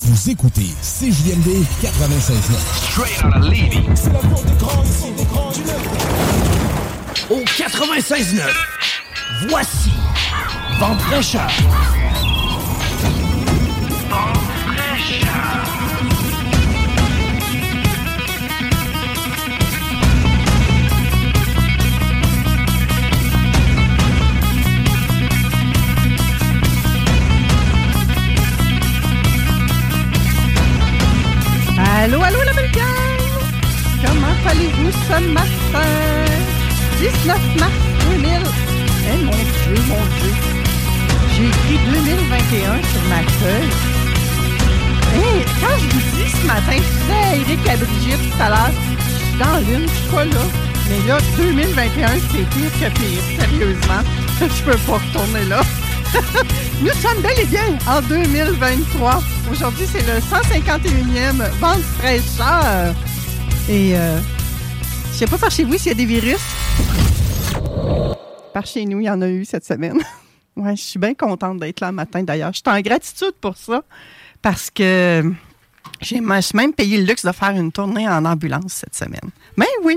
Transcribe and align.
Vous 0.00 0.30
écoutez 0.30 0.66
CJMD 0.82 1.64
96.9. 1.82 1.90
Straight 2.90 3.24
out 3.24 3.36
of 3.36 3.48
Lady. 3.48 3.82
C'est 3.94 4.12
la 4.12 4.18
cour 4.20 4.42
des 4.42 4.54
grands 4.54 4.82
ici, 4.84 5.10
des 5.16 5.24
grands 5.24 5.50
du 5.50 5.60
Nord. 5.60 5.76
Au 7.30 7.40
96.9, 7.40 8.42
voici 9.48 9.90
Vente 10.78 11.00
fraîcheur. 11.00 11.50
Allô, 31.98 32.22
allô, 32.22 32.38
la 32.44 32.52
belle! 32.52 32.72
Comment 34.04 34.36
allez-vous 34.50 34.92
ce 34.92 35.18
matin? 35.32 35.80
19 36.98 37.56
mars 37.58 37.72
2000. 38.10 38.30
Eh 39.08 39.24
mon 39.24 39.30
Dieu, 39.32 39.82
mon 39.88 40.04
Dieu. 40.18 40.32
J'ai 41.32 41.46
écrit 41.46 41.78
2021 41.90 42.82
sur 42.82 43.02
ma 43.08 43.22
feuille. 43.40 43.72
Eh, 45.14 45.44
quand 45.58 45.78
je 45.78 45.86
vous 45.88 46.16
dis 46.16 46.30
ce 46.30 46.46
matin, 46.46 46.76
je 46.76 46.80
disais 46.80 47.40
Eric 47.40 47.66
à 47.66 47.76
Brigitte 47.78 48.30
tout 48.30 48.42
à 48.42 48.48
l'heure, 48.50 48.72
je 48.98 49.24
suis 49.24 49.38
dans 49.38 49.58
l'une, 49.66 49.88
je 49.88 49.94
suis 49.94 50.10
pas 50.10 50.24
là. 50.26 50.44
Mais 50.90 51.08
là, 51.08 51.18
2021, 51.38 52.08
c'est 52.30 52.48
pire 52.50 52.72
que 52.78 52.98
pire, 52.98 53.22
sérieusement. 53.40 54.02
Je 54.40 54.62
peux 54.64 54.78
pas 54.86 54.98
retourner 54.98 55.44
là. 55.46 55.62
Nous 56.82 56.92
sommes 56.92 57.22
bel 57.22 57.38
et 57.38 57.46
bien 57.46 57.78
en 57.88 58.00
2023. 58.02 59.22
Aujourd'hui, 59.50 59.86
c'est 59.90 60.02
le 60.02 60.20
151e 60.20 61.50
vente 61.58 61.80
fraîcheur. 61.98 62.94
Et 63.68 63.96
euh, 63.96 64.18
je 65.12 65.16
sais 65.16 65.26
pas 65.26 65.38
par 65.38 65.50
chez 65.50 65.64
vous 65.64 65.76
s'il 65.76 65.88
y 65.88 65.90
a 65.90 65.94
des 65.94 66.06
virus. 66.06 66.40
Par 68.52 68.66
chez 68.66 68.84
nous, 68.84 69.00
il 69.00 69.06
y 69.06 69.10
en 69.10 69.20
a 69.22 69.28
eu 69.28 69.44
cette 69.44 69.64
semaine. 69.64 69.98
ouais, 70.56 70.76
je 70.76 70.82
suis 70.82 70.98
bien 70.98 71.14
contente 71.14 71.58
d'être 71.58 71.80
là 71.80 71.88
le 71.88 71.94
matin 71.94 72.22
d'ailleurs. 72.22 72.52
Je 72.52 72.58
suis 72.58 72.78
en 72.78 72.80
gratitude 72.80 73.34
pour 73.40 73.56
ça 73.56 73.82
parce 74.42 74.70
que 74.70 75.22
j'ai 76.00 76.20
même 76.20 76.72
payé 76.72 76.98
le 76.98 77.04
luxe 77.04 77.24
de 77.24 77.32
faire 77.32 77.50
une 77.50 77.72
tournée 77.72 78.08
en 78.08 78.24
ambulance 78.24 78.84
cette 78.84 78.94
semaine. 78.94 79.30
Mais 79.56 79.66
oui, 79.84 79.96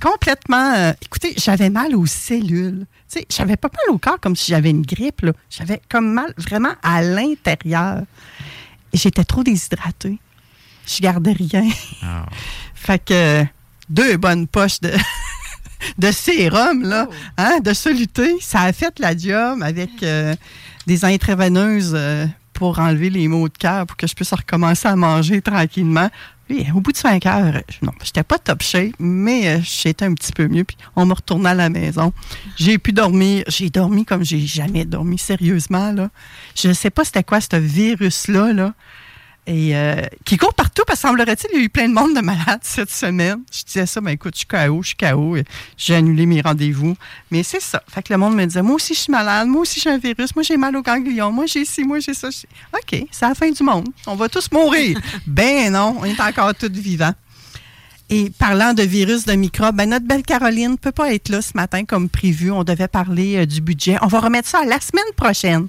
complètement. 0.00 0.74
euh, 0.76 0.92
écoutez, 1.02 1.34
j'avais 1.36 1.70
mal 1.70 1.94
aux 1.94 2.06
cellules. 2.06 2.86
Tu 3.10 3.20
sais, 3.20 3.26
j'avais 3.30 3.56
pas 3.56 3.68
mal 3.68 3.94
au 3.94 3.98
corps 3.98 4.20
comme 4.20 4.36
si 4.36 4.50
j'avais 4.52 4.70
une 4.70 4.82
grippe. 4.82 5.24
J'avais 5.50 5.80
comme 5.88 6.12
mal 6.12 6.32
vraiment 6.36 6.72
à 6.82 7.02
l'intérieur. 7.02 8.02
J'étais 8.92 9.24
trop 9.24 9.42
déshydratée. 9.42 10.18
Je 10.86 11.00
gardais 11.02 11.32
rien. 11.32 11.68
fait 12.74 13.04
que 13.04 13.44
deux 13.88 14.16
bonnes 14.16 14.46
poches 14.46 14.80
de, 14.80 14.92
de 15.98 16.10
sérum, 16.12 16.82
là, 16.82 17.08
hein, 17.36 17.58
de 17.62 17.72
soluté. 17.72 18.36
Ça 18.40 18.62
a 18.62 18.72
fait 18.72 18.98
la 18.98 19.16
job 19.16 19.62
avec 19.62 20.02
euh, 20.02 20.34
des 20.86 21.04
intraveineuses 21.04 21.92
euh, 21.94 22.26
pour 22.58 22.80
enlever 22.80 23.08
les 23.08 23.28
maux 23.28 23.48
de 23.48 23.56
cœur, 23.56 23.86
pour 23.86 23.96
que 23.96 24.08
je 24.08 24.14
puisse 24.14 24.32
recommencer 24.32 24.88
à 24.88 24.96
manger 24.96 25.40
tranquillement. 25.40 26.10
Puis, 26.48 26.66
au 26.74 26.80
bout 26.80 26.90
de 26.90 26.96
cinq 26.96 27.24
heures, 27.24 27.54
euh, 27.54 27.60
non, 27.82 27.92
j'étais 28.02 28.24
pas 28.24 28.36
top 28.36 28.62
shape, 28.62 28.94
mais 28.98 29.46
euh, 29.46 29.60
j'étais 29.62 30.06
un 30.06 30.14
petit 30.14 30.32
peu 30.32 30.48
mieux. 30.48 30.64
Puis 30.64 30.76
on 30.96 31.06
me 31.06 31.14
retournait 31.14 31.50
à 31.50 31.54
la 31.54 31.68
maison. 31.68 32.12
J'ai 32.56 32.78
pu 32.78 32.92
dormir. 32.92 33.44
J'ai 33.46 33.70
dormi 33.70 34.04
comme 34.04 34.24
j'ai 34.24 34.40
jamais 34.40 34.84
dormi, 34.84 35.18
sérieusement. 35.18 35.92
Là. 35.92 36.10
Je 36.56 36.72
sais 36.72 36.90
pas 36.90 37.04
c'était 37.04 37.22
quoi 37.22 37.40
ce 37.40 37.54
virus-là. 37.54 38.52
Là. 38.52 38.74
Et 39.48 39.74
euh, 39.74 40.02
qui 40.26 40.36
court 40.36 40.52
partout, 40.52 40.82
parce 40.86 41.00
que 41.00 41.08
semblerait-il, 41.08 41.48
il 41.54 41.58
y 41.58 41.62
a 41.62 41.64
eu 41.64 41.68
plein 41.70 41.88
de 41.88 41.94
monde 41.94 42.14
de 42.14 42.20
malades 42.20 42.60
cette 42.62 42.90
semaine. 42.90 43.40
Je 43.50 43.64
disais 43.64 43.86
ça, 43.86 44.02
ben 44.02 44.10
écoute, 44.10 44.34
je 44.34 44.40
suis 44.40 44.46
KO, 44.46 44.82
je 44.82 44.88
suis 44.88 44.96
KO. 44.96 45.38
J'ai 45.78 45.94
annulé 45.94 46.26
mes 46.26 46.42
rendez-vous. 46.42 46.94
Mais 47.30 47.42
c'est 47.42 47.62
ça. 47.62 47.82
Fait 47.88 48.02
que 48.02 48.12
le 48.12 48.18
monde 48.18 48.36
me 48.36 48.44
disait, 48.44 48.60
moi 48.60 48.74
aussi, 48.74 48.92
je 48.92 49.00
suis 49.00 49.10
malade, 49.10 49.48
moi 49.48 49.62
aussi, 49.62 49.80
j'ai 49.80 49.88
un 49.88 49.96
virus, 49.96 50.36
moi, 50.36 50.42
j'ai 50.42 50.58
mal 50.58 50.76
au 50.76 50.82
ganglion, 50.82 51.32
moi, 51.32 51.46
j'ai 51.46 51.64
ci, 51.64 51.82
moi, 51.82 51.98
j'ai 51.98 52.12
ça. 52.12 52.28
OK, 52.28 53.06
c'est 53.10 53.26
la 53.26 53.34
fin 53.34 53.50
du 53.50 53.62
monde. 53.62 53.88
On 54.06 54.16
va 54.16 54.28
tous 54.28 54.52
mourir. 54.52 55.00
ben 55.26 55.72
non, 55.72 55.96
on 55.98 56.04
est 56.04 56.20
encore 56.20 56.54
tous 56.54 56.70
vivants. 56.70 57.14
Et 58.10 58.30
parlant 58.30 58.74
de 58.74 58.82
virus, 58.82 59.24
de 59.24 59.32
microbes, 59.32 59.76
ben 59.76 59.88
notre 59.88 60.06
belle 60.06 60.24
Caroline 60.24 60.72
ne 60.72 60.76
peut 60.76 60.92
pas 60.92 61.14
être 61.14 61.30
là 61.30 61.40
ce 61.40 61.52
matin 61.54 61.86
comme 61.86 62.10
prévu. 62.10 62.50
On 62.50 62.64
devait 62.64 62.88
parler 62.88 63.36
euh, 63.36 63.46
du 63.46 63.62
budget. 63.62 63.96
On 64.02 64.08
va 64.08 64.20
remettre 64.20 64.48
ça 64.48 64.60
à 64.60 64.64
la 64.66 64.80
semaine 64.80 65.12
prochaine. 65.16 65.68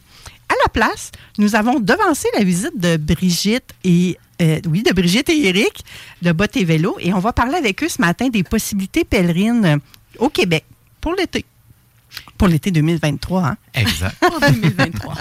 À 0.50 0.54
la 0.64 0.70
place, 0.70 1.12
nous 1.38 1.56
avons 1.56 1.80
devancé 1.80 2.28
la 2.38 2.44
visite 2.44 2.78
de 2.78 2.98
Brigitte 2.98 3.74
et 3.84 4.18
euh, 4.42 4.60
de 4.60 4.94
Brigitte 4.94 5.30
et 5.30 5.48
Eric 5.48 5.84
de 6.22 6.32
Bottes 6.32 6.58
et 6.58 6.64
Vélo 6.64 6.98
et 7.00 7.14
on 7.14 7.20
va 7.20 7.34
parler 7.34 7.56
avec 7.56 7.84
eux 7.84 7.90
ce 7.90 8.02
matin 8.02 8.30
des 8.30 8.44
possibilités 8.44 9.04
pèlerines 9.04 9.80
au 10.18 10.30
Québec 10.30 10.66
pour 11.02 11.14
l'été. 11.14 11.46
Pour 12.38 12.48
l'été 12.48 12.72
2023, 12.72 13.44
hein? 13.44 13.58
Exact. 13.74 14.16
2023. 14.52 15.16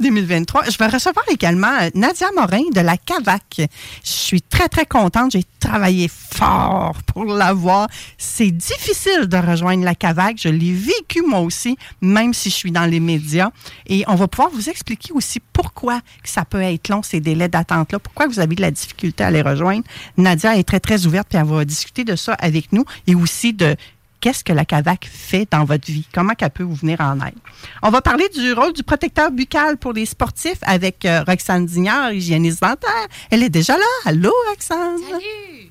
2023. 0.00 0.64
Je 0.70 0.78
vais 0.78 0.86
recevoir 0.86 1.24
également 1.30 1.72
euh, 1.80 1.90
Nadia 1.94 2.28
Morin 2.34 2.62
de 2.72 2.80
la 2.80 2.96
CAVAC. 2.96 3.42
Je 3.58 3.68
suis 4.10 4.42
très, 4.42 4.68
très 4.68 4.86
contente. 4.86 5.32
J'ai 5.32 5.44
travaillé 5.58 6.08
fort 6.08 6.96
pour 7.06 7.24
l'avoir. 7.24 7.88
C'est 8.18 8.50
difficile 8.50 9.26
de 9.26 9.36
rejoindre 9.36 9.84
la 9.84 9.94
CAVAC. 9.94 10.36
Je 10.38 10.48
l'ai 10.48 10.72
vécu 10.72 11.22
moi 11.22 11.40
aussi, 11.40 11.76
même 12.00 12.34
si 12.34 12.50
je 12.50 12.54
suis 12.54 12.72
dans 12.72 12.86
les 12.86 13.00
médias. 13.00 13.50
Et 13.86 14.04
on 14.06 14.14
va 14.14 14.28
pouvoir 14.28 14.50
vous 14.50 14.68
expliquer 14.68 15.12
aussi 15.12 15.40
pourquoi 15.52 16.00
ça 16.24 16.44
peut 16.44 16.62
être 16.62 16.88
long, 16.88 17.02
ces 17.02 17.20
délais 17.20 17.48
d'attente-là, 17.48 17.98
pourquoi 17.98 18.26
vous 18.26 18.40
avez 18.40 18.54
de 18.54 18.62
la 18.62 18.70
difficulté 18.70 19.24
à 19.24 19.30
les 19.30 19.42
rejoindre. 19.42 19.84
Nadia 20.16 20.56
est 20.56 20.64
très, 20.64 20.80
très 20.80 21.06
ouverte, 21.06 21.28
puis 21.28 21.38
elle 21.38 21.44
va 21.44 21.64
discuter 21.64 22.04
de 22.04 22.16
ça 22.16 22.34
avec 22.34 22.72
nous 22.72 22.84
et 23.06 23.14
aussi 23.14 23.52
de 23.52 23.76
qu'est-ce 24.20 24.44
que 24.44 24.52
la 24.52 24.64
CAVAC 24.64 25.08
fait 25.10 25.48
dans 25.50 25.64
votre 25.64 25.86
vie? 25.90 26.06
Comment 26.12 26.34
qu'elle 26.34 26.50
peut 26.50 26.62
vous 26.62 26.74
venir 26.74 27.00
en 27.00 27.16
aide? 27.20 27.34
On 27.82 27.90
va 27.90 28.00
parler 28.00 28.28
du 28.28 28.52
rôle 28.52 28.72
du 28.72 28.82
protecteur 28.82 29.30
buccal 29.30 29.76
pour 29.76 29.92
les 29.92 30.06
sportifs 30.06 30.58
avec 30.62 31.04
euh, 31.04 31.22
Roxane 31.26 31.66
Dignard, 31.66 32.12
hygiéniste 32.12 32.60
dentaire. 32.60 33.08
Elle 33.30 33.42
est 33.42 33.50
déjà 33.50 33.76
là. 33.76 33.84
Allô, 34.04 34.32
Roxane? 34.48 34.98
Salut! 34.98 35.70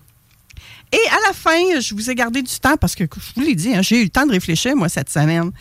Et 0.92 1.10
à 1.12 1.28
la 1.28 1.34
fin, 1.34 1.80
je 1.80 1.94
vous 1.94 2.10
ai 2.10 2.16
gardé 2.16 2.42
du 2.42 2.60
temps 2.60 2.76
parce 2.76 2.96
que, 2.96 3.04
je 3.04 3.40
vous 3.40 3.46
l'ai 3.46 3.56
dit, 3.56 3.76
hein, 3.76 3.82
j'ai 3.84 4.02
eu 4.02 4.04
le 4.06 4.10
temps 4.10 4.26
de 4.26 4.32
réfléchir, 4.32 4.76
moi, 4.76 4.90
cette 4.90 5.10
semaine. 5.10 5.52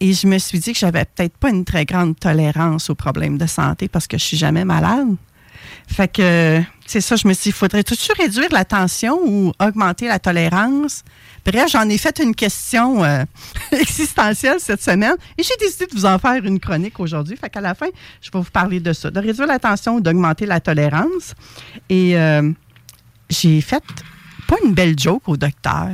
Et 0.00 0.12
je 0.12 0.26
me 0.26 0.38
suis 0.38 0.58
dit 0.58 0.74
que 0.74 0.78
j'avais 0.78 1.06
peut-être 1.06 1.36
pas 1.38 1.48
une 1.48 1.64
très 1.64 1.86
grande 1.86 2.18
tolérance 2.18 2.90
aux 2.90 2.94
problèmes 2.94 3.38
de 3.38 3.46
santé 3.46 3.88
parce 3.88 4.06
que 4.06 4.18
je 4.18 4.24
suis 4.24 4.36
jamais 4.36 4.66
malade. 4.66 5.16
Fait 5.88 6.08
que, 6.08 6.62
c'est 6.86 7.00
ça, 7.00 7.16
je 7.16 7.26
me 7.26 7.32
suis 7.32 7.50
dit, 7.50 7.56
faudrait-tu 7.56 7.94
réduire 8.18 8.48
la 8.50 8.64
tension 8.64 9.18
ou 9.24 9.52
augmenter 9.58 10.08
la 10.08 10.18
tolérance? 10.18 11.02
Bref, 11.44 11.70
j'en 11.70 11.88
ai 11.88 11.96
fait 11.96 12.18
une 12.18 12.34
question 12.34 13.04
euh, 13.04 13.24
existentielle 13.72 14.58
cette 14.58 14.82
semaine 14.82 15.14
et 15.38 15.42
j'ai 15.42 15.54
décidé 15.60 15.86
de 15.86 15.94
vous 15.94 16.04
en 16.04 16.18
faire 16.18 16.44
une 16.44 16.58
chronique 16.58 16.98
aujourd'hui. 16.98 17.36
Fait 17.36 17.48
qu'à 17.48 17.60
la 17.60 17.74
fin, 17.74 17.86
je 18.20 18.30
vais 18.32 18.38
vous 18.38 18.50
parler 18.50 18.80
de 18.80 18.92
ça, 18.92 19.10
de 19.10 19.20
réduire 19.20 19.46
la 19.46 19.58
tension 19.58 19.96
ou 19.96 20.00
d'augmenter 20.00 20.44
la 20.44 20.60
tolérance. 20.60 21.34
Et 21.88 22.18
euh, 22.18 22.50
j'ai 23.30 23.60
fait 23.60 23.82
pas 24.48 24.56
une 24.64 24.74
belle 24.74 24.98
joke 24.98 25.28
au 25.28 25.36
docteur. 25.36 25.88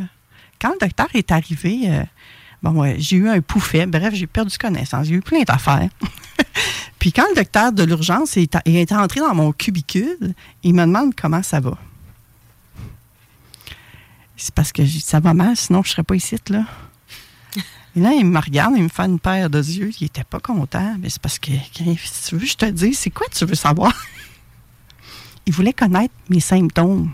Quand 0.61 0.71
le 0.73 0.79
docteur 0.79 1.09
est 1.13 1.31
arrivé, 1.31 1.83
euh, 1.87 2.03
bon, 2.63 2.95
j'ai 2.99 3.17
eu 3.17 3.29
un 3.29 3.41
pouffet. 3.41 3.85
Bref, 3.87 4.15
j'ai 4.15 4.27
perdu 4.27 4.57
connaissance. 4.57 5.07
J'ai 5.07 5.15
eu 5.17 5.21
plein 5.21 5.43
d'affaires. 5.43 5.89
Puis 7.03 7.13
quand 7.13 7.25
le 7.31 7.35
docteur 7.35 7.73
de 7.73 7.83
l'urgence 7.83 8.37
est, 8.37 8.57
est 8.65 8.93
entré 8.93 9.19
dans 9.19 9.35
mon 9.35 9.51
cubicule, 9.51 10.35
il 10.63 10.73
me 10.73 10.87
demande 10.87 11.17
comment 11.21 11.43
ça 11.43 11.59
va. 11.59 11.77
C'est 14.37 14.55
parce 14.55 14.71
que 14.71 14.87
ça 14.87 15.19
va 15.19 15.35
mal, 15.35 15.57
sinon 15.57 15.83
je 15.83 15.89
ne 15.89 15.91
serais 15.95 16.05
pas 16.05 16.15
ici, 16.15 16.37
là. 16.49 16.65
Et 17.97 18.01
là, 18.01 18.13
il 18.13 18.25
me 18.25 18.39
regarde, 18.39 18.75
il 18.77 18.85
me 18.85 18.89
fait 18.89 19.03
une 19.03 19.19
paire 19.19 19.51
de 19.51 19.59
yeux. 19.59 19.91
Il 19.99 20.05
n'était 20.05 20.23
pas 20.23 20.39
content. 20.39 20.95
Mais 21.01 21.11
c'est 21.11 21.21
parce 21.21 21.41
que, 21.41 21.51
si 21.51 22.29
tu 22.29 22.37
veux, 22.37 22.47
je 22.47 22.55
te 22.55 22.67
dis, 22.67 22.95
c'est 22.95 23.11
quoi 23.11 23.27
tu 23.35 23.47
veux 23.47 23.57
savoir? 23.57 23.93
Il 25.47 25.53
voulait 25.53 25.73
connaître 25.73 26.15
mes 26.29 26.39
symptômes. 26.39 27.11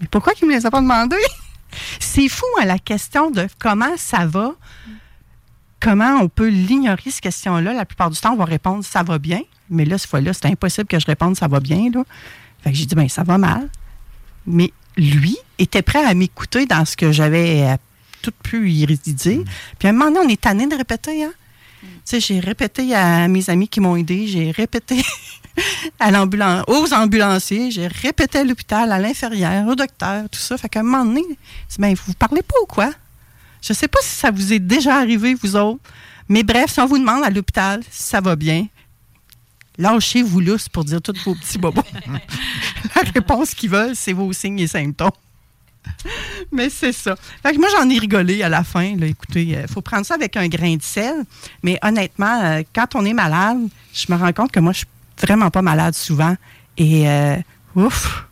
Mais 0.00 0.06
pourquoi 0.06 0.32
il 0.40 0.46
ne 0.46 0.52
me 0.52 0.56
les 0.56 0.64
a 0.64 0.70
pas 0.70 0.80
demandés? 0.80 1.16
C'est 2.00 2.30
fou, 2.30 2.46
hein, 2.58 2.64
la 2.64 2.78
question 2.78 3.30
de 3.30 3.46
comment 3.58 3.98
ça 3.98 4.24
va. 4.24 4.54
Comment 5.80 6.18
on 6.20 6.28
peut 6.28 6.48
l'ignorer, 6.48 7.10
cette 7.10 7.20
question-là. 7.20 7.72
La 7.72 7.84
plupart 7.84 8.10
du 8.10 8.20
temps, 8.20 8.34
on 8.34 8.36
va 8.36 8.44
répondre 8.44 8.84
ça 8.84 9.02
va 9.02 9.18
bien. 9.18 9.40
Mais 9.70 9.84
là, 9.84 9.98
cette 9.98 10.10
fois-là, 10.10 10.32
c'est 10.32 10.46
impossible 10.46 10.86
que 10.86 10.98
je 10.98 11.06
réponde 11.06 11.36
ça 11.36 11.48
va 11.48 11.60
bien. 11.60 11.90
Là. 11.92 12.04
Fait 12.62 12.70
que 12.70 12.76
j'ai 12.76 12.86
dit, 12.86 12.94
ben 12.94 13.08
ça 13.08 13.22
va 13.22 13.38
mal. 13.38 13.68
Mais 14.46 14.72
lui 14.96 15.36
était 15.58 15.82
prêt 15.82 16.04
à 16.04 16.14
m'écouter 16.14 16.66
dans 16.66 16.84
ce 16.84 16.96
que 16.96 17.12
j'avais 17.12 17.62
euh, 17.62 17.76
tout 18.22 18.32
pu 18.42 18.70
y 18.70 18.86
dire. 18.86 19.42
Puis 19.78 19.88
à 19.88 19.90
un 19.90 19.92
moment 19.92 20.10
donné, 20.10 20.26
on 20.26 20.28
est 20.28 20.40
tanné 20.40 20.66
de 20.66 20.74
répéter. 20.74 21.24
Hein? 21.24 21.32
Tu 21.82 21.88
sais, 22.04 22.20
j'ai 22.20 22.40
répété 22.40 22.94
à 22.94 23.28
mes 23.28 23.48
amis 23.48 23.68
qui 23.68 23.80
m'ont 23.80 23.96
aidé, 23.96 24.26
j'ai 24.26 24.50
répété 24.50 25.02
à 26.00 26.10
l'ambulance, 26.10 26.64
aux 26.68 26.92
ambulanciers, 26.92 27.70
j'ai 27.70 27.86
répété 27.86 28.38
à 28.38 28.44
l'hôpital, 28.44 28.92
à 28.92 28.98
l'infirmière, 28.98 29.66
au 29.66 29.74
docteur, 29.74 30.28
tout 30.28 30.38
ça. 30.38 30.58
Fait 30.58 30.68
qu'à 30.68 30.80
un 30.80 30.82
moment 30.82 31.04
donné, 31.04 31.22
ben, 31.78 31.94
vous 32.06 32.12
parlez 32.14 32.42
pas 32.42 32.56
ou 32.62 32.66
quoi? 32.66 32.90
Je 33.62 33.72
sais 33.72 33.88
pas 33.88 34.00
si 34.02 34.14
ça 34.14 34.30
vous 34.30 34.52
est 34.52 34.58
déjà 34.58 34.96
arrivé, 34.96 35.34
vous 35.34 35.56
autres. 35.56 35.80
Mais 36.28 36.42
bref, 36.42 36.70
si 36.72 36.80
on 36.80 36.86
vous 36.86 36.98
demande 36.98 37.24
à 37.24 37.30
l'hôpital 37.30 37.82
si 37.90 38.04
ça 38.04 38.20
va 38.20 38.36
bien, 38.36 38.66
lâchez-vous 39.78 40.40
lousse 40.40 40.68
pour 40.68 40.84
dire 40.84 41.02
tous 41.02 41.16
vos 41.24 41.34
petits 41.34 41.58
bobos. 41.58 41.82
La 42.94 43.02
réponse 43.14 43.54
qu'ils 43.54 43.70
veulent, 43.70 43.96
c'est 43.96 44.12
vos 44.12 44.32
signes 44.32 44.60
et 44.60 44.66
symptômes. 44.66 45.10
Mais 46.52 46.68
c'est 46.70 46.92
ça. 46.92 47.16
Fait 47.42 47.52
que 47.52 47.58
moi, 47.58 47.68
j'en 47.72 47.88
ai 47.88 47.98
rigolé 47.98 48.42
à 48.42 48.48
la 48.48 48.64
fin. 48.64 48.96
Là. 48.96 49.06
Écoutez, 49.06 49.42
il 49.44 49.68
faut 49.68 49.80
prendre 49.80 50.04
ça 50.04 50.14
avec 50.14 50.36
un 50.36 50.48
grain 50.48 50.76
de 50.76 50.82
sel. 50.82 51.24
Mais 51.62 51.78
honnêtement, 51.82 52.42
euh, 52.42 52.62
quand 52.74 52.94
on 52.94 53.04
est 53.04 53.12
malade, 53.12 53.58
je 53.92 54.12
me 54.12 54.18
rends 54.18 54.32
compte 54.32 54.52
que 54.52 54.60
moi, 54.60 54.72
je 54.72 54.78
suis 54.78 54.86
vraiment 55.20 55.50
pas 55.50 55.62
malade 55.62 55.94
souvent. 55.94 56.36
Et 56.76 57.08
euh, 57.08 57.36
ouf, 57.74 58.26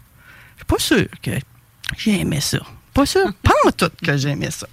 je 0.55 0.59
suis 0.59 0.67
pas 0.67 0.79
sûre 0.79 1.09
que 1.23 1.33
j'aimais 1.97 2.41
ça. 2.41 2.59
Pas 2.95 3.07
sûr, 3.07 3.33
pas 3.43 3.55
en 3.67 3.73
tout 3.73 3.91
que 4.03 4.17
j'aimais 4.17 4.51
ça. 4.51 4.67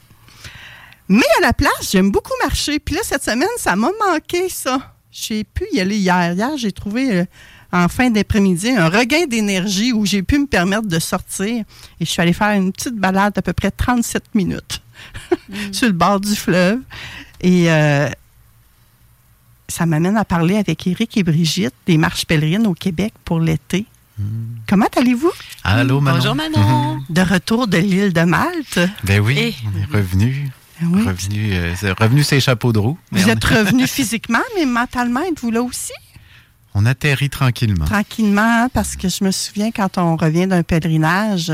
Mais 1.07 1.23
à 1.37 1.41
la 1.41 1.53
place, 1.53 1.91
j'aime 1.91 2.11
beaucoup 2.11 2.33
marcher. 2.43 2.79
Puis 2.79 2.95
là, 2.95 3.01
cette 3.03 3.23
semaine, 3.23 3.47
ça 3.57 3.75
m'a 3.75 3.89
manqué, 4.07 4.49
ça. 4.49 4.93
J'ai 5.11 5.43
pu 5.43 5.65
y 5.71 5.79
aller 5.79 5.97
hier. 5.97 6.33
Hier, 6.33 6.57
j'ai 6.57 6.71
trouvé 6.71 7.19
euh, 7.19 7.25
en 7.71 7.87
fin 7.87 8.09
d'après-midi 8.09 8.69
un 8.71 8.89
regain 8.89 9.25
d'énergie 9.27 9.93
où 9.93 10.05
j'ai 10.05 10.23
pu 10.23 10.39
me 10.39 10.47
permettre 10.47 10.87
de 10.87 10.99
sortir. 10.99 11.63
Et 11.99 12.05
je 12.05 12.05
suis 12.05 12.21
allée 12.21 12.33
faire 12.33 12.51
une 12.51 12.71
petite 12.73 12.95
balade 12.95 13.33
d'à 13.33 13.41
peu 13.41 13.53
près 13.53 13.71
37 13.71 14.33
minutes 14.33 14.81
sur 15.71 15.87
le 15.87 15.93
bord 15.93 16.19
du 16.19 16.35
fleuve. 16.35 16.79
Et 17.41 17.71
euh, 17.71 18.09
ça 19.67 19.85
m'amène 19.85 20.17
à 20.17 20.25
parler 20.25 20.57
avec 20.57 20.85
Éric 20.87 21.17
et 21.17 21.23
Brigitte 21.23 21.73
des 21.85 21.97
marches 21.97 22.25
pèlerines 22.25 22.67
au 22.67 22.73
Québec 22.73 23.13
pour 23.23 23.39
l'été. 23.39 23.85
Comment 24.67 24.87
allez-vous? 24.97 25.31
Allô, 25.63 25.99
Manon. 25.99 26.17
Bonjour, 26.17 26.35
Manon. 26.35 26.99
De 27.09 27.21
retour 27.21 27.67
de 27.67 27.77
l'île 27.77 28.13
de 28.13 28.21
Malte. 28.21 28.79
Ben 29.03 29.19
oui, 29.19 29.37
Et- 29.37 29.55
on 29.65 29.77
est 29.77 29.97
revenu. 29.97 30.49
Oui. 30.81 31.07
Revenu, 31.07 31.53
euh, 31.53 31.73
revenu 31.99 32.23
ses 32.23 32.39
chapeaux 32.39 32.73
de 32.73 32.79
roue. 32.79 32.97
Vous 33.11 33.29
êtes 33.29 33.43
revenu 33.43 33.87
physiquement, 33.87 34.43
mais 34.57 34.65
mentalement, 34.65 35.21
êtes-vous 35.21 35.51
là 35.51 35.61
aussi? 35.61 35.93
on 36.77 36.85
atterrit 36.85 37.29
tranquillement. 37.29 37.85
Tranquillement, 37.85 38.67
parce 38.73 38.97
que 38.97 39.07
je 39.07 39.23
me 39.23 39.31
souviens 39.31 39.71
quand 39.71 39.97
on 39.97 40.17
revient 40.17 40.45
d'un 40.45 40.61
pèlerinage, 40.61 41.51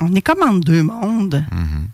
on 0.00 0.12
est 0.14 0.20
comme 0.20 0.42
en 0.42 0.54
deux 0.54 0.82
mondes. 0.82 1.44
Mhm. 1.52 1.88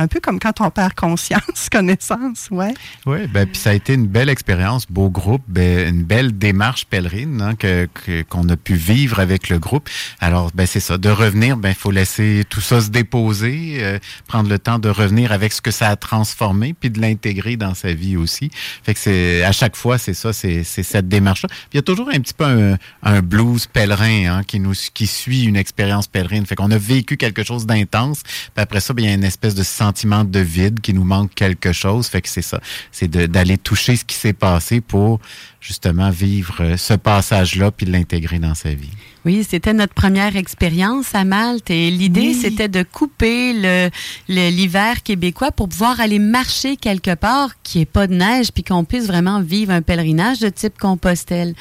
Un 0.00 0.06
peu 0.06 0.18
comme 0.18 0.40
quand 0.40 0.62
on 0.62 0.70
perd 0.70 0.94
conscience, 0.94 1.68
connaissance, 1.70 2.48
ouais. 2.50 2.72
Oui, 3.04 3.26
ben, 3.26 3.46
puis 3.46 3.58
ça 3.58 3.70
a 3.70 3.74
été 3.74 3.92
une 3.92 4.06
belle 4.06 4.30
expérience, 4.30 4.86
beau 4.88 5.10
groupe, 5.10 5.42
ben, 5.46 5.94
une 5.94 6.04
belle 6.04 6.38
démarche 6.38 6.86
pèlerine 6.86 7.42
hein, 7.42 7.54
que, 7.54 7.86
qu'on 8.30 8.48
a 8.48 8.56
pu 8.56 8.76
vivre 8.76 9.20
avec 9.20 9.50
le 9.50 9.58
groupe. 9.58 9.90
Alors, 10.18 10.52
ben, 10.54 10.66
c'est 10.66 10.80
ça, 10.80 10.96
de 10.96 11.10
revenir, 11.10 11.58
ben, 11.58 11.74
faut 11.74 11.90
laisser 11.90 12.44
tout 12.48 12.62
ça 12.62 12.80
se 12.80 12.88
déposer, 12.88 13.76
euh, 13.80 13.98
prendre 14.26 14.48
le 14.48 14.58
temps 14.58 14.78
de 14.78 14.88
revenir 14.88 15.32
avec 15.32 15.52
ce 15.52 15.60
que 15.60 15.70
ça 15.70 15.88
a 15.88 15.96
transformé, 15.96 16.72
puis 16.72 16.88
de 16.88 16.98
l'intégrer 16.98 17.58
dans 17.58 17.74
sa 17.74 17.92
vie 17.92 18.16
aussi. 18.16 18.50
Fait 18.82 18.94
que 18.94 19.00
c'est 19.00 19.44
à 19.44 19.52
chaque 19.52 19.76
fois, 19.76 19.98
c'est 19.98 20.14
ça, 20.14 20.32
c'est, 20.32 20.64
cette 20.64 21.08
démarche-là. 21.08 21.50
Il 21.74 21.76
y 21.76 21.78
a 21.78 21.82
toujours 21.82 22.08
un 22.08 22.20
petit 22.20 22.34
peu 22.34 22.76
un, 23.02 23.20
blues 23.20 23.66
pèlerin 23.66 24.38
hein, 24.38 24.42
qui 24.44 24.60
nous 24.60 24.72
qui 24.94 25.06
suit 25.06 25.44
une 25.44 25.56
expérience 25.56 26.06
pèlerine. 26.06 26.46
Fait 26.46 26.54
qu'on 26.54 26.70
a 26.70 26.78
vécu 26.78 27.18
quelque 27.18 27.44
chose 27.44 27.66
d'intense, 27.66 28.22
puis 28.22 28.62
après 28.62 28.80
ça, 28.80 28.94
ben, 28.94 29.04
il 29.04 29.08
y 29.08 29.12
a 29.12 29.14
une 29.14 29.24
espèce 29.24 29.54
de 29.54 29.62
sentiment 29.62 29.89
de 29.92 30.40
vide 30.40 30.80
qui 30.80 30.94
nous 30.94 31.04
manque 31.04 31.34
quelque 31.34 31.72
chose. 31.72 32.06
Fait 32.06 32.22
que 32.22 32.28
c'est 32.28 32.42
ça, 32.42 32.60
c'est 32.92 33.08
d'aller 33.08 33.58
toucher 33.58 33.96
ce 33.96 34.04
qui 34.04 34.16
s'est 34.16 34.32
passé 34.32 34.80
pour 34.80 35.20
justement 35.60 36.10
vivre 36.10 36.56
euh, 36.60 36.76
ce 36.76 36.94
passage-là 36.94 37.70
puis 37.70 37.86
l'intégrer 37.86 38.38
dans 38.38 38.54
sa 38.54 38.70
vie. 38.70 38.88
Oui, 39.26 39.46
c'était 39.46 39.74
notre 39.74 39.92
première 39.92 40.34
expérience 40.36 41.14
à 41.14 41.24
Malte 41.26 41.70
et 41.70 41.90
l'idée, 41.90 42.28
Oui. 42.28 42.34
c'était 42.40 42.68
de 42.68 42.82
couper 42.82 43.52
le 43.52 43.90
le- 44.28 44.48
l'hiver 44.50 45.02
québécois 45.02 45.50
pour 45.52 45.68
pouvoir 45.68 46.00
aller 46.00 46.18
marcher 46.18 46.76
quelque 46.78 47.14
part 47.14 47.50
qui 47.62 47.80
ait 47.80 47.84
pas 47.84 48.06
de 48.06 48.14
neige 48.14 48.50
puis 48.52 48.64
qu'on 48.64 48.84
puisse 48.84 49.06
vraiment 49.06 49.42
vivre 49.42 49.72
un 49.72 49.82
pèlerinage 49.82 50.38
de 50.40 50.48
type 50.48 50.78
Compostelle. 50.78 51.54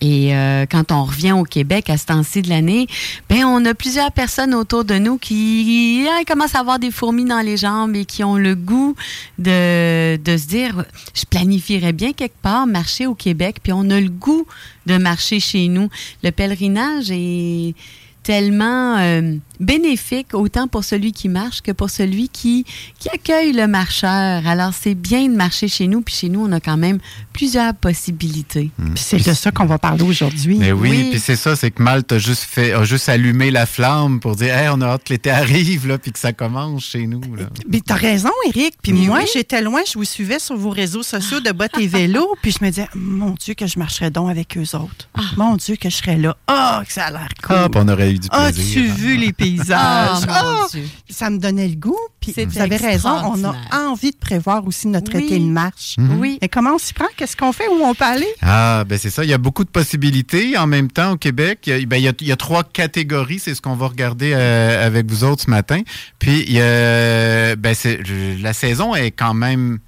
Et 0.00 0.34
euh, 0.34 0.64
quand 0.70 0.92
on 0.92 1.04
revient 1.04 1.32
au 1.32 1.44
Québec 1.44 1.88
à 1.90 1.98
ce 1.98 2.06
temps-ci 2.06 2.40
de 2.42 2.48
l'année, 2.48 2.86
ben 3.28 3.44
on 3.44 3.62
a 3.66 3.74
plusieurs 3.74 4.12
personnes 4.12 4.54
autour 4.54 4.84
de 4.84 4.94
nous 4.98 5.18
qui 5.18 6.06
ah, 6.10 6.24
commencent 6.26 6.54
à 6.54 6.60
avoir 6.60 6.78
des 6.78 6.90
fourmis 6.90 7.24
dans 7.26 7.40
les 7.40 7.56
jambes 7.58 7.94
et 7.96 8.04
qui 8.06 8.24
ont 8.24 8.36
le 8.36 8.54
goût 8.54 8.94
de, 9.38 10.16
de 10.16 10.36
se 10.38 10.46
dire 10.46 10.84
je 11.14 11.24
planifierais 11.26 11.92
bien 11.92 12.12
quelque 12.14 12.40
part 12.40 12.66
marcher 12.66 13.06
au 13.06 13.14
Québec 13.14 13.33
puis 13.62 13.72
on 13.72 13.90
a 13.90 14.00
le 14.00 14.08
goût 14.08 14.46
de 14.86 14.96
marcher 14.96 15.40
chez 15.40 15.68
nous. 15.68 15.88
Le 16.22 16.30
pèlerinage 16.30 17.10
est 17.10 17.74
tellement 18.22 18.96
euh, 18.98 19.36
bénéfique 19.60 20.34
autant 20.34 20.68
pour 20.68 20.84
celui 20.84 21.12
qui 21.12 21.28
marche 21.28 21.60
que 21.62 21.72
pour 21.72 21.90
celui 21.90 22.28
qui, 22.28 22.64
qui 22.98 23.08
accueille 23.08 23.52
le 23.52 23.66
marcheur. 23.66 24.46
Alors 24.46 24.72
c'est 24.74 24.94
bien 24.94 25.28
de 25.28 25.34
marcher 25.34 25.68
chez 25.68 25.86
nous, 25.86 26.00
puis 26.02 26.14
chez 26.14 26.28
nous 26.28 26.44
on 26.46 26.52
a 26.52 26.60
quand 26.60 26.76
même 26.76 26.98
plusieurs 27.32 27.74
possibilités. 27.74 28.70
Puis 28.78 28.92
c'est 28.96 29.24
de 29.26 29.32
ça 29.34 29.50
qu'on 29.50 29.66
va 29.66 29.78
parler 29.78 30.02
aujourd'hui. 30.04 30.56
Mais 30.58 30.72
oui, 30.72 30.90
Oui. 30.90 31.10
puis 31.10 31.20
c'est 31.20 31.36
ça, 31.36 31.56
c'est 31.56 31.70
que 31.70 31.82
Malte 31.82 32.12
a 32.12 32.18
juste 32.18 32.42
fait, 32.42 32.72
a 32.72 32.84
juste 32.84 33.08
allumé 33.08 33.50
la 33.50 33.66
flamme 33.66 34.20
pour 34.20 34.36
dire, 34.36 34.54
hey, 34.56 34.68
on 34.72 34.80
a 34.80 34.86
hâte 34.86 35.04
que 35.04 35.12
l'été 35.12 35.30
arrive 35.30 35.86
là, 35.86 35.98
puis 35.98 36.12
que 36.12 36.18
ça 36.18 36.32
commence 36.32 36.84
chez 36.84 37.06
nous. 37.06 37.20
Là. 37.34 37.44
Mais 37.68 37.80
t'as 37.84 37.94
raison, 37.94 38.30
Eric. 38.48 38.74
Puis 38.82 38.92
Mais 38.92 39.06
moi, 39.06 39.20
j'étais 39.32 39.62
loin, 39.62 39.80
je 39.86 39.94
vous 39.98 40.04
suivais 40.04 40.38
sur 40.38 40.56
vos 40.56 40.70
réseaux 40.70 41.02
sociaux 41.02 41.40
de 41.40 41.50
bottes 41.52 41.78
et 41.78 41.86
vélos, 41.86 42.34
puis 42.42 42.52
je 42.52 42.64
me 42.64 42.70
disais, 42.70 42.88
mon 42.94 43.30
Dieu, 43.32 43.54
que 43.54 43.66
je 43.66 43.78
marcherais 43.78 44.10
donc 44.10 44.30
avec 44.30 44.56
eux 44.56 44.76
autres. 44.76 45.08
Mon 45.36 45.56
Dieu, 45.56 45.76
que 45.76 45.88
je 45.90 45.96
serais 45.96 46.16
là. 46.16 46.36
Ah, 46.46 46.82
que 46.86 46.92
ça 46.92 47.06
a 47.06 47.10
l'air 47.10 47.28
cool. 47.42 47.56
Ah, 47.56 47.68
on 47.74 47.88
aurait 47.88 48.12
eu 48.12 48.18
du 48.18 48.28
plaisir. 48.28 48.46
As-tu 48.46 48.82
vu 48.86 49.16
les 49.16 49.32
Ah! 49.70 50.66
Dieu. 50.70 50.84
ça 51.08 51.30
me 51.30 51.38
donnait 51.38 51.68
le 51.68 51.76
goût. 51.76 51.98
Puis 52.20 52.34
vous 52.46 52.58
avez 52.58 52.76
raison, 52.76 53.10
on 53.10 53.44
a 53.44 53.54
envie 53.88 54.10
de 54.10 54.16
prévoir 54.16 54.66
aussi 54.66 54.88
notre 54.88 55.14
Oui. 55.14 55.24
été 55.24 55.38
de 55.38 55.44
marche. 55.44 55.96
Oui. 56.18 56.38
Mais 56.40 56.48
comment 56.48 56.74
on 56.74 56.78
s'y 56.78 56.94
prend? 56.94 57.06
Qu'est-ce 57.16 57.36
qu'on 57.36 57.52
fait? 57.52 57.68
Où 57.68 57.82
on 57.84 57.94
peut 57.94 58.04
aller? 58.04 58.28
Ah, 58.42 58.84
ben 58.86 58.98
c'est 58.98 59.10
ça. 59.10 59.24
Il 59.24 59.30
y 59.30 59.34
a 59.34 59.38
beaucoup 59.38 59.64
de 59.64 59.70
possibilités 59.70 60.56
en 60.56 60.66
même 60.66 60.90
temps 60.90 61.12
au 61.12 61.16
Québec. 61.16 61.60
Il 61.66 61.78
y 61.78 61.82
a, 61.82 61.86
ben, 61.86 61.96
il 61.96 62.04
y 62.04 62.08
a, 62.08 62.12
il 62.20 62.26
y 62.26 62.32
a 62.32 62.36
trois 62.36 62.64
catégories. 62.64 63.38
C'est 63.38 63.54
ce 63.54 63.60
qu'on 63.60 63.74
va 63.76 63.88
regarder 63.88 64.32
euh, 64.34 64.86
avec 64.86 65.10
vous 65.10 65.24
autres 65.24 65.42
ce 65.42 65.50
matin. 65.50 65.82
Puis, 66.18 66.44
il 66.46 66.52
y 66.54 66.60
a, 66.60 67.56
ben, 67.56 67.74
c'est, 67.74 68.00
la 68.40 68.52
saison 68.52 68.94
est 68.94 69.10
quand 69.10 69.34
même 69.34 69.78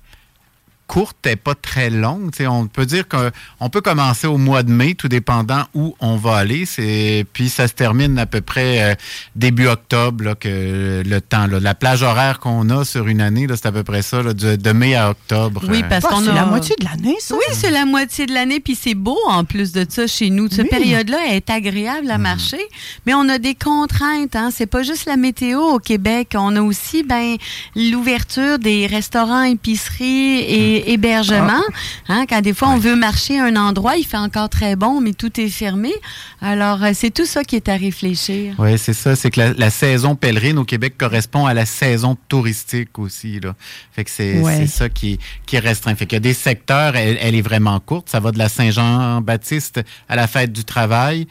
courte 0.86 1.26
et 1.26 1.36
pas 1.36 1.54
très 1.54 1.90
longue. 1.90 2.30
Tu 2.30 2.38
sais, 2.38 2.46
on 2.46 2.66
peut 2.66 2.86
dire 2.86 3.04
qu'on 3.08 3.68
peut 3.68 3.80
commencer 3.80 4.26
au 4.26 4.38
mois 4.38 4.62
de 4.62 4.70
mai, 4.70 4.94
tout 4.94 5.08
dépendant 5.08 5.64
où 5.74 5.94
on 6.00 6.16
va 6.16 6.36
aller. 6.36 6.64
C'est 6.66 7.26
puis 7.32 7.48
ça 7.48 7.68
se 7.68 7.72
termine 7.72 8.18
à 8.18 8.26
peu 8.26 8.40
près 8.40 8.92
euh, 8.92 8.94
début 9.34 9.66
octobre 9.66 10.24
là, 10.24 10.34
que 10.34 11.02
le 11.04 11.20
temps. 11.20 11.46
Là. 11.46 11.60
La 11.60 11.74
plage 11.74 12.02
horaire 12.02 12.38
qu'on 12.38 12.70
a 12.70 12.84
sur 12.84 13.08
une 13.08 13.20
année, 13.20 13.46
c'est 13.48 13.66
à 13.66 13.72
peu 13.72 13.82
près 13.82 14.02
ça, 14.02 14.22
là, 14.22 14.32
de, 14.32 14.56
de 14.56 14.72
mai 14.72 14.94
à 14.94 15.10
octobre. 15.10 15.62
Oui, 15.68 15.82
parce 15.88 16.04
qu'on 16.04 16.20
c'est 16.20 16.30
a 16.30 16.34
la 16.34 16.46
moitié 16.46 16.74
de 16.78 16.84
l'année, 16.84 17.16
ça? 17.20 17.34
Oui, 17.34 17.44
c'est 17.52 17.70
la 17.70 17.84
moitié 17.84 18.26
de 18.26 18.32
l'année, 18.32 18.60
puis 18.60 18.74
c'est 18.80 18.94
beau 18.94 19.18
en 19.28 19.44
plus 19.44 19.72
de 19.72 19.84
ça 19.88 20.06
chez 20.06 20.30
nous. 20.30 20.48
Cette 20.48 20.62
Oui. 20.64 20.68
période-là 20.70 21.18
est 21.34 21.50
agréable 21.50 22.10
à 22.10 22.18
marcher, 22.18 22.62
mais 23.06 23.14
on 23.14 23.28
a 23.28 23.38
des 23.38 23.54
contraintes. 23.54 24.36
Hein. 24.36 24.50
C'est 24.52 24.66
pas 24.66 24.82
juste 24.82 25.06
la 25.06 25.16
météo 25.16 25.60
au 25.60 25.78
Québec. 25.78 26.34
On 26.34 26.54
a 26.56 26.60
aussi 26.62 27.02
ben 27.02 27.36
l'ouverture 27.74 28.58
des 28.58 28.86
restaurants, 28.86 29.42
épiceries 29.44 30.40
et 30.40 30.75
hébergement. 30.86 31.62
Hein, 32.08 32.24
quand 32.28 32.40
des 32.40 32.54
fois 32.54 32.68
on 32.68 32.78
veut 32.78 32.96
marcher 32.96 33.38
à 33.40 33.44
un 33.44 33.56
endroit, 33.56 33.96
il 33.96 34.04
fait 34.04 34.16
encore 34.16 34.48
très 34.48 34.76
bon, 34.76 35.00
mais 35.00 35.12
tout 35.12 35.40
est 35.40 35.48
fermé. 35.48 35.92
Alors, 36.40 36.82
euh, 36.82 36.90
c'est 36.94 37.10
tout 37.12 37.26
ça 37.26 37.44
qui 37.44 37.56
est 37.56 37.68
à 37.68 37.76
réfléchir. 37.76 38.54
Oui, 38.58 38.78
c'est 38.78 38.92
ça. 38.92 39.16
C'est 39.16 39.30
que 39.30 39.40
la, 39.40 39.52
la 39.54 39.70
saison 39.70 40.14
pèlerine 40.16 40.58
au 40.58 40.64
Québec 40.64 40.94
correspond 40.98 41.46
à 41.46 41.54
la 41.54 41.66
saison 41.66 42.16
touristique 42.28 42.98
aussi. 42.98 43.40
Là. 43.40 43.54
Fait 43.92 44.04
que 44.04 44.10
c'est 44.10 44.40
Ouais. 44.40 44.66
ça 44.66 44.88
qui, 44.88 45.18
qui 45.46 45.56
est 45.56 45.60
restreint. 45.60 45.94
Fait 45.94 46.06
qu'il 46.06 46.16
y 46.16 46.18
a 46.18 46.20
des 46.20 46.34
secteurs, 46.34 46.96
elle, 46.96 47.18
elle 47.20 47.34
est 47.34 47.42
vraiment 47.42 47.80
courte. 47.80 48.08
Ça 48.10 48.20
va 48.20 48.32
de 48.32 48.38
la 48.38 48.48
Saint-Jean-Baptiste 48.48 49.80
à 50.08 50.16
la 50.16 50.26
fête 50.26 50.52
du 50.52 50.64
travail, 50.64 51.26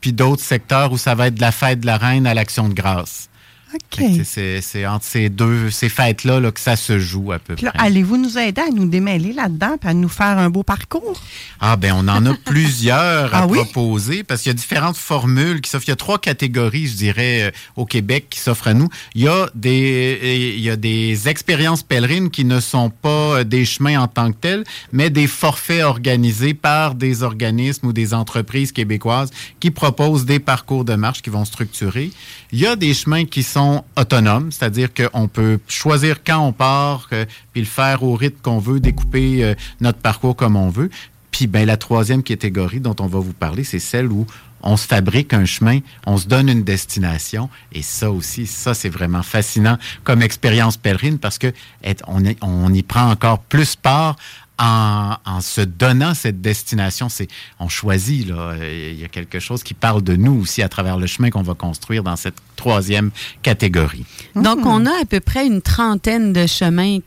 puis 0.00 0.12
d'autres 0.12 0.42
secteurs 0.42 0.92
où 0.92 0.98
ça 0.98 1.14
va 1.14 1.26
être 1.28 1.34
de 1.34 1.40
la 1.40 1.52
fête 1.52 1.80
de 1.80 1.86
la 1.86 1.96
reine 1.98 2.26
à 2.26 2.34
l'action 2.34 2.68
de 2.68 2.74
grâce. 2.74 3.28
OK. 3.74 4.04
C'est- 4.24 4.86
entre 4.86 5.04
ces 5.04 5.28
deux, 5.28 5.70
ces 5.70 5.88
fêtes-là 5.88 6.40
là, 6.40 6.50
que 6.50 6.60
ça 6.60 6.76
se 6.76 6.98
joue 6.98 7.32
à 7.32 7.38
peu 7.38 7.54
Puis 7.54 7.64
là, 7.64 7.72
près. 7.72 7.86
allez-vous 7.86 8.16
nous 8.16 8.38
aider 8.38 8.60
à 8.60 8.70
nous 8.70 8.86
démêler 8.88 9.32
là-dedans 9.32 9.76
et 9.82 9.86
à 9.86 9.94
nous 9.94 10.08
faire 10.08 10.38
un 10.38 10.50
beau 10.50 10.62
parcours? 10.62 11.20
Ah 11.60 11.76
ben 11.76 11.92
on 11.96 12.08
en 12.08 12.24
a 12.26 12.34
plusieurs 12.44 13.34
à 13.34 13.40
Ah 13.42 13.46
oui? 13.46 13.58
proposer 13.58 14.24
parce 14.24 14.42
qu'il 14.42 14.50
y 14.50 14.54
a 14.54 14.54
différentes 14.54 14.96
formules 14.96 15.60
qui 15.60 15.70
s'offrent. 15.70 15.86
Il 15.88 15.90
y 15.90 15.92
a 15.92 15.96
trois 15.96 16.18
catégories, 16.18 16.86
je 16.86 16.94
dirais, 16.96 17.42
euh, 17.42 17.50
au 17.76 17.84
Québec 17.86 18.26
qui 18.30 18.40
s'offrent 18.40 18.68
à 18.68 18.74
nous. 18.74 18.88
Il 19.14 19.22
y 19.22 19.28
a 19.28 19.48
des 19.54 20.18
euh, 20.22 20.54
il 20.56 20.60
y 20.60 20.70
a 20.70 20.76
des 20.76 21.28
expériences 21.28 21.82
pèlerines 21.82 22.30
qui 22.30 22.44
ne 22.44 22.60
sont 22.60 22.90
pas 22.90 23.08
euh, 23.38 23.44
des 23.44 23.64
chemins 23.64 24.00
en 24.00 24.08
tant 24.08 24.32
que 24.32 24.36
tels, 24.38 24.64
mais 24.92 25.10
des 25.10 25.26
forfaits 25.26 25.82
organisés 25.84 26.54
par 26.54 26.94
des 26.94 27.22
organismes 27.22 27.88
ou 27.88 27.92
des 27.92 28.14
entreprises 28.14 28.72
québécoises 28.72 29.30
qui 29.60 29.70
proposent 29.70 30.24
des 30.24 30.38
parcours 30.40 30.84
de 30.84 30.94
marche 30.94 31.22
qui 31.22 31.30
vont 31.30 31.44
structurer. 31.44 32.10
Il 32.52 32.58
y 32.58 32.66
a 32.66 32.74
des 32.76 32.94
chemins 32.94 33.24
qui 33.26 33.42
sont 33.42 33.59
autonomes, 33.96 34.52
c'est-à-dire 34.52 34.88
qu'on 34.94 35.28
peut 35.28 35.58
choisir 35.68 36.22
quand 36.24 36.38
on 36.38 36.52
part, 36.52 37.08
euh, 37.12 37.24
puis 37.52 37.62
le 37.62 37.66
faire 37.66 38.02
au 38.02 38.14
rythme 38.14 38.38
qu'on 38.42 38.58
veut, 38.58 38.80
découper 38.80 39.44
euh, 39.44 39.54
notre 39.80 39.98
parcours 39.98 40.36
comme 40.36 40.56
on 40.56 40.70
veut. 40.70 40.90
Puis 41.30 41.46
ben, 41.46 41.66
la 41.66 41.76
troisième 41.76 42.22
catégorie 42.22 42.80
dont 42.80 42.96
on 43.00 43.06
va 43.06 43.18
vous 43.18 43.32
parler, 43.32 43.64
c'est 43.64 43.78
celle 43.78 44.10
où 44.10 44.26
on 44.62 44.76
se 44.76 44.86
fabrique 44.86 45.32
un 45.32 45.44
chemin, 45.44 45.78
on 46.06 46.18
se 46.18 46.26
donne 46.26 46.48
une 46.48 46.64
destination. 46.64 47.48
Et 47.72 47.82
ça 47.82 48.10
aussi, 48.10 48.46
ça, 48.46 48.74
c'est 48.74 48.88
vraiment 48.88 49.22
fascinant 49.22 49.78
comme 50.04 50.22
expérience 50.22 50.76
pèlerine 50.76 51.18
parce 51.18 51.38
que 51.38 51.52
être- 51.82 52.04
on, 52.08 52.74
y 52.74 52.82
prend 52.82 53.10
encore 53.10 53.38
plus 53.38 53.76
part 53.76 54.16
en, 54.58 55.16
en 55.24 55.40
se 55.40 55.62
donnant 55.62 56.14
cette 56.14 56.42
destination. 56.42 57.08
C'est, 57.08 57.28
on 57.58 57.68
choisit, 57.68 58.28
là. 58.28 58.54
Il 58.60 59.00
y 59.00 59.04
a 59.04 59.08
quelque 59.08 59.40
chose 59.40 59.62
qui 59.62 59.72
parle 59.72 60.02
de 60.02 60.16
nous 60.16 60.42
aussi 60.42 60.62
à 60.62 60.68
travers 60.68 60.98
le 60.98 61.06
chemin 61.06 61.30
qu'on 61.30 61.42
va 61.42 61.54
construire 61.54 62.02
dans 62.02 62.16
cette 62.16 62.38
troisième 62.60 63.10
catégorie. 63.42 64.04
Donc, 64.36 64.66
on 64.66 64.84
a 64.84 64.90
à 64.90 65.04
peu 65.08 65.20
près 65.20 65.46
une 65.46 65.62
trentaine 65.62 66.34
de 66.34 66.46
chemins. 66.46 66.98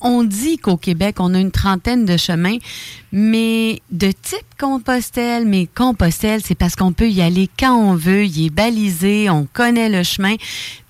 on 0.00 0.24
dit 0.24 0.58
qu'au 0.58 0.76
Québec, 0.76 1.16
on 1.20 1.32
a 1.34 1.38
une 1.38 1.52
trentaine 1.52 2.04
de 2.04 2.16
chemins, 2.16 2.56
mais 3.12 3.80
de 3.92 4.08
type 4.08 4.46
Compostelle. 4.58 5.46
Mais 5.46 5.68
Compostelle, 5.72 6.40
c'est 6.44 6.56
parce 6.56 6.74
qu'on 6.74 6.92
peut 6.92 7.08
y 7.08 7.22
aller 7.22 7.48
quand 7.58 7.76
on 7.76 7.94
veut, 7.94 8.24
il 8.24 8.46
est 8.46 8.50
balisé, 8.50 9.30
on 9.30 9.46
connaît 9.52 9.88
le 9.88 10.02
chemin. 10.02 10.34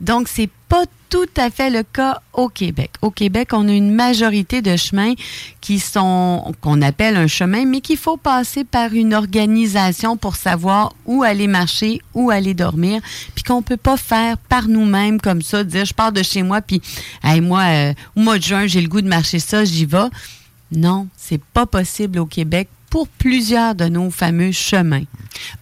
Donc, 0.00 0.28
c'est 0.28 0.50
pas 0.68 0.85
tout 1.08 1.28
à 1.37 1.50
fait 1.50 1.70
le 1.70 1.82
cas 1.82 2.20
au 2.32 2.49
Québec. 2.49 2.90
Au 3.02 3.11
Québec, 3.11 3.50
on 3.52 3.68
a 3.68 3.73
une 3.73 3.94
majorité 3.94 4.62
de 4.62 4.76
chemins 4.76 5.14
qui 5.61 5.78
sont, 5.78 6.52
qu'on 6.61 6.82
appelle 6.82 7.16
un 7.16 7.26
chemin, 7.26 7.64
mais 7.64 7.80
qu'il 7.80 7.96
faut 7.96 8.16
passer 8.16 8.64
par 8.64 8.92
une 8.92 9.14
organisation 9.14 10.16
pour 10.16 10.37
savoir 10.37 10.94
où 11.06 11.23
aller 11.23 11.46
marcher, 11.46 12.00
où 12.14 12.30
aller 12.30 12.54
dormir, 12.54 13.00
puis 13.35 13.44
qu'on 13.44 13.62
peut 13.62 13.76
pas 13.76 13.96
faire 14.06 14.38
par 14.38 14.68
nous-mêmes 14.68 15.20
comme 15.20 15.42
ça, 15.42 15.64
dire 15.64 15.84
je 15.84 15.94
pars 15.94 16.12
de 16.12 16.22
chez 16.22 16.42
moi, 16.42 16.60
puis 16.60 16.80
hey, 17.25 17.40
moi, 17.40 17.62
euh, 17.62 17.94
au 18.14 18.20
mois 18.20 18.38
de 18.38 18.42
juin, 18.42 18.66
j'ai 18.66 18.80
le 18.80 18.88
goût 18.88 19.00
de 19.00 19.08
marcher 19.08 19.38
ça, 19.38 19.64
j'y 19.64 19.84
vais. 19.84 20.08
Non, 20.70 21.08
c'est 21.16 21.42
pas 21.42 21.66
possible 21.66 22.18
au 22.18 22.26
Québec 22.26 22.68
pour 22.90 23.08
plusieurs 23.08 23.74
de 23.74 23.86
nos 23.86 24.10
fameux 24.10 24.52
chemins. 24.52 25.04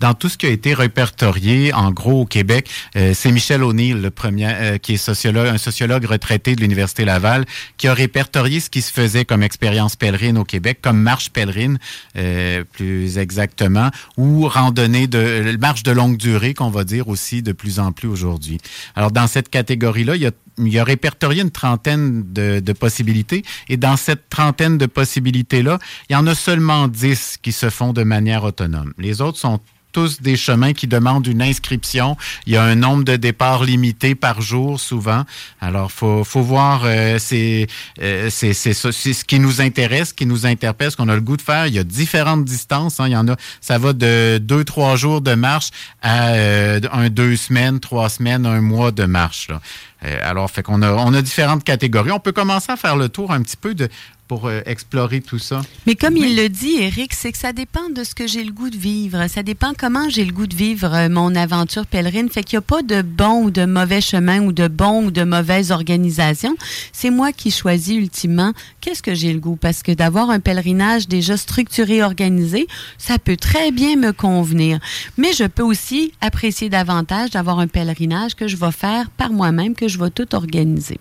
Dans 0.01 0.15
tout 0.15 0.29
ce 0.29 0.39
qui 0.39 0.47
a 0.47 0.51
été 0.51 0.75
répertorié, 0.75 1.73
en 1.73 1.91
gros, 1.91 2.23
au 2.23 2.27
Québec, 2.27 2.71
euh, 2.97 3.13
c'est 3.15 3.33
Michel 3.33 3.63
O'Neill, 3.63 4.01
le 4.01 4.11
premier, 4.11 4.49
euh, 4.49 4.79
qui 4.79 4.95
est 4.95 4.99
sociologue, 4.99 5.49
un 5.49 5.59
sociologue 5.59 6.05
retraité 6.05 6.55
de 6.55 6.61
l'Université 6.61 7.05
Laval, 7.05 7.45
qui 7.77 7.89
a 7.89 7.95
répertorié 7.95 8.61
ce 8.61 8.71
qui 8.71 8.83
se 8.83 8.93
faisait 8.93 9.25
comme 9.25 9.43
expérience 9.43 9.97
pèlerine 9.97 10.39
au 10.39 10.45
Québec, 10.45 10.79
comme 10.83 11.01
marche 11.01 11.31
pèlerine, 11.31 11.79
euh, 12.17 12.65
plus 12.73 13.19
exactement, 13.19 13.91
ou 14.17 14.47
randonnée 14.49 15.07
de 15.07 15.57
marche 15.59 15.83
de 15.83 15.93
longue 15.93 16.17
durée, 16.17 16.55
qu'on 16.55 16.71
va 16.71 16.85
dire 16.85 17.09
aussi 17.09 17.43
de 17.43 17.53
plus 17.53 17.79
en 17.79 17.93
plus 17.93 18.09
aujourd'hui. 18.09 18.59
Alors, 18.95 19.11
dans 19.11 19.27
cette 19.27 19.49
catégorie-là, 19.49 20.17
il 20.17 20.23
y 20.23 20.27
a 20.27 20.33
il 20.59 20.79
a 20.79 20.85
répertorié 20.85 21.43
une 21.43 21.51
trentaine 21.51 22.25
de, 22.33 22.73
possibilités. 22.73 23.43
Et 23.69 23.77
dans 23.77 23.97
cette 23.97 24.29
trentaine 24.29 24.79
de 24.79 24.87
possibilités-là, 24.87 25.79
il 26.09 26.15
y 26.15 26.17
en 26.17 26.27
a 26.27 26.35
seulement 26.35 26.89
dix 26.89 27.37
qui 27.41 27.53
se 27.53 27.71
font 27.71 27.93
de 27.93 28.03
manière 28.03 28.45
autonome. 28.45 28.93
Les 28.99 29.21
autres 29.21 29.39
sont 29.39 29.61
tous 29.95 30.21
des 30.21 30.37
chemins 30.37 30.73
qui 30.73 30.89
demandent 30.89 31.27
une 31.27 31.41
inscription. 31.41 32.17
Il 32.47 32.53
y 32.53 32.57
a 32.57 32.65
un 32.65 32.75
nombre 32.75 33.05
de 33.05 33.15
départs 33.17 33.63
limité 33.63 34.17
par 34.17 34.43
jour, 34.43 34.81
souvent. 34.81 35.25
Alors, 35.61 35.93
faut, 35.93 36.25
faut 36.25 36.43
voir, 36.43 36.83
euh, 36.85 37.19
c'est, 37.21 37.69
euh, 38.03 38.29
ce 38.29 39.25
qui 39.25 39.39
nous 39.39 39.61
intéresse, 39.61 40.09
ce 40.09 40.15
qui 40.15 40.27
nous 40.27 40.47
interpelle, 40.47 40.91
ce 40.91 40.97
qu'on 40.97 41.09
a 41.09 41.15
le 41.15 41.21
goût 41.21 41.37
de 41.37 41.43
faire. 41.43 41.69
Il 41.69 41.75
y 41.75 41.79
a 41.79 41.85
différentes 41.85 42.45
distances. 42.45 42.99
hein. 42.99 43.07
Il 43.07 43.13
y 43.13 43.17
en 43.17 43.29
a, 43.29 43.37
ça 43.61 43.79
va 43.79 43.93
de 43.93 44.39
deux, 44.39 44.65
trois 44.65 44.97
jours 44.97 45.21
de 45.21 45.35
marche 45.35 45.69
à 46.03 46.31
euh, 46.31 46.81
un, 46.93 47.09
deux 47.09 47.37
semaines, 47.37 47.79
trois 47.79 48.09
semaines, 48.09 48.47
un 48.47 48.61
mois 48.61 48.91
de 48.91 49.05
marche. 49.05 49.47
là. 49.49 49.61
Euh, 50.05 50.19
alors, 50.23 50.51
fait 50.51 50.63
qu'on 50.63 50.83
a, 50.83 50.93
on 50.93 51.15
a 51.15 51.23
différentes 51.23 51.65
catégories. 51.65 52.11
On 52.11 52.21
peut 52.21 52.33
commencer 52.33 52.71
à 52.73 52.77
faire 52.77 52.97
le 52.97 53.09
tour 53.09 53.33
un 53.33 53.43
petit 53.43 53.57
peu 53.57 53.75
de, 53.75 53.89
pour 54.29 54.47
euh, 54.47 54.61
explorer 54.67 55.21
tout 55.21 55.39
ça. 55.39 55.61
Mais 55.87 55.95
comme 55.95 56.17
il 56.17 56.37
le 56.37 56.49
dit, 56.49 56.77
Eric, 56.81 57.13
c'est 57.13 57.33
que 57.33 57.39
ça 57.39 57.53
dépend 57.53 57.91
de 57.91 58.05
ce 58.05 58.15
que 58.15 58.27
j'ai 58.27 58.43
le 58.43 58.53
goût 58.53 58.71
de 58.71 58.77
vivre. 58.77 59.29
Ça 59.29 59.43
dépend 59.43 59.73
comment 59.79 60.09
j'ai 60.09 60.25
le 60.25 60.33
goût 60.33 60.47
de 60.47 60.55
vivre 60.55 60.95
euh, 60.95 61.09
mon 61.09 61.35
aventure 61.35 61.87
pèlerine. 61.87 62.31
Fait 62.31 62.43
qu'il 62.43 62.57
n'y 62.57 62.65
a 62.65 62.67
pas 62.67 62.83
de 62.83 63.03
bon 63.03 63.45
ou 63.45 63.51
de 63.51 63.67
mauvais 63.67 64.01
chemin 64.01 64.41
ou 64.41 64.53
de 64.53 64.69
bon 64.69 65.05
ou 65.05 65.11
de 65.11 65.25
mauvaise 65.25 65.71
organisation. 65.71 66.57
C'est 66.93 67.11
moi 67.11 67.33
qui 67.33 67.51
choisis 67.51 67.97
ultimement 67.97 68.53
qu'est-ce 68.81 69.03
que 69.03 69.15
j'ai 69.15 69.33
le 69.33 69.41
goût. 69.41 69.57
Parce 69.57 69.83
que 69.83 69.93
d'avoir 69.93 70.31
un 70.31 70.41
pèlerinage 70.41 71.07
déjà 71.07 71.37
structuré, 71.37 72.03
organisé, 72.03 72.67
ça 72.99 73.19
peut 73.19 73.37
très 73.37 73.73
bien 73.73 73.97
me 73.97 74.13
convenir. 74.13 74.79
Mais 75.19 75.33
je 75.33 75.45
peux 75.45 75.63
aussi 75.63 76.13
apprécier 76.21 76.71
davantage 76.71 77.31
d'avoir 77.31 77.59
un 77.59 77.67
pèlerinage 77.67 78.35
que 78.35 78.49
je 78.49 78.57
vais 78.57 78.73
faire 78.73 79.11
par 79.11 79.31
moi-même, 79.31 79.75
que 79.75 79.89
je 79.89 79.99
vais 79.99 80.11
tout 80.11 80.35
organiser. 80.35 80.99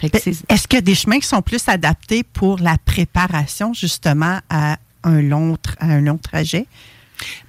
C'est- 0.00 0.44
Est-ce 0.48 0.68
qu'il 0.68 0.76
y 0.76 0.78
a 0.78 0.82
des 0.82 0.94
chemins 0.94 1.18
qui 1.18 1.26
sont 1.26 1.42
plus 1.42 1.68
adaptés 1.68 2.22
pour 2.22 2.58
la 2.58 2.76
préparation, 2.78 3.72
justement, 3.74 4.38
à 4.48 4.78
un 5.04 5.20
long, 5.20 5.56
à 5.80 5.86
un 5.86 6.00
long 6.00 6.18
trajet? 6.18 6.66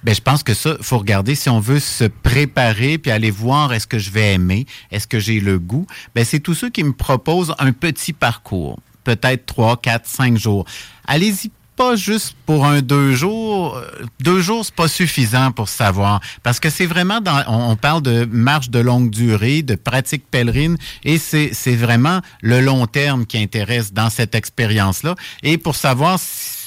Ben, 0.02 0.12
je 0.14 0.20
pense 0.20 0.42
que 0.42 0.52
ça, 0.52 0.76
faut 0.80 0.98
regarder 0.98 1.36
si 1.36 1.48
on 1.48 1.60
veut 1.60 1.78
se 1.78 2.04
préparer 2.04 2.98
puis 2.98 3.12
aller 3.12 3.30
voir 3.30 3.72
est-ce 3.72 3.86
que 3.86 3.98
je 3.98 4.10
vais 4.10 4.34
aimer, 4.34 4.66
est-ce 4.90 5.06
que 5.06 5.20
j'ai 5.20 5.38
le 5.38 5.60
goût? 5.60 5.86
Ben, 6.14 6.24
c'est 6.24 6.40
tous 6.40 6.54
ceux 6.54 6.70
qui 6.70 6.82
me 6.82 6.92
proposent 6.92 7.54
un 7.60 7.70
petit 7.72 8.12
parcours, 8.12 8.80
peut-être 9.04 9.46
trois, 9.46 9.76
quatre, 9.76 10.08
cinq 10.08 10.36
jours. 10.36 10.64
Allez-y 11.06 11.52
pas 11.80 11.96
juste 11.96 12.36
pour 12.44 12.66
un 12.66 12.82
deux 12.82 13.14
jours. 13.14 13.74
Euh, 13.78 14.04
Deux 14.20 14.40
jours, 14.42 14.66
c'est 14.66 14.74
pas 14.74 14.86
suffisant 14.86 15.50
pour 15.50 15.70
savoir. 15.70 16.20
Parce 16.42 16.60
que 16.60 16.68
c'est 16.68 16.84
vraiment 16.84 17.22
dans, 17.22 17.42
on, 17.48 17.70
on 17.70 17.76
parle 17.76 18.02
de 18.02 18.26
marche 18.30 18.68
de 18.68 18.80
longue 18.80 19.08
durée, 19.08 19.62
de 19.62 19.76
pratique 19.76 20.24
pèlerine, 20.30 20.76
et 21.04 21.16
c'est, 21.16 21.50
c'est 21.54 21.76
vraiment 21.76 22.20
le 22.42 22.60
long 22.60 22.86
terme 22.86 23.24
qui 23.24 23.38
intéresse 23.38 23.94
dans 23.94 24.10
cette 24.10 24.34
expérience-là. 24.34 25.14
Et 25.42 25.56
pour 25.56 25.74
savoir 25.74 26.18
si- 26.18 26.59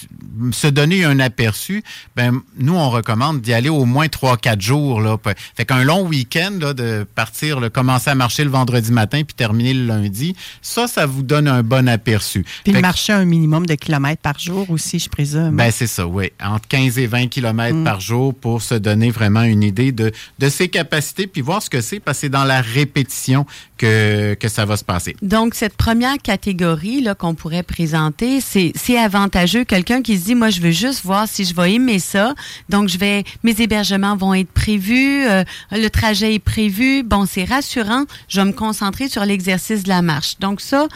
se 0.51 0.67
donner 0.67 1.05
un 1.05 1.19
aperçu, 1.19 1.83
ben, 2.15 2.41
nous, 2.57 2.75
on 2.75 2.89
recommande 2.89 3.41
d'y 3.41 3.53
aller 3.53 3.69
au 3.69 3.86
moins 3.86 4.07
trois, 4.07 4.38
quatre 4.38 4.62
jours, 4.62 5.01
là. 5.01 5.17
Fait 5.55 5.65
qu'un 5.65 5.83
long 5.83 6.07
week-end, 6.07 6.51
là, 6.60 6.74
de 6.74 7.05
partir, 7.15 7.60
là, 7.60 7.69
commencer 7.69 8.10
à 8.10 8.15
marcher 8.15 8.43
le 8.43 8.50
vendredi 8.50 8.91
matin 8.91 9.22
puis 9.24 9.33
terminer 9.36 9.74
le 9.74 9.86
lundi, 9.86 10.36
ça, 10.62 10.88
ça 10.88 11.05
vous 11.05 11.24
donne 11.24 11.48
un 11.48 11.63
bon 11.63 11.88
aperçu. 11.88 12.43
Puis 12.63 12.74
Fait 12.74 12.79
que- 12.79 12.81
marcher 12.81 13.13
un 13.13 13.25
minimum 13.25 13.65
de 13.65 13.75
kilomètres 13.75 14.22
par 14.22 14.39
jour 14.39 14.69
aussi, 14.69 15.00
je 15.00 15.10
présume. 15.10 15.55
ben, 15.55 15.72
c'est 15.72 15.88
ça, 15.88 16.05
oui. 16.07 16.31
Entre 16.43 16.67
15 16.67 16.98
et 17.00 17.07
20 17.07 17.27
kilomètres 17.27 17.83
par 17.83 18.00
jour 18.00 18.33
pour 18.33 18.62
se 18.62 18.75
donner 18.75 19.12
vraiment 19.12 19.43
une 19.43 19.63
idée 19.63 19.91
de, 19.91 20.12
de 20.39 20.50
ses 20.50 20.67
capacités 20.69 21.27
puis 21.27 21.41
voir 21.41 21.62
ce 21.62 21.69
que 21.69 21.81
c'est 21.81 22.00
parce 22.00 22.17
que 22.17 22.22
c'est 22.22 22.29
dans 22.29 22.43
la 22.45 22.62
répétition 22.62 23.45
que, 23.77 24.36
que 24.36 24.48
ça 24.48 24.65
va 24.65 24.77
se 24.77 24.83
passer. 24.83 25.15
Donc, 25.22 25.55
cette 25.55 25.75
première 25.75 26.17
catégorie 26.22 27.01
là, 27.01 27.15
qu'on 27.15 27.33
pourrait 27.36 27.63
présenter, 27.63 28.39
c'est 28.41 28.72
c'est 28.75 28.98
avantageux. 28.98 29.63
Quelqu'un 29.63 29.93
quelqu'un 29.94 30.02
qui 30.02 30.20
se 30.20 30.26
dit, 30.26 30.36
moi, 30.36 30.50
je 30.50 30.62
veux 30.62 30.72
juste 30.72 31.04
voir 31.04 31.28
si 31.28 31.46
je 31.46 31.54
vais 31.54 31.74
aimer 31.74 32.00
ça. 32.00 32.34
Donc, 32.70 32.90
je 32.90 32.98
vais, 32.98 33.24
mes 33.44 33.60
hébergements 33.62 34.16
vont 34.16 34.34
être 34.34 34.52
prévus, 34.52 35.26
euh, 35.26 35.44
le 35.72 35.88
trajet 35.90 36.36
est 36.36 36.40
prévu. 36.40 37.04
Bon, 37.04 37.26
c'est 37.26 37.44
rassurant. 37.44 38.04
Je 38.28 38.40
vais 38.42 38.46
me 38.46 38.52
concentrer 38.54 39.10
sur 39.10 39.26
l'exercice 39.26 39.84
de 39.84 39.90
la 39.90 40.02
marche. 40.02 40.38
Donc, 40.40 40.62
ça, 40.62 40.88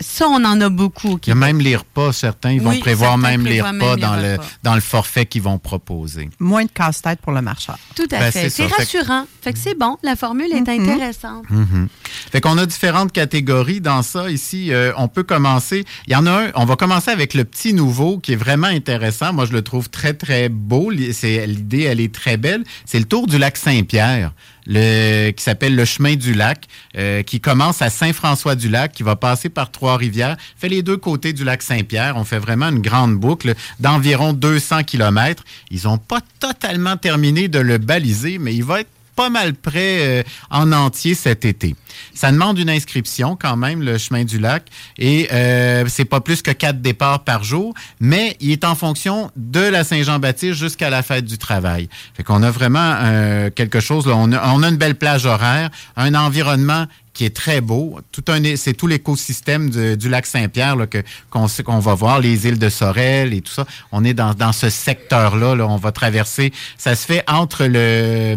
ça, 0.00 0.26
on 0.28 0.44
en 0.44 0.60
a 0.60 0.68
beaucoup. 0.68 1.18
Il 1.26 1.28
y 1.30 1.32
a 1.32 1.34
même 1.34 1.60
les 1.60 1.76
repas, 1.76 2.12
certains, 2.12 2.52
ils 2.52 2.60
vont 2.60 2.70
Oui, 2.70 2.78
prévoir 2.80 3.18
même 3.18 3.44
les 3.46 3.60
repas 3.60 3.72
même 3.72 3.96
les 3.96 4.02
dans, 4.02 4.16
le, 4.16 4.36
dans 4.62 4.74
le 4.74 4.80
forfait 4.80 5.26
qu'ils 5.26 5.42
vont 5.42 5.58
proposer. 5.58 6.30
Moins 6.38 6.64
de 6.64 6.70
casse-tête 6.70 7.20
pour 7.20 7.32
le 7.32 7.42
marcheur. 7.42 7.78
Tout 7.94 8.04
à 8.12 8.18
Ben, 8.18 8.30
fait. 8.32 8.50
c'est 8.50 8.66
rassurant. 8.66 9.24
Fait 9.42 9.52
que 9.52 9.58
c'est 9.58 9.78
bon. 9.78 9.96
La 10.02 10.16
formule 10.16 10.52
est 10.52 10.60
Mhm. 10.66 10.88
intéressante. 10.88 11.44
Mhm. 11.50 11.88
Fait 12.32 12.40
qu'on 12.40 12.58
a 12.58 12.66
différentes 12.66 13.12
catégories 13.12 13.80
dans 13.80 14.02
ça. 14.02 14.30
Ici, 14.30 14.72
euh, 14.72 14.92
on 14.96 15.08
peut 15.08 15.22
commencer. 15.22 15.84
Il 16.06 16.12
y 16.12 16.16
en 16.16 16.26
a 16.26 16.30
un, 16.30 16.50
on 16.54 16.64
va 16.64 16.76
commencer 16.76 17.10
avec 17.10 17.34
le 17.34 17.44
petit 17.44 17.72
nouveau 17.72 18.18
qui 18.18 18.32
est 18.32 18.35
vraiment 18.36 18.68
intéressant. 18.68 19.32
Moi, 19.32 19.46
je 19.46 19.52
le 19.52 19.62
trouve 19.62 19.90
très, 19.90 20.14
très 20.14 20.48
beau. 20.48 20.90
L'idée, 20.90 21.82
elle 21.82 22.00
est 22.00 22.14
très 22.14 22.36
belle. 22.36 22.64
C'est 22.84 22.98
le 22.98 23.04
tour 23.04 23.26
du 23.26 23.38
lac 23.38 23.56
Saint-Pierre. 23.56 24.32
Qui 24.66 25.34
s'appelle 25.42 25.76
le 25.76 25.84
chemin 25.84 26.16
du 26.16 26.34
lac, 26.34 26.64
euh, 26.96 27.22
qui 27.22 27.40
commence 27.40 27.82
à 27.82 27.88
Saint-François-du-Lac, 27.88 28.90
qui 28.90 29.04
va 29.04 29.14
passer 29.14 29.48
par 29.48 29.70
Trois-Rivières, 29.70 30.36
fait 30.58 30.68
les 30.68 30.82
deux 30.82 30.96
côtés 30.96 31.32
du 31.32 31.44
lac 31.44 31.62
Saint-Pierre. 31.62 32.16
On 32.16 32.24
fait 32.24 32.40
vraiment 32.40 32.68
une 32.70 32.80
grande 32.80 33.14
boucle 33.14 33.54
d'environ 33.78 34.32
200 34.32 34.82
kilomètres. 34.82 35.44
Ils 35.70 35.84
n'ont 35.84 35.98
pas 35.98 36.20
totalement 36.40 36.96
terminé 36.96 37.46
de 37.46 37.60
le 37.60 37.78
baliser, 37.78 38.38
mais 38.38 38.56
il 38.56 38.64
va 38.64 38.80
être 38.80 38.90
pas 39.16 39.30
mal 39.30 39.54
près 39.54 40.20
euh, 40.20 40.22
en 40.50 40.70
entier 40.72 41.14
cet 41.14 41.44
été. 41.44 41.74
Ça 42.14 42.30
demande 42.30 42.58
une 42.58 42.70
inscription 42.70 43.36
quand 43.40 43.56
même, 43.56 43.82
le 43.82 43.98
chemin 43.98 44.24
du 44.24 44.38
lac, 44.38 44.66
et 44.98 45.28
euh, 45.32 45.84
c'est 45.88 46.04
pas 46.04 46.20
plus 46.20 46.42
que 46.42 46.50
quatre 46.50 46.80
départs 46.80 47.24
par 47.24 47.42
jour, 47.42 47.74
mais 47.98 48.36
il 48.40 48.52
est 48.52 48.64
en 48.64 48.74
fonction 48.74 49.30
de 49.36 49.60
la 49.60 49.82
Saint-Jean-Baptiste 49.82 50.54
jusqu'à 50.54 50.90
la 50.90 51.02
fête 51.02 51.24
du 51.24 51.38
travail. 51.38 51.88
Fait 52.14 52.22
qu'on 52.22 52.42
a 52.42 52.50
vraiment 52.50 52.94
euh, 53.00 53.50
quelque 53.50 53.80
chose, 53.80 54.06
là, 54.06 54.14
on, 54.16 54.30
a, 54.32 54.48
on 54.52 54.62
a 54.62 54.68
une 54.68 54.76
belle 54.76 54.96
plage 54.96 55.24
horaire, 55.24 55.70
un 55.96 56.14
environnement 56.14 56.86
qui 57.16 57.24
est 57.24 57.34
très 57.34 57.62
beau. 57.62 57.98
Tout 58.12 58.24
un, 58.28 58.56
c'est 58.56 58.74
tout 58.74 58.86
l'écosystème 58.86 59.70
du, 59.70 60.08
lac 60.08 60.26
Saint-Pierre 60.26 60.76
que, 60.88 61.02
qu'on, 61.30 61.46
qu'on 61.64 61.78
va 61.78 61.94
voir, 61.94 62.20
les 62.20 62.46
îles 62.46 62.58
de 62.58 62.68
Sorel 62.68 63.32
et 63.32 63.40
tout 63.40 63.52
ça. 63.52 63.64
On 63.90 64.04
est 64.04 64.12
dans, 64.12 64.34
dans 64.34 64.52
ce 64.52 64.68
secteur-là. 64.68 65.54
Là, 65.54 65.66
on 65.66 65.78
va 65.78 65.92
traverser. 65.92 66.52
Ça 66.76 66.94
se 66.94 67.06
fait 67.06 67.24
entre 67.26 67.64
le 67.64 68.36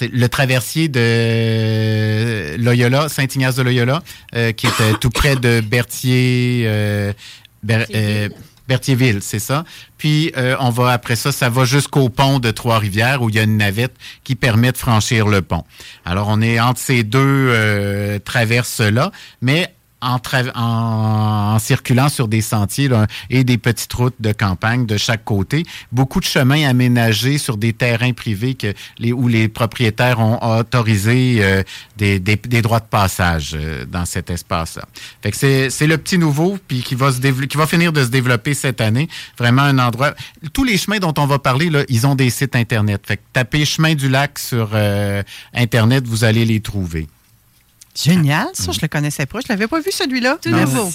c'est 0.00 0.10
le 0.10 0.28
traversier 0.30 0.88
de 0.88 2.56
Loyola, 2.56 3.10
Saint-Ignace 3.10 3.56
de 3.56 3.62
Loyola, 3.62 4.02
euh, 4.34 4.52
qui 4.52 4.66
est 4.66 4.80
euh, 4.80 4.94
tout 4.98 5.10
près 5.10 5.36
de 5.36 5.60
Berthier, 5.60 6.62
euh, 6.64 7.12
Ber- 7.62 7.84
euh, 7.94 8.30
Berthierville, 8.66 9.18
c'est 9.20 9.40
ça. 9.40 9.64
Puis 9.98 10.32
euh, 10.38 10.56
on 10.60 10.70
va 10.70 10.92
après 10.92 11.16
ça, 11.16 11.32
ça 11.32 11.50
va 11.50 11.64
jusqu'au 11.66 12.08
pont 12.08 12.38
de 12.38 12.50
Trois-Rivières 12.50 13.20
où 13.20 13.28
il 13.28 13.34
y 13.34 13.38
a 13.38 13.42
une 13.42 13.58
navette 13.58 13.92
qui 14.24 14.36
permet 14.36 14.72
de 14.72 14.78
franchir 14.78 15.26
le 15.26 15.42
pont. 15.42 15.64
Alors 16.06 16.28
on 16.30 16.40
est 16.40 16.58
entre 16.60 16.80
ces 16.80 17.02
deux 17.02 17.18
euh, 17.50 18.18
traverses 18.20 18.80
là, 18.80 19.10
mais 19.42 19.74
en, 20.00 20.18
en, 20.54 21.54
en 21.54 21.58
circulant 21.58 22.08
sur 22.08 22.28
des 22.28 22.40
sentiers 22.40 22.88
là, 22.88 23.06
et 23.28 23.44
des 23.44 23.58
petites 23.58 23.92
routes 23.92 24.20
de 24.20 24.32
campagne 24.32 24.86
de 24.86 24.96
chaque 24.96 25.24
côté. 25.24 25.64
Beaucoup 25.92 26.20
de 26.20 26.24
chemins 26.24 26.68
aménagés 26.68 27.38
sur 27.38 27.56
des 27.56 27.72
terrains 27.72 28.12
privés 28.12 28.54
que 28.54 28.72
les, 28.98 29.12
où 29.12 29.28
les 29.28 29.48
propriétaires 29.48 30.20
ont 30.20 30.38
autorisé 30.58 31.38
euh, 31.40 31.62
des, 31.96 32.18
des, 32.18 32.36
des 32.36 32.62
droits 32.62 32.80
de 32.80 32.86
passage 32.86 33.52
euh, 33.54 33.84
dans 33.84 34.04
cet 34.04 34.30
espace-là. 34.30 34.84
C'est, 35.32 35.86
le 35.86 35.98
petit 35.98 36.18
nouveau 36.18 36.58
puis 36.68 36.82
qui 36.82 36.94
va 36.94 37.12
se 37.12 37.20
qui 37.20 37.56
va 37.56 37.66
finir 37.66 37.92
de 37.92 38.04
se 38.04 38.08
développer 38.08 38.54
cette 38.54 38.80
année. 38.80 39.08
Vraiment 39.38 39.62
un 39.62 39.78
endroit. 39.78 40.14
Tous 40.52 40.64
les 40.64 40.76
chemins 40.76 40.98
dont 40.98 41.14
on 41.18 41.26
va 41.26 41.38
parler 41.38 41.70
là, 41.70 41.82
ils 41.88 42.06
ont 42.06 42.14
des 42.14 42.30
sites 42.30 42.56
internet. 42.56 43.02
Fait 43.06 43.16
que 43.16 43.22
tapez 43.32 43.64
chemin 43.64 43.94
du 43.94 44.08
lac 44.08 44.38
sur 44.38 44.70
euh, 44.74 45.22
internet, 45.54 46.06
vous 46.06 46.24
allez 46.24 46.44
les 46.44 46.60
trouver. 46.60 47.08
Génial, 47.94 48.48
ça, 48.54 48.72
je 48.72 48.78
le 48.80 48.88
connaissais 48.88 49.26
pas. 49.26 49.40
Je 49.40 49.48
l'avais 49.48 49.66
pas 49.66 49.80
vu 49.80 49.90
celui-là. 49.90 50.38
Tout 50.40 50.50
Merci. 50.50 50.74
nouveau. 50.74 50.90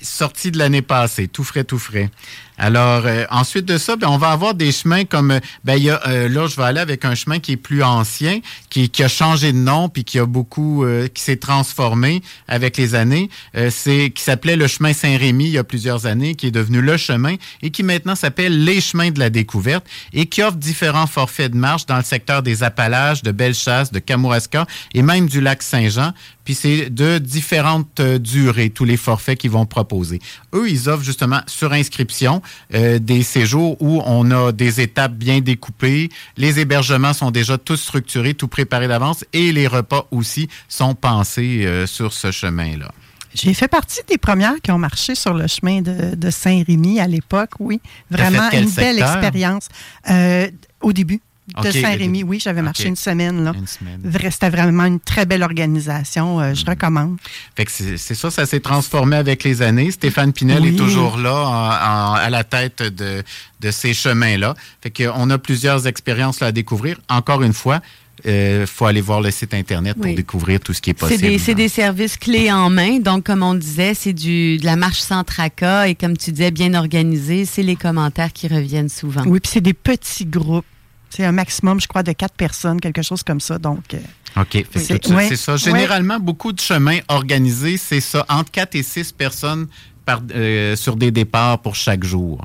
sorti 0.00 0.50
de 0.50 0.58
l'année 0.58 0.82
passée, 0.82 1.28
tout 1.28 1.44
frais, 1.44 1.64
tout 1.64 1.78
frais. 1.78 2.10
Alors, 2.58 3.04
euh, 3.06 3.24
ensuite 3.30 3.66
de 3.66 3.76
ça, 3.76 3.96
ben, 3.96 4.08
on 4.08 4.16
va 4.16 4.30
avoir 4.30 4.54
des 4.54 4.72
chemins 4.72 5.04
comme, 5.04 5.30
euh, 5.30 5.40
ben, 5.64 5.76
y 5.76 5.90
a, 5.90 6.00
euh, 6.06 6.28
là, 6.28 6.46
je 6.46 6.56
vais 6.56 6.62
aller 6.62 6.80
avec 6.80 7.04
un 7.04 7.14
chemin 7.14 7.38
qui 7.38 7.52
est 7.52 7.56
plus 7.56 7.82
ancien, 7.82 8.40
qui, 8.70 8.88
qui 8.88 9.02
a 9.02 9.08
changé 9.08 9.52
de 9.52 9.58
nom, 9.58 9.88
puis 9.88 10.04
qui 10.04 10.18
a 10.18 10.26
beaucoup, 10.26 10.84
euh, 10.84 11.08
qui 11.08 11.22
s'est 11.22 11.36
transformé 11.36 12.22
avec 12.48 12.76
les 12.76 12.94
années. 12.94 13.28
Euh, 13.56 13.70
c'est 13.70 14.10
qui 14.10 14.22
s'appelait 14.22 14.56
le 14.56 14.66
chemin 14.66 14.92
Saint-Rémy 14.92 15.44
il 15.44 15.50
y 15.50 15.58
a 15.58 15.64
plusieurs 15.64 16.06
années, 16.06 16.34
qui 16.34 16.46
est 16.46 16.50
devenu 16.50 16.80
le 16.80 16.96
chemin 16.96 17.34
et 17.62 17.70
qui 17.70 17.82
maintenant 17.82 18.14
s'appelle 18.14 18.64
les 18.64 18.80
chemins 18.80 19.10
de 19.10 19.18
la 19.18 19.28
découverte 19.30 19.86
et 20.12 20.26
qui 20.26 20.42
offre 20.42 20.56
différents 20.56 21.06
forfaits 21.06 21.52
de 21.52 21.56
marche 21.56 21.86
dans 21.86 21.96
le 21.96 22.04
secteur 22.04 22.42
des 22.42 22.62
Appalaches, 22.62 23.22
de 23.22 23.32
Bellechasse, 23.32 23.92
de 23.92 23.98
Kamouraska 23.98 24.66
et 24.94 25.02
même 25.02 25.28
du 25.28 25.40
lac 25.40 25.62
Saint-Jean. 25.62 26.12
Puis 26.46 26.54
c'est 26.54 26.90
de 26.90 27.18
différentes 27.18 27.98
euh, 27.98 28.18
durées, 28.18 28.70
tous 28.70 28.84
les 28.84 28.96
forfaits 28.96 29.36
qu'ils 29.36 29.50
vont 29.50 29.66
proposer. 29.66 30.20
Eux, 30.54 30.70
ils 30.70 30.88
offrent 30.88 31.02
justement 31.02 31.40
sur 31.48 31.72
inscription 31.72 32.40
euh, 32.74 32.98
des 32.98 33.22
séjours 33.22 33.76
où 33.80 34.02
on 34.04 34.30
a 34.30 34.52
des 34.52 34.80
étapes 34.80 35.12
bien 35.12 35.40
découpées. 35.40 36.08
Les 36.36 36.60
hébergements 36.60 37.12
sont 37.12 37.30
déjà 37.30 37.58
tous 37.58 37.76
structurés, 37.76 38.34
tout 38.34 38.48
préparés 38.48 38.88
d'avance 38.88 39.24
et 39.32 39.52
les 39.52 39.66
repas 39.66 40.06
aussi 40.10 40.48
sont 40.68 40.94
pensés 40.94 41.64
euh, 41.64 41.86
sur 41.86 42.12
ce 42.12 42.30
chemin-là. 42.30 42.90
J'ai 43.34 43.52
fait 43.52 43.68
partie 43.68 44.00
des 44.08 44.16
premières 44.16 44.60
qui 44.62 44.70
ont 44.70 44.78
marché 44.78 45.14
sur 45.14 45.34
le 45.34 45.46
chemin 45.46 45.82
de, 45.82 46.14
de 46.14 46.30
Saint-Rémy 46.30 47.00
à 47.00 47.06
l'époque, 47.06 47.50
oui. 47.60 47.80
Vraiment 48.10 48.50
une 48.50 48.70
belle 48.70 48.98
expérience. 48.98 49.68
Euh, 50.08 50.48
au 50.80 50.92
début 50.92 51.20
de 51.62 51.70
Saint-Rémy, 51.70 52.22
oui, 52.24 52.40
j'avais 52.42 52.62
marché 52.62 52.88
une 52.88 52.96
semaine. 52.96 53.44
Là. 53.44 53.52
Une 53.56 53.66
semaine. 53.66 54.00
C'était 54.30 54.50
vraiment 54.50 54.84
une 54.84 54.98
très 55.00 55.26
belle 55.26 55.42
organisation. 55.42 56.40
euh, 56.40 56.54
je 56.54 56.64
Mm. 56.64 56.68
recommande. 56.70 57.16
Fait 57.56 57.64
que 57.64 57.70
c'est 57.70 57.96
c'est 57.96 58.14
ça, 58.14 58.30
ça 58.30 58.46
s'est 58.46 58.60
transformé 58.60 59.16
avec 59.16 59.44
les 59.44 59.62
années. 59.62 59.90
Stéphane 59.90 60.32
Pinel 60.32 60.62
Oui. 60.62 60.68
est 60.68 60.76
toujours 60.76 61.16
là 61.18 61.34
en- 61.34 62.10
en- 62.10 62.14
à 62.14 62.30
la 62.30 62.42
tête 62.44 62.82
de, 62.82 63.22
de 63.60 63.70
ces 63.70 63.94
chemins-là. 63.94 64.54
Fait 64.82 64.90
qu'on 64.90 65.30
a 65.30 65.38
plusieurs 65.38 65.86
expériences 65.86 66.40
là, 66.40 66.48
à 66.48 66.52
découvrir. 66.52 66.98
Encore 67.08 67.42
une 67.42 67.52
fois, 67.52 67.80
il 68.24 68.64
faut 68.66 68.86
aller 68.86 69.00
voir 69.02 69.20
le 69.20 69.30
site 69.30 69.54
Internet 69.54 69.94
pour 69.96 70.06
Oui. 70.06 70.14
découvrir 70.14 70.58
tout 70.58 70.72
ce 70.72 70.80
qui 70.80 70.90
est 70.90 70.94
C'est 70.98 71.06
possible. 71.06 71.22
des, 71.22 71.38
c'est 71.38 71.54
des 71.54 71.68
services 71.68 72.16
clés 72.16 72.50
en 72.50 72.70
main. 72.70 72.98
Donc, 72.98 73.24
comme 73.24 73.42
on 73.42 73.54
disait, 73.54 73.94
c'est 73.94 74.14
du, 74.14 74.56
de 74.58 74.64
la 74.64 74.74
marche 74.74 74.98
sans 75.00 75.22
tracas 75.22 75.86
et 75.86 75.94
comme 75.94 76.16
tu 76.16 76.32
disais, 76.32 76.50
bien 76.50 76.74
organisé. 76.74 77.44
C'est 77.44 77.62
les 77.62 77.76
commentaires 77.76 78.32
qui 78.32 78.48
reviennent 78.48 78.88
souvent. 78.88 79.22
Oui, 79.26 79.38
puis 79.38 79.50
c'est 79.52 79.60
des 79.60 79.74
petits 79.74 80.24
groupes. 80.26 80.64
C'est 81.10 81.24
un 81.24 81.32
maximum, 81.32 81.80
je 81.80 81.86
crois, 81.86 82.02
de 82.02 82.12
quatre 82.12 82.34
personnes, 82.34 82.80
quelque 82.80 83.02
chose 83.02 83.22
comme 83.22 83.40
ça. 83.40 83.58
Donc, 83.58 83.94
euh, 83.94 83.98
OK, 84.40 84.64
C'est- 84.74 85.02
ça, 85.06 85.14
ouais. 85.14 85.28
c'est 85.28 85.36
ça. 85.36 85.56
Généralement, 85.56 86.18
beaucoup 86.18 86.52
de 86.52 86.60
chemins 86.60 86.98
organisés, 87.08 87.76
c'est 87.78 88.00
ça, 88.00 88.26
entre 88.28 88.50
4 88.50 88.74
et 88.74 88.82
6 88.82 89.12
personnes 89.12 89.66
par, 90.04 90.20
euh, 90.34 90.76
sur 90.76 90.96
des 90.96 91.10
départs 91.10 91.60
pour 91.62 91.74
chaque 91.74 92.04
jour. 92.04 92.44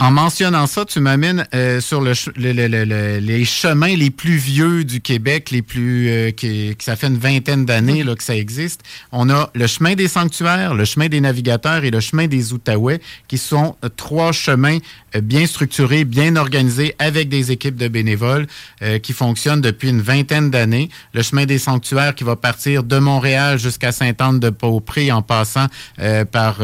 En 0.00 0.10
mentionnant 0.10 0.66
ça, 0.66 0.84
tu 0.84 0.98
m'amènes 0.98 1.46
euh, 1.54 1.80
sur 1.80 2.00
le, 2.00 2.14
ch- 2.14 2.34
le- 2.36 2.52
le- 2.52 2.66
le- 2.66 2.84
le- 2.84 3.18
les 3.18 3.44
chemins 3.44 3.94
les 3.94 4.10
plus 4.10 4.36
vieux 4.36 4.82
du 4.84 5.00
Québec, 5.00 5.50
les 5.52 5.62
plus 5.62 6.08
euh, 6.10 6.30
qui, 6.32 6.74
qui- 6.76 6.84
ça 6.84 6.96
fait 6.96 7.06
une 7.06 7.16
vingtaine 7.16 7.64
d'années 7.64 8.02
là, 8.02 8.16
que 8.16 8.22
ça 8.24 8.36
existe. 8.36 8.82
On 9.12 9.30
a 9.30 9.50
le 9.54 9.66
chemin 9.68 9.94
des 9.94 10.08
sanctuaires, 10.08 10.74
le 10.74 10.84
chemin 10.84 11.08
des 11.08 11.20
navigateurs 11.20 11.84
et 11.84 11.90
le 11.92 12.00
chemin 12.00 12.26
des 12.26 12.52
Outaouais, 12.52 13.00
qui 13.28 13.38
sont 13.38 13.76
euh, 13.84 13.88
trois 13.88 14.32
chemins 14.32 14.78
euh, 15.14 15.20
bien 15.20 15.46
structurés, 15.46 16.04
bien 16.04 16.34
organisés, 16.34 16.96
avec 16.98 17.28
des 17.28 17.52
équipes 17.52 17.76
de 17.76 17.86
bénévoles 17.86 18.48
euh, 18.82 18.98
qui 18.98 19.12
fonctionnent 19.12 19.60
depuis 19.60 19.90
une 19.90 20.02
vingtaine 20.02 20.50
d'années. 20.50 20.90
Le 21.14 21.22
chemin 21.22 21.46
des 21.46 21.58
sanctuaires 21.58 22.16
qui 22.16 22.24
va 22.24 22.34
partir 22.34 22.82
de 22.82 22.98
Montréal 22.98 23.60
jusqu'à 23.60 23.92
Sainte-Anne-de-Beaupré 23.92 25.12
en 25.12 25.22
passant 25.22 25.66
euh, 26.00 26.24
par 26.24 26.58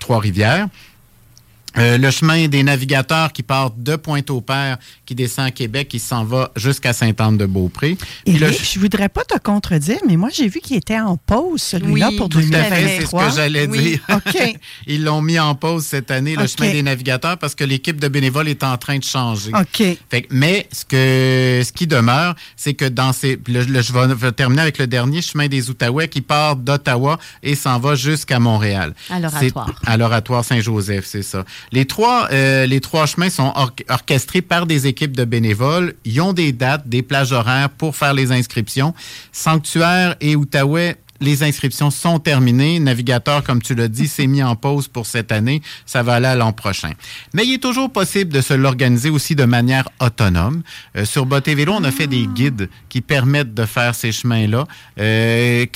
Trois-Rivières. 0.00 0.68
Euh, 1.76 1.98
le 1.98 2.10
chemin 2.10 2.46
des 2.48 2.62
navigateurs 2.62 3.32
qui 3.32 3.42
part 3.42 3.70
de 3.72 3.96
Pointe-au-Père, 3.96 4.78
qui 5.06 5.14
descend 5.14 5.46
à 5.46 5.50
Québec, 5.50 5.88
qui 5.88 5.98
s'en 5.98 6.24
va 6.24 6.50
jusqu'à 6.56 6.92
Sainte-Anne-de-Beaupré. 6.92 7.96
Le- 8.26 8.32
Éric, 8.44 8.70
je 8.74 8.78
voudrais 8.78 9.08
pas 9.08 9.24
te 9.24 9.36
contredire, 9.38 9.98
mais 10.06 10.16
moi, 10.16 10.28
j'ai 10.32 10.48
vu 10.48 10.60
qu'il 10.60 10.76
était 10.76 11.00
en 11.00 11.16
pause, 11.16 11.60
celui-là, 11.62 12.08
Oui, 12.10 12.16
pour 12.16 12.28
tout 12.28 12.38
à 12.38 12.42
fait, 12.42 12.48
c'est 12.50 13.06
ce 13.06 13.10
2023. 13.12 13.28
que 13.28 13.34
j'allais 13.36 13.66
Oui. 13.66 13.78
dire. 13.82 14.00
OK. 14.12 14.56
Ils 14.86 15.02
l'ont 15.04 15.20
mis 15.22 15.38
en 15.38 15.54
pause 15.54 15.84
cette 15.84 16.10
année, 16.10 16.36
le 16.36 16.46
chemin 16.46 16.70
des 16.70 16.82
navigateurs, 16.82 17.38
parce 17.38 17.54
que 17.54 17.64
l'équipe 17.64 17.98
de 18.00 18.08
bénévoles 18.08 18.48
est 18.48 18.62
en 18.62 18.76
train 18.78 18.98
de 18.98 19.04
changer. 19.04 19.50
OK. 19.54 19.82
Fait 20.10 20.22
que- 20.22 20.28
mais 20.30 20.68
ce, 20.72 20.84
que, 20.84 21.62
ce 21.66 21.72
qui 21.72 21.86
demeure, 21.86 22.34
c'est 22.56 22.74
que 22.74 22.84
dans 22.84 23.12
ces. 23.12 23.38
le- 23.48 23.64
le- 23.64 23.82
je 23.82 23.92
vais, 23.92 24.14
vais 24.14 24.32
terminer 24.32 24.62
avec 24.62 24.78
le 24.78 24.86
dernier 24.86 25.22
chemin 25.22 25.48
des 25.48 25.70
Outaouais 25.70 26.08
qui 26.08 26.20
part 26.20 26.56
d'Ottawa 26.56 27.18
et 27.42 27.54
s'en 27.54 27.78
va 27.78 27.94
jusqu'à 27.94 28.38
Montréal. 28.38 28.94
À 29.10 29.18
l'oratoire. 29.20 29.74
À 29.86 29.96
l'oratoire 29.96 30.44
Saint-Joseph, 30.44 31.04
c'est 31.06 31.22
ça. 31.22 31.44
Les 31.72 31.84
trois, 31.86 32.28
euh, 32.32 32.66
les 32.66 32.80
trois 32.80 33.06
chemins 33.06 33.30
sont 33.30 33.52
or- 33.54 33.72
orchestrés 33.88 34.42
par 34.42 34.66
des 34.66 34.86
équipes 34.86 35.16
de 35.16 35.24
bénévoles. 35.24 35.94
Ils 36.04 36.20
ont 36.20 36.32
des 36.32 36.52
dates, 36.52 36.88
des 36.88 37.02
plages 37.02 37.32
horaires 37.32 37.70
pour 37.70 37.96
faire 37.96 38.14
les 38.14 38.32
inscriptions. 38.32 38.94
Sanctuaire 39.32 40.16
et 40.20 40.36
Outaouais, 40.36 40.96
les 41.20 41.42
inscriptions 41.42 41.90
sont 41.90 42.18
terminées. 42.18 42.78
Navigateur, 42.80 43.42
comme 43.44 43.62
tu 43.62 43.74
l'as 43.74 43.88
dit, 43.88 44.08
s'est 44.08 44.26
mis 44.26 44.42
en 44.42 44.56
pause 44.56 44.88
pour 44.88 45.06
cette 45.06 45.32
année. 45.32 45.62
Ça 45.86 46.02
va 46.02 46.14
aller 46.14 46.34
l'an 46.38 46.52
prochain. 46.52 46.92
Mais 47.32 47.44
il 47.46 47.54
est 47.54 47.62
toujours 47.62 47.90
possible 47.90 48.32
de 48.32 48.40
se 48.40 48.52
l'organiser 48.54 49.10
aussi 49.10 49.34
de 49.34 49.44
manière 49.44 49.88
autonome. 50.00 50.62
Euh, 50.96 51.04
sur 51.04 51.24
Boté 51.24 51.54
Vélo, 51.54 51.72
on 51.76 51.84
a 51.84 51.90
fait 51.90 52.06
des 52.08 52.26
guides 52.26 52.68
qui 52.88 53.00
permettent 53.00 53.54
de 53.54 53.64
faire 53.64 53.94
ces 53.94 54.12
chemins-là, 54.12 54.66
euh, 55.00 55.66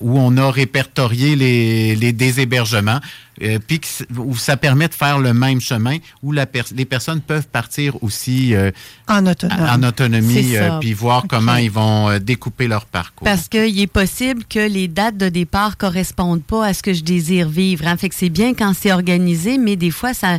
où 0.00 0.18
on 0.18 0.36
a 0.36 0.50
répertorié 0.50 1.36
les, 1.36 1.94
les 1.94 2.12
déshébergements, 2.12 3.00
euh, 3.42 3.58
puis 3.66 3.80
où 4.18 4.36
ça 4.36 4.56
permet 4.56 4.88
de 4.88 4.94
faire 4.94 5.18
le 5.18 5.32
même 5.32 5.60
chemin, 5.60 5.96
où 6.22 6.32
la 6.32 6.46
les 6.74 6.84
personnes 6.84 7.20
peuvent 7.20 7.46
partir 7.48 8.02
aussi 8.02 8.54
euh, 8.54 8.70
En 9.08 9.26
autonome. 9.26 9.58
en 9.70 9.82
autonomie, 9.82 10.56
euh, 10.56 10.78
puis 10.80 10.92
voir 10.92 11.24
comment 11.28 11.56
ils 11.56 11.70
vont 11.70 12.10
euh, 12.10 12.18
découper 12.18 12.68
leur 12.68 12.84
parcours. 12.84 13.24
Parce 13.24 13.48
qu'il 13.48 13.80
est 13.80 13.86
possible 13.86 14.44
que 14.44 14.58
les 14.68 14.86
dates 14.86 15.16
de 15.16 15.28
départ 15.30 15.76
correspondent 15.78 16.42
pas 16.42 16.66
à 16.66 16.74
ce 16.74 16.82
que 16.82 16.92
je 16.92 17.02
désire 17.02 17.48
vivre. 17.48 17.86
hein. 17.86 17.96
Fait 17.96 18.10
que 18.10 18.14
c'est 18.14 18.28
bien 18.28 18.52
quand 18.52 18.74
c'est 18.78 18.92
organisé, 18.92 19.56
mais 19.56 19.76
des 19.76 19.90
fois, 19.90 20.12
ça, 20.12 20.38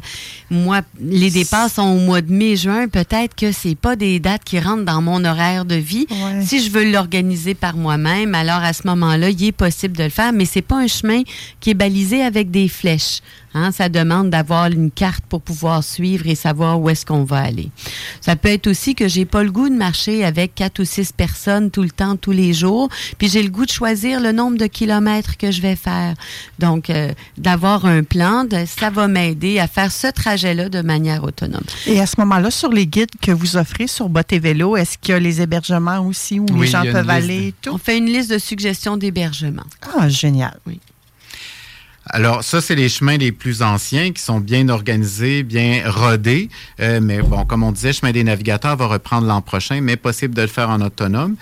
moi, 0.52 0.82
les 1.02 1.32
départs 1.32 1.70
sont 1.70 1.82
au 1.82 2.00
mois 2.00 2.22
de 2.22 2.32
mai, 2.32 2.56
juin. 2.56 2.88
Peut-être 2.88 3.36
que 3.36 3.52
c'est 3.52 3.76
pas 3.76 3.96
des 3.96 4.20
dates 4.20 4.44
qui 4.44 4.60
rentrent 4.60 4.86
dans 4.86 5.02
mon 5.02 5.26
horaire 5.26 5.66
de 5.66 5.76
vie. 5.76 6.06
Ouais. 6.12 6.46
Si 6.46 6.64
je 6.64 6.70
veux 6.70 6.90
l'organiser 6.92 7.56
par 7.56 7.76
moi-même, 7.76 8.36
alors 8.36 8.62
à 8.62 8.74
ce 8.74 8.86
moment-là, 8.88 9.30
il 9.32 9.44
est 9.46 9.52
possible 9.52 9.98
de 9.98 10.04
le 10.04 10.10
faire, 10.10 10.32
mais 10.32 10.46
c'est 10.46 10.62
pas 10.62 10.78
un 10.78 10.88
chemin 10.88 11.24
qui 11.60 11.72
est 11.72 11.74
balisé 11.74 12.22
avec 12.22 12.52
des 12.52 12.68
flèches. 12.68 12.83
Hein? 13.54 13.72
Ça 13.72 13.90
demande 13.90 14.30
d'avoir 14.30 14.68
une 14.68 14.92
carte 14.92 15.24
pour 15.30 15.42
pouvoir 15.42 15.84
suivre 15.84 16.28
et 16.28 16.36
savoir 16.36 16.80
où 16.80 16.90
est-ce 16.90 17.06
qu'on 17.06 17.24
va 17.24 17.40
aller. 17.40 17.70
Ça 18.22 18.36
peut 18.36 18.50
être 18.50 18.68
aussi 18.68 18.96
que 18.96 19.08
j'ai 19.08 19.26
pas 19.26 19.44
le 19.44 19.52
goût 19.52 19.70
de 19.70 19.76
marcher 19.76 20.24
avec 20.26 20.56
quatre 20.56 20.80
ou 20.80 20.86
six 20.86 21.12
personnes 21.12 21.72
tout 21.72 21.82
le 21.84 21.90
temps, 21.92 22.16
tous 22.16 22.32
les 22.32 22.54
jours, 22.54 22.90
puis 23.18 23.28
j'ai 23.30 23.44
le 23.44 23.50
goût 23.50 23.66
de 23.66 23.72
choisir 23.72 24.20
le 24.20 24.32
nombre 24.32 24.58
de 24.58 24.66
kilomètres 24.68 25.38
que 25.38 25.52
je 25.52 25.62
vais 25.62 25.76
faire. 25.76 26.16
Donc, 26.60 26.90
euh, 26.90 27.12
d'avoir 27.38 27.86
un 27.86 28.04
plan, 28.04 28.44
de- 28.46 28.66
ça 28.66 28.90
va 28.90 29.08
m'aider 29.08 29.60
à 29.60 29.68
faire 29.68 29.92
ce 29.92 30.08
trajet-là 30.08 30.70
de 30.70 30.82
manière 30.82 31.24
autonome. 31.24 31.64
Et 31.88 32.00
à 32.00 32.06
ce 32.06 32.16
moment-là, 32.20 32.52
sur 32.52 32.70
les 32.72 32.88
guides 32.88 33.12
que 33.22 33.32
vous 33.32 33.58
offrez 33.58 33.88
sur 33.88 34.10
Botte 34.10 34.34
et 34.34 34.40
Vélo, 34.40 34.76
est-ce 34.78 34.98
qu'il 34.98 35.14
y 35.14 35.16
a 35.16 35.20
les 35.20 35.42
hébergements 35.42 36.00
aussi 36.00 36.40
où 36.40 36.46
Oui, 36.52 36.62
les 36.62 36.68
gens 36.68 36.84
peuvent 36.84 37.10
aller 37.10 37.48
et 37.48 37.54
On 37.68 37.72
tout? 37.74 37.78
fait 37.78 37.98
une 37.98 38.06
liste 38.08 38.30
de 38.32 38.38
suggestions 38.38 38.98
d'hébergement. 38.98 39.64
Ah, 39.98 40.10
génial. 40.10 40.58
Alors, 42.10 42.44
ça, 42.44 42.60
c'est 42.62 42.76
les 42.76 42.90
chemins 42.90 43.18
les 43.18 43.32
plus 43.32 43.62
anciens 43.62 44.12
qui 44.12 44.22
sont 44.22 44.40
bien 44.40 44.68
organisés, 44.70 45.44
bien 45.44 45.84
rodés. 45.86 46.50
Euh, 46.82 47.00
mais 47.02 47.22
bon, 47.22 47.46
comme 47.46 47.64
on 47.64 47.72
disait, 47.72 47.94
Chemin 47.94 48.12
des 48.12 48.24
navigateurs 48.26 48.76
va 48.76 48.88
reprendre 48.88 49.26
l'an 49.28 49.42
prochain, 49.42 49.80
mais 49.82 49.96
possible 49.96 50.34
de 50.36 50.42
le 50.42 50.48
faire 50.48 50.70
en 50.70 50.82
autonome. 50.82 51.36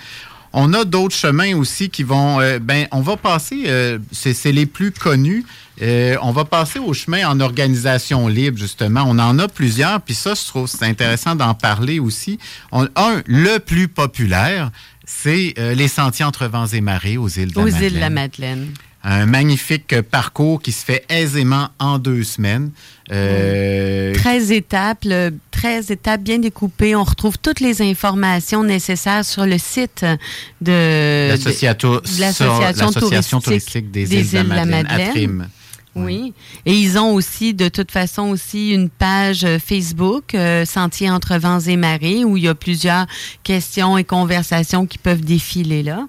On 0.54 0.74
a 0.74 0.84
d'autres 0.84 1.16
chemins 1.16 1.56
aussi 1.56 1.90
qui 1.90 2.04
vont. 2.04 2.40
euh, 2.42 2.60
ben, 2.60 2.86
on 2.92 3.02
va 3.02 3.18
passer. 3.18 3.64
euh, 3.68 3.98
c'est 4.12 4.52
les 4.52 4.66
plus 4.66 4.92
connus. 4.92 5.46
Euh, 5.82 6.16
on 6.22 6.32
va 6.32 6.46
passer 6.46 6.78
aux 6.78 6.94
chemins 6.94 7.26
en 7.28 7.40
organisation 7.40 8.28
libre, 8.28 8.58
justement. 8.58 9.04
On 9.08 9.18
en 9.18 9.40
a 9.40 9.48
plusieurs, 9.48 10.00
puis 10.02 10.14
ça, 10.14 10.34
je 10.36 10.46
trouve 10.46 10.68
c'est 10.68 10.86
intéressant 10.86 11.36
d'en 11.36 11.54
parler 11.56 12.00
aussi. 12.00 12.38
On- 12.72 12.88
un, 12.98 13.24
le 13.26 13.58
plus 13.60 13.88
populaire, 13.88 14.70
c'est 15.08 15.56
les 15.58 15.88
sentiers 15.88 16.24
entre 16.26 16.46
vents 16.48 16.68
et 16.68 16.82
marées 16.82 17.18
aux 17.18 17.28
îles 17.30 17.52
de 17.52 17.58
la 17.60 17.64
Aux 17.64 17.68
îles 17.68 17.94
de 17.96 18.00
la 18.00 18.10
Madeleine. 18.12 18.68
Un 19.04 19.26
magnifique 19.26 20.00
parcours 20.02 20.62
qui 20.62 20.72
se 20.72 20.86
fait 20.86 21.06
aisément 21.10 21.70
en 21.80 21.98
deux 21.98 22.24
semaines. 22.24 22.72
Euh, 23.12 24.14
13 24.14 24.52
étapes, 24.52 25.00
le- 25.06 25.32
13 25.50 25.92
étapes 25.92 26.22
bien 26.22 26.38
découpées. 26.40 26.96
On 26.96 27.04
retrouve 27.04 27.38
toutes 27.40 27.60
les 27.60 27.82
informations 27.82 28.64
nécessaires 28.64 29.26
sur 29.26 29.46
le 29.46 29.58
site 29.58 30.06
de 30.62 31.30
l'association 32.20 32.92
touristique 32.92 33.44
touristique 33.44 33.92
des, 33.92 34.14
îles 34.14 34.30
de 34.30 34.50
la 34.50 34.66
Madeleine. 34.66 35.48
Oui. 35.94 36.34
Et 36.66 36.74
ils 36.74 36.98
ont 36.98 37.14
aussi, 37.14 37.54
de 37.54 37.68
toute 37.68 37.92
façon, 37.92 38.30
aussi 38.30 38.72
une 38.72 38.90
page 38.90 39.46
Facebook, 39.58 40.34
euh, 40.36 40.64
Sentier 40.64 41.10
entre 41.10 41.36
vents 41.38 41.60
et 41.60 41.76
marées, 41.76 42.24
où 42.24 42.38
il 42.38 42.44
y 42.44 42.48
a 42.48 42.56
plusieurs 42.56 43.08
questions 43.44 43.98
et 43.98 44.06
conversations 44.06 44.86
qui 44.86 44.98
peuvent 44.98 45.22
défiler 45.22 45.84
là. 45.84 46.08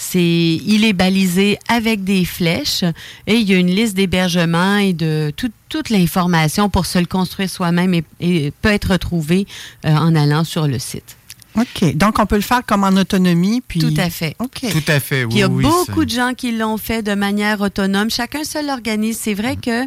C'est, 0.00 0.20
il 0.64 0.84
est 0.84 0.92
balisé 0.92 1.58
avec 1.68 2.04
des 2.04 2.24
flèches 2.24 2.84
et 3.26 3.34
il 3.34 3.50
y 3.50 3.54
a 3.54 3.56
une 3.58 3.66
liste 3.74 3.94
d'hébergements 3.96 4.76
et 4.76 4.92
de 4.92 5.32
tout- 5.36 5.50
toute 5.68 5.90
l'information 5.90 6.68
pour 6.70 6.86
se 6.86 7.00
le 7.00 7.06
construire 7.06 7.50
soi-même 7.50 7.92
et, 7.94 8.04
et 8.20 8.52
peut 8.62 8.68
être 8.68 8.92
retrouvée 8.92 9.44
euh, 9.84 9.88
en 9.92 10.14
allant 10.14 10.44
sur 10.44 10.68
le 10.68 10.78
site. 10.78 11.16
OK. 11.56 11.96
Donc, 11.96 12.20
on 12.20 12.26
peut 12.26 12.36
le 12.36 12.42
faire 12.42 12.64
comme 12.64 12.84
en 12.84 12.90
autonomie. 12.96 13.60
Puis... 13.66 13.80
Tout 13.80 13.94
à 13.96 14.08
fait. 14.08 14.36
OK. 14.38 14.60
Tout 14.70 14.84
à 14.92 15.00
fait, 15.00 15.24
oui. 15.24 15.30
Puis 15.30 15.38
il 15.38 15.40
y 15.40 15.42
a 15.42 15.48
oui, 15.48 15.64
beaucoup 15.64 16.00
ça- 16.02 16.04
de 16.04 16.10
gens 16.10 16.32
qui 16.36 16.52
l'ont 16.52 16.76
fait 16.76 17.02
de 17.02 17.14
manière 17.14 17.60
autonome. 17.60 18.08
Chacun 18.08 18.44
se 18.44 18.64
l'organise. 18.64 19.18
C'est 19.20 19.34
vrai 19.34 19.56
que 19.56 19.84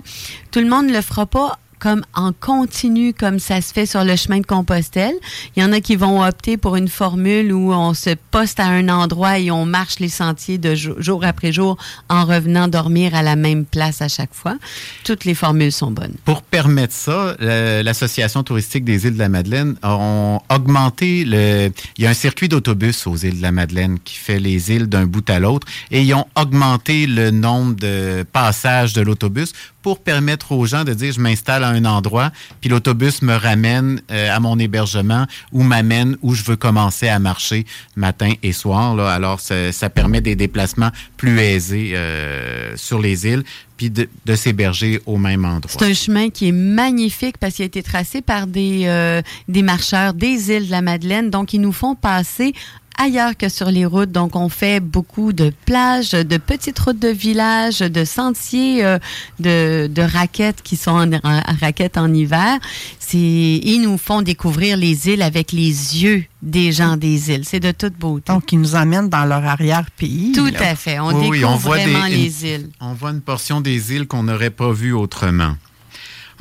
tout 0.52 0.60
le 0.60 0.68
monde 0.68 0.88
ne 0.88 0.94
le 0.94 1.02
fera 1.02 1.26
pas 1.26 1.58
comme 1.82 2.04
en 2.14 2.32
continu, 2.32 3.12
comme 3.12 3.40
ça 3.40 3.60
se 3.60 3.74
fait 3.74 3.88
sur 3.88 4.04
le 4.04 4.16
chemin 4.16 4.40
de 4.40 4.46
Compostelle. 4.46 5.16
Il 5.56 5.64
y 5.64 5.66
en 5.66 5.74
a 5.74 5.82
qui 5.82 5.96
vont 5.96 6.24
opter 6.24 6.56
pour 6.56 6.76
une 6.76 6.88
formule 6.88 7.52
où 7.52 7.74
on 7.74 7.96
se 7.96 8.12
poste 8.30 8.60
à 8.60 8.68
un 8.68 8.88
endroit 8.88 9.40
et 9.40 9.50
on 9.50 9.66
marche 9.66 10.00
les 10.00 10.08
sentiers 10.08 10.60
de 10.60 10.76
jour, 10.76 11.26
après 11.26 11.52
jour 11.52 11.78
en 12.08 12.24
revenant 12.26 12.68
dormir 12.68 13.16
à 13.16 13.24
la 13.24 13.36
même 13.36 13.66
place 13.66 14.04
à 14.04 14.08
chaque 14.08 14.34
fois. 14.34 14.58
Toutes 15.04 15.26
les 15.26 15.34
formules 15.34 15.72
sont 15.72 15.90
bonnes. 15.90 16.14
Pour 16.24 16.44
permettre 16.44 16.94
ça, 16.94 17.36
l'Association 17.40 18.44
touristique 18.44 18.86
des 18.86 19.08
îles 19.08 19.16
de 19.16 19.20
la 19.20 19.30
Madeleine 19.30 19.76
ont 19.82 20.40
augmenté 20.50 21.26
le. 21.26 21.72
Il 21.98 22.04
y 22.04 22.08
a 22.08 22.12
un 22.12 22.14
circuit 22.14 22.48
d'autobus 22.48 23.08
aux 23.08 23.18
îles 23.18 23.38
de 23.38 23.42
la 23.42 23.52
Madeleine 23.52 23.98
qui 24.00 24.16
fait 24.18 24.40
les 24.40 24.72
îles 24.72 24.86
d'un 24.86 25.08
bout 25.08 25.28
à 25.32 25.40
l'autre 25.40 25.66
et 25.90 26.04
ils 26.04 26.14
ont 26.14 26.28
augmenté 26.40 27.08
le 27.08 27.32
nombre 27.32 27.76
de 27.76 28.24
passages 28.32 28.94
de 28.94 29.02
l'autobus 29.02 29.54
pour 29.82 30.00
permettre 30.00 30.52
aux 30.52 30.66
gens 30.66 30.84
de 30.84 30.94
dire 30.94 31.14
je 31.14 31.20
m'installe 31.20 31.64
à 31.64 31.70
un 31.70 31.86
endroit 31.86 32.32
puis 32.60 32.70
l'autobus 32.70 33.22
me 33.22 33.36
ramène 33.36 34.02
euh, 34.12 34.36
à 34.36 34.40
mon 34.40 34.58
hébergement 34.60 35.26
ou 35.52 35.64
m'amène 35.64 36.18
où 36.22 36.34
je 36.34 36.44
veux 36.44 36.56
commencer 36.56 37.08
à 37.08 37.20
marcher 37.20 37.66
matin 37.96 38.34
et 38.44 38.54
soir. 38.54 38.96
Là. 38.96 39.12
Alors 39.12 39.40
ça, 39.40 39.90
permet 39.90 40.22
des 40.22 40.36
déplacements 40.36 40.92
plus 41.18 41.40
aisés 41.40 41.92
euh, 41.96 42.76
sur 42.78 43.00
les 43.00 43.28
îles 43.28 43.44
puis 43.78 43.90
de, 43.90 44.08
de 44.26 44.36
s'héberger 44.36 45.02
au 45.08 45.18
même 45.18 45.44
endroit. 45.44 45.72
C'est 45.80 45.86
un 45.86 45.94
chemin 45.94 46.30
qui 46.30 46.50
est 46.50 46.52
magnifique 46.52 47.38
parce 47.40 47.56
qu'il 47.56 47.64
a 47.64 47.66
été 47.66 47.82
tracé 47.82 48.22
par 48.22 48.46
des, 48.46 48.84
euh, 48.86 49.24
des 49.48 49.64
marcheurs 49.64 50.14
des 50.14 50.52
îles 50.52 50.68
de 50.68 50.72
la 50.72 50.84
Madeleine. 50.84 51.32
Donc, 51.32 51.54
ils 51.54 51.62
nous 51.62 51.72
font 51.72 51.96
passer 51.96 52.54
ailleurs 52.98 53.36
que 53.38 53.50
sur 53.50 53.72
les 53.72 53.86
routes. 53.86 54.12
Donc, 54.12 54.36
on 54.36 54.50
fait 54.50 54.80
beaucoup 54.80 55.34
de 55.34 55.52
plages, 55.66 56.12
de 56.12 56.38
petites 56.38 56.78
routes 56.80 57.00
de 57.00 57.08
village, 57.10 57.80
de 57.80 58.06
sentiers, 58.06 58.84
euh, 58.86 59.00
de, 59.40 59.88
de 59.88 60.02
raquettes 60.02 60.62
qui 60.62 60.76
sont 60.78 60.92
en, 60.92 61.12
en- 61.14 61.42
raquettes 61.60 61.98
en 61.98 62.14
hiver. 62.14 62.58
C'est, 63.00 63.18
ils 63.18 63.80
nous 63.82 63.98
font 63.98 64.22
découvrir 64.22 64.78
les 64.78 65.10
îles 65.10 65.22
avec 65.22 65.52
les 65.52 65.68
yeux 66.04 66.24
des 66.42 66.72
gens 66.72 66.98
des 66.98 67.32
îles. 67.32 67.46
C'est 67.46 67.60
de 67.60 67.72
toute 67.72 67.94
beauté. 67.98 68.32
Donc, 68.32 68.52
ils 68.52 68.60
nous 68.60 68.76
amènent 68.76 69.10
dans 69.10 69.26
leur 69.26 69.44
arrière-pays. 69.46 70.32
Tout 70.34 70.46
là. 70.48 70.70
à 70.72 70.76
fait. 70.76 71.00
On 71.00 71.08
Oui, 71.10 71.28
oui, 71.30 71.38
découvre 71.40 71.54
on 71.54 71.58
voit 71.58 71.78
des- 71.78 71.86
vraiment 71.92 72.06
une- 72.06 72.14
les 72.14 72.46
îles. 72.46 72.70
On 72.80 72.94
voit 72.94 73.12
une 73.12 73.22
portion 73.22 73.62
des 73.62 73.94
îles 73.94 74.08
qu'on 74.08 74.24
n'aurait 74.24 74.50
pas 74.50 74.72
vues 74.72 74.94
autrement. 74.94 75.56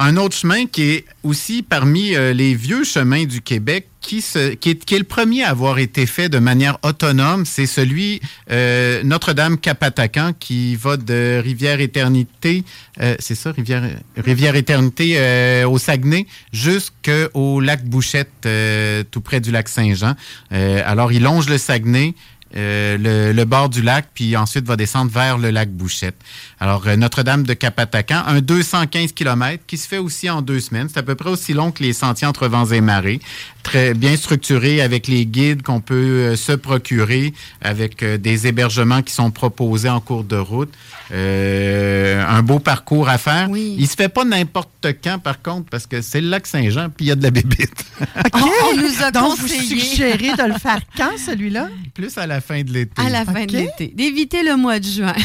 Un 0.03 0.17
autre 0.17 0.35
chemin 0.35 0.65
qui 0.65 0.93
est 0.93 1.05
aussi 1.23 1.63
parmi 1.63 2.17
euh, 2.17 2.33
les 2.33 2.55
vieux 2.55 2.85
chemins 2.85 3.27
du 3.27 3.43
Québec, 3.43 3.87
qui, 4.01 4.25
est, 4.35 4.99
le 4.99 5.05
premier 5.05 5.45
à 5.45 5.51
avoir 5.51 5.79
été 5.79 6.07
fait 6.07 6.31
de 6.31 6.39
manière 6.39 6.79
autonome, 6.83 7.45
c'est 7.45 7.67
celui 7.67 8.23
euh, 8.51 9.03
Notre-Dame-Capatacan 9.05 10.33
qui 10.41 10.75
va 10.75 10.97
de 10.97 11.39
Rivière-Éternité, 11.45 12.65
euh, 13.03 13.15
c'est 13.19 13.35
ça, 13.35 13.53
Rivière, 13.53 13.83
Rivière-Éternité 14.17 15.17
euh, 15.19 15.69
au 15.69 15.77
Saguenay, 15.77 16.27
jusqu'au 16.51 17.61
lac 17.61 17.85
Bouchette, 17.85 18.31
euh, 18.47 19.05
tout 19.11 19.21
près 19.21 19.41
du 19.41 19.51
lac 19.51 19.69
Saint-Jean. 19.69 20.15
Alors, 20.51 21.13
il 21.13 21.23
longe 21.23 21.47
le 21.51 21.59
Saguenay. 21.59 22.15
euh, 22.57 22.99
le, 22.99 23.33
le 23.33 23.45
bord 23.45 23.69
du 23.69 23.83
lac, 23.83 24.09
puis 24.13 24.37
ensuite 24.37 24.67
va 24.67 24.77
descendre 24.77 25.11
vers 25.11 25.39
le 25.39 25.51
lac 25.51 25.71
Bouchette. 25.71 26.17
Alors, 26.63 26.83
euh, 26.87 26.97
Notre-Dame 26.97 27.45
de 27.45 27.55
Capatacan, 27.55 28.23
un 28.27 28.41
215 28.43 29.13
km 29.13 29.63
qui 29.67 29.79
se 29.79 29.89
fait 29.89 29.97
aussi 29.97 30.29
en 30.29 30.43
deux 30.43 30.61
semaines. 30.61 30.89
C'est 30.93 30.99
à 30.99 31.03
peu 31.03 31.15
près 31.15 31.31
aussi 31.31 31.55
long 31.55 31.71
que 31.71 31.83
les 31.83 31.95
sentiers 31.95 32.27
entre 32.27 32.49
vents 32.49 32.67
et 32.67 32.83
marées. 32.83 33.19
Très 33.63 33.95
bien 33.95 34.15
structuré 34.17 34.83
avec 34.83 35.09
les 35.09 35.25
guides 35.25 35.63
qu'on 35.63 35.81
peut 35.81 35.95
euh, 35.95 36.37
se 36.37 36.53
procurer, 36.53 37.33
avec 37.63 38.03
euh, 38.03 38.19
des 38.19 38.47
hébergements 38.47 39.01
qui 39.03 39.15
sont 39.15 39.31
proposés 39.31 39.89
en 39.89 40.01
cours 40.01 40.25
de 40.25 40.37
route. 40.37 40.71
Euh, 41.13 42.23
un 42.29 42.43
beau 42.43 42.59
parcours 42.59 43.09
à 43.09 43.17
faire. 43.19 43.49
Oui. 43.51 43.75
Il 43.79 43.89
se 43.89 43.95
fait 43.97 44.09
pas 44.11 44.25
n'importe 44.25 44.87
quand, 45.03 45.19
par 45.19 45.41
contre, 45.43 45.69
parce 45.71 45.87
que 45.87 46.03
c'est 46.03 46.21
le 46.21 46.29
lac 46.29 46.47
Saint-Jean, 46.47 46.89
puis 46.95 47.07
il 47.07 47.09
y 47.09 47.11
a 47.11 47.17
de 47.17 47.23
la 47.23 47.31
bébite. 47.31 47.85
OK. 48.01 48.33
On- 48.35 48.51
on 48.73 48.77
nous 48.77 49.03
a 49.03 49.11
Donc, 49.11 49.37
vous 49.39 49.43
conseillé. 49.49 49.81
suggérez 49.81 50.33
de 50.37 50.53
le 50.53 50.59
faire 50.59 50.81
quand, 50.97 51.17
celui-là? 51.19 51.69
Plus 51.95 52.17
à 52.19 52.27
la 52.27 52.41
fin 52.43 52.63
de 52.63 52.71
l'été. 52.71 53.01
À 53.03 53.09
la 53.09 53.25
fin 53.25 53.47
de 53.47 53.53
l'été. 53.53 53.93
D'éviter 53.97 54.43
le 54.43 54.57
mois 54.57 54.79
de 54.79 54.85
juin. 54.85 55.15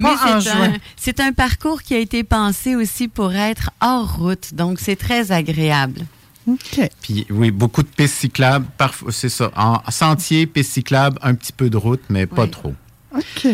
Mais 0.00 0.08
en 0.08 0.40
c'est 0.40 0.50
juin. 0.50 0.62
un, 0.64 0.76
c'est 0.96 1.20
un 1.20 1.32
parcours 1.32 1.82
qui 1.82 1.94
a 1.94 1.98
été 1.98 2.24
pensé 2.24 2.74
aussi 2.76 3.06
pour 3.08 3.34
être 3.34 3.70
hors 3.80 4.16
route. 4.16 4.54
Donc, 4.54 4.78
c'est 4.80 4.96
très 4.96 5.30
agréable. 5.32 6.00
OK. 6.48 6.88
Puis 7.02 7.26
oui, 7.30 7.50
beaucoup 7.50 7.82
de 7.82 7.88
pistes 7.88 8.16
cyclables, 8.16 8.66
parfois 8.78 9.12
c'est 9.12 9.28
ça. 9.28 9.50
En 9.56 9.78
sentier, 9.90 10.46
pistes 10.46 10.72
cyclables, 10.72 11.18
un 11.22 11.34
petit 11.34 11.52
peu 11.52 11.68
de 11.70 11.76
route, 11.76 12.02
mais 12.08 12.26
pas 12.26 12.44
Oui. 12.44 12.50
trop. 12.50 12.74
OK. 13.14 13.46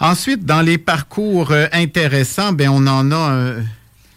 Ensuite, 0.00 0.44
dans 0.44 0.60
les 0.60 0.76
parcours 0.78 1.50
euh, 1.52 1.66
intéressants, 1.72 2.52
ben, 2.52 2.68
on 2.68 2.86
en 2.86 3.10
a 3.10 3.16
un. 3.16 3.54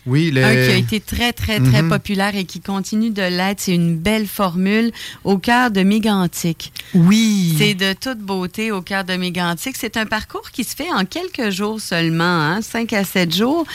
Oui, 0.09 0.31
le... 0.31 0.43
Un 0.43 0.53
qui 0.53 0.71
a 0.71 0.75
été 0.77 0.99
très, 0.99 1.31
très, 1.33 1.59
très 1.59 1.81
Mhm. 1.83 1.89
populaire 1.89 2.35
et 2.35 2.43
qui 2.45 2.59
continue 2.59 3.11
de 3.11 3.21
l'être. 3.21 3.59
C'est 3.61 3.75
une 3.75 3.95
belle 3.95 4.27
formule 4.27 4.91
au 5.23 5.37
cœur 5.37 5.71
de 5.71 5.81
Mégantic. 5.83 6.73
Oui. 6.93 7.55
C'est 7.57 7.75
de 7.75 7.93
toute 7.93 8.17
beauté 8.19 8.71
au 8.71 8.81
cœur 8.81 9.03
de 9.03 9.13
Mégantic. 9.13 9.75
C'est 9.77 9.95
un 9.97 10.05
parcours 10.05 10.51
qui 10.51 10.63
se 10.63 10.75
fait 10.75 10.91
en 10.91 11.05
quelques 11.05 11.51
jours 11.51 11.79
seulement, 11.79 12.23
hein, 12.23 12.61
5 12.61 12.91
à 12.93 13.03
7 13.03 13.33
jours. 13.35 13.65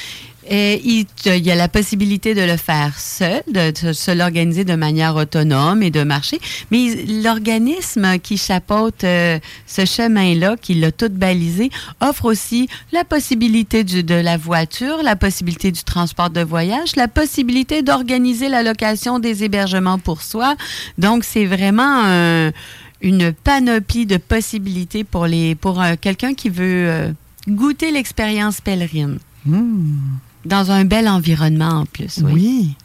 Il, 0.50 1.06
y 1.26 1.50
a 1.50 1.54
la 1.54 1.68
possibilité 1.68 2.34
de 2.34 2.42
le 2.42 2.56
faire 2.56 2.98
seul, 2.98 3.42
de, 3.50 3.92
se 3.92 4.10
l'organiser 4.10 4.64
de 4.64 4.74
manière 4.74 5.16
autonome 5.16 5.82
et 5.82 5.90
de 5.90 6.02
marcher. 6.02 6.38
Mais 6.70 6.94
l'organisme 7.22 8.18
qui 8.18 8.36
chapeaute 8.36 9.04
euh, 9.04 9.38
ce 9.66 9.84
chemin-là, 9.84 10.56
qui 10.60 10.74
l'a 10.74 10.92
tout 10.92 11.08
balisé, 11.10 11.70
offre 12.00 12.26
aussi 12.26 12.68
la 12.92 13.04
possibilité 13.04 13.84
de 13.84 14.14
la 14.14 14.36
voiture, 14.36 15.02
la 15.02 15.16
possibilité 15.16 15.70
du 15.72 15.82
transport 15.82 16.30
de 16.30 16.42
voyage, 16.42 16.96
la 16.96 17.08
possibilité 17.08 17.82
d'organiser 17.82 18.48
la 18.48 18.62
location 18.62 19.18
des 19.18 19.44
hébergements 19.44 19.98
pour 19.98 20.20
soi. 20.22 20.56
Donc, 20.98 21.24
c'est 21.24 21.46
vraiment 21.46 22.02
un- 22.04 22.52
une 23.00 23.32
panoplie 23.32 24.06
de 24.06 24.16
possibilités 24.18 25.04
pour, 25.04 25.26
pour 25.60 25.82
euh, 25.82 25.94
quelqu'un 26.00 26.34
qui 26.34 26.48
veut 26.48 26.88
euh, 26.88 27.12
goûter 27.48 27.90
l'expérience 27.90 28.60
pèlerine. 28.60 29.18
Dans 30.44 30.70
un 30.70 30.84
bel 30.84 31.08
environnement 31.08 31.80
en 31.80 31.86
plus. 31.86 32.20
Oui. 32.22 32.32
Oui. 32.32 32.76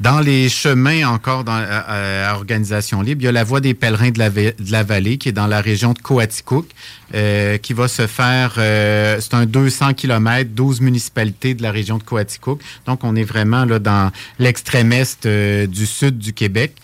Dans 0.00 0.18
les 0.18 0.48
chemins 0.48 1.08
encore 1.08 1.44
dans, 1.44 1.52
à, 1.52 2.28
à 2.28 2.34
Organisation 2.34 3.00
Libre, 3.00 3.22
il 3.22 3.24
y 3.26 3.28
a 3.28 3.32
la 3.32 3.44
Voie 3.44 3.60
des 3.60 3.74
pèlerins 3.74 4.10
de 4.10 4.18
la, 4.18 4.28
de 4.28 4.52
la 4.70 4.82
vallée 4.82 5.18
qui 5.18 5.28
est 5.28 5.32
dans 5.32 5.46
la 5.46 5.60
région 5.60 5.92
de 5.92 5.98
Coaticook, 6.00 6.66
euh, 7.14 7.58
qui 7.58 7.74
va 7.74 7.86
se 7.86 8.08
faire, 8.08 8.56
euh, 8.58 9.18
c'est 9.20 9.34
un 9.34 9.46
200 9.46 9.94
km, 9.94 10.50
12 10.50 10.80
municipalités 10.80 11.54
de 11.54 11.62
la 11.62 11.70
région 11.70 11.98
de 11.98 12.02
Coaticook. 12.02 12.60
Donc, 12.86 13.04
on 13.04 13.14
est 13.14 13.24
vraiment 13.24 13.64
là 13.64 13.78
dans 13.78 14.10
l'extrême 14.40 14.92
est 14.92 15.26
euh, 15.26 15.68
du 15.68 15.86
sud 15.86 16.18
du 16.18 16.32
Québec. 16.32 16.74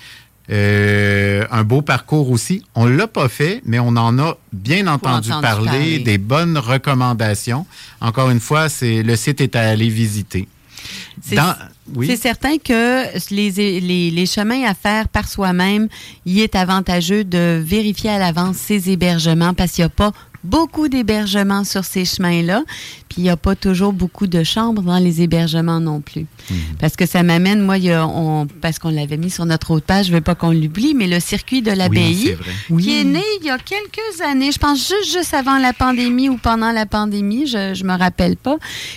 Euh, 0.50 1.44
un 1.50 1.62
beau 1.62 1.80
parcours 1.80 2.30
aussi. 2.30 2.64
On 2.74 2.86
l'a 2.86 3.06
pas 3.06 3.28
fait, 3.28 3.62
mais 3.64 3.78
on 3.78 3.88
en 3.96 4.18
a 4.18 4.36
bien 4.52 4.86
entendu 4.88 5.28
parler, 5.28 5.66
parler. 5.66 5.98
des 6.00 6.18
bonnes 6.18 6.58
recommandations. 6.58 7.66
Encore 8.00 8.30
une 8.30 8.40
fois, 8.40 8.68
c'est 8.68 9.02
le 9.02 9.14
site 9.16 9.40
est 9.40 9.54
à 9.54 9.68
aller 9.68 9.88
visiter. 9.88 10.48
C'est- 11.22 11.36
oui? 11.94 12.16
Certain 12.16 12.56
que 12.58 13.04
les, 13.34 13.80
les, 13.80 14.10
les 14.10 14.26
chemins 14.26 14.64
à 14.64 14.74
faire 14.74 15.08
par 15.08 15.28
soi-même, 15.28 15.88
il 16.24 16.38
est 16.38 16.54
avantageux 16.54 17.24
de 17.24 17.60
vérifier 17.64 18.10
à 18.10 18.18
l'avance 18.18 18.56
ces 18.56 18.90
hébergements 18.90 19.54
parce 19.54 19.72
qu'il 19.72 19.82
n'y 19.82 19.86
a 19.86 19.88
pas 19.90 20.12
beaucoup 20.42 20.88
d'hébergements 20.88 21.64
sur 21.64 21.84
ces 21.84 22.04
chemins-là, 22.04 22.62
puis 23.08 23.18
il 23.18 23.24
n'y 23.24 23.30
a 23.30 23.36
pas 23.36 23.54
toujours 23.54 23.92
beaucoup 23.92 24.26
de 24.26 24.42
chambres 24.42 24.82
dans 24.82 24.98
les 24.98 25.20
hébergements 25.20 25.80
non 25.80 26.00
plus. 26.00 26.26
Mhm. 26.50 26.56
Parce 26.78 26.96
que 26.96 27.04
ça 27.06 27.22
m'amène, 27.22 27.60
moi, 27.60 27.76
il 27.78 27.84
y 27.84 27.92
a- 27.92 28.06
on, 28.06 28.46
parce 28.60 28.78
qu'on 28.78 28.90
l'avait 28.90 29.16
mis 29.18 29.30
sur 29.30 29.44
notre 29.44 29.70
autre 29.72 29.84
page, 29.86 30.06
je 30.06 30.10
ne 30.12 30.16
veux 30.16 30.20
pas 30.22 30.34
qu'on 30.34 30.50
l'oublie, 30.52 30.94
mais 30.94 31.06
le 31.08 31.20
circuit 31.20 31.60
de 31.62 31.70
Oui, 31.72 31.76
l'abbaye, 31.76 32.32
vrai. 32.70 32.82
qui 32.82 33.00
est 33.00 33.04
né 33.04 33.22
il 33.40 33.46
y 33.46 33.50
a 33.50 33.58
quelques 33.58 34.20
années, 34.26 34.50
je 34.52 34.58
pense 34.58 34.78
juste, 34.78 35.12
juste 35.12 35.34
avant 35.34 35.58
la 35.58 35.72
pandémie 35.72 36.28
ou 36.28 36.36
pendant 36.38 36.72
la 36.72 36.86
pandémie, 36.86 37.46
je 37.46 37.78
ne 37.82 37.86
me 37.92 37.98
rappelle 37.98 38.36
pas, 38.36 38.56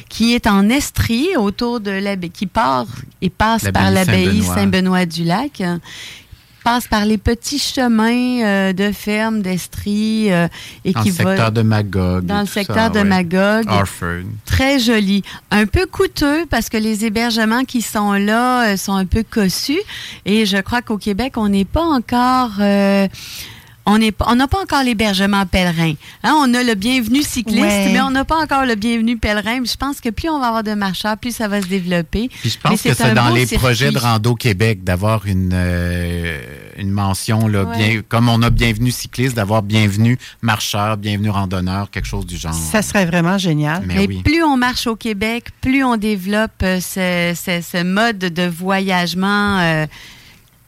qui 0.10 0.34
est 0.34 0.48
en 0.48 0.70
Estrie, 0.70 1.30
autour 1.38 1.80
de 1.80 1.92
l'abbaye, 1.92 2.30
qui 2.30 2.46
part 2.48 2.88
et 3.22 3.30
passe 3.30 3.64
par 3.74 3.92
L'abbaye 3.92 4.26
l'abbaye 4.26 4.42
Saint-Benoît. 4.44 4.56
Saint-Benoît-du-Lac, 4.56 5.64
passe 6.64 6.88
par 6.88 7.06
les 7.06 7.18
petits 7.18 7.60
chemins 7.60 8.42
euh, 8.44 8.74
de 8.74 8.92
ferme 8.92 9.42
d'Estrie 9.42 10.32
euh, 10.32 10.48
et 10.86 10.94
Dans 10.94 11.02
qui 11.02 11.10
le 11.10 11.16
secteur 11.16 11.36
va 11.36 11.52
de 11.52 11.62
Magog. 11.62 12.26
dans 12.26 12.42
le 12.42 12.46
secteur 12.48 12.76
ça, 12.76 12.90
de 12.90 13.00
ouais. 13.00 13.04
Magog. 13.04 13.66
Harford. 13.68 14.24
Très 14.46 14.80
joli. 14.80 15.24
Un 15.52 15.66
peu 15.66 15.86
coûteux 15.86 16.46
parce 16.50 16.70
que 16.70 16.78
les 16.78 17.06
hébergements 17.06 17.64
qui 17.66 17.82
sont 17.82 18.14
là 18.14 18.74
euh, 18.74 18.78
sont 18.78 18.94
un 18.96 19.06
peu 19.06 19.24
cossus. 19.30 19.82
Et 20.26 20.46
je 20.46 20.58
crois 20.58 20.82
qu'au 20.82 20.98
Québec, 20.98 21.34
on 21.38 21.50
n'est 21.50 21.66
pas 21.66 21.84
encore. 21.84 22.52
On 23.86 23.98
n'est 23.98 24.12
pas- 24.14 24.26
on 24.30 24.36
n'a 24.36 24.48
pas 24.48 24.62
encore 24.62 24.84
l'hébergement 24.84 25.46
pèlerin. 25.46 25.94
Hein, 26.24 26.34
on 26.38 26.54
a 26.54 26.64
le 26.64 26.74
bienvenu 26.76 27.22
cycliste, 27.22 27.60
Ouais. 27.62 27.90
mais 27.92 28.00
on 28.02 28.12
n'a 28.12 28.24
pas 28.24 28.38
encore 28.42 28.66
le 28.66 28.76
bienvenu 28.76 29.18
pèlerin. 29.18 29.64
Je 29.66 29.76
pense 29.76 30.00
que 30.00 30.10
plus 30.10 30.30
on 30.30 30.40
va 30.40 30.48
avoir 30.48 30.64
de 30.64 30.74
marcheurs, 30.74 31.18
plus 31.18 31.36
ça 31.36 31.48
va 31.48 31.62
se 31.62 31.68
développer. 31.68 32.30
Puis 32.30 32.50
je 32.50 32.58
Mais 32.64 32.70
pense 32.72 32.82
que 32.82 32.94
c'est 32.94 33.14
dans 33.14 33.30
les 33.30 33.46
circuit. 33.46 33.58
projets 33.58 33.92
de 33.92 33.98
Rando 33.98 34.36
Québec 34.36 34.84
d'avoir 34.84 35.26
une, 35.26 35.52
euh, 35.54 36.40
une 36.78 36.92
mention, 36.92 37.48
là, 37.48 37.64
Ouais. 37.66 37.78
bien, 37.78 38.02
comme 38.08 38.30
on 38.30 38.42
a 38.42 38.50
bienvenu 38.50 38.92
cycliste, 38.92 39.36
d'avoir 39.36 39.62
bienvenu 39.64 40.18
marcheur, 40.42 40.98
bienvenu 40.98 41.30
randonneur, 41.30 41.90
quelque 41.92 42.08
chose 42.08 42.26
du 42.26 42.38
genre. 42.38 42.54
Ça 42.54 42.82
serait 42.82 43.06
vraiment 43.06 43.38
génial. 43.38 43.84
Mais 43.86 43.96
Mais 43.96 44.08
oui. 44.08 44.22
plus 44.24 44.44
on 44.44 44.56
marche 44.58 44.88
au 44.88 44.96
Québec, 44.96 45.48
plus 45.62 45.84
on 45.84 45.98
développe 45.98 46.52
euh, 46.64 46.80
ce, 46.80 47.34
ce- 47.36 47.62
ce 47.62 47.84
mode 47.84 48.18
de 48.20 48.48
voyagement 48.48 49.60
euh, 49.60 49.86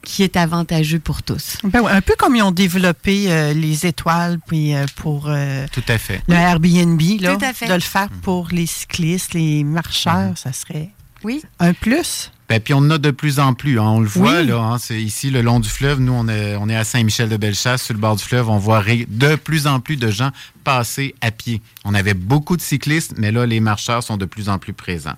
qui 0.05 0.23
est 0.23 0.37
avantageux 0.37 0.99
pour 0.99 1.21
tous. 1.23 1.57
Ben 1.65 1.81
ouais, 1.81 1.91
un 1.91 2.01
peu 2.01 2.13
comme 2.17 2.35
ils 2.37 2.41
ont 2.43 2.51
développé 2.51 3.25
euh, 3.31 3.53
les 3.53 3.85
étoiles 3.85 4.39
puis 4.47 4.73
euh, 4.73 4.85
pour 4.95 5.25
euh, 5.27 5.65
Tout 5.73 5.83
à 5.89 5.97
fait. 5.97 6.21
le 6.27 6.35
Airbnb, 6.35 7.01
là, 7.19 7.35
Tout 7.35 7.43
à 7.45 7.51
fait. 7.53 7.67
de 7.67 7.73
le 7.73 7.79
faire 7.81 8.07
pour 8.21 8.47
les 8.51 8.65
cyclistes, 8.65 9.33
les 9.33 9.63
marcheurs, 9.65 10.29
Mhm. 10.29 10.35
ça 10.37 10.53
serait 10.53 10.89
Oui. 11.23 11.41
un 11.59 11.73
plus. 11.73 12.31
Ben, 12.47 12.59
puis 12.59 12.73
on 12.75 12.77
en 12.79 12.91
a 12.91 12.97
de 12.99 13.09
plus 13.11 13.39
en 13.39 13.53
plus. 13.55 13.79
hein. 13.79 13.83
On 13.87 13.99
le 13.99 14.07
voit, 14.07 14.41
Oui. 14.41 14.47
là. 14.47 14.57
hein, 14.59 14.77
c'est 14.77 15.01
ici, 15.01 15.31
le 15.31 15.41
long 15.41 15.59
du 15.59 15.67
fleuve. 15.69 15.99
Nous, 15.99 16.13
on 16.13 16.27
est, 16.27 16.55
on 16.57 16.69
est 16.69 16.75
à 16.75 16.83
Saint-Michel-de-Bellechasse, 16.83 17.83
sur 17.83 17.93
le 17.95 17.99
bord 17.99 18.15
du 18.15 18.23
fleuve. 18.23 18.49
On 18.49 18.59
voit 18.59 18.83
de 18.83 19.35
plus 19.35 19.65
en 19.65 19.79
plus 19.79 19.97
de 19.97 20.11
gens 20.11 20.29
passer 20.63 21.15
à 21.21 21.31
pied. 21.31 21.61
On 21.85 21.93
avait 21.93 22.13
beaucoup 22.13 22.55
de 22.57 22.61
cyclistes, 22.61 23.13
mais 23.17 23.31
là, 23.31 23.45
les 23.45 23.59
marcheurs 23.59 24.03
sont 24.03 24.17
de 24.17 24.25
plus 24.25 24.49
en 24.49 24.57
plus 24.59 24.73
présents. 24.73 25.13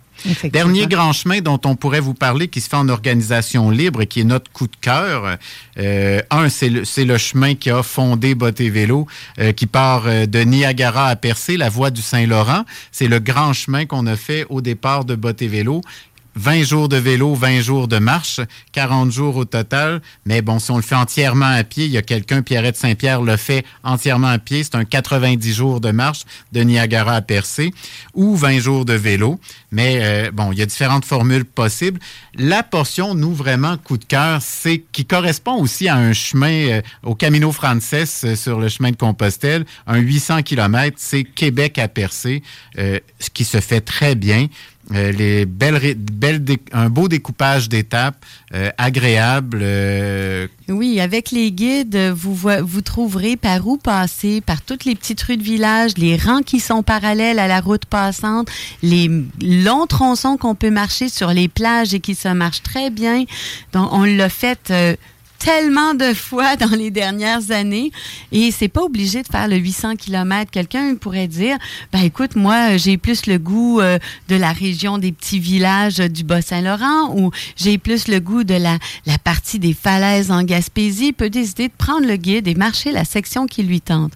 Dernier 0.52 0.88
grand 0.88 1.13
chemin 1.13 1.40
dont 1.42 1.60
on 1.66 1.76
pourrait 1.76 2.00
vous 2.00 2.13
parler, 2.13 2.48
qui 2.48 2.60
se 2.62 2.70
fait 2.70 2.76
en 2.78 2.90
organisation 2.90 3.70
libre 3.70 4.02
et 4.02 4.08
qui 4.08 4.22
est 4.22 4.26
notre 4.26 4.52
coup 4.52 4.68
de 4.68 4.76
cœur. 4.82 5.38
Euh, 5.80 6.22
un, 6.32 6.50
c'est 6.50 6.70
le, 6.70 6.86
c'est 6.86 7.06
le 7.06 7.18
chemin 7.18 7.56
qui 7.56 7.70
a 7.70 7.84
fondé 7.84 8.36
Botté 8.36 8.70
Vélo, 8.70 9.06
euh, 9.40 9.52
qui 9.52 9.68
part 9.68 10.04
euh, 10.08 10.26
de 10.26 10.40
Niagara 10.40 11.08
à 11.08 11.16
Percé, 11.16 11.56
la 11.58 11.70
voie 11.70 11.92
du 11.92 12.02
Saint-Laurent. 12.02 12.63
C'est 12.92 13.08
le 13.08 13.20
grand 13.20 13.54
chemin 13.54 13.86
qu'on 13.86 14.06
a 14.08 14.16
fait 14.16 14.46
au 14.50 14.62
départ 14.62 15.06
de 15.06 15.16
Botté 15.16 15.48
Vélo. 15.48 15.82
20 16.38 16.63
jours 16.63 16.88
de 16.88 16.97
vélo, 16.97 17.34
20 17.34 17.62
jours 17.62 17.88
de 17.88 17.97
marche, 17.97 18.39
40 18.71 19.12
jours 19.12 19.36
au 19.36 19.45
total. 19.45 20.02
Mais 20.26 20.41
bon, 20.41 20.60
si 20.60 20.71
on 20.71 20.78
le 20.78 20.84
fait 20.84 20.95
entièrement 20.95 21.45
à 21.45 21.63
pied, 21.63 21.86
il 21.86 21.91
y 21.91 21.97
a 21.97 22.02
quelqu'un, 22.02 22.41
Pierrette 22.41 22.78
Saint-Pierre, 22.78 23.21
le 23.21 23.38
fait 23.38 23.65
entièrement 23.84 24.28
à 24.28 24.39
pied. 24.39 24.63
C'est 24.63 24.76
un 24.76 24.86
90 24.86 25.54
jours 25.54 25.82
de 25.82 25.91
marche 25.91 26.21
de 26.52 26.62
Niagara 26.62 27.15
à 27.15 27.21
Percé 27.21 27.73
ou 28.13 28.36
20 28.36 28.60
jours 28.60 28.86
de 28.86 28.93
vélo. 28.93 29.39
Mais 29.71 30.00
euh, 30.02 30.32
bon, 30.32 30.52
il 30.52 30.60
y 30.60 30.62
a 30.62 30.65
différentes 30.65 31.06
formules 31.06 31.45
possibles. 31.45 32.00
La 32.36 32.63
portion, 32.63 33.15
nous, 33.15 33.34
vraiment, 33.34 33.78
coup 33.78 33.97
de 33.97 34.06
cœur, 34.06 34.41
c'est 34.41 34.84
qui 34.91 35.06
correspond 35.06 35.56
aussi 35.56 35.88
à 35.88 35.95
un 35.95 36.13
chemin 36.13 36.52
euh, 36.52 36.82
au 37.04 37.15
Camino 37.15 37.52
Frances 37.52 37.93
euh, 38.23 38.36
sur 38.36 38.60
le 38.60 38.69
chemin 38.69 38.91
de 38.91 38.95
Compostelle, 38.95 39.65
un 39.88 39.97
800 39.97 40.43
km, 40.43 40.95
c'est 41.00 41.23
Québec 41.23 41.80
à 41.80 41.88
Percé, 41.88 42.43
euh, 42.78 43.00
ce 43.19 43.30
qui 43.30 43.43
se 43.43 43.60
fait 43.60 43.82
très 43.82 44.15
bien. 44.15 44.47
Euh, 44.93 45.12
les 45.12 45.45
belles, 45.45 45.82
un 46.71 46.89
beau 46.89 47.10
découpage 47.10 47.67
d'étapes, 47.67 48.23
euh, 48.54 48.69
agréable. 48.78 49.60
euh, 49.62 50.47
Oui, 50.69 51.02
avec 51.02 51.32
les 51.32 51.52
guides, 51.52 51.97
vous, 52.15 52.34
vo- 52.34 52.63
vous 52.63 52.80
trouverez 52.82 53.36
par 53.36 53.67
où 53.67 53.76
passer, 53.78 54.39
par 54.39 54.62
toutes 54.62 54.86
les 54.86 54.95
petites 54.95 55.21
rues 55.23 55.36
de 55.36 55.43
village, 55.43 55.91
les 55.97 56.15
rangs 56.15 56.41
qui 56.41 56.62
sont 56.62 56.84
parallèles 56.84 57.39
à 57.39 57.47
la 57.50 57.60
route 57.60 57.84
passante, 57.86 58.47
les 58.82 59.10
longs 59.41 59.88
tronçons 59.88 60.38
qu'on 60.38 60.56
peut 60.56 60.71
marcher 60.71 61.10
sur 61.10 61.34
les 61.34 61.50
plages 61.50 61.93
et 61.93 62.00
qui 62.00 62.15
se 62.15 62.30
marchent 62.30 62.63
très 62.63 62.89
bien. 62.89 63.26
Donc, 63.73 63.89
on 63.91 64.04
l'a 64.06 64.30
fait 64.30 64.71
tellement 65.39 65.93
de 65.93 66.13
fois 66.13 66.56
dans 66.56 66.76
les 66.76 66.91
dernières 66.91 67.52
années 67.52 67.91
et 68.32 68.52
c'est 68.52 68.67
pas 68.67 68.82
obligé 68.82 69.21
de 69.21 69.28
faire 69.28 69.47
le 69.47 69.58
800 69.58 69.95
km. 69.95 70.52
Quelqu'un 70.52 70.95
pourrait 70.95 71.28
dire, 71.28 71.58
ben 71.91 72.02
écoute, 72.04 72.36
moi 72.36 72.78
j'ai 72.78 72.97
plus 72.97 73.26
le 73.26 73.38
goût 73.38 73.80
euh, 73.80 74.00
de 74.30 74.36
la 74.36 74.52
région 74.52 74.97
des 74.97 75.12
petits 75.12 75.39
villages 75.39 75.97
du 75.97 76.23
Bas-Saint-Laurent 76.23 77.15
ou 77.15 77.32
j'ai 77.56 77.78
plus 77.78 78.08
le 78.08 78.19
goût 78.19 78.43
de 78.43 78.56
la, 78.56 78.78
la 79.06 79.17
partie 79.17 79.60
des 79.60 79.73
falaises 79.73 80.32
en 80.32 80.43
Gaspésie, 80.43 81.13
peut 81.13 81.30
décider 81.30 81.67
de 81.67 81.73
prendre 81.78 82.08
le 82.08 82.15
guide 82.15 82.47
et 82.47 82.56
marcher 82.56 82.91
la 82.91 83.06
section 83.06 83.45
qui 83.45 83.63
lui 83.63 83.82
tente. 83.82 84.13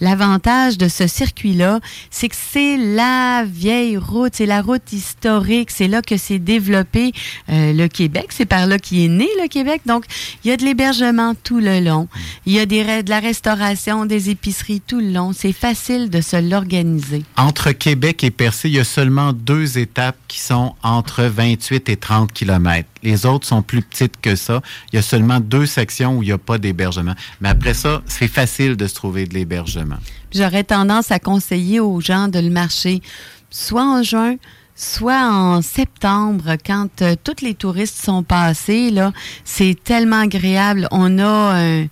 L'avantage 0.00 0.78
de 0.78 0.88
ce 0.88 1.06
circuit-là, 1.06 1.80
c'est 2.10 2.28
que 2.28 2.36
c'est 2.36 2.76
la 2.76 3.44
vieille 3.44 3.96
route, 3.96 4.32
c'est 4.34 4.46
la 4.46 4.62
route 4.62 4.92
historique, 4.92 5.70
c'est 5.70 5.88
là 5.88 6.02
que 6.02 6.16
s'est 6.16 6.38
développé 6.38 7.12
euh, 7.48 7.72
le 7.72 7.88
Québec, 7.88 8.28
c'est 8.30 8.46
par 8.46 8.66
là 8.66 8.78
qu'est 8.78 9.08
né 9.08 9.28
le 9.42 9.48
Québec. 9.48 9.82
Donc, 9.86 10.04
il 10.44 10.50
y 10.50 10.52
a 10.52 10.56
de 10.60 10.64
l'hébergement 10.64 11.34
tout 11.34 11.58
le 11.58 11.80
long. 11.80 12.08
Il 12.46 12.52
y 12.52 12.60
a 12.60 12.66
des, 12.66 13.02
de 13.02 13.10
la 13.10 13.20
restauration, 13.20 14.06
des 14.06 14.30
épiceries 14.30 14.80
tout 14.80 15.00
le 15.00 15.10
long. 15.10 15.32
C'est 15.32 15.52
facile 15.52 16.10
de 16.10 16.20
se 16.20 16.36
l'organiser. 16.36 17.24
Entre 17.36 17.72
Québec 17.72 18.22
et 18.22 18.30
Percé, 18.30 18.68
il 18.68 18.76
y 18.76 18.78
a 18.78 18.84
seulement 18.84 19.32
deux 19.32 19.78
étapes 19.78 20.16
qui 20.28 20.40
sont 20.40 20.74
entre 20.82 21.24
28 21.24 21.88
et 21.88 21.96
30 21.96 22.32
kilomètres. 22.32 22.88
Les 23.02 23.26
autres 23.26 23.46
sont 23.46 23.62
plus 23.62 23.82
petites 23.82 24.20
que 24.20 24.36
ça. 24.36 24.60
Il 24.92 24.96
y 24.96 24.98
a 24.98 25.02
seulement 25.02 25.40
deux 25.40 25.66
sections 25.66 26.18
où 26.18 26.22
il 26.22 26.26
n'y 26.26 26.32
a 26.32 26.38
pas 26.38 26.58
d'hébergement. 26.58 27.14
Mais 27.40 27.48
après 27.48 27.74
ça, 27.74 28.02
c'est 28.06 28.28
facile 28.28 28.76
de 28.76 28.86
se 28.86 28.94
trouver 28.94 29.26
de 29.26 29.34
l'hébergement. 29.34 29.96
J'aurais 30.32 30.64
tendance 30.64 31.10
à 31.10 31.18
conseiller 31.18 31.80
aux 31.80 32.00
gens 32.00 32.28
de 32.28 32.38
le 32.38 32.50
marcher 32.50 33.02
soit 33.50 33.84
en 33.84 34.02
juin, 34.02 34.36
soit 34.82 35.28
en 35.30 35.60
septembre, 35.60 36.56
quand 36.64 37.02
euh, 37.02 37.14
tous 37.22 37.42
les 37.44 37.54
touristes 37.54 38.02
sont 38.02 38.22
passés. 38.22 38.90
Là, 38.90 39.12
c'est 39.44 39.76
tellement 39.84 40.20
agréable. 40.20 40.88
On 40.90 41.18
a 41.18 41.54
un 41.54 41.86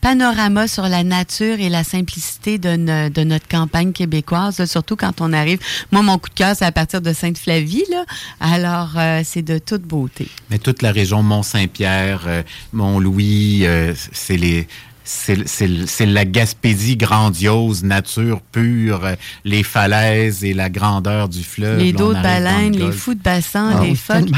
panorama 0.00 0.68
sur 0.68 0.88
la 0.88 1.02
nature 1.04 1.58
et 1.60 1.68
la 1.68 1.84
simplicité 1.84 2.58
de, 2.58 2.76
no- 2.76 3.08
de 3.10 3.22
notre 3.24 3.46
campagne 3.48 3.92
québécoise, 3.92 4.64
surtout 4.64 4.96
quand 4.96 5.20
on 5.20 5.32
arrive. 5.32 5.58
Moi, 5.92 6.02
mon 6.02 6.18
coup 6.18 6.28
de 6.28 6.34
cœur, 6.34 6.54
c'est 6.56 6.64
à 6.64 6.72
partir 6.72 7.00
de 7.00 7.12
Sainte-Flavie. 7.12 7.84
Là. 7.90 8.04
Alors, 8.40 8.90
euh, 8.96 9.22
c'est 9.24 9.42
de 9.42 9.58
toute 9.58 9.82
beauté. 9.82 10.28
Mais 10.50 10.58
toute 10.58 10.82
la 10.82 10.90
région 10.92 11.22
Mont-Saint-Pierre, 11.22 12.22
euh, 12.26 12.42
Mont-Louis, 12.72 13.64
c'est 14.12 14.36
les. 14.36 14.66
C'est 15.06 16.06
la 16.06 16.24
Gaspésie 16.24 16.96
grandiose, 16.96 17.84
nature 17.84 18.40
pure, 18.40 19.04
euh, 19.04 19.14
les 19.44 19.62
falaises 19.62 20.44
et 20.44 20.52
la 20.52 20.68
grandeur 20.68 21.28
du 21.28 21.44
fleuve. 21.44 21.78
les 21.78 21.92
dos 21.92 22.10
de 22.10 22.16
le 22.16 22.22
baleine, 22.22 22.76
les 22.76 22.90
fous 22.90 23.14
de 23.14 23.22
bassin, 23.22 23.76
Ah 23.78 23.84
les 23.84 23.94
phoques. 23.94 24.30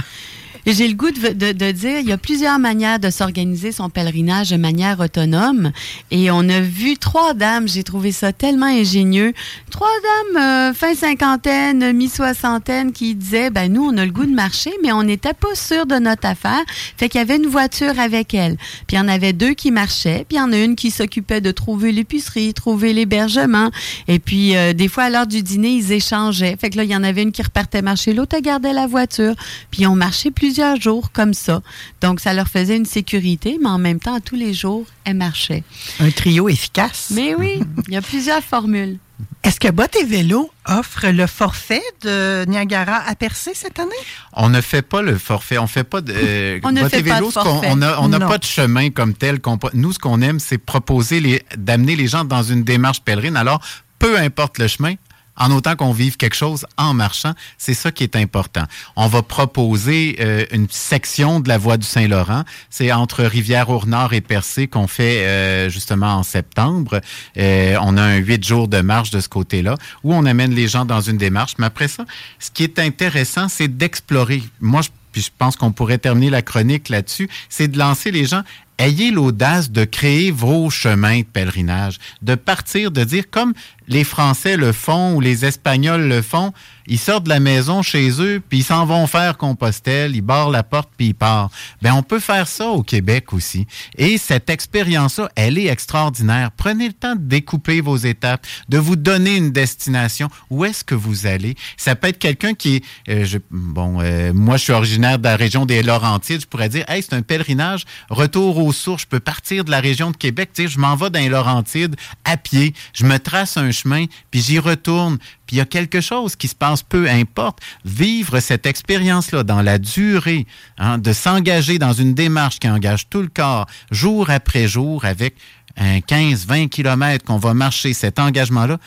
J'ai 0.70 0.86
le 0.86 0.92
goût 0.92 1.10
de, 1.10 1.52
de- 1.52 1.70
dire, 1.70 2.00
il 2.00 2.08
y 2.08 2.12
a 2.12 2.18
plusieurs 2.18 2.58
manières 2.58 2.98
de 2.98 3.08
s'organiser 3.08 3.72
son 3.72 3.88
pèlerinage 3.88 4.50
de 4.50 4.58
manière 4.58 5.00
autonome. 5.00 5.72
Et 6.10 6.30
on 6.30 6.46
a 6.48 6.60
vu 6.60 6.98
trois 6.98 7.32
dames, 7.32 7.66
j'ai 7.66 7.82
trouvé 7.82 8.12
ça 8.12 8.34
tellement 8.34 8.66
ingénieux. 8.66 9.32
Trois 9.70 9.88
dames 10.34 10.42
euh, 10.42 10.74
fin 10.74 10.94
cinquantaine, 10.94 11.92
mi-soixantaine 11.92 12.92
qui 12.92 13.14
disaient, 13.14 13.48
ben 13.48 13.72
nous, 13.72 13.82
on 13.82 13.96
a 13.96 14.04
le 14.04 14.12
goût 14.12 14.26
de 14.26 14.34
marcher, 14.34 14.70
mais 14.82 14.92
on 14.92 15.04
n'était 15.04 15.32
pas 15.32 15.54
sûr 15.54 15.86
de 15.86 15.94
notre 15.94 16.26
affaire. 16.26 16.62
Fait 16.98 17.08
qu'il 17.08 17.18
y 17.18 17.22
avait 17.22 17.36
une 17.36 17.46
voiture 17.46 17.98
avec 17.98 18.34
elles. 18.34 18.56
Puis 18.86 18.96
il 18.96 18.96
y 18.96 19.00
en 19.00 19.08
avait 19.08 19.32
deux 19.32 19.54
qui 19.54 19.70
marchaient, 19.70 20.26
puis 20.28 20.36
il 20.36 20.40
y 20.40 20.42
en 20.42 20.52
a 20.52 20.58
une 20.58 20.76
qui 20.76 20.90
s'occupait 20.90 21.40
de 21.40 21.50
trouver 21.50 21.92
l'épicerie, 21.92 22.52
trouver 22.52 22.92
l'hébergement. 22.92 23.70
Et 24.06 24.18
puis, 24.18 24.54
euh, 24.54 24.74
des 24.74 24.88
fois, 24.88 25.04
à 25.04 25.10
l'heure 25.10 25.26
du 25.26 25.42
dîner, 25.42 25.70
ils 25.70 25.92
échangeaient. 25.92 26.56
Fait 26.60 26.68
que 26.68 26.76
là, 26.76 26.84
il 26.84 26.90
y 26.90 26.96
en 26.96 27.04
avait 27.04 27.22
une 27.22 27.32
qui 27.32 27.42
repartait 27.42 27.80
marcher, 27.80 28.12
l'autre 28.12 28.38
gardait 28.40 28.74
la 28.74 28.86
voiture. 28.86 29.34
Puis 29.70 29.82
ils 29.82 29.86
ont 29.86 29.96
marché 29.96 30.30
plusieurs 30.58 30.80
jours 30.80 31.12
comme 31.12 31.34
ça. 31.34 31.62
Donc, 32.00 32.18
ça 32.18 32.34
leur 32.34 32.48
faisait 32.48 32.76
une 32.76 32.84
sécurité, 32.84 33.58
mais 33.62 33.68
en 33.68 33.78
même 33.78 34.00
temps, 34.00 34.18
tous 34.18 34.34
les 34.34 34.52
jours, 34.52 34.86
elles 35.04 35.14
marchaient. 35.16 35.62
Un 36.00 36.10
trio 36.10 36.48
efficace. 36.48 37.12
Mais 37.14 37.36
oui, 37.36 37.60
il 37.86 37.94
y 37.94 37.96
a 37.96 38.02
plusieurs 38.02 38.42
formules. 38.42 38.98
Est-ce 39.44 39.60
que 39.60 39.68
Bottes 39.68 39.94
et 40.00 40.04
Vélo 40.04 40.50
offre 40.66 41.06
le 41.10 41.28
forfait 41.28 41.82
de 42.02 42.44
Niagara 42.48 43.04
à 43.06 43.14
Percé 43.14 43.52
cette 43.54 43.78
année? 43.78 43.90
On 44.32 44.48
ne 44.48 44.60
fait 44.60 44.82
pas 44.82 45.00
le 45.00 45.16
forfait, 45.16 45.58
on 45.58 45.68
fait 45.68 45.84
pas 45.84 46.00
de. 46.00 46.12
euh, 46.12 46.58
On 46.64 46.72
ne 46.72 46.88
fait 46.88 47.00
et 47.00 47.02
pas 47.04 47.20
de 47.20 47.26
forfait. 47.30 47.68
On 47.70 47.76
n'a 47.76 48.02
on 48.02 48.10
pas 48.10 48.38
de 48.38 48.44
chemin 48.44 48.90
comme 48.90 49.14
tel. 49.14 49.38
nous, 49.74 49.92
ce 49.92 49.98
qu'on 50.00 50.20
aime, 50.22 50.40
c'est 50.40 50.58
proposer 50.58 51.20
les, 51.20 51.42
d'amener 51.56 51.94
les 51.94 52.08
gens 52.08 52.24
dans 52.24 52.42
une 52.42 52.64
démarche 52.64 53.00
pèlerine. 53.02 53.36
Alors, 53.36 53.60
peu 54.00 54.18
importe 54.18 54.58
le 54.58 54.66
chemin. 54.66 54.94
En 55.38 55.50
autant 55.52 55.76
qu'on 55.76 55.92
vive 55.92 56.16
quelque 56.16 56.36
chose 56.36 56.66
en 56.76 56.94
marchant, 56.94 57.32
c'est 57.56 57.74
ça 57.74 57.92
qui 57.92 58.02
est 58.04 58.16
important. 58.16 58.64
On 58.96 59.06
va 59.06 59.22
proposer 59.22 60.16
euh, 60.20 60.44
une 60.52 60.68
section 60.68 61.40
de 61.40 61.48
la 61.48 61.58
voie 61.58 61.76
du 61.76 61.86
Saint-Laurent. 61.86 62.44
C'est 62.70 62.92
entre 62.92 63.24
Rivière-au-Nord 63.24 64.12
et 64.12 64.20
Percé 64.20 64.66
qu'on 64.66 64.86
fait 64.88 65.26
euh, 65.26 65.70
justement 65.70 66.16
en 66.16 66.22
septembre. 66.22 67.00
Euh, 67.36 67.76
on 67.82 67.96
a 67.96 68.02
un 68.02 68.16
huit 68.16 68.44
jours 68.44 68.68
de 68.68 68.80
marche 68.80 69.10
de 69.10 69.20
ce 69.20 69.28
côté-là 69.28 69.76
où 70.02 70.12
on 70.12 70.26
amène 70.26 70.52
les 70.52 70.68
gens 70.68 70.84
dans 70.84 71.00
une 71.00 71.16
démarche. 71.16 71.54
Mais 71.58 71.66
après 71.66 71.88
ça, 71.88 72.04
ce 72.38 72.50
qui 72.50 72.64
est 72.64 72.78
intéressant, 72.78 73.48
c'est 73.48 73.68
d'explorer. 73.68 74.42
Moi, 74.60 74.82
je, 74.82 75.20
je 75.20 75.28
pense 75.36 75.56
qu'on 75.56 75.72
pourrait 75.72 75.98
terminer 75.98 76.30
la 76.30 76.42
chronique 76.42 76.88
là-dessus, 76.88 77.28
c'est 77.48 77.68
de 77.68 77.78
lancer 77.78 78.10
les 78.10 78.26
gens. 78.26 78.42
Ayez 78.78 79.10
l'audace 79.10 79.70
de 79.70 79.84
créer 79.84 80.30
vos 80.30 80.70
chemins 80.70 81.20
de 81.20 81.24
pèlerinage, 81.24 81.98
de 82.22 82.34
partir, 82.36 82.90
de 82.90 83.04
dire 83.04 83.24
comme 83.30 83.52
les 83.88 84.04
Français 84.04 84.56
le 84.56 84.72
font 84.72 85.14
ou 85.14 85.20
les 85.20 85.44
Espagnols 85.44 86.08
le 86.08 86.20
font, 86.22 86.52
ils 86.86 86.98
sortent 86.98 87.24
de 87.24 87.28
la 87.30 87.40
maison 87.40 87.82
chez 87.82 88.10
eux, 88.20 88.40
puis 88.46 88.58
ils 88.58 88.64
s'en 88.64 88.84
vont 88.86 89.06
faire 89.06 89.36
Compostelle, 89.38 90.14
ils 90.14 90.20
barrent 90.22 90.50
la 90.50 90.62
porte, 90.62 90.90
puis 90.96 91.08
ils 91.08 91.14
partent. 91.14 91.52
Ben, 91.82 91.92
on 91.94 92.02
peut 92.02 92.20
faire 92.20 92.46
ça 92.48 92.68
au 92.68 92.82
Québec 92.82 93.32
aussi. 93.32 93.66
Et 93.96 94.16
cette 94.18 94.48
expérience-là, 94.50 95.30
elle 95.36 95.58
est 95.58 95.66
extraordinaire. 95.66 96.50
Prenez 96.56 96.88
le 96.88 96.92
temps 96.94 97.14
de 97.14 97.20
découper 97.22 97.80
vos 97.80 97.96
étapes, 97.96 98.46
de 98.68 98.78
vous 98.78 98.96
donner 98.96 99.36
une 99.36 99.50
destination. 99.52 100.28
Où 100.50 100.64
est-ce 100.64 100.84
que 100.84 100.94
vous 100.94 101.26
allez? 101.26 101.56
Ça 101.76 101.94
peut 101.94 102.08
être 102.08 102.18
quelqu'un 102.18 102.54
qui 102.54 102.76
est, 102.76 102.82
euh, 103.10 103.24
je- 103.24 103.38
bon, 103.50 104.00
euh, 104.00 104.32
moi, 104.34 104.56
je 104.58 104.64
suis 104.64 104.72
originaire 104.72 105.18
de 105.18 105.24
la 105.24 105.36
région 105.36 105.64
des 105.66 105.82
Laurentides. 105.82 106.42
Je 106.42 106.46
pourrais 106.46 106.68
dire, 106.68 106.84
hey, 106.88 107.02
c'est 107.02 107.14
un 107.14 107.22
pèlerinage, 107.22 107.84
retour 108.10 108.58
aux. 108.68 108.98
Je 108.98 109.06
peux 109.06 109.20
partir 109.20 109.64
de 109.64 109.70
la 109.70 109.80
région 109.80 110.10
de 110.10 110.16
Québec, 110.16 110.50
dire, 110.54 110.68
je 110.68 110.78
m'en 110.78 110.96
vais 110.96 111.10
dans 111.10 111.18
les 111.18 111.28
Laurentides 111.28 111.96
à 112.24 112.36
pied. 112.36 112.74
Je 112.92 113.04
me 113.04 113.18
trace 113.18 113.56
un 113.56 113.70
chemin, 113.70 114.06
puis 114.30 114.40
j'y 114.40 114.58
retourne. 114.58 115.18
Puis 115.46 115.56
il 115.56 115.58
y 115.58 115.60
a 115.60 115.64
quelque 115.64 116.00
chose 116.00 116.36
qui 116.36 116.48
se 116.48 116.54
passe, 116.54 116.82
peu 116.82 117.08
importe. 117.08 117.60
Vivre 117.84 118.40
cette 118.40 118.66
expérience-là 118.66 119.44
dans 119.44 119.62
la 119.62 119.78
durée, 119.78 120.46
hein, 120.78 120.98
de 120.98 121.12
s'engager 121.12 121.78
dans 121.78 121.92
une 121.92 122.14
démarche 122.14 122.58
qui 122.58 122.68
engage 122.68 123.08
tout 123.08 123.22
le 123.22 123.28
corps, 123.28 123.66
jour 123.90 124.30
après 124.30 124.68
jour, 124.68 125.04
avec 125.04 125.36
un 125.76 125.98
15-20 125.98 126.68
kilomètres 126.68 127.24
qu'on 127.24 127.38
va 127.38 127.54
marcher, 127.54 127.94
cet 127.94 128.18
engagement-là, 128.18 128.78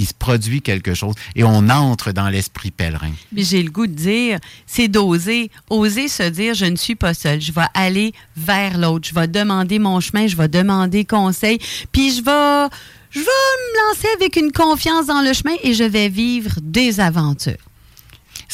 il 0.00 0.06
se 0.06 0.14
produit 0.14 0.62
quelque 0.62 0.94
chose 0.94 1.14
et 1.36 1.44
on 1.44 1.68
entre 1.68 2.10
dans 2.12 2.30
l'esprit 2.30 2.70
pèlerin. 2.70 3.12
J'ai 3.36 3.62
le 3.62 3.70
goût 3.70 3.86
de 3.86 3.92
dire, 3.92 4.38
c'est 4.66 4.88
d'oser, 4.88 5.50
oser 5.68 6.08
se 6.08 6.22
dire, 6.22 6.54
je 6.54 6.64
ne 6.64 6.76
suis 6.76 6.94
pas 6.94 7.12
seule. 7.12 7.40
Je 7.40 7.52
vais 7.52 7.68
aller 7.74 8.12
vers 8.34 8.78
l'autre. 8.78 9.06
Je 9.06 9.14
vais 9.14 9.28
demander 9.28 9.78
mon 9.78 10.00
chemin, 10.00 10.26
je 10.26 10.36
vais 10.36 10.48
demander 10.48 11.04
conseil. 11.04 11.58
Puis 11.92 12.12
je 12.12 12.22
vais, 12.22 12.74
je 13.10 13.18
vais 13.18 13.24
me 13.26 13.88
lancer 13.88 14.08
avec 14.16 14.36
une 14.36 14.52
confiance 14.52 15.06
dans 15.06 15.20
le 15.20 15.34
chemin 15.34 15.54
et 15.62 15.74
je 15.74 15.84
vais 15.84 16.08
vivre 16.08 16.52
des 16.62 16.98
aventures. 16.98 17.69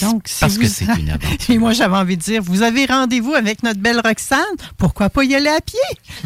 Donc, 0.03 0.23
si 0.27 0.41
Parce 0.41 0.59
que 0.59 0.67
c'est 0.67 0.85
une 0.85 1.11
aventure. 1.11 1.51
Et 1.51 1.59
moi, 1.59 1.73
j'avais 1.73 1.97
envie 1.97 2.17
de 2.17 2.23
dire, 2.23 2.43
vous 2.43 2.63
avez 2.63 2.87
rendez-vous 2.87 3.35
avec 3.35 3.63
notre 3.63 3.81
belle 3.81 4.01
Roxane, 4.05 4.41
pourquoi 4.77 5.09
pas 5.09 5.25
y 5.25 5.35
aller 5.35 5.49
à 5.49 5.61
pied? 5.61 5.79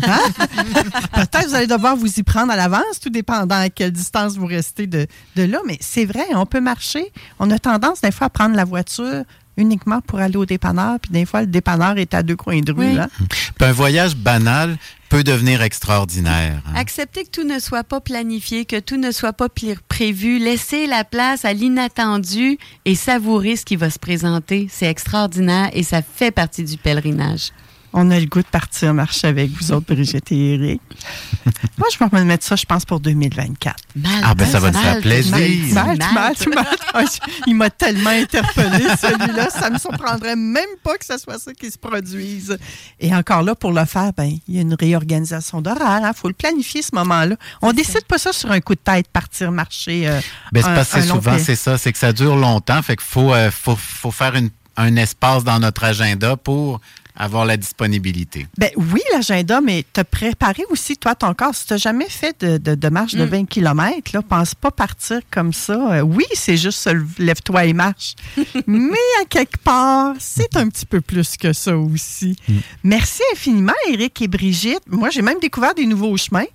Hein? 0.03 0.19
Peut-être 1.15 1.49
vous 1.49 1.55
allez 1.55 1.67
devoir 1.67 1.97
vous 1.97 2.19
y 2.19 2.23
prendre 2.23 2.53
à 2.53 2.57
l'avance, 2.57 3.01
tout 3.01 3.11
dépendant 3.11 3.57
à 3.61 3.71
quelle 3.71 3.93
distance 3.93 4.37
vous 4.37 4.47
restez 4.47 4.87
de, 4.87 5.07
de 5.37 5.43
là, 5.45 5.61
mais 5.67 5.79
c'est 5.81 6.05
vrai, 6.05 6.27
on 6.35 6.47
peut 6.47 6.61
marcher. 6.61 7.13
On 7.39 7.51
a 7.51 7.59
tendance 7.59 8.01
des 8.01 8.11
fois 8.11 8.27
à 8.27 8.31
prendre 8.31 8.57
la 8.57 8.65
voiture 8.65 9.25
uniquement 9.61 10.01
pour 10.01 10.19
aller 10.19 10.37
au 10.37 10.47
dépanneur, 10.47 10.99
puis 11.01 11.11
des 11.13 11.25
fois, 11.27 11.43
le 11.43 11.47
dépanneur 11.47 11.99
est 11.99 12.15
à 12.15 12.23
deux 12.23 12.37
coins 12.37 12.61
de 12.61 12.73
rue. 12.73 12.99
Oui. 12.99 12.99
Puis 13.29 13.69
un 13.69 13.73
voyage 13.73 14.17
banal 14.17 14.77
peut 15.09 15.23
devenir 15.25 15.61
extraordinaire. 15.63 16.63
hein. 16.67 16.73
Accepter 16.77 17.25
que 17.25 17.31
tout 17.31 17.45
ne 17.45 17.59
soit 17.59 17.83
pas 17.85 18.01
planifié, 18.01 18.65
que 18.65 18.79
tout 18.79 18.97
ne 18.97 19.11
soit 19.11 19.33
pas 19.33 19.49
prévu, 19.89 20.39
laisser 20.39 20.87
la 20.87 21.05
place 21.05 21.45
à 21.45 21.53
l'inattendu 21.53 22.59
et 22.85 22.95
savourer 22.95 23.57
ce 23.57 23.65
qui 23.65 23.77
va 23.77 23.91
se 23.91 23.99
présenter, 23.99 24.69
c'est 24.71 24.87
extraordinaire 24.87 25.71
et 25.73 25.83
ça 25.83 26.01
fait 26.03 26.31
partie 26.31 26.63
du 26.65 26.77
pèlerinage. 26.77 27.51
On 27.93 28.11
a 28.13 28.21
le 28.21 28.27
goût 28.27 28.41
de 28.43 28.47
partir 28.47 28.95
marcher 28.95 29.27
avec 29.27 29.51
vous 29.51 29.73
autres, 29.73 29.93
Brigitte 29.93 30.31
et 30.31 30.55
Eric. 30.55 30.81
Moi, 31.79 31.89
je 31.93 31.99
vais 31.99 32.21
me 32.21 32.25
mettre 32.25 32.45
ça, 32.47 32.55
je 32.55 32.65
pense, 32.65 32.85
pour 32.85 33.01
2024. 33.01 33.77
Mal, 33.97 34.13
Ah, 34.23 34.35
ben, 34.35 34.47
ça 34.47 34.61
va 34.61 34.71
te 34.71 34.75
mal, 34.77 34.85
faire 34.85 35.01
plaisir. 35.01 35.33
mal, 35.75 35.99
Mal, 35.99 35.99
mal, 36.15 36.35
mal. 36.95 37.07
Il 37.49 37.57
m'a 37.57 37.69
tellement 37.71 38.11
interpellé, 38.11 38.85
celui-là. 39.01 39.51
Ça 39.51 39.71
me 39.71 39.79
surprendrait 39.79 40.37
même 40.37 40.69
pas 40.85 40.97
que 40.99 41.05
ce 41.05 41.19
soit 41.19 41.39
ça 41.39 41.53
qui 41.53 41.69
se 41.71 41.79
produise. 41.79 42.57
Et 43.01 43.13
encore 43.15 43.43
là, 43.43 43.55
pour 43.57 43.73
le 43.73 43.85
faire, 43.85 44.13
ben, 44.17 44.37
il 44.47 44.55
y 44.55 44.59
a 44.59 44.63
une 44.63 44.75
réorganisation 44.75 45.61
d'horaire. 45.61 46.01
Il 46.05 46.17
faut 46.17 46.29
le 46.29 46.35
planifier, 46.35 46.83
ce 46.83 46.95
moment-là. 46.95 47.35
On 47.61 47.73
décide 47.73 48.05
pas 48.05 48.19
ça 48.19 48.33
sur 48.33 48.53
un 48.53 48.61
coup 48.61 48.75
de 48.77 48.81
tête, 48.81 49.09
partir 49.09 49.51
marcher. 49.51 50.07
euh, 50.09 50.21
Ben, 50.53 50.63
c'est 50.63 50.75
parce 50.75 50.93
que 50.93 51.01
souvent, 51.03 51.39
c'est 51.39 51.57
ça, 51.57 51.77
c'est 51.77 51.93
que 51.93 51.99
ça 51.99 52.13
dure 52.13 52.37
longtemps. 52.37 52.81
Fait 52.83 52.95
qu'il 52.97 53.05
faut, 53.07 53.35
euh, 53.35 53.51
faut, 53.51 53.75
faut 53.77 54.11
faire 54.13 54.37
une- 54.37 54.51
un 54.77 54.95
espace 54.97 55.43
dans 55.45 55.59
notre 55.59 55.83
agenda 55.85 56.37
pour 56.37 56.81
avoir 57.21 57.45
la 57.45 57.59
disponibilité. 57.59 58.47
Ben 58.57 58.71
oui, 58.77 59.01
l'agenda, 59.13 59.61
mais 59.61 59.85
te 59.93 60.01
préparer 60.01 60.65
aussi, 60.71 60.97
toi, 60.97 61.15
ton 61.15 61.35
corps. 61.35 61.55
Si 61.55 61.67
tu 61.67 61.75
n'as 61.75 61.79
jamais 61.79 62.09
fait 62.09 62.35
de, 62.41 62.57
de, 62.57 62.75
de 62.75 62.89
marche 62.89 63.15
de 63.15 63.25
20 63.25 63.47
km, 63.47 64.13
là, 64.15 64.23
pense 64.23 64.55
pas 64.55 64.71
partir 64.71 65.21
comme 65.31 65.53
ça. 65.53 65.93
Euh, 65.93 66.01
oui, 66.01 66.25
c'est 66.33 66.57
juste 66.57 66.89
lève-toi 67.19 67.67
et 67.67 67.73
marche. 67.75 68.15
mais 68.67 68.97
à 69.21 69.27
quelque 69.27 69.59
part, 69.59 70.15
c'est 70.19 70.57
un 70.57 70.69
petit 70.69 70.87
peu 70.87 71.03
plus 71.03 71.37
que 71.37 71.53
ça 71.53 71.77
aussi. 71.77 72.37
Merci 72.83 73.23
infiniment, 73.35 73.73
Eric 73.89 74.23
et 74.23 74.29
Brigitte. 74.29 74.83
Moi, 74.87 75.11
j'ai 75.11 75.23
même 75.23 75.41
découvert 75.41 75.75
des 75.75 75.87
nouveaux 75.87 76.17
chemins. 76.17 76.47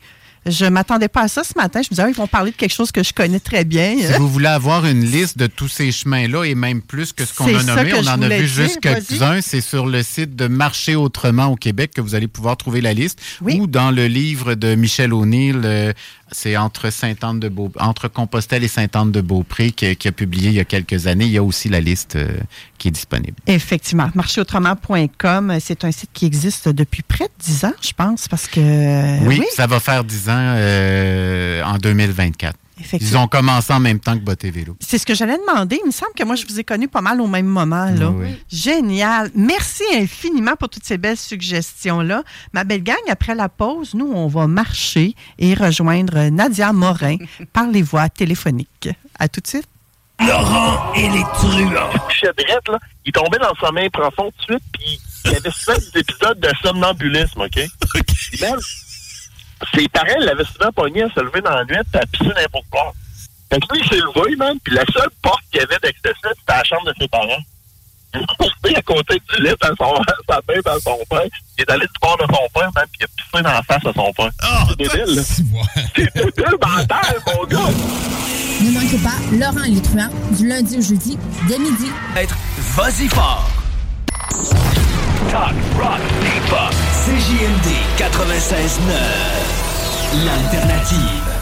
Je 0.46 0.66
m'attendais 0.66 1.08
pas 1.08 1.24
à 1.24 1.28
ça 1.28 1.44
ce 1.44 1.54
matin. 1.56 1.82
Je 1.82 1.88
me 1.88 1.90
disais, 1.90 2.04
ah, 2.04 2.10
ils 2.10 2.16
vont 2.16 2.28
parler 2.28 2.52
de 2.52 2.56
quelque 2.56 2.74
chose 2.74 2.92
que 2.92 3.04
je 3.04 3.14
connais 3.14 3.40
très 3.40 3.66
bien. 3.66 3.96
Si 3.98 4.14
vous 4.20 4.30
voulez 4.30 4.48
avoir 4.48 4.86
une 4.86 5.04
liste 5.04 5.38
de 5.38 5.48
tous 5.48 5.68
ces 5.68 5.92
chemins-là 5.92 6.44
et 6.44 6.54
même 6.54 6.82
plus 6.82 7.14
que 7.14 7.26
ce 7.26 7.34
qu'on 7.34 7.48
a 7.48 7.64
nommé, 7.64 7.94
on 7.96 8.08
en 8.08 8.22
a 8.22 8.30
vu 8.30 8.48
juste 8.48 8.80
quelques-uns. 8.80 9.42
C'est 9.42 9.62
sur 9.62 9.88
le 9.88 10.04
site 10.04 10.36
de 10.36 10.48
Marché 10.48 10.96
Autrement 10.96 11.48
au 11.48 11.56
Québec 11.56 11.92
que 11.96 12.02
vous 12.02 12.14
allez 12.14 12.28
pouvoir 12.28 12.58
trouver 12.58 12.82
la 12.82 12.94
liste. 12.94 13.20
Oui. 13.42 13.58
Ou 13.60 13.68
dans 13.68 13.90
le 13.90 14.06
livre 14.06 14.54
de 14.54 14.76
Michel 14.76 15.14
O'Neill, 15.14 15.62
euh, 15.64 15.94
c'est 16.32 16.58
entre 16.58 16.92
Sainte-Anne 16.92 17.40
de 17.40 17.50
Beau, 17.50 17.72
entre 17.80 18.08
Compostelle 18.08 18.64
et 18.64 18.68
Sainte-Anne 18.68 19.12
de 19.12 19.22
Beaupré 19.22 19.72
qui, 19.72 19.96
qui 19.96 20.08
a 20.08 20.12
publié 20.12 20.50
il 20.50 20.56
y 20.56 20.60
a 20.60 20.66
quelques 20.66 21.08
années. 21.08 21.26
Il 21.26 21.32
y 21.32 21.38
a 21.38 21.44
aussi 21.44 21.70
la 21.70 21.80
liste 21.80 22.18
euh, 22.18 22.28
qui 22.78 22.90
est 22.90 22.92
disponible. 22.92 23.38
Effectivement. 23.48 24.10
Marchéautrement.com, 24.14 25.58
c'est 25.60 25.84
un 25.84 25.92
site 25.92 26.10
qui 26.14 26.26
existe 26.26 26.70
depuis 26.70 27.02
près 27.04 27.26
de 27.26 27.44
10 27.44 27.66
ans, 27.66 27.74
je 27.82 27.94
pense, 27.94 28.28
parce 28.28 28.48
que. 28.48 29.26
oui, 29.28 29.42
ça 29.56 29.66
va 29.66 29.80
faire 29.80 30.04
10 30.04 30.30
ans 30.30 30.35
euh, 30.38 31.64
en 31.64 31.78
2024. 31.78 32.56
Ils 33.00 33.18
ont 33.18 33.28
commencé 33.28 33.72
en 33.72 33.80
même 33.80 34.00
temps 34.00 34.16
que 34.16 34.24
Botte 34.24 34.44
et 34.44 34.52
Vélo. 34.52 34.76
C'est 34.82 34.98
ce 34.98 35.06
que 35.06 35.16
j'allais 35.16 35.38
demander. 35.38 35.80
Il 35.82 35.88
me 35.88 35.92
semble 35.92 36.12
que 36.14 36.24
moi, 36.24 36.36
je 36.36 36.46
vous 36.46 36.60
ai 36.60 36.64
connu 36.64 36.88
pas 36.88 37.02
mal 37.02 37.22
au 37.22 37.28
même 37.28 37.46
moment. 37.46 37.86
Là. 37.86 38.10
Oui, 38.10 38.28
oui. 38.28 38.44
Génial. 38.52 39.32
Merci 39.34 39.84
infiniment 39.94 40.56
pour 40.60 40.70
toutes 40.70 40.84
ces 40.84 40.98
belles 40.98 41.18
suggestions-là. 41.18 42.24
Ma 42.54 42.64
belle 42.66 42.84
gang, 42.84 42.98
après 43.10 43.34
la 43.34 43.48
pause, 43.48 43.94
nous, 43.94 44.12
on 44.14 44.28
va 44.28 44.48
marcher 44.48 45.16
et 45.40 45.54
rejoindre 45.54 46.30
Nadia 46.30 46.74
Morin 46.74 47.18
par 47.54 47.68
les 47.68 47.82
voies 47.82 48.10
téléphoniques. 48.10 48.90
À 49.18 49.30
tout 49.30 49.40
de 49.40 49.48
suite. 49.48 49.68
Laurent 50.20 50.94
et 50.96 51.10
les 51.10 51.24
truands. 51.34 51.70
là. 51.72 52.80
Il 53.06 53.12
tombait 53.12 53.38
dans 53.38 53.50
le 53.50 53.66
sommeil 53.66 53.90
profond 53.90 54.32
tout 54.32 54.54
de 54.54 54.60
suite, 54.60 54.64
puis 54.74 55.00
il 55.26 55.32
y 55.32 55.36
avait 55.36 55.52
souvent 55.52 55.78
des 55.78 56.00
épisodes 56.00 56.40
de 56.40 56.50
somnambulisme, 56.62 57.42
OK? 57.42 57.52
Puis 57.52 58.42
même, 58.42 58.60
ses 59.74 59.88
parents 59.90 60.20
l'avaient 60.20 60.46
souvent 60.46 60.72
pogné 60.72 61.04
à 61.04 61.10
se 61.10 61.20
lever 61.20 61.42
dans 61.42 61.52
la 61.52 61.66
nuit 61.66 61.76
et 61.76 61.98
à 61.98 62.06
pisser 62.06 62.32
n'importe 62.36 62.66
quoi. 62.70 62.94
Fait 63.52 63.60
que 63.60 63.74
lui, 63.74 63.82
il 63.84 63.90
s'est 63.90 64.02
levé, 64.02 64.36
man, 64.36 64.58
puis 64.64 64.74
la 64.74 64.86
seule 64.86 65.10
porte 65.22 65.42
qu'il 65.52 65.62
y 65.62 65.64
avait 65.64 65.80
d'accès, 65.82 66.14
c'était 66.24 66.34
la 66.48 66.64
chambre 66.64 66.86
de 66.88 66.94
ses 67.00 67.08
parents. 67.08 67.44
Il 68.14 68.22
est 68.22 68.26
resté 68.40 68.78
à 68.78 68.82
côté 68.82 69.22
du 69.30 69.44
lit 69.44 69.50
à 69.50 69.68
son, 69.78 70.02
sa 70.30 70.42
tête 70.42 70.68
à 70.68 70.80
son 70.80 70.98
père. 71.10 71.28
Il 71.58 71.62
est 71.62 71.70
allé 71.70 71.86
du 71.86 72.00
bord 72.02 72.18
de 72.18 72.24
son 72.24 72.48
père, 72.54 72.72
man, 72.76 72.86
puis 72.92 73.02
il 73.02 73.04
a 73.04 73.08
pissé 73.08 73.44
dans 73.44 73.52
la 73.52 73.64
face 73.64 73.86
à 73.86 73.94
son 73.94 74.14
père. 74.14 74.32
c'est 74.70 74.78
débile, 74.78 75.16
là. 75.16 75.22
C'est 75.96 76.16
débile 76.16 76.58
mental, 76.62 77.16
mon 77.28 77.44
gars! 77.46 77.72
Ne 78.62 78.72
manquez 78.72 78.98
pas 78.98 79.20
Laurent 79.34 79.82
truands 79.84 80.10
du 80.32 80.48
lundi 80.48 80.78
au 80.78 80.82
jeudi 80.82 81.18
dès 81.48 81.60
midi. 81.60 81.92
Être 82.16 82.36
vas-y 82.76 83.10
fort. 83.10 83.65
Talk, 85.30 85.54
rock, 85.78 86.02
hip-hop. 86.24 86.74
CJMD 87.06 87.68
96.9. 87.98 90.26
L'alternative. 90.26 91.35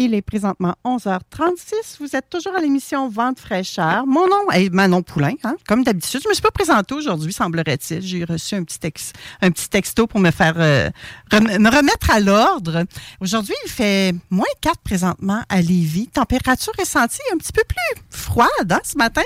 Il 0.00 0.14
est 0.14 0.22
présentement 0.22 0.76
11h36. 0.84 1.96
Vous 1.98 2.14
êtes 2.14 2.30
toujours 2.30 2.54
à 2.54 2.60
l'émission 2.60 3.08
Vente 3.08 3.40
fraîcheur. 3.40 4.06
Mon 4.06 4.28
nom 4.28 4.48
est 4.52 4.72
Manon 4.72 5.02
Poulain, 5.02 5.32
hein, 5.42 5.56
comme 5.66 5.82
d'habitude. 5.82 6.20
Je 6.22 6.28
me 6.28 6.34
suis 6.34 6.42
pas 6.42 6.52
présentée 6.52 6.94
aujourd'hui, 6.94 7.32
semblerait-il. 7.32 8.00
J'ai 8.00 8.22
reçu 8.24 8.54
un 8.54 8.62
petit, 8.62 8.78
tex- 8.78 9.12
un 9.42 9.50
petit 9.50 9.68
texto 9.68 10.06
pour 10.06 10.20
me 10.20 10.30
faire 10.30 10.54
euh, 10.58 10.88
me 11.32 11.68
remettre 11.76 12.12
à 12.12 12.20
l'ordre. 12.20 12.84
Aujourd'hui, 13.20 13.54
il 13.66 13.70
fait 13.72 14.14
moins 14.30 14.46
4 14.60 14.78
présentement 14.84 15.42
à 15.48 15.60
Lévis. 15.60 16.06
Température 16.06 16.72
ressentie 16.78 17.18
un 17.34 17.36
petit 17.38 17.52
peu 17.52 17.62
plus 17.66 18.02
froide 18.08 18.70
hein, 18.70 18.80
ce 18.84 18.96
matin. 18.96 19.22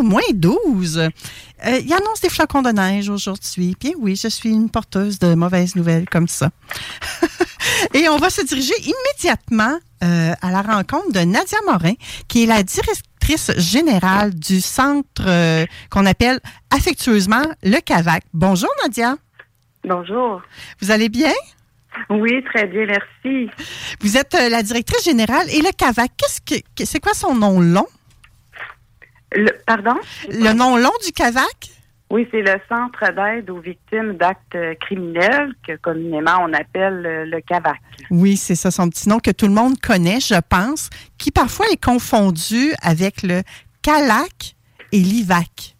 Moins 0.00 0.22
12. 0.32 1.10
Euh, 1.64 1.78
il 1.82 1.92
annonce 1.92 2.20
des 2.20 2.28
flocons 2.28 2.60
de 2.62 2.70
neige 2.70 3.08
aujourd'hui. 3.08 3.74
Bien 3.80 3.92
oui, 3.98 4.14
je 4.14 4.28
suis 4.28 4.50
une 4.50 4.68
porteuse 4.68 5.18
de 5.18 5.34
mauvaises 5.34 5.74
nouvelles 5.74 6.08
comme 6.08 6.28
ça. 6.28 6.50
Et 7.94 8.08
on 8.08 8.18
va 8.18 8.28
se 8.30 8.42
diriger 8.42 8.74
immédiatement 8.80 9.78
euh, 10.04 10.32
à 10.42 10.50
la 10.50 10.62
rencontre 10.62 11.12
de 11.12 11.20
Nadia 11.20 11.58
Morin, 11.66 11.94
qui 12.28 12.42
est 12.42 12.46
la 12.46 12.62
directrice 12.62 13.50
générale 13.56 14.34
du 14.34 14.60
centre 14.60 15.22
euh, 15.26 15.64
qu'on 15.90 16.04
appelle 16.06 16.40
affectueusement 16.70 17.42
le 17.62 17.80
CAVAC. 17.80 18.24
Bonjour 18.34 18.70
Nadia. 18.82 19.16
Bonjour. 19.84 20.42
Vous 20.80 20.90
allez 20.90 21.08
bien? 21.08 21.32
Oui, 22.10 22.44
très 22.44 22.66
bien, 22.66 22.86
merci. 22.86 23.48
Vous 24.00 24.18
êtes 24.18 24.34
euh, 24.34 24.50
la 24.50 24.62
directrice 24.62 25.02
générale 25.04 25.48
et 25.50 25.62
le 25.62 25.70
CAVAC, 25.76 26.10
qu'est-ce 26.18 26.40
que 26.42 26.60
que- 26.76 26.84
c'est 26.84 27.00
quoi 27.00 27.14
son 27.14 27.34
nom 27.34 27.60
long? 27.60 27.86
Le, 29.36 29.52
pardon? 29.66 29.94
Le 30.28 30.52
nom 30.54 30.76
long 30.76 30.90
du 31.04 31.12
CAVAC? 31.12 31.70
Oui, 32.08 32.26
c'est 32.30 32.40
le 32.40 32.54
Centre 32.68 33.12
d'aide 33.12 33.50
aux 33.50 33.60
victimes 33.60 34.16
d'actes 34.16 34.56
criminels 34.80 35.52
que 35.66 35.76
communément 35.76 36.38
on 36.40 36.52
appelle 36.52 37.04
euh, 37.04 37.24
le 37.26 37.40
CAVAC. 37.40 37.80
Oui, 38.10 38.36
c'est 38.36 38.54
ça, 38.54 38.70
son 38.70 38.88
petit 38.88 39.08
nom 39.08 39.18
que 39.18 39.32
tout 39.32 39.46
le 39.46 39.52
monde 39.52 39.78
connaît, 39.80 40.20
je 40.20 40.40
pense, 40.48 40.88
qui 41.18 41.30
parfois 41.32 41.66
est 41.72 41.82
confondu 41.82 42.72
avec 42.80 43.22
le 43.22 43.42
CALAC 43.82 44.54
et 44.92 45.00
l'IVAC. 45.00 45.76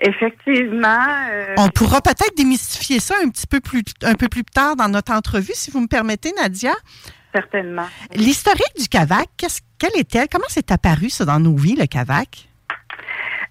Effectivement. 0.00 1.06
euh, 1.30 1.54
On 1.58 1.68
pourra 1.68 2.00
peut-être 2.00 2.36
démystifier 2.36 2.98
ça 2.98 3.14
un 3.22 3.28
petit 3.28 3.46
peu 3.46 3.60
plus, 3.60 3.82
un 4.02 4.14
peu 4.14 4.28
plus 4.28 4.44
tard 4.44 4.76
dans 4.76 4.88
notre 4.88 5.12
entrevue, 5.12 5.52
si 5.54 5.70
vous 5.70 5.80
me 5.80 5.86
permettez, 5.86 6.32
Nadia. 6.32 6.72
Certainement. 7.34 7.86
L'historique 8.14 8.76
du 8.78 8.88
CAVAC, 8.88 9.28
qu'est-ce, 9.36 9.60
quelle 9.78 9.96
est-elle? 9.96 10.28
Comment 10.30 10.46
c'est 10.48 10.70
apparu, 10.72 11.10
ça, 11.10 11.24
dans 11.24 11.38
nos 11.38 11.56
vies, 11.56 11.76
le 11.76 11.86
CAVAC? 11.86 12.48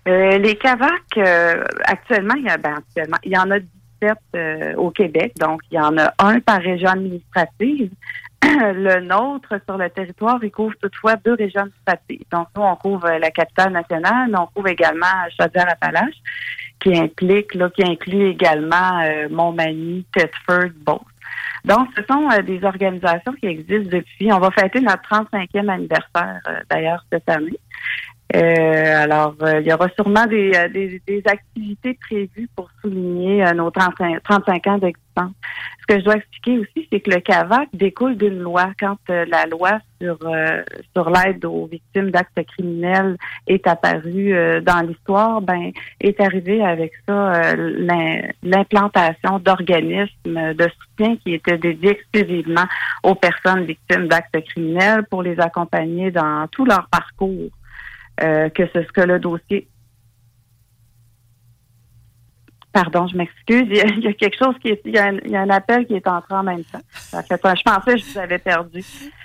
Euh, 0.07 0.37
les 0.37 0.55
CAVAC, 0.55 1.17
euh, 1.17 1.63
actuellement, 1.85 2.35
il 2.35 2.45
y, 2.45 2.49
a, 2.49 2.57
ben, 2.57 2.75
actuellement, 2.75 3.17
il 3.23 3.31
y 3.31 3.37
en 3.37 3.49
a 3.51 3.59
17 3.59 4.17
euh, 4.35 4.75
au 4.75 4.91
Québec, 4.91 5.33
donc 5.39 5.61
il 5.71 5.75
y 5.75 5.79
en 5.79 5.97
a 5.97 6.13
un 6.19 6.39
par 6.39 6.61
région 6.61 6.89
administrative. 6.89 7.91
le 8.43 8.99
nôtre, 8.99 9.55
sur 9.65 9.77
le 9.77 9.89
territoire, 9.89 10.39
il 10.43 10.51
couvre 10.51 10.75
toutefois 10.81 11.15
deux 11.15 11.33
régions 11.33 11.61
administratives. 11.61 12.25
Donc, 12.31 12.47
nous, 12.55 12.63
on 12.63 12.75
couvre 12.75 13.05
euh, 13.05 13.19
la 13.19 13.31
capitale 13.31 13.71
nationale, 13.71 14.29
mais 14.29 14.37
on 14.37 14.47
couvre 14.47 14.67
également 14.67 15.07
Chaudière-Appalaches, 15.39 16.21
qui 16.81 16.97
implique, 16.97 17.55
là, 17.55 17.69
qui 17.69 17.83
inclut 17.83 18.31
également 18.31 18.99
euh, 19.01 19.29
Montmagny, 19.29 20.05
Thetford, 20.13 20.71
Beauce. 20.85 21.01
Donc, 21.65 21.87
ce 21.95 22.03
sont 22.03 22.29
euh, 22.31 22.41
des 22.41 22.63
organisations 22.63 23.33
qui 23.33 23.47
existent 23.47 23.89
depuis. 23.89 24.31
On 24.33 24.39
va 24.39 24.51
fêter 24.51 24.81
notre 24.81 25.03
35e 25.09 25.69
anniversaire, 25.69 26.41
euh, 26.47 26.59
d'ailleurs, 26.69 27.05
cette 27.11 27.29
année. 27.29 27.57
Euh, 28.35 29.03
alors, 29.03 29.35
euh, 29.43 29.61
il 29.61 29.67
y 29.67 29.73
aura 29.73 29.87
sûrement 29.89 30.25
des, 30.25 30.51
euh, 30.55 30.67
des, 30.69 30.99
des 31.05 31.21
activités 31.27 31.93
prévues 31.93 32.49
pour 32.55 32.67
souligner 32.81 33.43
nos 33.55 33.69
35, 33.69 34.23
35 34.23 34.67
ans 34.67 34.77
d'existence. 34.79 35.31
Ce 35.81 35.85
que 35.93 35.99
je 35.99 36.05
dois 36.05 36.15
expliquer 36.15 36.57
aussi, 36.57 36.87
c'est 36.91 36.99
que 37.01 37.11
le 37.11 37.19
CAVAC 37.19 37.67
découle 37.73 38.17
d'une 38.17 38.39
loi. 38.39 38.71
Quand 38.79 38.97
la 39.09 39.45
loi 39.45 39.79
sur, 40.01 40.17
sur 40.95 41.09
l'aide 41.11 41.45
aux 41.45 41.67
victimes 41.67 42.09
d'actes 42.09 42.41
criminels 42.47 43.17
est 43.45 43.67
apparue 43.67 44.33
dans 44.63 44.79
l'histoire, 44.87 45.41
ben 45.41 45.71
est 45.99 46.19
arrivé 46.19 46.63
avec 46.63 46.93
ça 47.07 47.53
l'im- 47.55 48.21
l'implantation 48.41 49.37
d'organismes 49.39 50.53
de 50.55 50.67
soutien 50.79 51.17
qui 51.17 51.35
étaient 51.35 51.57
dédiés 51.59 51.91
exclusivement 51.91 52.65
aux 53.03 53.15
personnes 53.15 53.65
victimes 53.65 54.07
d'actes 54.07 54.41
criminels 54.45 55.03
pour 55.11 55.21
les 55.21 55.39
accompagner 55.39 56.09
dans 56.09 56.47
tout 56.47 56.65
leur 56.65 56.87
parcours 56.89 57.51
euh, 58.21 58.49
que 58.49 58.63
ce 58.73 58.79
que 58.91 59.01
le 59.01 59.19
dossier. 59.19 59.67
Pardon, 62.71 63.07
je 63.07 63.15
m'excuse. 63.17 63.65
Il, 63.69 63.75
y 63.75 63.81
a- 63.81 63.85
il 63.85 63.99
y 64.03 64.07
a 64.07 64.13
quelque 64.13 64.37
chose 64.37 64.55
qui 64.61 64.69
est. 64.69 64.81
Il 64.85 64.93
y 64.93 64.97
a, 64.97 65.05
un, 65.05 65.17
il 65.25 65.31
y 65.31 65.35
a 65.35 65.41
un 65.41 65.49
appel 65.49 65.85
qui 65.85 65.93
est 65.93 66.07
entré 66.07 66.33
en 66.33 66.43
même 66.43 66.63
temps. 66.63 66.81
Ça 66.91 67.21
fait 67.23 67.37
pas- 67.39 67.53
je 67.55 67.61
pensais 67.63 67.93
que 67.93 67.97
je 67.99 68.05
vous 68.13 68.17
avais 68.19 68.39
perdu. 68.39 68.83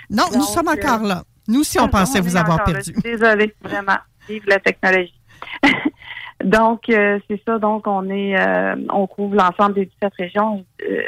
Non, 0.09 0.25
nous 0.33 0.41
sommes 0.43 0.67
euh, 0.67 0.73
encore 0.73 1.03
là. 1.03 1.23
Nous 1.47 1.61
aussi, 1.61 1.79
on 1.79 1.87
Pardon, 1.89 2.05
pensait 2.05 2.21
vous 2.21 2.37
avoir 2.37 2.63
perdu. 2.63 2.91
Désolée, 3.03 3.55
vraiment. 3.61 3.97
Vive 4.27 4.43
la 4.47 4.59
technologie. 4.59 5.19
donc, 6.43 6.87
euh, 6.89 7.17
c'est 7.27 7.41
ça. 7.43 7.57
Donc, 7.57 7.87
on 7.87 8.07
est, 8.11 8.37
euh, 8.39 8.75
on 8.91 9.07
couvre 9.07 9.35
l'ensemble 9.35 9.73
des 9.73 9.85
17 9.87 10.13
régions 10.19 10.63
euh, 10.83 11.01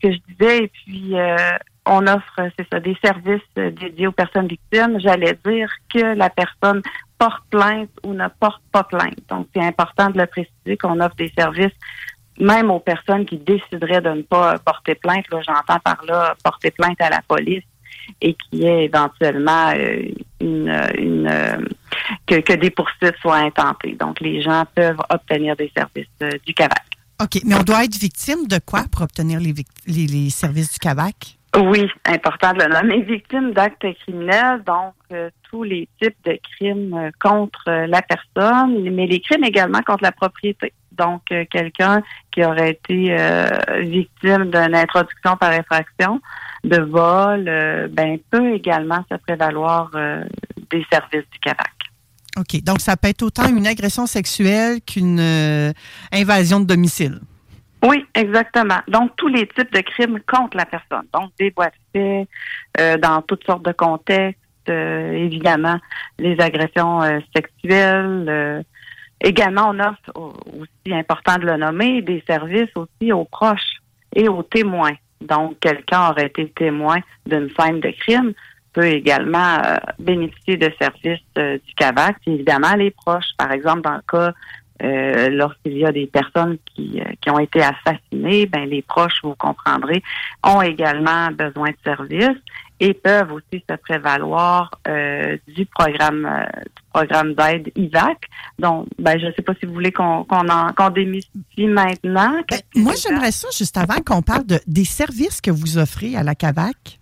que 0.00 0.12
je 0.12 0.18
disais, 0.28 0.58
et 0.64 0.68
puis 0.68 1.18
euh, 1.18 1.36
on 1.84 2.06
offre, 2.06 2.38
c'est 2.56 2.66
ça, 2.72 2.78
des 2.78 2.96
services 3.04 3.40
euh, 3.58 3.72
dédiés 3.72 4.06
aux 4.06 4.12
personnes 4.12 4.46
victimes. 4.46 5.00
J'allais 5.00 5.36
dire 5.44 5.68
que 5.92 6.14
la 6.14 6.30
personne 6.30 6.80
porte 7.18 7.42
plainte 7.50 7.90
ou 8.04 8.14
ne 8.14 8.28
porte 8.40 8.62
pas 8.72 8.84
plainte. 8.84 9.18
Donc, 9.28 9.48
c'est 9.54 9.62
important 9.62 10.10
de 10.10 10.18
le 10.18 10.26
préciser 10.26 10.76
qu'on 10.76 11.00
offre 11.00 11.16
des 11.16 11.32
services 11.36 11.74
même 12.40 12.70
aux 12.70 12.80
personnes 12.80 13.26
qui 13.26 13.36
décideraient 13.36 14.00
de 14.00 14.10
ne 14.10 14.22
pas 14.22 14.58
porter 14.58 14.94
plainte. 14.94 15.24
Là, 15.30 15.40
j'entends 15.46 15.80
par 15.80 16.04
là 16.06 16.36
porter 16.42 16.70
plainte 16.70 17.00
à 17.00 17.10
la 17.10 17.20
police 17.26 17.64
et 18.20 18.34
qui 18.34 18.64
est 18.64 18.84
éventuellement 18.84 19.72
euh, 19.74 20.02
une, 20.40 21.28
euh, 21.28 21.58
que, 22.26 22.54
des 22.54 22.70
poursuites 22.70 23.16
soient 23.20 23.36
intentées. 23.36 23.96
Donc, 23.98 24.20
les 24.20 24.40
gens 24.40 24.64
peuvent 24.74 25.00
obtenir 25.10 25.56
des 25.56 25.70
services 25.76 26.06
euh, 26.22 26.30
du 26.46 26.54
CAVAC. 26.54 26.84
OK, 27.20 27.42
mais 27.44 27.56
on 27.56 27.64
doit 27.64 27.84
être 27.84 27.96
victime 27.96 28.46
de 28.46 28.60
quoi 28.64 28.84
pour 28.90 29.02
obtenir 29.02 29.40
les, 29.40 29.52
les 29.86 30.30
services 30.30 30.72
du 30.72 30.78
CAVAC? 30.78 31.37
Oui, 31.60 31.90
important 32.04 32.52
de 32.52 32.62
le 32.62 32.68
nommer. 32.68 33.02
Victime 33.02 33.52
d'actes 33.52 33.84
criminels, 34.02 34.62
donc 34.64 34.94
euh, 35.12 35.30
tous 35.50 35.64
les 35.64 35.88
types 36.00 36.16
de 36.24 36.38
crimes 36.54 36.94
euh, 36.94 37.10
contre 37.20 37.64
euh, 37.68 37.86
la 37.86 38.00
personne, 38.02 38.88
mais 38.90 39.06
les 39.06 39.20
crimes 39.20 39.44
également 39.44 39.80
contre 39.82 40.04
la 40.04 40.12
propriété. 40.12 40.72
Donc, 40.92 41.22
quelqu'un 41.52 42.02
qui 42.32 42.44
aurait 42.44 42.72
été 42.72 43.16
victime 43.82 44.50
d'une 44.50 44.74
introduction 44.74 45.36
par 45.36 45.52
infraction 45.52 46.20
de 46.64 46.78
vol, 46.78 47.44
ben, 47.92 48.18
peut 48.32 48.54
également 48.54 49.04
se 49.08 49.16
prévaloir 49.18 49.92
des 49.92 50.84
services 50.90 51.30
du 51.30 51.38
CAVAC. 51.40 51.70
OK. 52.36 52.64
Donc, 52.64 52.80
ça 52.80 52.96
peut 52.96 53.10
être 53.10 53.22
autant 53.22 53.48
une 53.48 53.68
agression 53.68 54.06
sexuelle 54.06 54.80
qu'une 54.84 55.20
invasion 56.10 56.58
de 56.58 56.64
domicile. 56.64 57.20
Oui, 57.84 58.04
exactement. 58.14 58.80
Donc, 58.88 59.12
tous 59.16 59.28
les 59.28 59.46
types 59.46 59.72
de 59.72 59.80
crimes 59.80 60.18
contre 60.26 60.56
la 60.56 60.66
personne. 60.66 61.06
Donc, 61.12 61.30
des 61.38 61.50
boîtes 61.50 61.74
de 61.94 62.00
fait, 62.00 62.28
euh, 62.80 62.96
dans 62.96 63.22
toutes 63.22 63.44
sortes 63.44 63.64
de 63.64 63.72
contextes, 63.72 64.38
euh, 64.68 65.12
évidemment, 65.12 65.78
les 66.18 66.38
agressions 66.40 67.02
euh, 67.02 67.20
sexuelles. 67.34 68.26
euh, 68.28 68.62
également, 69.20 69.70
on 69.70 69.78
offre 69.78 69.98
au- 70.16 70.34
aussi, 70.60 70.92
important 70.94 71.36
de 71.38 71.46
le 71.46 71.56
nommer, 71.56 72.02
des 72.02 72.22
services 72.26 72.70
aussi 72.76 73.12
aux 73.12 73.24
proches 73.24 73.76
et 74.14 74.28
aux 74.28 74.42
témoins. 74.42 74.94
Donc, 75.20 75.58
quelqu'un 75.60 76.10
aurait 76.10 76.26
été 76.26 76.48
témoin 76.50 76.98
d'une 77.26 77.48
scène 77.58 77.80
de 77.80 77.90
crime 77.90 78.32
peut 78.72 78.84
également 78.86 79.56
euh, 79.64 79.76
bénéficier 79.98 80.56
de 80.56 80.70
services 80.80 81.20
euh, 81.38 81.58
du 81.66 81.74
CAVAC. 81.74 82.16
Évidemment, 82.26 82.74
les 82.76 82.90
proches, 82.90 83.30
par 83.36 83.50
exemple, 83.50 83.80
dans 83.82 83.94
le 83.94 84.02
cas 84.06 84.32
euh, 84.82 85.28
lorsqu'il 85.30 85.78
y 85.78 85.84
a 85.84 85.92
des 85.92 86.06
personnes 86.06 86.58
qui, 86.64 87.00
euh, 87.00 87.04
qui 87.20 87.30
ont 87.30 87.38
été 87.38 87.60
assassinées, 87.62 88.46
ben 88.46 88.68
les 88.68 88.82
proches, 88.82 89.20
vous 89.22 89.34
comprendrez, 89.34 90.02
ont 90.44 90.62
également 90.62 91.28
besoin 91.32 91.70
de 91.70 91.76
services 91.84 92.38
et 92.80 92.94
peuvent 92.94 93.32
aussi 93.32 93.64
se 93.68 93.74
prévaloir 93.76 94.70
euh, 94.86 95.36
du 95.48 95.66
programme 95.66 96.26
euh, 96.26 96.60
du 96.64 96.82
programme 96.92 97.34
d'aide 97.34 97.72
IVAC. 97.74 98.18
Donc, 98.58 98.86
ben 98.98 99.18
je 99.18 99.26
ne 99.26 99.32
sais 99.32 99.42
pas 99.42 99.54
si 99.58 99.66
vous 99.66 99.74
voulez 99.74 99.92
qu'on 99.92 100.24
qu'on 100.24 100.48
en 100.48 100.72
qu'on 100.72 100.90
démystifie 100.90 101.66
maintenant. 101.66 102.40
Ben, 102.48 102.60
moi, 102.76 102.92
j'aimerais 102.94 103.32
ça, 103.32 103.48
juste 103.56 103.76
avant 103.76 104.00
qu'on 104.04 104.22
parle 104.22 104.46
de, 104.46 104.60
des 104.66 104.84
services 104.84 105.40
que 105.40 105.50
vous 105.50 105.78
offrez 105.78 106.16
à 106.16 106.22
la 106.22 106.34
CAVAC. 106.34 107.00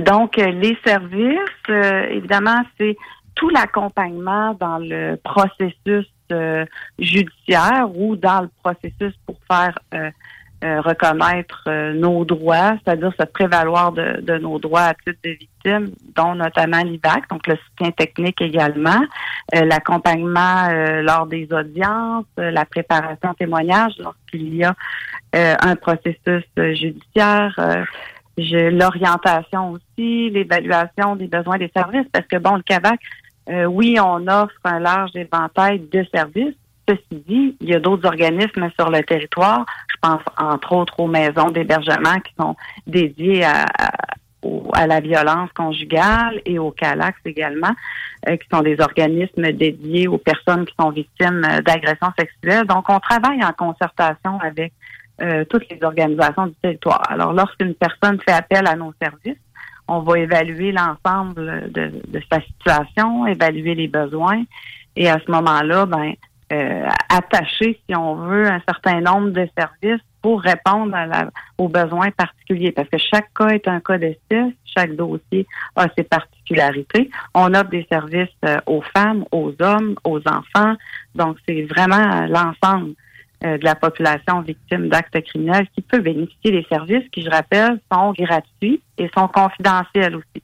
Donc, 0.00 0.38
euh, 0.38 0.50
les 0.50 0.76
services, 0.84 1.38
euh, 1.68 2.08
évidemment, 2.10 2.62
c'est 2.78 2.96
tout 3.36 3.48
l'accompagnement 3.50 4.54
dans 4.54 4.78
le 4.78 5.16
processus 5.22 6.06
judiciaire 6.98 7.88
ou 7.94 8.16
dans 8.16 8.42
le 8.42 8.50
processus 8.62 9.14
pour 9.26 9.36
faire 9.48 9.78
euh, 9.94 10.10
euh, 10.64 10.80
reconnaître 10.80 11.64
euh, 11.68 11.92
nos 11.92 12.24
droits, 12.24 12.78
c'est-à-dire 12.82 13.12
se 13.18 13.26
prévaloir 13.26 13.92
de, 13.92 14.20
de 14.22 14.38
nos 14.38 14.58
droits 14.58 14.84
à 14.84 14.94
titre 14.94 15.18
de 15.22 15.30
victime, 15.30 15.90
dont 16.16 16.34
notamment 16.34 16.82
l'IVAC, 16.82 17.28
donc 17.28 17.46
le 17.46 17.56
soutien 17.56 17.90
technique 17.90 18.40
également, 18.40 19.02
euh, 19.54 19.64
l'accompagnement 19.66 20.68
euh, 20.70 21.02
lors 21.02 21.26
des 21.26 21.46
audiences, 21.52 22.24
euh, 22.38 22.50
la 22.50 22.64
préparation 22.64 23.34
témoignage 23.34 23.92
lorsqu'il 23.98 24.54
y 24.56 24.64
a 24.64 24.74
euh, 25.34 25.54
un 25.60 25.76
processus 25.76 26.44
euh, 26.58 26.74
judiciaire. 26.74 27.54
euh, 27.58 27.84
l'orientation 28.38 29.72
aussi, 29.72 30.30
l'évaluation 30.30 31.16
des 31.16 31.26
besoins 31.26 31.58
des 31.58 31.70
services, 31.74 32.06
parce 32.12 32.26
que 32.26 32.36
bon, 32.36 32.56
le 32.56 32.62
CAVAC, 32.62 33.00
euh, 33.48 33.64
oui, 33.64 33.98
on 34.00 34.26
offre 34.26 34.54
un 34.64 34.78
large 34.78 35.14
éventail 35.14 35.80
de 35.80 36.04
services. 36.12 36.54
Ceci 36.88 37.24
dit, 37.26 37.56
il 37.60 37.68
y 37.68 37.74
a 37.74 37.80
d'autres 37.80 38.06
organismes 38.06 38.70
sur 38.78 38.90
le 38.90 39.02
territoire. 39.02 39.66
Je 39.88 39.96
pense 40.00 40.22
entre 40.38 40.72
autres 40.72 41.00
aux 41.00 41.08
maisons 41.08 41.50
d'hébergement 41.50 42.20
qui 42.20 42.32
sont 42.38 42.54
dédiées 42.86 43.44
à, 43.44 43.64
à, 43.78 43.90
à 44.74 44.86
la 44.86 45.00
violence 45.00 45.50
conjugale 45.52 46.40
et 46.44 46.58
au 46.58 46.70
CALAX 46.70 47.18
également, 47.24 47.72
euh, 48.28 48.36
qui 48.36 48.46
sont 48.52 48.62
des 48.62 48.80
organismes 48.80 49.50
dédiés 49.52 50.06
aux 50.06 50.18
personnes 50.18 50.64
qui 50.64 50.74
sont 50.78 50.90
victimes 50.90 51.42
euh, 51.44 51.60
d'agressions 51.60 52.12
sexuelles. 52.18 52.66
Donc, 52.66 52.88
on 52.88 53.00
travaille 53.00 53.42
en 53.44 53.52
concertation 53.52 54.38
avec 54.40 54.72
euh, 55.22 55.44
toutes 55.48 55.68
les 55.70 55.82
organisations 55.82 56.46
du 56.46 56.54
territoire. 56.62 57.02
Alors, 57.08 57.32
lorsqu'une 57.32 57.74
personne 57.74 58.20
fait 58.20 58.34
appel 58.34 58.66
à 58.66 58.76
nos 58.76 58.92
services, 59.00 59.38
on 59.88 60.00
va 60.00 60.18
évaluer 60.18 60.72
l'ensemble 60.72 61.70
de, 61.72 61.92
sa 62.30 62.40
situation, 62.40 63.26
évaluer 63.26 63.74
les 63.74 63.88
besoins 63.88 64.42
et 64.96 65.08
à 65.08 65.18
ce 65.24 65.30
moment-là, 65.30 65.86
ben, 65.86 66.14
euh, 66.52 66.88
attacher, 67.08 67.78
si 67.86 67.96
on 67.96 68.14
veut, 68.14 68.46
un 68.46 68.60
certain 68.66 69.00
nombre 69.00 69.30
de 69.30 69.48
services 69.56 70.02
pour 70.22 70.40
répondre 70.40 70.96
aux 71.58 71.68
besoins 71.68 72.10
particuliers. 72.10 72.72
Parce 72.72 72.88
que 72.88 72.98
chaque 72.98 73.32
cas 73.34 73.48
est 73.48 73.68
un 73.68 73.80
cas 73.80 73.98
d'espèce, 73.98 74.52
chaque 74.64 74.96
dossier 74.96 75.46
a 75.76 75.86
ses 75.96 76.04
particularités. 76.04 77.10
On 77.34 77.54
offre 77.54 77.70
des 77.70 77.86
services 77.90 78.28
euh, 78.44 78.58
aux 78.66 78.82
femmes, 78.96 79.24
aux 79.30 79.52
hommes, 79.60 79.96
aux 80.04 80.20
enfants. 80.26 80.74
Donc, 81.14 81.36
c'est 81.48 81.62
vraiment 81.62 82.26
l'ensemble 82.26 82.94
de 83.42 83.64
la 83.64 83.74
population 83.74 84.40
victime 84.40 84.88
d'actes 84.88 85.20
criminels 85.22 85.68
qui 85.74 85.82
peut 85.82 86.00
bénéficier 86.00 86.52
des 86.52 86.66
services 86.68 87.08
qui, 87.10 87.22
je 87.22 87.30
rappelle, 87.30 87.78
sont 87.92 88.12
gratuits 88.12 88.80
et 88.98 89.10
sont 89.16 89.28
confidentiels 89.28 90.16
aussi. 90.16 90.42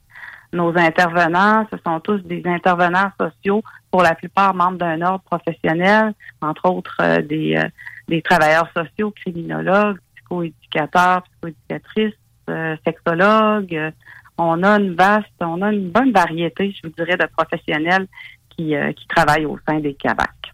Nos 0.53 0.77
intervenants, 0.77 1.65
ce 1.71 1.77
sont 1.83 1.99
tous 1.99 2.19
des 2.19 2.43
intervenants 2.45 3.11
sociaux, 3.19 3.63
pour 3.93 4.01
la 4.01 4.15
plupart 4.15 4.55
membres 4.55 4.77
d'un 4.77 5.01
ordre 5.01 5.23
professionnel, 5.23 6.13
entre 6.41 6.69
autres 6.69 6.97
euh, 7.01 7.21
des, 7.21 7.55
euh, 7.55 7.67
des 8.07 8.23
travailleurs 8.23 8.67
sociaux, 8.75 9.11
criminologues, 9.11 9.97
psychoéducateurs, 10.15 11.23
psychoéducatrices, 11.23 12.13
euh, 12.49 12.75
sexologues. 12.85 13.75
Euh, 13.75 13.91
on 14.37 14.63
a 14.63 14.79
une 14.79 14.95
vaste, 14.95 15.29
on 15.39 15.61
a 15.61 15.71
une 15.71 15.91
bonne 15.91 16.11
variété, 16.11 16.71
je 16.71 16.87
vous 16.87 16.93
dirais, 16.95 17.17
de 17.17 17.27
professionnels 17.37 18.07
qui, 18.49 18.75
euh, 18.75 18.91
qui 18.93 19.07
travaillent 19.07 19.45
au 19.45 19.59
sein 19.67 19.79
des 19.79 19.93
CAVAC. 19.93 20.52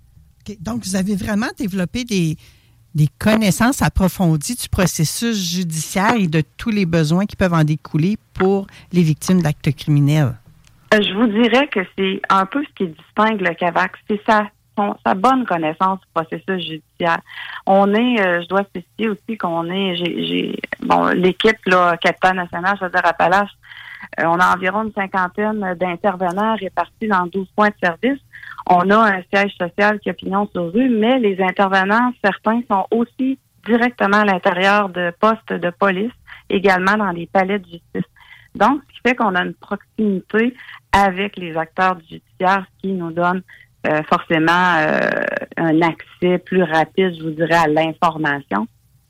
Donc, 0.59 0.83
vous 0.83 0.95
avez 0.95 1.15
vraiment 1.15 1.47
développé 1.57 2.03
des, 2.03 2.37
connaissances 3.19 3.81
approfondies 3.81 4.55
du 4.55 4.69
processus 4.69 5.37
judiciaire 5.37 6.15
et 6.15 6.27
de 6.27 6.41
tous 6.57 6.69
les 6.69 6.85
besoins 6.85 7.25
qui 7.25 7.35
peuvent 7.35 7.53
en 7.53 7.63
découler 7.63 8.17
pour 8.33 8.67
les 8.91 9.03
victimes 9.03 9.41
d'actes 9.41 9.71
criminels. 9.75 10.35
Euh, 10.93 11.01
Je 11.01 11.13
vous 11.13 11.27
dirais 11.27 11.67
que 11.67 11.79
c'est 11.97 12.21
un 12.29 12.45
peu 12.45 12.63
ce 12.63 12.69
qui 12.75 12.91
distingue 12.91 13.41
le 13.41 13.53
CAVAC, 13.53 13.91
c'est 14.09 14.21
sa, 14.25 14.49
bonne 15.15 15.45
connaissance 15.45 15.99
du 15.99 16.07
processus 16.13 16.65
judiciaire. 16.65 17.19
On 17.65 17.93
est, 17.93 18.21
euh, 18.21 18.41
je 18.41 18.47
dois 18.47 18.63
spécifier 18.63 19.09
aussi 19.09 19.37
qu'on 19.37 19.65
est, 19.69 19.95
j'ai- 19.97 20.59
bon, 20.81 21.07
l'équipe 21.07 21.57
là, 21.65 21.97
Capitaine 21.97 22.37
National, 22.37 22.77
je 22.79 22.85
veux 22.85 22.91
dire 22.91 23.05
Appalaches, 23.05 23.51
euh, 24.19 24.25
on 24.25 24.39
a 24.39 24.55
environ 24.55 24.83
une 24.83 24.93
cinquantaine 24.93 25.75
d'intervenants 25.75 26.55
répartis 26.55 27.07
dans 27.07 27.25
12 27.27 27.47
points 27.55 27.69
de 27.69 27.75
service. 27.81 28.19
On 28.69 28.89
a 28.89 29.17
un 29.17 29.21
siège 29.33 29.55
social 29.57 29.99
qui 29.99 30.09
a 30.09 30.13
pignon 30.13 30.47
sur 30.51 30.71
rue, 30.71 30.89
mais 30.89 31.19
les 31.19 31.41
intervenants, 31.41 32.11
certains 32.23 32.61
sont 32.69 32.85
aussi 32.91 33.39
directement 33.65 34.17
à 34.17 34.25
l'intérieur 34.25 34.89
de 34.89 35.11
postes 35.19 35.53
de 35.53 35.69
police, 35.69 36.11
également 36.49 36.97
dans 36.97 37.11
les 37.11 37.27
palais 37.27 37.59
de 37.59 37.65
justice. 37.65 38.09
Donc, 38.55 38.81
ce 38.87 38.93
qui 38.93 38.99
fait 39.07 39.15
qu'on 39.15 39.35
a 39.35 39.43
une 39.43 39.53
proximité 39.53 40.55
avec 40.91 41.37
les 41.37 41.55
acteurs 41.55 41.95
du 41.95 42.05
judiciaire, 42.07 42.65
ce 42.65 42.81
qui 42.81 42.93
nous 42.93 43.11
donne 43.11 43.41
euh, 43.87 44.01
forcément 44.03 44.75
euh, 44.77 44.99
un 45.57 45.81
accès 45.81 46.37
plus 46.39 46.63
rapide, 46.63 47.15
je 47.17 47.23
vous 47.23 47.31
dirais, 47.31 47.55
à 47.55 47.67
l'information, 47.67 48.67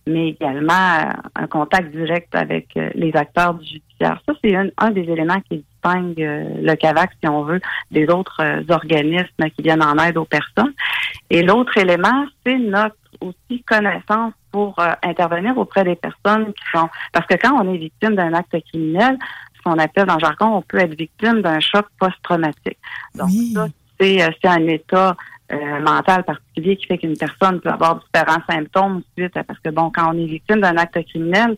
mais 0.10 0.30
également 0.30 0.74
euh, 0.74 1.12
un 1.36 1.48
contact 1.48 1.92
direct 1.92 2.34
avec 2.36 2.68
euh, 2.76 2.90
les 2.96 3.16
acteurs 3.16 3.54
du 3.54 3.66
judiciaire. 3.66 4.22
Ça, 4.26 4.34
c'est 4.44 4.56
un, 4.56 4.68
un 4.78 4.92
des 4.92 5.02
éléments 5.02 5.40
qui 5.48 5.64
distingue 5.64 6.22
euh, 6.22 6.44
le 6.62 6.76
CAVAC, 6.76 7.12
si 7.22 7.30
on 7.30 7.44
veut, 7.44 7.62
des 7.92 8.08
autres 8.10 8.42
organismes 8.70 9.50
qui 9.56 9.62
viennent 9.62 9.84
en 9.84 9.98
aide 9.98 10.18
aux 10.18 10.26
personnes. 10.26 10.74
Et 11.30 11.42
l'autre 11.44 11.78
élément, 11.78 12.26
c'est 12.46 12.58
notre 12.58 12.96
aussi 13.22 13.64
connaissance 13.64 14.34
pour 14.52 14.80
euh, 14.80 14.92
intervenir 15.04 15.58
auprès 15.58 15.84
des 15.84 15.96
personnes 15.96 16.48
qui 16.54 16.64
sont... 16.74 16.90
Parce 17.14 17.28
que 17.28 17.36
quand 17.36 17.54
on 17.62 17.74
est 17.74 17.78
victime 17.78 18.16
d'un 18.16 18.34
acte 18.34 18.56
criminel, 18.70 19.18
ce 19.56 19.62
qu'on 19.64 19.78
appelle 19.78 20.06
dans 20.06 20.16
le 20.16 20.22
jargon, 20.22 20.58
on 20.58 20.62
peut 20.62 20.80
être 20.80 20.96
victime 20.96 21.42
d'un 21.42 21.60
choc 21.60 21.86
post-traumatique. 22.00 22.78
Donc 23.16 23.30
ça, 23.54 23.68
c'est 24.00 24.18
c'est 24.42 24.48
un 24.48 24.66
état 24.68 25.18
euh, 25.52 25.80
mental 25.82 26.24
particulier 26.24 26.76
qui 26.78 26.86
fait 26.88 26.98
qu'une 26.98 27.18
personne 27.18 27.60
peut 27.62 27.70
avoir 27.70 28.00
différents 28.04 28.42
symptômes 28.50 29.02
suite 29.18 29.36
à, 29.38 29.44
parce 29.44 29.60
que 29.60 29.70
bon, 29.70 29.92
quand 29.94 30.14
on 30.14 30.18
est 30.18 30.26
victime 30.26 30.62
d'un 30.62 30.78
acte 30.78 31.04
criminel, 31.08 31.56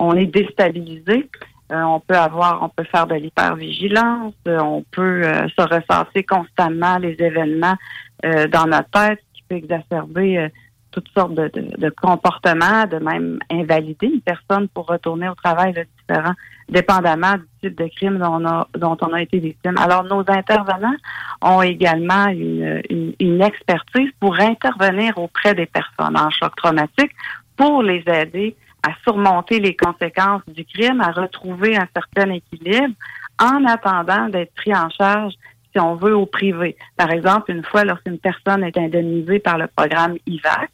on 0.00 0.14
est 0.16 0.26
déstabilisé. 0.26 1.28
Euh, 1.72 1.80
on 1.82 1.98
peut 1.98 2.14
avoir, 2.16 2.62
on 2.62 2.68
peut 2.68 2.84
faire 2.84 3.06
de 3.06 3.14
l'hypervigilance, 3.14 4.34
euh, 4.48 4.58
on 4.60 4.82
peut 4.90 5.22
euh, 5.24 5.48
se 5.48 5.62
ressasser 5.62 6.22
constamment 6.22 6.98
les 6.98 7.16
événements 7.18 7.76
euh, 8.24 8.46
dans 8.48 8.66
notre 8.66 8.90
tête, 8.90 9.20
qui 9.32 9.42
peut 9.48 9.54
exacerber 9.56 10.38
euh, 10.38 10.48
toutes 10.90 11.08
sortes 11.16 11.34
de, 11.34 11.48
de- 11.48 11.76
de 11.80 11.88
comportements, 11.90 12.84
de 12.86 12.98
même 12.98 13.38
invalider 13.50 14.08
une 14.08 14.20
personne 14.20 14.68
pour 14.68 14.86
retourner 14.86 15.28
au 15.30 15.34
travail 15.34 15.72
là, 15.72 15.82
différent, 15.98 16.34
dépendamment 16.68 17.34
du 17.34 17.46
type 17.62 17.78
de 17.78 17.88
crime 17.96 18.18
dont 18.18 18.40
on 18.40 18.46
a, 18.46 18.68
dont 18.76 18.96
on 19.00 19.12
a 19.12 19.22
été 19.22 19.38
victime. 19.38 19.76
Alors, 19.78 20.04
nos 20.04 20.24
intervenants 20.28 20.96
ont 21.42 21.62
également 21.62 22.26
une, 22.28 22.82
une, 22.90 23.14
une 23.20 23.42
expertise 23.42 24.10
pour 24.20 24.38
intervenir 24.38 25.18
auprès 25.18 25.54
des 25.54 25.66
personnes 25.66 26.16
en 26.16 26.30
choc 26.30 26.54
traumatique 26.56 27.12
pour 27.56 27.82
les 27.82 28.02
aider 28.06 28.56
à 28.82 28.90
surmonter 29.02 29.60
les 29.60 29.74
conséquences 29.76 30.42
du 30.48 30.64
crime, 30.64 31.00
à 31.00 31.10
retrouver 31.10 31.76
un 31.76 31.88
certain 31.94 32.30
équilibre 32.30 32.94
en 33.40 33.64
attendant 33.64 34.28
d'être 34.28 34.54
pris 34.54 34.74
en 34.74 34.90
charge 34.90 35.34
si 35.72 35.80
on 35.80 35.96
veut, 35.96 36.14
au 36.14 36.26
privé. 36.26 36.76
Par 36.96 37.10
exemple, 37.10 37.50
une 37.50 37.64
fois, 37.64 37.84
lorsqu'une 37.84 38.18
personne 38.18 38.62
est 38.62 38.78
indemnisée 38.78 39.40
par 39.40 39.58
le 39.58 39.66
programme 39.66 40.16
IVAC, 40.26 40.70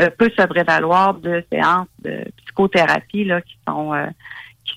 euh, 0.00 0.10
peut 0.10 0.30
se 0.36 0.44
prévaloir 0.44 1.14
de 1.14 1.44
séances 1.52 1.86
de 2.02 2.24
psychothérapie 2.38 3.24
là, 3.24 3.40
qui 3.42 3.56
sont 3.68 3.94
euh, 3.94 4.06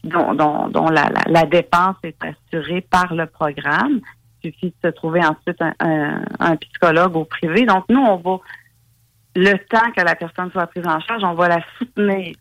dont, 0.03 0.33
dont, 0.33 0.67
dont 0.67 0.87
la, 0.87 1.09
la, 1.09 1.23
la, 1.27 1.43
dépense 1.45 1.95
est 2.03 2.17
assurée 2.23 2.81
par 2.81 3.13
le 3.13 3.25
programme. 3.25 4.01
Il 4.43 4.51
suffit 4.51 4.67
de 4.83 4.89
se 4.89 4.93
trouver 4.93 5.21
ensuite 5.21 5.61
un, 5.61 5.73
un, 5.79 6.21
un 6.39 6.55
psychologue 6.57 7.15
au 7.15 7.25
privé. 7.25 7.65
Donc, 7.65 7.85
nous, 7.89 8.01
on 8.01 8.17
va, 8.17 8.39
le 9.35 9.57
temps 9.69 9.91
que 9.95 10.03
la 10.03 10.15
personne 10.15 10.51
soit 10.51 10.67
prise 10.67 10.87
en 10.87 10.99
charge, 10.99 11.23
on 11.23 11.33
va 11.33 11.47
la 11.47 11.59
soutenir 11.77 12.35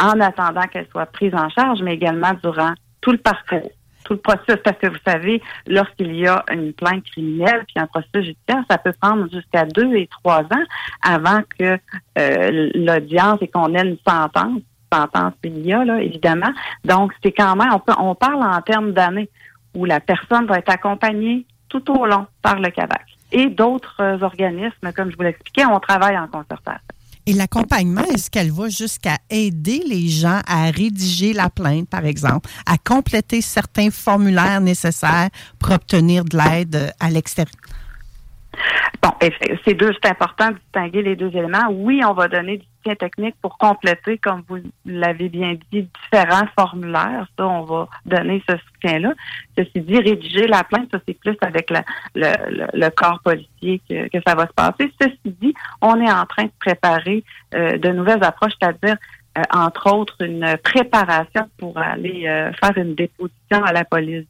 en 0.00 0.20
attendant 0.20 0.62
qu'elle 0.62 0.88
soit 0.88 1.06
prise 1.06 1.34
en 1.34 1.48
charge, 1.50 1.82
mais 1.82 1.94
également 1.94 2.32
durant 2.42 2.72
tout 3.00 3.12
le 3.12 3.18
parcours 3.18 3.70
tout 4.04 4.12
le 4.12 4.18
processus, 4.20 4.60
parce 4.62 4.78
que 4.78 4.86
vous 4.86 4.98
savez, 5.04 5.42
lorsqu'il 5.66 6.14
y 6.14 6.26
a 6.26 6.44
une 6.52 6.72
plainte 6.72 7.04
criminelle 7.04 7.64
puis 7.66 7.76
un 7.76 7.86
processus 7.86 8.26
judiciaire, 8.26 8.64
ça 8.70 8.78
peut 8.78 8.92
prendre 9.00 9.28
jusqu'à 9.30 9.64
deux 9.64 9.94
et 9.94 10.06
trois 10.08 10.40
ans 10.42 10.64
avant 11.02 11.40
que 11.58 11.78
euh, 12.18 12.70
l'audience 12.74 13.38
et 13.40 13.48
qu'on 13.48 13.74
ait 13.74 13.82
une 13.82 13.96
sentence, 14.06 14.60
sentence 14.94 15.32
là, 15.44 16.02
évidemment. 16.02 16.52
Donc, 16.84 17.12
c'est 17.22 17.32
quand 17.32 17.56
même, 17.56 17.70
on, 17.98 18.14
parle 18.14 18.42
en 18.42 18.60
termes 18.62 18.92
d'années 18.92 19.28
où 19.74 19.84
la 19.84 20.00
personne 20.00 20.46
va 20.46 20.58
être 20.58 20.70
accompagnée 20.70 21.46
tout 21.68 21.90
au 21.90 22.06
long 22.06 22.26
par 22.42 22.58
le 22.58 22.70
CAVAC. 22.70 23.04
Et 23.32 23.46
d'autres 23.46 24.22
organismes, 24.22 24.92
comme 24.94 25.10
je 25.10 25.16
vous 25.16 25.22
l'expliquais, 25.22 25.64
on 25.66 25.80
travaille 25.80 26.16
en 26.16 26.28
concertation. 26.28 26.80
Et 27.26 27.32
l'accompagnement, 27.32 28.02
est-ce 28.02 28.30
qu'elle 28.30 28.52
va 28.52 28.68
jusqu'à 28.68 29.16
aider 29.30 29.82
les 29.88 30.08
gens 30.08 30.40
à 30.46 30.70
rédiger 30.70 31.32
la 31.32 31.48
plainte, 31.48 31.88
par 31.88 32.04
exemple, 32.04 32.50
à 32.66 32.76
compléter 32.76 33.40
certains 33.40 33.90
formulaires 33.90 34.60
nécessaires 34.60 35.30
pour 35.58 35.72
obtenir 35.72 36.24
de 36.24 36.36
l'aide 36.36 36.92
à 37.00 37.08
l'extérieur? 37.08 37.63
Bon, 39.02 39.10
c'est 39.64 39.74
deux, 39.74 39.92
c'est 40.02 40.10
important 40.10 40.48
de 40.48 40.54
distinguer 40.54 41.02
les 41.02 41.16
deux 41.16 41.28
éléments. 41.28 41.68
Oui, 41.70 42.00
on 42.06 42.14
va 42.14 42.28
donner 42.28 42.58
du 42.58 42.66
soutien 42.76 42.94
technique 42.94 43.34
pour 43.42 43.58
compléter, 43.58 44.18
comme 44.18 44.42
vous 44.48 44.58
l'avez 44.86 45.28
bien 45.28 45.56
dit, 45.72 45.88
différents 46.02 46.46
formulaires. 46.58 47.26
Ça, 47.38 47.46
on 47.46 47.62
va 47.64 47.88
donner 48.06 48.42
ce 48.48 48.56
soutien-là. 48.56 49.12
Ceci 49.58 49.80
dit, 49.80 49.98
rédiger 49.98 50.46
la 50.46 50.64
plainte, 50.64 50.88
ça, 50.90 50.98
c'est 51.06 51.18
plus 51.18 51.36
avec 51.40 51.70
le, 51.70 51.80
le, 52.14 52.66
le, 52.72 52.90
corps 52.90 53.20
policier 53.22 53.80
que, 53.88 54.08
que, 54.08 54.18
ça 54.26 54.34
va 54.34 54.46
se 54.46 54.52
passer. 54.52 54.92
Ceci 55.00 55.18
dit, 55.24 55.54
on 55.80 56.00
est 56.00 56.10
en 56.10 56.24
train 56.26 56.44
de 56.44 56.52
préparer 56.58 57.24
euh, 57.54 57.76
de 57.78 57.88
nouvelles 57.90 58.24
approches, 58.24 58.52
c'est-à-dire 58.60 58.96
euh, 59.36 59.42
entre 59.52 59.92
autres, 59.92 60.16
une 60.20 60.56
préparation 60.62 61.48
pour 61.58 61.76
aller 61.78 62.26
euh, 62.26 62.52
faire 62.52 62.76
une 62.76 62.94
déposition 62.94 63.64
à 63.64 63.72
la 63.72 63.84
police. 63.84 64.26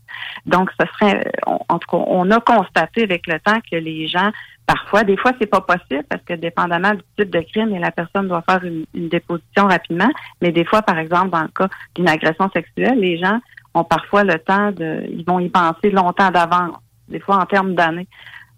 Donc, 0.46 0.70
ce 0.80 0.86
serait, 0.86 1.30
en 1.46 1.78
tout 1.78 1.90
cas, 1.90 2.04
on 2.06 2.30
a 2.30 2.40
constaté 2.40 3.02
avec 3.02 3.26
le 3.26 3.38
temps 3.40 3.58
que 3.70 3.76
les 3.76 4.08
gens, 4.08 4.30
parfois, 4.66 5.04
des 5.04 5.16
fois, 5.16 5.32
c'est 5.38 5.46
pas 5.46 5.60
possible 5.60 6.04
parce 6.08 6.22
que 6.22 6.34
dépendamment 6.34 6.94
du 6.94 7.02
type 7.18 7.30
de 7.30 7.40
crime, 7.40 7.74
et 7.74 7.78
la 7.78 7.90
personne 7.90 8.28
doit 8.28 8.42
faire 8.48 8.64
une, 8.64 8.86
une 8.94 9.08
déposition 9.08 9.66
rapidement. 9.66 10.10
Mais 10.40 10.52
des 10.52 10.64
fois, 10.64 10.82
par 10.82 10.98
exemple, 10.98 11.30
dans 11.30 11.42
le 11.42 11.48
cas 11.48 11.68
d'une 11.94 12.08
agression 12.08 12.50
sexuelle, 12.50 12.98
les 12.98 13.18
gens 13.18 13.40
ont 13.74 13.84
parfois 13.84 14.24
le 14.24 14.38
temps 14.38 14.70
de, 14.70 15.04
ils 15.10 15.24
vont 15.24 15.40
y 15.40 15.48
penser 15.48 15.90
longtemps 15.90 16.30
d'avance, 16.30 16.76
des 17.08 17.20
fois 17.20 17.36
en 17.36 17.46
termes 17.46 17.74
d'années. 17.74 18.06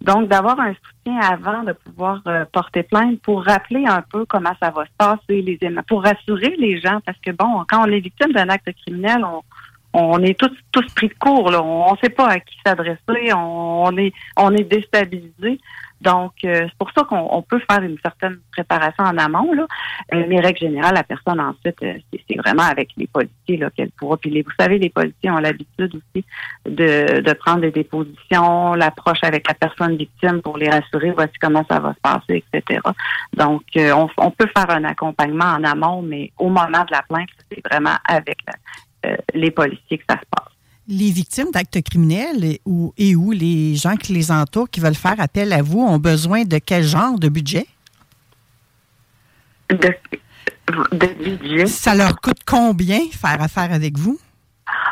Donc, 0.02 0.28
d'avoir 0.28 0.58
un 0.60 0.74
soutien 0.74 1.18
avant 1.20 1.62
de 1.62 1.72
pouvoir 1.72 2.20
euh, 2.26 2.44
porter 2.52 2.82
plainte 2.82 3.20
pour 3.22 3.44
rappeler 3.44 3.84
un 3.86 4.02
peu 4.02 4.24
comment 4.26 4.52
ça 4.60 4.70
va 4.70 4.84
se 4.84 4.90
passer, 4.96 5.42
les 5.42 5.58
pour 5.86 6.02
rassurer 6.02 6.54
les 6.58 6.80
gens, 6.80 7.00
parce 7.04 7.18
que 7.18 7.30
bon, 7.30 7.64
quand 7.68 7.82
on 7.82 7.90
est 7.90 8.00
victime 8.00 8.32
d'un 8.32 8.48
acte 8.48 8.70
criminel, 8.82 9.24
on, 9.92 10.22
est 10.22 10.38
tous 10.38 10.54
tous 10.72 10.86
pris 10.94 11.08
de 11.08 11.14
court, 11.14 11.50
là. 11.50 11.62
on 11.62 11.92
ne 11.92 11.98
sait 11.98 12.10
pas 12.10 12.28
à 12.28 12.38
qui 12.38 12.56
s'adresser, 12.64 13.32
on, 13.34 13.96
est 13.96 14.12
on 14.36 14.54
est 14.54 14.64
déstabilisé. 14.64 15.58
Donc, 16.00 16.32
euh, 16.44 16.66
c'est 16.68 16.78
pour 16.78 16.90
ça 16.92 17.04
qu'on 17.04 17.42
peut 17.42 17.60
faire 17.70 17.82
une 17.82 17.98
certaine 18.02 18.38
préparation 18.52 19.04
en 19.04 19.16
amont. 19.16 19.52
Là. 19.52 19.66
Euh, 20.14 20.24
mais 20.28 20.40
règle 20.40 20.58
générale, 20.58 20.94
la 20.94 21.02
personne 21.02 21.40
ensuite, 21.40 21.82
euh, 21.82 21.94
c'est 22.12 22.36
vraiment 22.36 22.64
avec 22.64 22.90
les 22.96 23.06
policiers 23.06 23.60
qu'elle 23.74 23.90
pourra. 23.92 24.16
Puis 24.18 24.42
vous 24.42 24.50
savez, 24.58 24.78
les 24.78 24.90
policiers 24.90 25.30
ont 25.30 25.38
l'habitude 25.38 25.94
aussi 25.94 26.24
de, 26.66 27.20
de 27.20 27.32
prendre 27.32 27.62
des 27.62 27.70
dépositions, 27.70 28.74
l'approche 28.74 29.20
avec 29.22 29.48
la 29.48 29.54
personne 29.54 29.96
victime 29.96 30.42
pour 30.42 30.58
les 30.58 30.68
rassurer, 30.68 31.12
voici 31.12 31.34
comment 31.40 31.64
ça 31.70 31.80
va 31.80 31.94
se 31.94 32.00
passer, 32.00 32.44
etc. 32.52 32.80
Donc, 33.34 33.62
euh, 33.76 33.92
on, 33.92 34.08
on, 34.18 34.30
peut 34.30 34.48
faire 34.54 34.70
un 34.70 34.84
accompagnement 34.84 35.44
en 35.44 35.64
amont, 35.64 36.02
mais 36.02 36.30
au 36.36 36.48
moment 36.48 36.84
de 36.84 36.92
la 36.92 37.02
plainte, 37.08 37.28
c'est 37.50 37.66
vraiment 37.66 37.96
avec 38.06 38.38
les 39.34 39.52
policiers 39.52 39.98
que 39.98 40.04
ça 40.08 40.16
se 40.16 40.26
passe 40.28 40.55
les 40.88 41.10
victimes 41.10 41.50
d'actes 41.50 41.82
criminels 41.82 42.58
et 42.96 43.16
où 43.16 43.30
les 43.32 43.74
gens 43.76 43.96
qui 43.96 44.12
les 44.12 44.30
entourent, 44.30 44.70
qui 44.70 44.80
veulent 44.80 44.94
faire 44.94 45.18
appel 45.18 45.52
à 45.52 45.62
vous, 45.62 45.80
ont 45.80 45.98
besoin 45.98 46.44
de 46.44 46.58
quel 46.58 46.84
genre 46.84 47.18
de 47.18 47.28
budget? 47.28 47.66
De, 49.70 49.94
budget? 51.22 51.66
Ça 51.66 51.94
leur 51.94 52.20
coûte 52.20 52.40
combien 52.46 53.00
faire 53.12 53.40
affaire 53.42 53.72
avec 53.72 53.98
vous? 53.98 54.18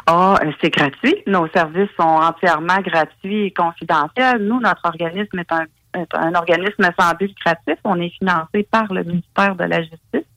Ah, 0.07 0.39
oh, 0.43 0.51
c'est 0.61 0.71
gratuit. 0.71 1.17
Nos 1.27 1.49
services 1.49 1.91
sont 1.99 2.03
entièrement 2.03 2.81
gratuits 2.81 3.47
et 3.47 3.51
confidentiels. 3.53 4.43
Nous, 4.43 4.61
notre 4.61 4.85
organisme 4.85 5.39
est 5.39 5.53
un, 5.53 5.67
un 6.15 6.35
organisme 6.35 6.89
sans 6.99 7.15
but 7.15 7.29
lucratif. 7.29 7.79
On 7.85 8.01
est 8.01 8.11
financé 8.11 8.67
par 8.71 8.93
le 8.93 9.05
ministère 9.05 9.55
de 9.57 9.65
la 9.65 9.83
Justice. 9.83 10.29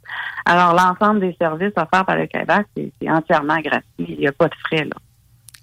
Alors, 0.45 0.74
l'ensemble 0.74 1.20
des 1.20 1.36
services 1.39 1.74
offerts 1.76 2.05
par 2.05 2.16
le 2.16 2.28
Québec, 2.28 2.66
c'est 2.76 3.10
entièrement 3.10 3.58
gratuit. 3.58 3.84
Il 3.99 4.20
n'y 4.20 4.28
a 4.28 4.32
pas 4.32 4.47
de 4.47 4.55
frais, 4.66 4.86
là. 4.86 4.95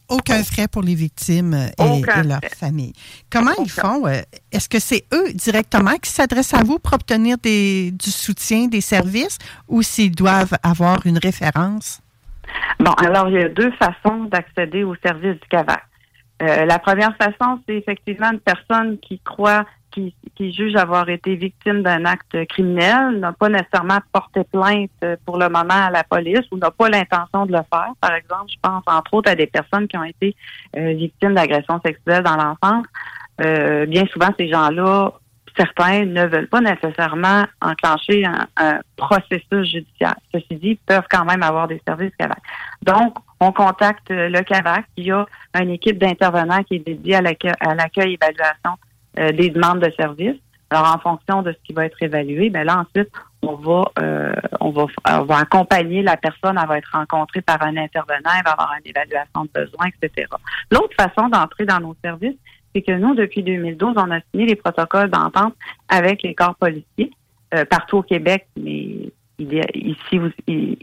Aucun 0.09 0.43
frais 0.45 0.69
pour 0.69 0.83
les 0.83 0.95
victimes 0.95 1.55
et, 1.55 2.01
et 2.01 2.23
leur 2.23 2.41
famille. 2.57 2.93
Comment 3.31 3.53
ils 3.59 3.71
font? 3.71 4.07
Euh, 4.07 4.21
est-ce 4.53 4.69
que 4.69 4.79
c'est 4.79 5.05
eux 5.15 5.33
directement 5.33 5.97
qui 5.97 6.11
s'adressent 6.11 6.55
à 6.55 6.63
vous 6.63 6.79
pour 6.79 6.93
obtenir 6.93 7.39
des, 7.39 7.91
du 7.91 8.11
soutien, 8.11 8.67
des 8.67 8.83
services, 8.83 9.39
ou 9.67 9.83
s'ils 9.83 10.15
doivent 10.15 10.57
avoir 10.63 11.07
une 11.07 11.19
référence? 11.19 12.03
Bon, 12.79 12.93
alors 12.93 13.29
il 13.29 13.35
y 13.35 13.43
a 13.43 13.49
deux 13.49 13.73
façons 13.73 14.25
d'accéder 14.25 14.85
aux 14.85 14.97
services 14.97 15.41
du 15.41 15.49
CAVAC. 15.49 15.83
Euh, 16.43 16.65
la 16.67 16.79
première 16.79 17.17
façon, 17.17 17.61
c'est 17.67 17.77
effectivement 17.77 18.31
une 18.33 18.41
personne 18.41 18.99
qui 18.99 19.21
croit 19.21 19.65
qui, 19.95 20.15
qui 20.35 20.53
juge 20.53 20.75
avoir 20.75 21.09
été 21.09 21.37
victime 21.37 21.83
d'un 21.83 22.05
acte 22.05 22.37
criminel 22.49 23.21
n'a 23.21 23.33
pas 23.33 23.49
nécessairement 23.49 23.99
porté 24.13 24.43
plainte 24.45 24.91
euh, 25.05 25.17
pour 25.25 25.39
le 25.39 25.49
moment 25.49 25.69
à 25.69 25.91
la 25.91 26.03
police 26.03 26.43
ou 26.51 26.59
n'a 26.59 26.73
pas 26.73 26.89
l'intention 26.89 27.47
de 27.47 27.53
le 27.53 27.63
faire. 27.73 27.93
Par 28.01 28.15
exemple, 28.15 28.47
je 28.49 28.57
pense 28.61 28.83
entre 28.87 29.15
autres 29.15 29.31
à 29.31 29.37
des 29.37 29.47
personnes 29.47 29.87
qui 29.87 29.97
ont 29.97 30.05
été 30.05 30.35
euh, 30.77 30.93
victimes 30.95 31.35
d'agressions 31.35 31.81
sexuelles 31.85 32.25
dans 32.25 32.37
l'enfance. 32.37 32.87
Euh, 33.41 33.87
bien 33.87 34.05
souvent, 34.07 34.31
ces 34.37 34.49
gens-là, 34.49 35.13
certains 35.57 36.05
ne 36.05 36.27
veulent 36.27 36.49
pas 36.49 36.61
nécessairement 36.61 37.45
enclencher 37.63 38.25
un, 38.25 38.81
processus 38.97 39.71
judiciaire. 39.71 40.17
Ceci 40.33 40.57
dit, 40.57 40.79
peuvent 40.87 41.07
quand 41.09 41.25
même 41.25 41.45
avoir 41.45 41.69
des 41.69 41.81
services 41.87 42.13
CAVAC. 42.19 42.39
Donc, 42.83 43.17
on 43.39 43.53
contacte 43.53 44.11
le 44.11 44.41
CAVAC. 44.43 44.87
Il 44.97 45.07
y 45.07 45.13
a 45.13 45.27
une 45.61 45.71
équipe 45.71 45.99
d'intervenants 45.99 46.63
qui 46.65 46.77
est 46.77 46.87
dédiée 46.87 47.17
à 47.17 47.21
l'accueil 47.23 48.15
évaluation 48.15 48.73
euh, 49.19 49.33
des 49.33 49.51
demandes 49.51 49.81
de 49.81 49.93
services. 49.97 50.41
Alors, 50.71 50.95
en 50.95 50.99
fonction 50.99 51.43
de 51.43 51.53
ce 51.53 51.59
qui 51.65 51.73
va 51.73 51.87
être 51.87 52.03
évalué, 52.03 52.51
ben 52.51 52.65
là, 52.65 52.81
ensuite, 52.81 53.11
on 53.43 53.55
va, 53.55 53.85
euh, 54.01 54.35
on 54.61 54.71
va, 54.71 54.87
on 55.09 55.23
va 55.23 55.39
accompagner 55.39 56.03
la 56.03 56.17
personne, 56.17 56.59
elle 56.61 56.69
va 56.69 56.79
être 56.79 56.91
rencontrée 56.93 57.43
par 57.43 57.63
un 57.63 57.77
intervenant, 57.77 58.31
elle 58.37 58.45
va 58.45 58.53
avoir 58.53 58.75
une 58.79 58.91
évaluation 58.91 59.45
de 59.45 59.51
besoins, 59.55 59.87
etc. 59.89 60.27
L'autre 60.71 60.95
façon 60.99 61.29
d'entrer 61.29 61.65
dans 61.67 61.81
nos 61.81 61.95
services, 62.03 62.37
c'est 62.75 62.83
que 62.83 62.93
nous, 62.93 63.15
depuis 63.15 63.43
2012, 63.43 63.95
on 63.97 64.11
a 64.11 64.21
signé 64.31 64.47
les 64.47 64.57
protocoles 64.57 65.11
d'entente 65.11 65.55
avec 65.89 66.23
les 66.23 66.35
corps 66.35 66.57
policiers 66.57 67.11
euh, 67.55 67.65
partout 67.65 67.99
au 67.99 68.03
Québec, 68.03 68.49
mais 68.57 69.13
ici, 69.39 70.21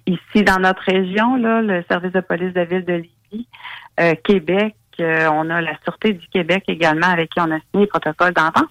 ici 0.05 0.43
dans 0.43 0.59
notre 0.59 0.83
région, 0.83 1.35
là, 1.35 1.61
le 1.61 1.83
service 1.89 2.11
de 2.11 2.21
police 2.21 2.53
de 2.53 2.61
ville 2.61 2.85
de 2.85 2.93
Lévis, 2.93 3.47
euh, 3.99 4.13
Québec, 4.23 4.75
on 5.03 5.49
a 5.49 5.61
la 5.61 5.77
Sûreté 5.83 6.13
du 6.13 6.27
Québec 6.27 6.63
également 6.67 7.07
avec 7.07 7.29
qui 7.31 7.39
on 7.39 7.51
a 7.51 7.59
signé 7.71 7.85
le 7.85 7.87
protocole 7.87 8.33
d'entente, 8.33 8.67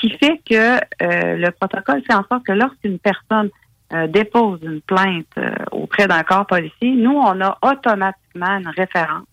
qui 0.00 0.10
fait 0.10 0.40
que 0.48 0.76
euh, 1.02 1.36
le 1.36 1.50
protocole 1.50 2.02
fait 2.06 2.14
en 2.14 2.24
sorte 2.28 2.44
que 2.44 2.52
lorsqu'une 2.52 2.98
personne 2.98 3.50
euh, 3.92 4.06
dépose 4.06 4.60
une 4.62 4.80
plainte 4.80 5.26
euh, 5.38 5.50
auprès 5.72 6.06
d'un 6.06 6.22
corps 6.22 6.46
policier, 6.46 6.92
nous, 6.92 7.16
on 7.16 7.40
a 7.40 7.58
automatiquement 7.62 8.58
une 8.58 8.68
référence 8.68 9.26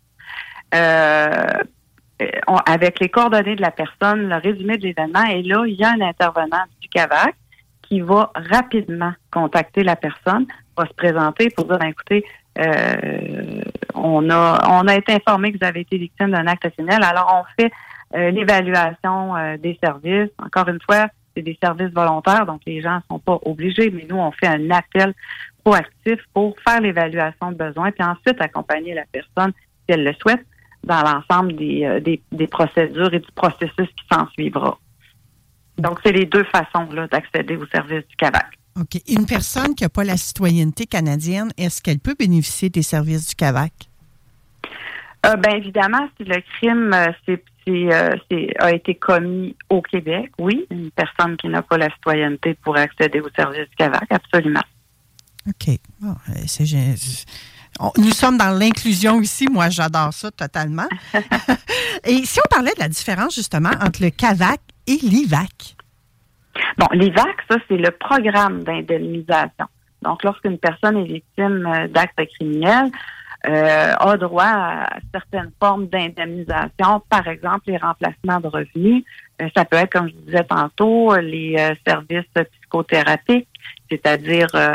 avec 2.65 2.99
les 2.99 3.07
coordonnées 3.07 3.55
de 3.55 3.61
la 3.61 3.71
personne, 3.71 4.27
le 4.27 4.35
résumé 4.35 4.77
de 4.77 4.83
l'événement, 4.83 5.23
et 5.23 5.41
là, 5.41 5.63
il 5.65 5.75
y 5.75 5.83
a 5.85 5.91
un 5.91 6.01
intervenant 6.01 6.63
du 6.81 6.89
CAVAC 6.89 7.33
qui 7.83 8.01
va 8.01 8.31
rapidement 8.35 9.13
contacter 9.31 9.83
la 9.83 9.95
personne, 9.95 10.45
va 10.77 10.85
se 10.85 10.93
présenter 10.93 11.49
pour 11.49 11.65
dire, 11.65 11.77
ben, 11.77 11.87
écoutez, 11.87 12.25
euh, 12.58 13.62
on 13.93 14.30
a 14.30 14.60
on 14.70 14.88
a 14.88 14.95
été 14.95 15.14
informé 15.14 15.51
que 15.51 15.58
vous 15.58 15.66
avez 15.66 15.82
été 15.82 15.97
victime 15.97 16.32
d'un 16.32 16.47
acte 16.47 16.70
criminel. 16.70 17.03
Alors 17.03 17.43
on 17.43 17.62
fait 17.62 17.72
euh, 18.16 18.32
l'évaluation 18.32 19.36
euh, 19.36 19.58
des 19.58 19.78
services. 19.84 20.30
Encore 20.43 20.68
une 20.70 20.80
fois, 20.82 21.08
c'est 21.36 21.41
des 21.41 21.58
services 21.62 21.93
volontaires, 21.93 22.45
donc 22.45 22.62
les 22.66 22.82
gens 22.82 22.95
ne 22.95 23.01
sont 23.10 23.20
pas 23.20 23.39
obligés, 23.43 23.89
mais 23.91 24.06
nous 24.10 24.18
on 24.18 24.32
fait 24.32 24.47
un 24.47 24.70
appel 24.72 25.14
proactif 25.64 26.20
pour 26.34 26.56
faire 26.66 26.80
l'évaluation 26.80 27.51
de 27.51 27.58
besoins, 27.58 27.91
puis 27.91 28.03
ensuite 28.03 28.39
accompagner 28.39 28.93
la 28.93 29.03
personne 29.12 29.51
si 29.51 29.93
elle 29.93 30.03
le 30.03 30.14
souhaite 30.14 30.45
dans 30.84 31.01
l'ensemble 31.01 31.56
des, 31.56 32.22
des, 32.32 32.47
procédures 32.47 33.12
et 33.12 33.20
du 33.20 33.32
processus 33.34 33.89
qui 33.89 34.06
s'en 34.12 34.28
suivra. 34.30 34.78
Donc, 35.80 35.99
c'est 36.06 36.12
les 36.12 36.26
deux 36.26 36.43
façons 36.43 36.88
là, 36.91 37.08
d'accéder 37.08 37.58
au 37.58 37.66
service 37.66 38.08
du 38.08 38.16
CAVAC. 38.16 38.45
OK. 38.80 39.01
Une 39.07 39.26
personne 39.26 39.73
qui 39.73 39.84
n'a 39.84 39.89
pas 39.89 40.03
la 40.03 40.17
citoyenneté 40.17 40.86
canadienne, 40.86 41.51
est-ce 41.57 41.82
qu'elle 41.82 41.99
peut 41.99 42.15
bénéficier 42.17 42.69
des 42.69 42.84
services 42.84 43.30
du 43.30 43.36
CAVAC? 43.36 43.71
Euh, 45.26 45.36
ben 45.38 45.55
évidemment, 45.55 46.07
si 46.17 46.26
le 46.26 46.41
crime 46.57 46.93
euh, 46.93 47.11
c'est, 47.26 47.41
euh, 47.67 48.47
a 48.59 48.71
été 48.71 48.95
commis 48.95 49.55
au 49.69 49.82
Québec, 49.82 50.32
oui, 50.38 50.67
une 50.69 50.91
personne 50.91 51.36
qui 51.38 51.47
n'a 51.47 51.61
pas 51.61 51.78
la 51.78 51.89
citoyenneté 51.89 52.53
pourrait 52.55 52.82
accéder 52.82 53.21
au 53.21 53.30
service 53.36 53.67
du 53.69 53.76
CAVAC, 53.78 54.05
absolument. 54.09 54.63
OK. 55.47 55.78
Bon, 55.99 56.15
euh, 56.30 56.34
c'est 56.47 56.65
nous 57.97 58.11
sommes 58.11 58.38
dans 58.38 58.57
l'inclusion 58.57 59.19
ici. 59.21 59.47
Moi, 59.51 59.69
j'adore 59.69 60.13
ça 60.13 60.32
totalement. 60.32 60.88
Et 62.05 62.26
si 62.26 62.39
on 62.39 62.49
parlait 62.49 62.73
de 62.73 62.80
la 62.80 62.88
différence, 62.88 63.36
justement, 63.36 63.71
entre 63.82 64.01
le 64.01 64.11
CAVAC 64.11 64.61
et 64.88 64.97
l'IVAC? 65.01 65.74
Bon, 66.78 66.88
l'IVAC, 66.91 67.36
ça, 67.49 67.58
c'est 67.68 67.78
le 67.78 67.91
programme 67.91 68.64
d'indemnisation. 68.64 69.66
Donc, 70.01 70.24
lorsqu'une 70.24 70.58
personne 70.58 70.97
est 70.97 71.06
victime 71.06 71.66
euh, 71.66 71.88
d'actes 71.88 72.22
criminels, 72.36 72.91
euh, 73.47 73.93
a 73.97 74.18
droit 74.18 74.43
à 74.43 74.88
certaines 75.14 75.51
formes 75.60 75.88
d'indemnisation, 75.88 77.01
par 77.10 77.28
exemple 77.28 77.64
les 77.68 77.78
remplacements 77.78 78.39
de 78.39 78.47
revenus. 78.47 79.03
Euh, 79.41 79.49
ça 79.56 79.66
peut 79.66 79.78
être, 79.78 79.91
comme 79.91 80.10
je 80.10 80.16
disais 80.16 80.43
tantôt, 80.43 81.16
les 81.18 81.56
euh, 81.58 81.76
services 81.86 82.26
psychothérapiques, 82.53 83.47
c'est-à-dire 83.89 84.47
euh, 84.56 84.74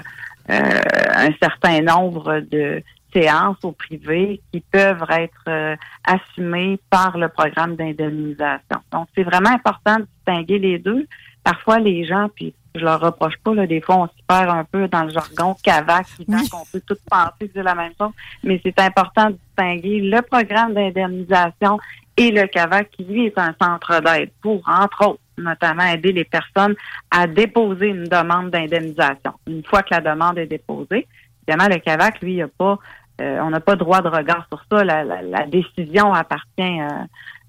euh, 0.50 0.80
un 1.14 1.30
certain 1.42 1.80
nombre 1.80 2.40
de 2.40 2.82
séances 3.12 3.56
au 3.64 3.72
privé 3.72 4.40
qui 4.52 4.60
peuvent 4.60 5.04
être 5.10 5.76
assumées 6.04 6.78
par 6.90 7.18
le 7.18 7.28
programme 7.28 7.74
d'indemnisation. 7.74 8.78
Donc, 8.92 9.08
c'est 9.16 9.24
vraiment 9.24 9.50
important 9.50 9.96
de 9.96 10.06
distinguer 10.16 10.58
les 10.60 10.78
deux. 10.78 11.08
Parfois, 11.44 11.78
les 11.78 12.04
gens, 12.04 12.28
puis 12.34 12.52
je 12.74 12.80
leur 12.80 13.00
reproche 13.00 13.34
pas, 13.42 13.54
là, 13.54 13.66
des 13.66 13.80
fois, 13.80 13.96
on 13.96 14.06
s'y 14.08 14.22
perd 14.28 14.48
un 14.50 14.64
peu 14.64 14.86
dans 14.88 15.04
le 15.04 15.10
jargon 15.10 15.56
CAVAC, 15.62 16.06
qui 16.16 16.24
pense 16.24 16.48
qu'on 16.48 16.64
peut 16.72 16.82
tout 16.86 16.96
penser 17.10 17.50
c'est 17.54 17.62
la 17.62 17.74
même 17.74 17.92
chose, 17.98 18.12
mais 18.44 18.60
c'est 18.64 18.78
important 18.78 19.30
de 19.30 19.36
distinguer 19.48 20.00
le 20.00 20.22
programme 20.22 20.74
d'indemnisation 20.74 21.78
et 22.16 22.30
le 22.30 22.46
CAVAC, 22.46 22.90
qui, 22.90 23.04
lui, 23.04 23.26
est 23.26 23.38
un 23.38 23.54
centre 23.60 24.00
d'aide 24.00 24.30
pour, 24.42 24.62
entre 24.68 25.08
autres, 25.08 25.20
notamment 25.38 25.84
aider 25.84 26.12
les 26.12 26.24
personnes 26.24 26.74
à 27.10 27.26
déposer 27.26 27.88
une 27.88 28.04
demande 28.04 28.50
d'indemnisation. 28.50 29.32
Une 29.46 29.64
fois 29.64 29.82
que 29.82 29.94
la 29.94 30.00
demande 30.00 30.38
est 30.38 30.46
déposée, 30.46 31.06
évidemment, 31.48 31.68
le 31.74 31.80
CAVAC, 31.80 32.20
lui, 32.20 32.34
il 32.34 32.42
a 32.42 32.48
pas, 32.48 32.78
euh, 33.22 33.40
on 33.42 33.50
n'a 33.50 33.60
pas 33.60 33.74
droit 33.76 34.02
de 34.02 34.08
regard 34.08 34.46
sur 34.48 34.62
ça. 34.70 34.84
La, 34.84 35.02
la- 35.02 35.22
la 35.22 35.46
décision 35.46 36.12
appartient 36.12 36.80
euh, 36.80 36.88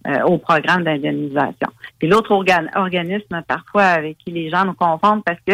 euh, 0.08 0.22
au 0.24 0.38
programme 0.38 0.84
d'indemnisation. 0.84 1.68
Puis 2.00 2.08
l'autre 2.08 2.32
organ- 2.32 2.70
organisme, 2.76 3.42
parfois, 3.48 3.84
avec 3.84 4.18
qui 4.20 4.32
les 4.32 4.50
gens 4.50 4.66
nous 4.66 4.74
confondent 4.74 5.24
parce 5.24 5.40
que 5.46 5.54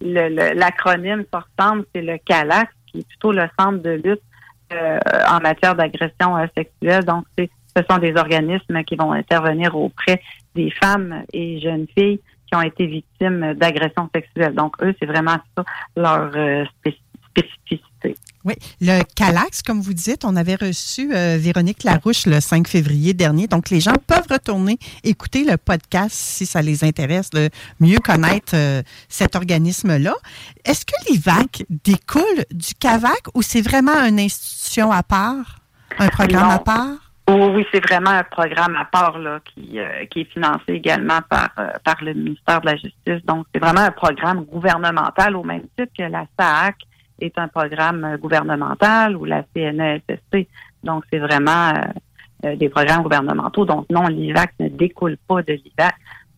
l'acronyme 0.54 1.24
se 1.32 1.38
ressemble, 1.38 1.84
c'est 1.94 2.02
le 2.02 2.18
CALAC, 2.18 2.70
qui 2.86 2.98
est 3.00 3.06
plutôt 3.08 3.32
le 3.32 3.48
centre 3.58 3.78
de 3.82 3.90
lutte 3.90 4.22
euh, 4.72 4.98
en 5.28 5.40
matière 5.40 5.74
d'agression 5.74 6.36
euh, 6.36 6.46
sexuelle. 6.56 7.04
Donc, 7.04 7.24
c'est, 7.36 7.50
ce 7.76 7.82
sont 7.88 7.98
des 7.98 8.14
organismes 8.16 8.82
qui 8.84 8.96
vont 8.96 9.12
intervenir 9.12 9.76
auprès 9.76 10.20
des 10.54 10.70
femmes 10.70 11.22
et 11.32 11.60
jeunes 11.60 11.86
filles 11.96 12.20
qui 12.46 12.56
ont 12.56 12.62
été 12.62 12.86
victimes 12.86 13.54
d'agressions 13.54 14.08
sexuelles. 14.14 14.54
Donc, 14.54 14.74
eux, 14.82 14.94
c'est 14.98 15.06
vraiment 15.06 15.36
ça 15.56 15.64
leur 15.96 16.30
euh, 16.34 16.64
spéc- 16.84 17.00
spécificité. 17.30 18.16
Oui, 18.44 18.54
le 18.80 19.02
CALAX, 19.14 19.60
comme 19.62 19.82
vous 19.82 19.92
dites, 19.92 20.24
on 20.24 20.34
avait 20.34 20.54
reçu 20.54 21.14
euh, 21.14 21.36
Véronique 21.38 21.84
Larouche 21.84 22.24
le 22.24 22.40
5 22.40 22.66
février 22.68 23.12
dernier. 23.12 23.46
Donc, 23.46 23.68
les 23.68 23.80
gens 23.80 23.96
peuvent 24.06 24.26
retourner 24.30 24.78
écouter 25.04 25.44
le 25.44 25.58
podcast 25.58 26.12
si 26.12 26.46
ça 26.46 26.62
les 26.62 26.82
intéresse 26.82 27.28
de 27.30 27.50
mieux 27.80 27.98
connaître 27.98 28.54
euh, 28.54 28.82
cet 29.10 29.36
organisme-là. 29.36 30.14
Est-ce 30.64 30.86
que 30.86 30.94
l'IVAC 31.10 31.64
découle 31.68 32.44
du 32.50 32.74
CAVAC 32.74 33.20
ou 33.34 33.42
c'est 33.42 33.60
vraiment 33.60 34.02
une 34.06 34.18
institution 34.18 34.90
à 34.90 35.02
part, 35.02 35.58
un 35.98 36.08
programme 36.08 36.48
Non. 36.48 36.54
à 36.54 36.58
part? 36.60 37.10
Oui, 37.28 37.46
oui, 37.54 37.66
c'est 37.72 37.84
vraiment 37.86 38.10
un 38.10 38.24
programme 38.24 38.74
à 38.74 38.86
part 38.86 39.18
là, 39.18 39.40
qui, 39.44 39.78
euh, 39.78 40.04
qui 40.10 40.22
est 40.22 40.32
financé 40.32 40.72
également 40.72 41.20
par, 41.28 41.50
euh, 41.58 41.68
par 41.84 42.02
le 42.02 42.14
ministère 42.14 42.60
de 42.60 42.66
la 42.66 42.76
Justice. 42.76 43.24
Donc, 43.24 43.46
c'est 43.54 43.60
vraiment 43.60 43.82
un 43.82 43.90
programme 43.92 44.44
gouvernemental 44.44 45.36
au 45.36 45.44
même 45.44 45.62
titre 45.78 45.92
que 45.96 46.04
la 46.04 46.24
SAAC 46.38 46.76
est 47.20 47.38
un 47.38 47.48
programme 47.48 48.16
gouvernemental 48.20 49.16
ou 49.16 49.24
la 49.24 49.44
CNESST. 49.54 50.48
Donc, 50.84 51.04
c'est 51.12 51.18
vraiment 51.18 51.70
euh, 51.70 51.80
euh, 52.46 52.56
des 52.56 52.68
programmes 52.68 53.02
gouvernementaux. 53.02 53.64
Donc, 53.64 53.86
non, 53.90 54.06
l'IVAC 54.06 54.52
ne 54.60 54.68
découle 54.68 55.16
pas 55.28 55.42
de 55.42 55.52
l'IVAC. 55.52 55.94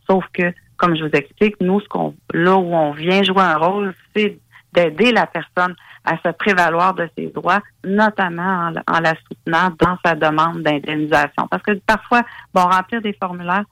Sauf 0.09 0.25
que, 0.33 0.53
comme 0.77 0.97
je 0.97 1.05
vous 1.05 1.11
explique, 1.13 1.61
nous, 1.61 1.81
ce 1.81 1.89
qu'on 1.89 2.15
là 2.35 2.57
où 2.57 2.75
on 2.75 2.93
vient 2.93 3.23
jouer 3.23 3.43
un 3.43 3.57
rôle, 3.57 3.95
c'est 4.15 4.39
d'aider 4.73 5.13
la 5.13 5.27
personne 5.27 5.75
à 6.05 6.17
se 6.17 6.33
prévaloir 6.33 6.95
de 6.95 7.09
ses 7.17 7.27
droits, 7.29 7.61
notamment 7.85 8.71
en, 8.71 8.73
en 8.93 9.01
la 9.01 9.15
soutenant 9.29 9.71
dans 9.79 9.97
sa 10.05 10.15
demande 10.15 10.63
d'indemnisation. 10.63 11.47
Parce 11.49 11.63
que 11.63 11.73
parfois, 11.87 12.23
bon, 12.53 12.63
remplir 12.63 13.03
des 13.03 13.13
formulaires, 13.13 13.65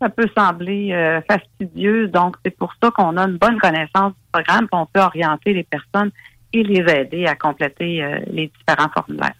ça 0.00 0.08
peut 0.08 0.28
sembler 0.36 0.92
euh, 0.92 1.20
fastidieux. 1.22 2.08
Donc, 2.08 2.36
c'est 2.44 2.56
pour 2.56 2.72
ça 2.82 2.90
qu'on 2.90 3.16
a 3.16 3.24
une 3.24 3.36
bonne 3.36 3.58
connaissance 3.58 4.12
du 4.14 4.22
programme, 4.32 4.68
qu'on 4.68 4.86
peut 4.86 5.00
orienter 5.00 5.52
les 5.52 5.64
personnes 5.64 6.10
et 6.52 6.62
les 6.62 6.80
aider 6.92 7.26
à 7.26 7.34
compléter 7.34 8.02
euh, 8.02 8.18
les 8.30 8.50
différents 8.58 8.90
formulaires. 8.90 9.34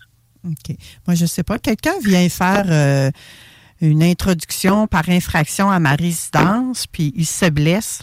OK. 0.47 0.77
Moi, 1.07 1.15
je 1.15 1.27
sais 1.27 1.43
pas. 1.43 1.59
Quelqu'un 1.59 1.99
vient 2.05 2.29
faire 2.29 2.65
euh, 2.69 3.11
une 3.81 4.03
introduction 4.03 4.87
par 4.87 5.09
infraction 5.09 5.71
à 5.71 5.79
ma 5.79 5.95
résidence, 5.95 6.87
puis 6.87 7.13
il 7.17 7.27
se 7.27 7.51
blesse. 7.51 8.03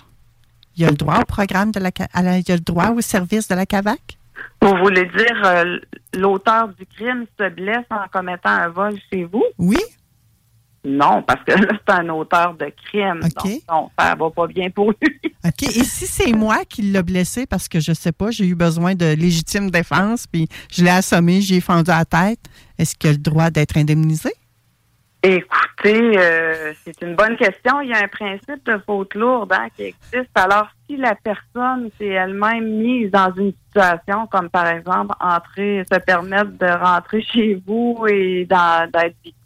Il 0.76 0.86
a 0.86 0.90
le 0.92 0.96
droit 0.96 1.20
au 1.22 1.26
programme 1.26 1.72
de 1.72 1.80
la, 1.80 1.90
à 2.14 2.22
la- 2.22 2.38
il 2.38 2.52
a 2.52 2.56
le 2.56 2.62
droit 2.62 2.90
au 2.92 3.02
service 3.02 3.48
de 3.48 3.56
la 3.56 3.66
CAVAC? 3.66 4.18
Vous 4.62 4.76
voulez 4.78 5.06
dire 5.06 5.42
euh, 5.46 5.80
l'auteur 6.16 6.68
du 6.70 6.86
crime 6.86 7.26
se 7.40 7.50
blesse 7.50 7.86
en 7.90 8.08
commettant 8.12 8.50
un 8.50 8.70
vol 8.70 8.94
chez 9.12 9.24
vous? 9.24 9.44
Oui. 9.58 9.78
Non, 10.88 11.22
parce 11.22 11.44
que 11.44 11.52
là, 11.62 11.68
c'est 11.86 11.94
un 11.94 12.08
auteur 12.10 12.54
de 12.54 12.72
crime. 12.86 13.20
Donc, 13.20 13.62
non, 13.70 13.90
ça 14.00 14.16
va 14.16 14.30
pas 14.30 14.48
bien 14.48 14.70
pour 14.70 14.92
lui. 14.92 15.20
OK. 15.46 15.64
Et 15.64 15.84
si 15.84 16.08
c'est 16.08 16.32
moi 16.32 16.60
qui 16.68 16.82
l'ai 16.82 17.04
blessé 17.04 17.46
parce 17.46 17.68
que 17.68 17.82
je 17.82 17.92
sais 17.92 18.14
pas, 18.14 18.32
j'ai 18.32 18.46
eu 18.46 18.56
besoin 18.56 18.96
de 18.96 19.14
légitime 19.14 19.70
défense, 19.70 20.28
puis 20.28 20.48
je 20.72 20.84
l'ai 20.84 20.90
assommé, 20.90 21.42
j'ai 21.42 21.60
fendu 21.60 21.92
à 21.92 22.00
la 22.00 22.06
tête, 22.06 22.40
est-ce 22.80 22.96
qu'il 22.96 23.10
a 23.10 23.14
le 23.14 23.20
droit 23.20 23.50
d'être 23.50 23.76
indemnisé? 23.76 24.32
Écoutez, 25.24 26.18
euh, 26.18 26.74
c'est 26.86 27.02
une 27.02 27.16
bonne 27.16 27.36
question. 27.36 27.82
Il 27.82 27.90
y 27.90 27.94
a 27.94 28.04
un 28.04 28.08
principe 28.08 28.64
de 28.66 28.78
faute 28.86 29.14
lourde 29.16 29.52
hein, 29.52 29.68
qui 29.76 29.84
existe. 29.86 30.30
Alors, 30.36 30.70
si 30.88 30.96
la 30.96 31.16
personne 31.16 31.90
s'est 31.98 32.06
elle-même 32.06 32.78
mise 32.78 33.12
dans 33.12 33.34
une 33.36 33.52
situation 33.68 34.28
comme 34.28 34.50
par 34.50 34.68
exemple 34.68 35.16
entrer, 35.20 35.84
se 35.92 36.00
permettre 36.00 36.52
de 36.52 36.68
rentrer 36.68 37.22
chez 37.24 37.62
vous 37.66 38.06
et 38.08 38.46
d'être 38.46 39.16
victime, 39.24 39.37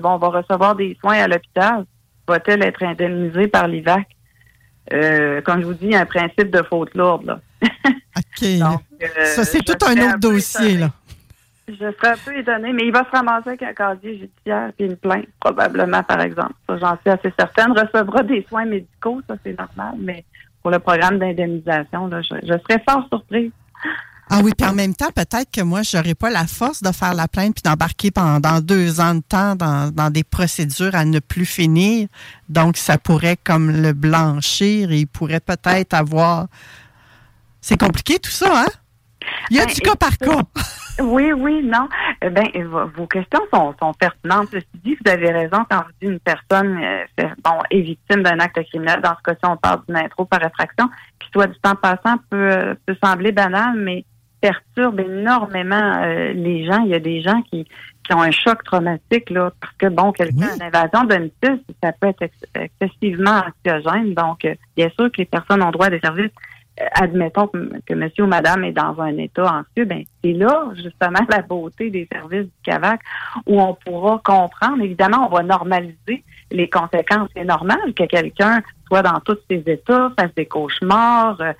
bon, 0.00 0.10
on 0.14 0.18
va 0.18 0.28
recevoir 0.28 0.74
des 0.74 0.96
soins 1.00 1.18
à 1.18 1.28
l'hôpital. 1.28 1.84
Va-t-elle 2.28 2.62
être 2.64 2.82
indemnisée 2.82 3.48
par 3.48 3.68
l'IVAC? 3.68 4.06
Euh, 4.92 5.40
comme 5.42 5.60
je 5.60 5.66
vous 5.66 5.74
dis, 5.74 5.86
il 5.86 5.92
y 5.92 5.96
a 5.96 6.00
un 6.00 6.06
principe 6.06 6.50
de 6.50 6.62
faute 6.62 6.94
lourde. 6.94 7.24
Là. 7.26 7.40
OK. 8.16 8.42
Euh, 8.42 9.24
Ça, 9.24 9.44
c'est 9.44 9.60
tout 9.64 9.76
un 9.86 9.96
autre 9.96 10.18
dossier, 10.18 10.74
étonnée. 10.74 10.80
là. 10.80 10.90
Je 11.68 11.74
serais 11.74 12.10
un 12.12 12.16
peu 12.24 12.38
étonnée, 12.38 12.72
mais 12.72 12.84
il 12.86 12.92
va 12.92 13.04
se 13.04 13.10
ramasser 13.10 13.48
avec 13.48 13.62
un 13.62 13.72
casier 13.74 14.18
judiciaire 14.18 14.70
et 14.78 14.84
une 14.84 14.96
plainte, 14.96 15.26
probablement, 15.40 16.02
par 16.04 16.20
exemple. 16.20 16.52
Ça, 16.68 16.76
j'en 16.78 16.96
suis 17.00 17.10
assez 17.10 17.32
certaine. 17.36 17.72
Recevra 17.72 18.22
des 18.22 18.46
soins 18.48 18.64
médicaux, 18.66 19.20
ça, 19.28 19.34
c'est 19.44 19.58
normal, 19.58 19.94
mais 19.98 20.24
pour 20.62 20.70
le 20.70 20.78
programme 20.78 21.18
d'indemnisation, 21.18 22.06
là, 22.06 22.22
je, 22.22 22.36
je 22.42 22.52
serais 22.68 22.82
fort 22.88 23.06
surprise. 23.12 23.50
Ah 24.28 24.40
oui, 24.42 24.52
puis 24.58 24.66
en 24.66 24.72
même 24.74 24.94
temps, 24.94 25.10
peut-être 25.14 25.50
que 25.52 25.60
moi, 25.60 25.82
j'aurais 25.82 26.16
pas 26.16 26.30
la 26.30 26.46
force 26.48 26.82
de 26.82 26.90
faire 26.90 27.14
la 27.14 27.28
plainte 27.28 27.54
puis 27.54 27.62
d'embarquer 27.62 28.10
pendant 28.10 28.60
deux 28.60 29.00
ans 29.00 29.14
de 29.14 29.20
temps 29.20 29.54
dans, 29.54 29.92
dans 29.92 30.10
des 30.10 30.24
procédures 30.24 30.94
à 30.96 31.04
ne 31.04 31.20
plus 31.20 31.46
finir. 31.46 32.08
Donc, 32.48 32.76
ça 32.76 32.98
pourrait 32.98 33.36
comme 33.42 33.70
le 33.70 33.92
blanchir 33.92 34.90
et 34.90 34.98
il 35.00 35.06
pourrait 35.06 35.40
peut-être 35.40 35.94
avoir... 35.94 36.46
C'est 37.60 37.78
compliqué 37.78 38.18
tout 38.18 38.30
ça, 38.30 38.62
hein? 38.62 38.66
Il 39.50 39.56
y 39.56 39.60
a 39.60 39.66
Ben, 39.66 39.74
du 39.74 39.80
cas 39.80 39.94
par 39.96 40.16
cas. 40.18 40.42
Oui, 41.00 41.32
oui, 41.32 41.60
non. 41.64 41.88
Eh 42.22 42.30
ben, 42.30 42.46
euh, 42.56 42.86
vos- 42.96 43.06
questions 43.06 43.40
sont, 43.52 43.74
sont 43.80 43.92
pertinentes. 43.94 44.48
Ceci 44.52 44.66
dit, 44.84 44.96
vous 45.04 45.10
avez 45.10 45.30
raison 45.32 45.64
quand 45.68 45.78
vous 45.84 45.92
dites 46.00 46.10
une 46.10 46.20
personne 46.20 46.78
euh, 46.82 47.04
fait- 47.18 47.32
bon, 47.44 47.58
est 47.70 47.80
victime 47.80 48.22
d'un 48.22 48.38
acte 48.38 48.60
criminel. 48.70 49.00
Dans 49.02 49.16
ce 49.16 49.22
cas-ci, 49.24 49.40
on 49.44 49.56
parle 49.56 49.82
d'une 49.88 49.96
intro 49.96 50.24
par 50.24 50.42
effraction, 50.44 50.88
qui, 51.20 51.28
soit 51.32 51.48
du 51.48 51.58
temps 51.60 51.74
passant, 51.74 52.16
peut, 52.30 52.36
euh, 52.52 52.74
peut 52.86 52.96
sembler 53.02 53.32
banal, 53.32 53.74
mais 53.76 54.04
perturbe 54.40 55.00
énormément 55.00 56.02
euh, 56.02 56.32
les 56.32 56.64
gens. 56.66 56.82
Il 56.84 56.90
y 56.90 56.94
a 56.94 57.00
des 57.00 57.22
gens 57.22 57.42
qui, 57.42 57.64
qui 57.64 58.14
ont 58.14 58.22
un 58.22 58.30
choc 58.30 58.62
traumatique, 58.64 59.30
là, 59.30 59.50
parce 59.60 59.74
que, 59.74 59.86
bon, 59.86 60.12
quelqu'un 60.12 60.48
a 60.48 60.54
une 60.56 60.62
invasion 60.62 61.04
de 61.04 61.14
domicile, 61.14 61.62
ça 61.82 61.92
peut 61.92 62.08
être 62.08 62.22
ex- 62.22 62.70
excessivement 62.80 63.42
anxiogène. 63.46 64.14
Donc, 64.14 64.44
euh, 64.44 64.54
bien 64.76 64.88
sûr 64.90 65.10
que 65.10 65.18
les 65.18 65.24
personnes 65.24 65.62
ont 65.62 65.70
droit 65.70 65.86
à 65.86 65.90
des 65.90 66.00
services 66.00 66.32
admettons 66.94 67.46
que, 67.48 67.70
que 67.86 67.94
monsieur 67.94 68.24
ou 68.24 68.26
madame 68.26 68.64
est 68.64 68.72
dans 68.72 69.00
un 69.00 69.16
état 69.16 69.44
anxieux, 69.44 69.84
ben 69.84 70.02
c'est 70.22 70.32
là 70.32 70.68
justement 70.74 71.20
la 71.28 71.42
beauté 71.42 71.90
des 71.90 72.06
services 72.10 72.44
du 72.44 72.52
CAVAC 72.64 73.00
où 73.46 73.60
on 73.60 73.74
pourra 73.74 74.20
comprendre. 74.22 74.82
Évidemment, 74.82 75.28
on 75.30 75.34
va 75.34 75.42
normaliser 75.42 76.24
les 76.50 76.68
conséquences. 76.68 77.28
C'est 77.34 77.44
normal 77.44 77.94
que 77.94 78.04
quelqu'un 78.04 78.62
soit 78.86 79.02
dans 79.02 79.20
tous 79.20 79.38
ses 79.50 79.62
états, 79.66 80.12
fasse 80.18 80.34
des 80.36 80.46
cauchemars, 80.46 81.40
euh, 81.40 81.52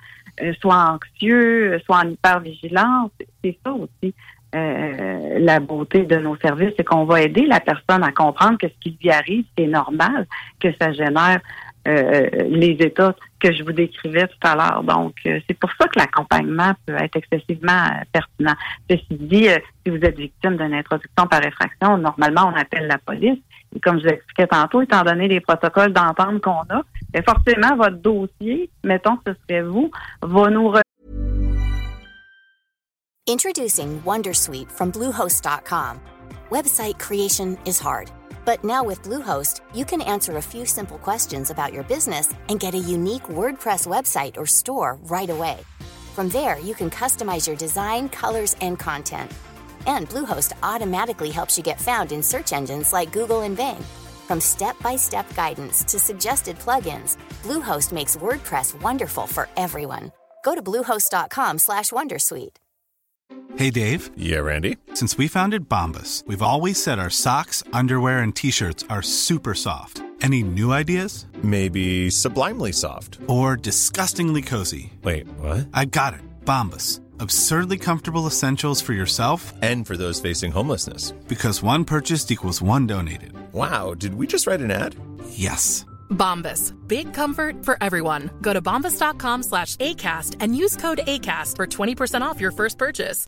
soit 0.59 0.75
anxieux, 0.75 1.79
soit 1.85 1.97
en 1.97 2.09
hypervigilance. 2.09 3.11
C'est 3.43 3.57
ça 3.65 3.73
aussi. 3.73 4.13
Euh, 4.55 5.39
la 5.39 5.59
beauté 5.59 6.03
de 6.03 6.15
nos 6.15 6.37
services, 6.37 6.73
c'est 6.77 6.83
qu'on 6.83 7.03
va 7.03 7.21
aider 7.21 7.45
la 7.45 7.59
personne 7.59 8.03
à 8.03 8.11
comprendre 8.11 8.57
que 8.57 8.67
ce 8.67 8.73
qui 8.79 8.97
lui 9.01 9.11
arrive, 9.11 9.43
c'est 9.57 9.67
normal, 9.67 10.25
que 10.59 10.69
ça 10.79 10.93
génère 10.93 11.41
euh, 11.87 12.27
les 12.49 12.75
états 12.79 13.15
que 13.39 13.53
je 13.53 13.63
vous 13.63 13.71
décrivais 13.71 14.27
tout 14.27 14.47
à 14.47 14.55
l'heure. 14.55 14.83
Donc, 14.83 15.15
euh, 15.25 15.39
c'est 15.47 15.57
pour 15.57 15.69
ça 15.79 15.87
que 15.87 15.97
l'accompagnement 15.97 16.73
peut 16.85 16.95
être 16.95 17.15
excessivement 17.15 17.71
euh, 17.71 18.03
pertinent. 18.11 18.55
Ceci 18.89 19.05
dit, 19.11 19.47
si 19.85 19.89
vous 19.89 20.03
êtes 20.03 20.17
victime 20.17 20.57
d'une 20.57 20.73
introduction 20.73 21.27
par 21.27 21.45
effraction, 21.45 21.97
normalement, 21.97 22.51
on 22.53 22.59
appelle 22.59 22.87
la 22.87 22.97
police. 22.97 23.39
Et 23.75 23.79
comme 23.79 23.99
je 23.99 24.03
vous 24.03 24.13
expliquais 24.13 24.47
tantôt, 24.47 24.81
étant 24.81 25.03
donné 25.03 25.27
les 25.27 25.39
protocoles 25.39 25.93
d'entente 25.93 26.41
qu'on 26.41 26.63
a, 26.69 26.83
bien 27.13 27.23
forcément, 27.23 27.75
votre 27.75 27.97
dossier, 27.97 28.69
mettons 28.83 29.17
ce 29.25 29.33
serait 29.33 29.63
vous, 29.63 29.89
va 30.21 30.49
nous 30.49 30.73
Introducing 33.29 34.01
Wondersuite 34.03 34.71
from 34.71 34.89
Bluehost.com. 34.89 35.99
Website 36.49 36.97
creation 36.97 37.57
is 37.65 37.77
hard. 37.77 38.09
But 38.45 38.63
now 38.63 38.81
with 38.85 39.03
Bluehost, 39.03 39.59
you 39.75 39.83
can 39.83 40.01
answer 40.01 40.37
a 40.37 40.41
few 40.41 40.65
simple 40.65 40.97
questions 40.99 41.49
about 41.49 41.73
your 41.73 41.83
business 41.83 42.33
and 42.47 42.57
get 42.57 42.73
a 42.73 42.77
unique 42.77 43.23
WordPress 43.23 43.85
website 43.85 44.37
or 44.37 44.45
store 44.45 44.97
right 45.09 45.29
away. 45.29 45.57
From 46.15 46.29
there, 46.29 46.57
you 46.59 46.73
can 46.73 46.89
customize 46.89 47.45
your 47.45 47.57
design, 47.57 48.07
colors, 48.07 48.55
and 48.61 48.79
content. 48.79 49.29
And 49.85 50.07
Bluehost 50.07 50.53
automatically 50.63 51.29
helps 51.29 51.57
you 51.57 51.63
get 51.65 51.81
found 51.81 52.13
in 52.13 52.23
search 52.23 52.53
engines 52.53 52.93
like 52.93 53.11
Google 53.11 53.41
and 53.41 53.57
Bing. 53.57 53.83
From 54.27 54.41
step-by-step 54.41 55.33
guidance 55.35 55.83
to 55.85 55.97
suggested 55.97 56.59
plugins, 56.59 57.17
Bluehost 57.43 57.91
makes 57.93 58.17
WordPress 58.17 58.79
wonderful 58.81 59.25
for 59.27 59.47
everyone. 59.55 60.11
Go 60.43 60.53
to 60.53 60.61
bluehost.com/wondersuite. 60.61 62.57
Hey 63.57 63.71
Dave. 63.71 64.11
Yeah, 64.15 64.39
Randy. 64.39 64.77
Since 64.93 65.17
we 65.17 65.27
founded 65.27 65.67
Bombus, 65.67 66.23
we've 66.27 66.43
always 66.43 66.81
said 66.81 66.99
our 66.99 67.09
socks, 67.09 67.63
underwear, 67.73 68.19
and 68.19 68.35
t-shirts 68.35 68.85
are 68.89 69.01
super 69.01 69.53
soft. 69.55 70.01
Any 70.21 70.43
new 70.43 70.71
ideas? 70.71 71.25
Maybe 71.43 72.09
sublimely 72.09 72.71
soft. 72.71 73.19
Or 73.27 73.55
disgustingly 73.55 74.41
cozy. 74.41 74.93
Wait, 75.03 75.27
what? 75.39 75.67
I 75.73 75.85
got 75.85 76.13
it. 76.13 76.21
Bombus. 76.45 76.99
Absurdly 77.19 77.77
comfortable 77.77 78.27
essentials 78.27 78.81
for 78.81 78.93
yourself 78.93 79.53
and 79.61 79.87
for 79.87 79.97
those 79.97 80.19
facing 80.19 80.51
homelessness. 80.51 81.11
Because 81.27 81.63
one 81.63 81.83
purchased 81.83 82.31
equals 82.31 82.61
one 82.61 82.85
donated. 82.85 83.31
Wow, 83.53 83.93
did 83.93 84.13
we 84.13 84.27
just 84.27 84.45
write 84.45 84.61
an 84.61 84.71
ad? 84.71 84.95
Yes. 85.29 85.85
Bombas. 86.09 86.73
Big 86.87 87.13
comfort 87.13 87.65
for 87.65 87.77
everyone. 87.81 88.29
Go 88.41 88.53
to 88.53 88.61
bombas.com 88.61 89.43
slash 89.43 89.75
ACAST 89.77 90.35
and 90.39 90.55
use 90.55 90.75
code 90.75 90.99
ACAST 91.07 91.55
for 91.55 91.65
20% 91.65 92.21
off 92.21 92.39
your 92.41 92.51
first 92.51 92.77
purchase. 92.77 93.25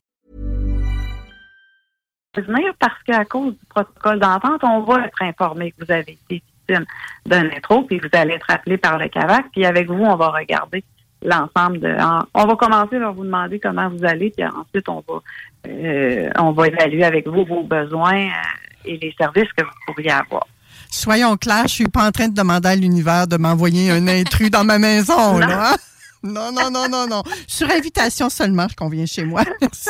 Parce 2.80 2.94
qu'à 3.06 3.26
cause 3.26 3.54
du 3.54 3.66
protocole 3.70 4.20
d'entente, 4.20 4.64
on 4.64 4.82
va 4.82 5.06
être 5.06 5.22
informé 5.22 5.72
que 5.72 5.84
vous 5.84 5.92
avez 5.92 6.14
été 6.14 6.44
victime 6.68 6.86
d'un 7.26 7.50
intro, 7.50 7.84
puis 7.84 8.00
vous 8.00 8.10
allez 8.14 8.36
être 8.36 8.50
appelé 8.50 8.78
par 8.78 9.00
le 9.00 9.10
CAVAC, 9.10 9.48
puis 9.52 9.66
avec 9.66 9.88
vous, 9.88 10.04
on 10.04 10.16
va 10.16 10.30
regarder 10.30 10.84
l'ensemble 11.22 11.80
de. 11.80 11.90
En, 12.02 12.24
on 12.34 12.46
va 12.46 12.56
commencer 12.56 13.00
par 13.00 13.14
vous 13.14 13.26
demander 13.26 13.60
comment 13.60 13.90
vous 13.90 14.06
allez, 14.06 14.32
puis 14.36 14.46
ensuite 14.46 14.88
on 14.88 15.04
va 15.08 15.22
euh, 15.68 16.30
on 16.40 16.52
va 16.52 16.68
évaluer 16.68 17.04
avec 17.04 17.28
vous 17.28 17.46
vos 17.46 17.64
besoins 17.64 18.28
euh, 18.28 18.86
et 18.86 18.98
les 18.98 19.14
services 19.18 19.52
que 19.58 19.64
vous 19.64 19.72
pourriez 19.88 20.12
avoir. 20.12 20.48
Soyons 20.90 21.38
clairs, 21.38 21.68
je 21.68 21.74
suis 21.74 21.88
pas 21.88 22.08
en 22.08 22.12
train 22.12 22.30
de 22.30 22.34
demander 22.34 22.70
à 22.70 22.76
l'univers 22.76 23.28
de 23.28 23.38
m'envoyer 23.38 23.92
un 23.92 24.08
intrus 24.08 24.50
dans 24.50 24.64
ma 24.64 24.80
maison, 24.80 25.34
non. 25.34 25.40
là. 25.40 25.76
Non, 26.22 26.52
non, 26.52 26.70
non, 26.70 26.90
non, 26.90 27.08
non. 27.08 27.24
Sur 27.48 27.70
invitation 27.70 28.30
seulement, 28.30 28.68
je 28.68 28.76
conviens 28.76 29.06
chez 29.06 29.24
moi. 29.24 29.44
Merci. 29.62 29.90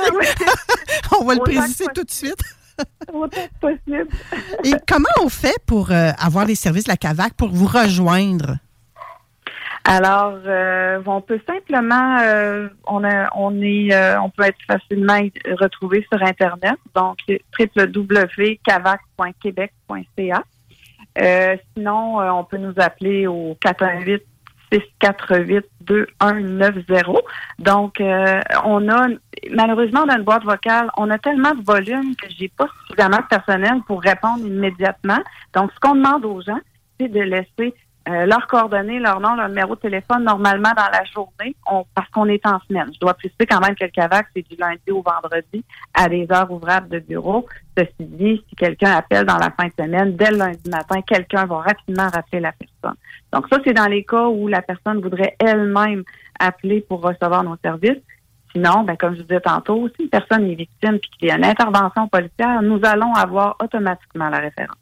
on 1.19 1.23
va 1.23 1.35
le 1.35 1.39
préciser 1.39 1.85
tout 1.93 2.03
de 2.03 2.11
suite. 2.11 2.39
Autant 3.11 3.29
que 3.29 3.59
possible. 3.59 4.07
Et 4.63 4.73
comment 4.87 5.09
on 5.21 5.29
fait 5.29 5.57
pour 5.65 5.91
euh, 5.91 6.11
avoir 6.19 6.45
les 6.45 6.55
services 6.55 6.83
de 6.83 6.89
la 6.89 6.97
CAVAC 6.97 7.33
pour 7.33 7.49
vous 7.49 7.65
rejoindre? 7.65 8.57
Alors, 9.91 10.37
euh, 10.45 11.01
on 11.07 11.19
peut 11.19 11.41
simplement, 11.47 12.19
euh, 12.21 12.69
on, 12.85 13.01
on 13.35 13.59
est, 13.59 13.91
euh, 13.91 14.21
on 14.21 14.29
peut 14.29 14.43
être 14.43 14.61
facilement 14.67 15.19
retrouvé 15.59 16.05
sur 16.11 16.21
internet, 16.21 16.75
donc 16.93 17.17
www.cavac.québec.ca. 17.59 20.43
Euh, 21.17 21.57
sinon, 21.73 22.21
euh, 22.21 22.29
on 22.29 22.43
peut 22.43 22.57
nous 22.57 22.75
appeler 22.77 23.25
au 23.25 23.57
418 23.61 24.21
648 24.71 25.65
2190. 25.81 27.23
Donc, 27.57 27.99
euh, 27.99 28.41
on 28.65 28.87
a 28.89 29.07
malheureusement 29.49 30.05
dans 30.05 30.17
une 30.17 30.23
boîte 30.23 30.43
vocale, 30.43 30.91
on 30.97 31.09
a 31.09 31.17
tellement 31.17 31.55
de 31.55 31.63
volume 31.63 32.15
que 32.15 32.27
j'ai 32.29 32.49
pas 32.49 32.67
suffisamment 32.85 33.17
de 33.17 33.25
personnel 33.27 33.81
pour 33.87 34.03
répondre 34.03 34.45
immédiatement. 34.45 35.17
Donc, 35.55 35.71
ce 35.73 35.79
qu'on 35.79 35.95
demande 35.95 36.25
aux 36.25 36.43
gens, 36.43 36.59
c'est 36.99 37.07
de 37.07 37.21
laisser 37.21 37.73
euh, 38.09 38.25
leurs 38.25 38.47
coordonnées, 38.47 38.99
leur 38.99 39.19
nom, 39.19 39.35
leur 39.35 39.49
numéro 39.49 39.75
de 39.75 39.81
téléphone 39.81 40.23
normalement 40.23 40.71
dans 40.75 40.89
la 40.91 41.03
journée, 41.13 41.55
on, 41.69 41.85
parce 41.93 42.09
qu'on 42.09 42.25
est 42.25 42.45
en 42.45 42.59
semaine. 42.67 42.89
Je 42.93 42.99
dois 42.99 43.13
préciser 43.13 43.45
quand 43.45 43.59
même 43.59 43.75
que 43.75 43.83
le 43.83 43.91
CAVAC, 43.91 44.27
c'est 44.35 44.47
du 44.49 44.55
lundi 44.55 44.91
au 44.91 45.03
vendredi 45.03 45.63
à 45.93 46.09
des 46.09 46.25
heures 46.31 46.51
ouvrables 46.51 46.89
de 46.89 46.99
bureau. 46.99 47.45
Ceci 47.77 47.91
dit, 47.99 48.43
si 48.49 48.55
quelqu'un 48.55 48.91
appelle 48.91 49.25
dans 49.25 49.37
la 49.37 49.51
fin 49.51 49.67
de 49.67 49.73
semaine, 49.77 50.15
dès 50.15 50.31
le 50.31 50.37
lundi 50.37 50.69
matin, 50.69 51.01
quelqu'un 51.01 51.45
va 51.45 51.57
rapidement 51.57 52.07
rappeler 52.07 52.39
la 52.39 52.51
personne. 52.51 52.97
Donc 53.31 53.45
ça, 53.51 53.59
c'est 53.63 53.73
dans 53.73 53.87
les 53.87 54.03
cas 54.03 54.27
où 54.27 54.47
la 54.47 54.61
personne 54.61 55.01
voudrait 55.01 55.35
elle-même 55.39 56.03
appeler 56.39 56.81
pour 56.81 57.01
recevoir 57.01 57.43
nos 57.43 57.57
services. 57.63 58.01
Sinon, 58.53 58.83
ben, 58.83 58.97
comme 58.97 59.13
je 59.13 59.19
vous 59.19 59.27
disais 59.27 59.41
tantôt, 59.41 59.87
si 59.89 60.03
une 60.03 60.09
personne 60.09 60.49
est 60.49 60.55
victime 60.55 60.95
et 60.95 60.99
qu'il 60.99 61.27
y 61.27 61.31
a 61.31 61.37
une 61.37 61.45
intervention 61.45 62.07
policière, 62.07 62.61
nous 62.63 62.79
allons 62.83 63.13
avoir 63.13 63.55
automatiquement 63.61 64.29
la 64.29 64.39
référence. 64.39 64.77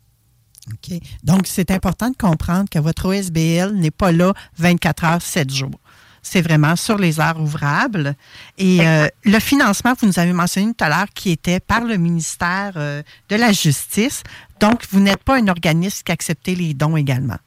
OK? 0.72 1.00
Donc, 1.24 1.42
c'est 1.46 1.72
important 1.72 2.10
de 2.10 2.18
comprendre 2.18 2.70
que 2.70 2.80
votre 2.80 3.06
OSBL 3.08 3.74
n'est 3.74 3.92
pas 3.92 4.12
là 4.12 4.34
24 4.58 5.04
heures, 5.06 5.22
7 5.22 5.54
jours. 5.54 5.80
C'est 6.22 6.42
vraiment 6.42 6.76
sur 6.76 6.98
les 6.98 7.22
heures 7.22 7.40
ouvrables. 7.40 8.16
Et 8.58 8.86
euh, 8.86 9.08
le 9.24 9.40
financement, 9.40 9.94
vous 10.00 10.08
nous 10.08 10.20
avez 10.20 10.34
mentionné 10.34 10.74
tout 10.74 10.84
à 10.84 10.90
l'heure, 10.90 11.08
qui 11.14 11.32
était 11.32 11.62
par 11.62 11.82
le 11.82 11.96
ministère 11.96 12.74
euh, 12.76 13.02
de 13.30 13.36
la 13.38 13.54
Justice. 13.54 14.24
Donc, 14.60 14.84
vous 14.92 15.00
n'êtes 15.00 15.24
pas 15.24 15.38
un 15.38 15.48
organisme 15.48 16.04
qui 16.04 16.12
accepte 16.12 16.48
les 16.48 16.74
dons 16.74 16.98
également. 16.98 17.38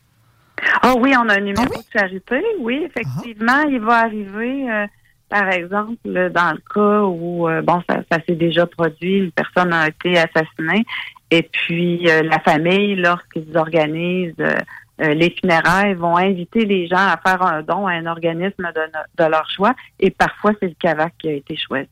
Ah 0.83 0.95
oui, 0.97 1.13
on 1.17 1.29
a 1.29 1.35
un 1.35 1.41
numéro 1.41 1.65
ah 1.67 1.77
oui? 1.77 1.83
de 1.83 1.99
charité. 1.99 2.43
Oui, 2.61 2.87
effectivement, 2.87 3.65
ah. 3.65 3.69
il 3.69 3.81
va 3.81 3.99
arriver, 3.99 4.71
euh, 4.71 4.87
par 5.31 5.49
exemple, 5.51 5.97
dans 6.05 6.53
le 6.53 6.63
cas 6.75 7.03
où, 7.05 7.49
bon, 7.63 7.83
ça, 7.89 8.03
ça 8.11 8.19
s'est 8.27 8.35
déjà 8.35 8.67
produit, 8.67 9.19
une 9.19 9.33
personne 9.33 9.73
a 9.73 9.89
été 9.89 10.19
assassinée 10.19 10.85
et 11.31 11.43
puis, 11.43 12.09
euh, 12.09 12.23
la 12.23 12.41
famille, 12.41 12.97
lorsqu'ils 12.97 13.57
organisent 13.57 14.35
euh, 14.41 14.55
euh, 15.01 15.15
les 15.15 15.31
funérailles, 15.31 15.95
vont 15.95 16.17
inviter 16.17 16.65
les 16.65 16.89
gens 16.89 16.97
à 16.97 17.21
faire 17.25 17.43
un 17.43 17.63
don 17.63 17.87
à 17.87 17.93
un 17.93 18.07
organisme 18.07 18.71
de, 18.75 19.23
de 19.23 19.29
leur 19.29 19.49
choix. 19.49 19.75
Et 20.01 20.11
parfois, 20.11 20.53
c'est 20.61 20.67
le 20.67 20.75
CAVAC 20.79 21.15
qui 21.19 21.29
a 21.29 21.33
été 21.33 21.57
choisi. 21.57 21.89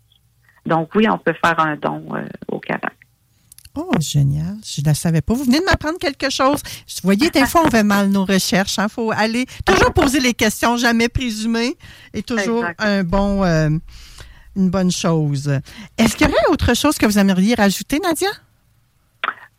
Donc, 0.66 0.94
oui, 0.94 1.06
on 1.08 1.18
peut 1.18 1.34
faire 1.34 1.58
un 1.60 1.76
don 1.76 2.04
au 2.48 2.58
CAVAC. 2.58 2.97
Oh, 3.80 3.92
génial. 4.00 4.56
Je 4.66 4.80
ne 4.80 4.86
la 4.86 4.94
savais 4.94 5.20
pas. 5.20 5.34
Vous 5.34 5.44
venez 5.44 5.60
de 5.60 5.64
m'apprendre 5.64 5.98
quelque 5.98 6.30
chose. 6.30 6.60
Vous 6.64 7.00
voyez, 7.04 7.30
des 7.30 7.46
fois, 7.46 7.62
on 7.64 7.70
fait 7.70 7.84
mal 7.84 8.08
nos 8.08 8.24
recherches. 8.24 8.76
Il 8.76 8.80
hein. 8.80 8.88
faut 8.88 9.12
aller 9.12 9.46
toujours 9.64 9.92
poser 9.92 10.18
les 10.18 10.34
questions, 10.34 10.76
jamais 10.76 11.08
présumer. 11.08 11.76
Et 12.12 12.24
toujours 12.24 12.64
un 12.78 13.04
bon, 13.04 13.44
une 13.44 14.70
bonne 14.70 14.90
chose. 14.90 15.48
Est-ce 15.96 16.16
qu'il 16.16 16.26
y 16.26 16.30
aurait 16.30 16.52
autre 16.52 16.74
chose 16.74 16.98
que 16.98 17.06
vous 17.06 17.20
aimeriez 17.20 17.54
rajouter, 17.54 18.00
Nadia? 18.00 18.28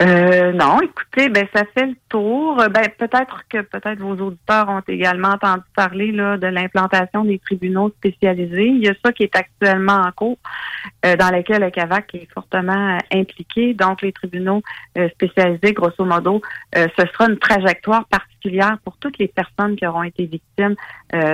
Euh, 0.02 0.54
non, 0.54 0.80
écoutez, 0.80 1.28
ben 1.28 1.46
ça 1.54 1.66
fait 1.74 1.88
le 1.88 1.96
tour. 2.08 2.56
Ben 2.56 2.88
peut-être 2.98 3.44
que 3.50 3.58
peut-être 3.60 4.00
vos 4.00 4.16
auditeurs 4.16 4.70
ont 4.70 4.82
également 4.88 5.30
entendu 5.30 5.64
parler 5.76 6.14
là 6.14 6.38
de 6.38 6.48
l'implantation 6.48 7.26
des 7.26 7.38
tribunaux 7.38 7.90
spécialisés. 7.98 8.68
Il 8.68 8.86
y 8.86 8.88
a 8.88 8.94
ça 9.04 9.12
qui 9.12 9.24
est 9.24 9.36
actuellement 9.36 9.98
en 9.98 10.12
cours, 10.14 10.38
euh, 11.06 11.18
dans 11.18 11.36
lequel 11.36 11.62
le 11.64 11.70
CAVAC 11.70 12.16
est 12.16 12.32
fortement 12.34 12.98
impliqué. 13.12 13.74
Donc 13.74 14.02
les 14.02 14.14
tribunaux 14.14 14.62
euh, 14.98 15.10
spécialisés, 15.10 15.74
grosso 15.74 16.06
modo, 16.06 16.42
euh, 16.78 16.88
ce 16.98 17.06
sera 17.08 17.26
une 17.30 17.38
trajectoire 17.38 18.06
particulière 18.08 18.78
pour 18.86 18.96
toutes 19.00 19.18
les 19.18 19.28
personnes 19.28 19.76
qui 19.76 19.86
auront 19.86 20.04
été 20.04 20.26
victimes, 20.26 20.76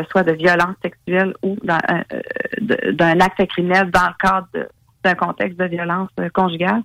soit 0.09 0.23
de 0.23 0.31
violences 0.31 0.75
sexuelles 0.81 1.35
ou 1.43 1.55
d'un 1.61 3.19
acte 3.19 3.45
criminel 3.47 3.91
dans 3.91 4.07
le 4.07 4.15
cadre 4.19 4.47
de 4.55 4.67
d'un 5.05 5.15
contexte 5.15 5.57
de 5.57 5.65
violence 5.65 6.09
euh, 6.19 6.29
conjugale, 6.33 6.81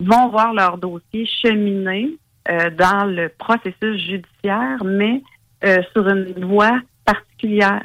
vont 0.00 0.28
voir 0.28 0.54
leur 0.54 0.78
dossier 0.78 1.26
cheminer 1.26 2.16
euh, 2.48 2.70
dans 2.70 3.04
le 3.04 3.28
processus 3.28 4.00
judiciaire, 4.00 4.82
mais 4.84 5.22
euh, 5.64 5.82
sur 5.92 6.08
une 6.08 6.44
voie 6.44 6.78
particulière. 7.04 7.84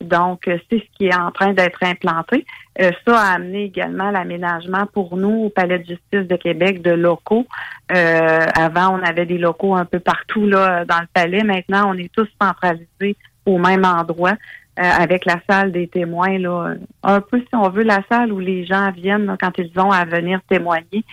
Donc, 0.00 0.44
c'est 0.46 0.78
ce 0.78 0.96
qui 0.96 1.06
est 1.06 1.14
en 1.14 1.30
train 1.30 1.52
d'être 1.52 1.82
implanté. 1.82 2.46
Ça 2.78 3.20
a 3.20 3.34
amené 3.34 3.64
également 3.64 4.10
l'aménagement 4.10 4.86
pour 4.86 5.14
nous 5.18 5.44
au 5.44 5.50
Palais 5.50 5.78
de 5.78 5.84
justice 5.84 6.26
de 6.26 6.36
Québec 6.36 6.80
de 6.80 6.92
locaux. 6.92 7.46
Avant, 7.90 8.98
on 8.98 9.02
avait 9.02 9.26
des 9.26 9.36
locaux 9.36 9.74
un 9.74 9.84
peu 9.84 10.00
partout 10.00 10.46
là 10.46 10.86
dans 10.86 11.00
le 11.00 11.06
palais. 11.12 11.44
Maintenant, 11.44 11.90
on 11.90 11.98
est 11.98 12.10
tous 12.14 12.26
centralisés 12.40 13.14
au 13.44 13.58
même 13.58 13.84
endroit. 13.84 14.36
Euh, 14.80 14.84
avec 14.84 15.26
la 15.26 15.40
salle 15.46 15.72
des 15.72 15.88
témoins, 15.88 16.38
là, 16.38 16.74
un 17.02 17.20
peu 17.20 17.40
si 17.40 17.54
on 17.54 17.68
veut 17.68 17.82
la 17.82 18.02
salle 18.08 18.32
où 18.32 18.38
les 18.38 18.64
gens 18.64 18.90
viennent 18.92 19.26
là, 19.26 19.36
quand 19.38 19.58
ils 19.58 19.78
ont 19.78 19.90
à 19.90 20.06
venir 20.06 20.40
témoigner. 20.48 21.04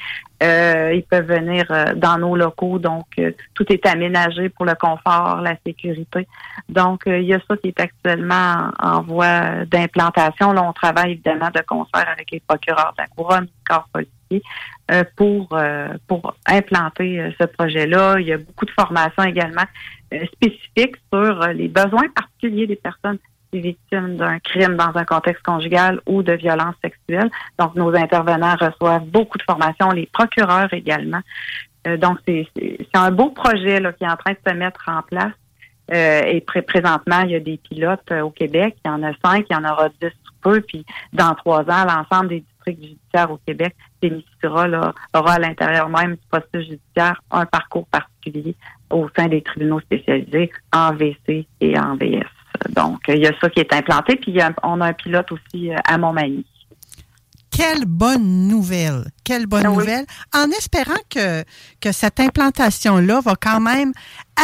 Euh, 0.42 0.94
ils 0.94 1.04
peuvent 1.04 1.28
venir 1.28 1.66
euh, 1.72 1.94
dans 1.96 2.18
nos 2.18 2.36
locaux, 2.36 2.80
donc 2.80 3.08
euh, 3.20 3.32
tout 3.56 3.66
est 3.74 3.86
aménagé 3.86 4.50
pour 4.50 4.66
le 4.66 4.76
confort, 4.76 5.42
la 5.42 5.56
sécurité. 5.66 6.28
Donc 6.70 7.04
il 7.08 7.24
y 7.24 7.34
a 7.34 7.40
ça 7.46 7.58
qui 7.58 7.70
est 7.70 7.80
actuellement 7.80 8.70
en, 8.80 9.02
voie 9.02 9.66
d'implantation. 9.66 10.54
Là, 10.54 10.64
on 10.64 10.74
travaille 10.74 11.14
évidemment 11.14 11.50
de 11.54 11.62
concert 11.62 12.08
avec 12.08 12.32
les 12.32 12.40
procureurs 12.40 12.94
de 12.98 13.02
la 13.02 13.08
couronne, 13.08 13.46
le 13.46 13.68
corps 13.68 13.90
policier, 13.92 14.44
pour 15.16 15.58
pour 16.08 16.36
implanter 16.46 17.36
ce 17.40 17.46
projet-là. 17.46 18.18
Il 18.20 18.28
y 18.28 18.34
a 18.34 18.38
beaucoup 18.38 18.66
de 18.66 18.72
formations 18.72 19.24
également 19.24 19.66
spécifiques 20.34 20.98
sur 21.12 21.48
les 21.48 21.68
besoins 21.68 22.08
particuliers 22.16 22.68
des 22.68 22.76
personnes 22.76 23.18
victimes 23.54 24.18
d'un 24.18 24.40
crime 24.40 24.76
dans 24.76 24.96
un 24.96 25.06
contexte 25.06 25.44
conjugal 25.44 26.02
ou 26.06 26.24
de 26.24 26.34
violence 26.34 26.76
sexuelle. 26.84 27.30
Donc, 27.58 27.76
nos 27.76 27.96
intervenants 27.96 28.56
reçoivent 28.60 29.06
beaucoup 29.06 29.38
de 29.38 29.44
formations, 29.44 29.92
les 29.92 30.08
procureurs 30.08 30.74
également. 30.74 31.22
Euh, 31.88 31.98
donc, 31.98 32.20
c'est 32.26 32.48
un 32.94 33.12
beau 33.12 33.30
projet 33.30 33.80
là, 33.80 33.94
qui 33.94 34.04
est 34.04 34.10
en 34.10 34.18
train 34.18 34.34
de 34.34 34.40
se 34.46 34.54
mettre 34.54 34.84
en 34.88 35.02
place. 35.02 35.34
Euh, 35.94 36.22
et 36.26 36.42
présentement, 36.42 37.22
il 37.22 37.32
y 37.32 37.36
a 37.36 37.40
des 37.40 37.58
pilotes 37.58 38.12
euh, 38.12 38.22
au 38.22 38.30
Québec. 38.30 38.76
Il 38.84 38.90
y 38.90 38.92
en 38.92 39.04
a 39.04 39.12
cinq, 39.24 39.46
il 39.50 39.54
y 39.54 39.56
en 39.56 39.64
aura 39.64 39.88
dix 40.02 40.12
peu. 40.42 40.62
Puis, 40.62 40.86
dans 41.14 41.34
trois 41.36 41.62
ans, 41.62 41.86
l'ensemble 41.86 42.30
des 42.30 42.42
districts 42.42 42.84
judiciaires 42.84 43.32
au 43.32 43.40
Québec 43.46 43.76
bénéficiera, 44.02 44.68
là, 44.68 44.94
aura 45.14 45.34
à 45.34 45.40
l'intérieur 45.40 45.88
même 45.90 46.16
du 46.16 46.22
processus 46.30 46.72
judiciaire 46.72 47.22
un 47.32 47.46
parcours 47.46 47.88
particulier 47.88 48.56
au 48.90 49.08
sein 49.16 49.28
des 49.28 49.42
tribunaux 49.42 49.80
spécialisés 49.80 50.52
en 50.74 50.94
VC 50.94 51.48
et 51.62 51.80
en 51.80 51.96
VS. 51.96 52.37
Donc, 52.70 53.00
il 53.08 53.18
y 53.20 53.28
a 53.28 53.32
ça 53.40 53.50
qui 53.50 53.60
est 53.60 53.74
implanté, 53.74 54.16
puis 54.16 54.38
on 54.64 54.82
a 54.82 54.88
un 54.88 54.94
pilote 54.94 55.32
aussi 55.32 55.72
euh, 55.72 55.76
à 55.88 55.98
Montmagny. 55.98 56.46
Quelle 57.52 57.86
bonne 57.86 58.48
nouvelle! 58.48 59.06
Quelle 59.24 59.48
bonne 59.48 59.66
Ah 59.66 59.72
oui. 59.72 59.78
nouvelle! 59.78 60.06
En 60.36 60.50
espérant 60.52 61.00
que, 61.10 61.44
que 61.82 61.92
cette 61.92 62.20
implantation-là 62.20 63.20
va 63.22 63.36
quand 63.36 63.60
même 63.60 63.94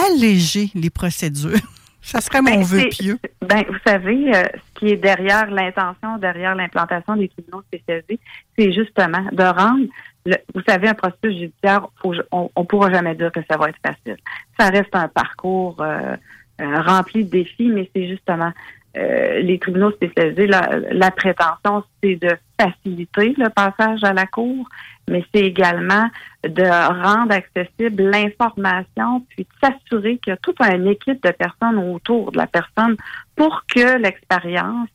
alléger 0.07 0.71
les 0.73 0.89
procédures. 0.89 1.59
Ça 2.01 2.19
serait 2.19 2.41
mon 2.41 2.51
Ben, 2.51 2.63
vœu 2.63 2.89
pieux. 2.89 3.17
Ben, 3.41 3.63
vous 3.69 3.77
savez, 3.85 4.35
euh, 4.35 4.43
ce 4.53 4.79
qui 4.79 4.87
est 4.91 4.97
derrière 4.97 5.49
l'intention, 5.49 6.17
derrière 6.17 6.53
l'implantation 6.53 7.15
des 7.15 7.29
tribunaux 7.29 7.61
spécialisés, 7.61 8.19
c'est 8.57 8.73
justement 8.73 9.23
de 9.31 9.43
rendre, 9.43 9.85
le- 10.25 10.35
vous 10.53 10.61
savez, 10.67 10.89
un 10.89 10.95
processus 10.95 11.39
judiciaire, 11.39 11.87
faut- 12.01 12.13
on 12.31 12.49
ne 12.57 12.63
pourra 12.65 12.91
jamais 12.91 13.15
dire 13.15 13.31
que 13.31 13.39
ça 13.49 13.55
va 13.57 13.69
être 13.69 13.79
facile. 13.85 14.17
Ça 14.59 14.67
reste 14.67 14.93
un 14.93 15.07
parcours 15.07 15.77
euh, 15.79 16.17
euh, 16.63 16.81
rempli 16.81 17.25
de 17.25 17.29
défis, 17.29 17.69
mais 17.69 17.89
c'est 17.95 18.07
justement 18.07 18.51
euh, 18.95 19.39
les 19.39 19.57
tribunaux 19.57 19.91
spécialisés, 19.91 20.47
la, 20.47 20.69
la 20.91 21.11
prétention, 21.11 21.83
c'est 22.01 22.15
de 22.15 22.29
faciliter 22.59 23.33
le 23.37 23.49
passage 23.49 24.03
à 24.03 24.13
la 24.13 24.27
cour, 24.27 24.69
mais 25.07 25.25
c'est 25.33 25.41
également 25.41 26.07
de 26.43 26.63
rendre 26.63 27.33
accessible 27.33 28.03
l'information, 28.03 29.25
puis 29.29 29.45
de 29.45 29.67
s'assurer 29.67 30.17
qu'il 30.17 30.31
y 30.31 30.33
a 30.33 30.37
toute 30.37 30.61
une 30.61 30.87
équipe 30.87 31.23
de 31.23 31.31
personnes 31.31 31.79
autour 31.79 32.31
de 32.31 32.37
la 32.37 32.47
personne 32.47 32.95
pour 33.35 33.63
que 33.65 33.97
l'expérience 33.97 34.89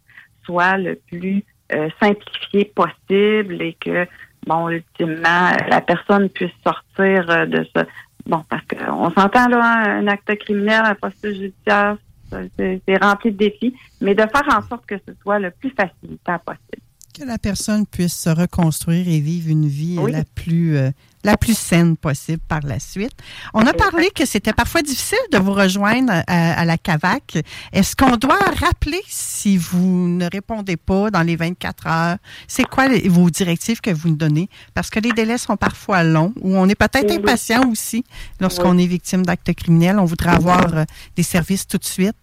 soit 0.45 0.79
le 0.79 0.95
plus 1.11 1.45
euh, 1.73 1.89
simplifiée 2.01 2.73
possible 2.75 3.61
et 3.61 3.77
que, 3.79 4.07
bon, 4.47 4.69
ultimement, 4.71 5.51
la 5.69 5.81
personne 5.81 6.31
puisse 6.31 6.55
sortir 6.65 7.29
euh, 7.29 7.47
de 7.47 7.67
ce... 7.77 7.83
Bon, 8.29 8.45
parce 8.49 8.63
qu'on 8.67 9.11
s'entend 9.11 9.49
là, 9.49 9.97
un 9.99 10.07
acte 10.07 10.37
criminel, 10.39 10.83
un 10.85 10.95
processus 10.95 11.39
judiciaire, 11.41 11.97
c'est 12.31 12.97
rempli 13.03 13.33
de 13.33 13.39
défis, 13.39 13.75
mais 14.03 14.15
de 14.15 14.21
faire 14.21 14.45
en 14.55 14.63
sorte 14.69 14.85
que 14.87 14.97
ce 14.99 15.15
soit 15.23 15.39
le 15.39 15.51
plus 15.51 15.71
facilitant 15.71 16.39
possible. 16.45 16.83
Que 17.19 17.25
la 17.25 17.39
personne 17.39 17.87
puisse 17.87 18.15
se 18.15 18.29
reconstruire 18.29 19.09
et 19.09 19.19
vivre 19.19 19.49
une 19.51 19.67
vie 19.67 19.99
Oui. 19.99 20.13
la 20.13 20.25
plus 20.25 20.77
euh, 20.77 20.91
la 21.25 21.37
plus 21.37 21.57
saine 21.59 21.97
possible 21.97 22.41
par 22.49 22.61
la 22.65 22.79
suite. 22.79 23.13
On 23.55 23.67
a 23.67 23.73
parlé 23.73 24.11
que 24.15 24.25
c'était 24.25 24.53
parfois 24.53 24.83
difficile 24.83 25.19
de 25.33 25.39
vous 25.39 25.53
rejoindre 25.53 26.13
à, 26.27 26.61
à 26.61 26.65
la 26.65 26.79
CAVAC. 26.79 27.39
Est-ce 27.73 27.97
qu'on 27.97 28.17
doit 28.17 28.39
rappeler 28.39 29.01
si 29.09 29.57
vous 29.57 30.09
ne 30.09 30.27
répondez 30.31 30.77
pas 30.77 31.11
dans 31.11 31.23
les 31.23 31.37
24 31.37 31.87
heures? 31.87 32.17
C'est 32.47 32.65
quoi 32.69 32.89
les- 32.89 33.09
vos 33.09 33.31
directives 33.31 33.81
que 33.81 33.91
vous 33.91 34.11
nous 34.11 34.17
donnez? 34.17 34.49
Parce 34.75 34.91
que 34.91 35.01
les 35.01 35.13
délais 35.13 35.39
sont 35.39 35.57
parfois 35.57 36.03
longs 36.05 36.33
ou 36.41 36.57
on 36.57 36.69
est 36.69 36.75
peut-être 36.75 37.11
impatient 37.13 37.69
aussi 37.71 38.05
lorsqu'on 38.41 38.79
est 38.79 38.87
victime 38.87 39.25
d'actes 39.27 39.53
criminels. 39.55 39.99
On 39.99 40.05
voudrait 40.05 40.31
avoir 40.31 40.73
euh, 40.75 40.85
des 41.17 41.23
services 41.25 41.67
tout 41.67 41.79
de 41.79 41.85
suite. 41.85 42.15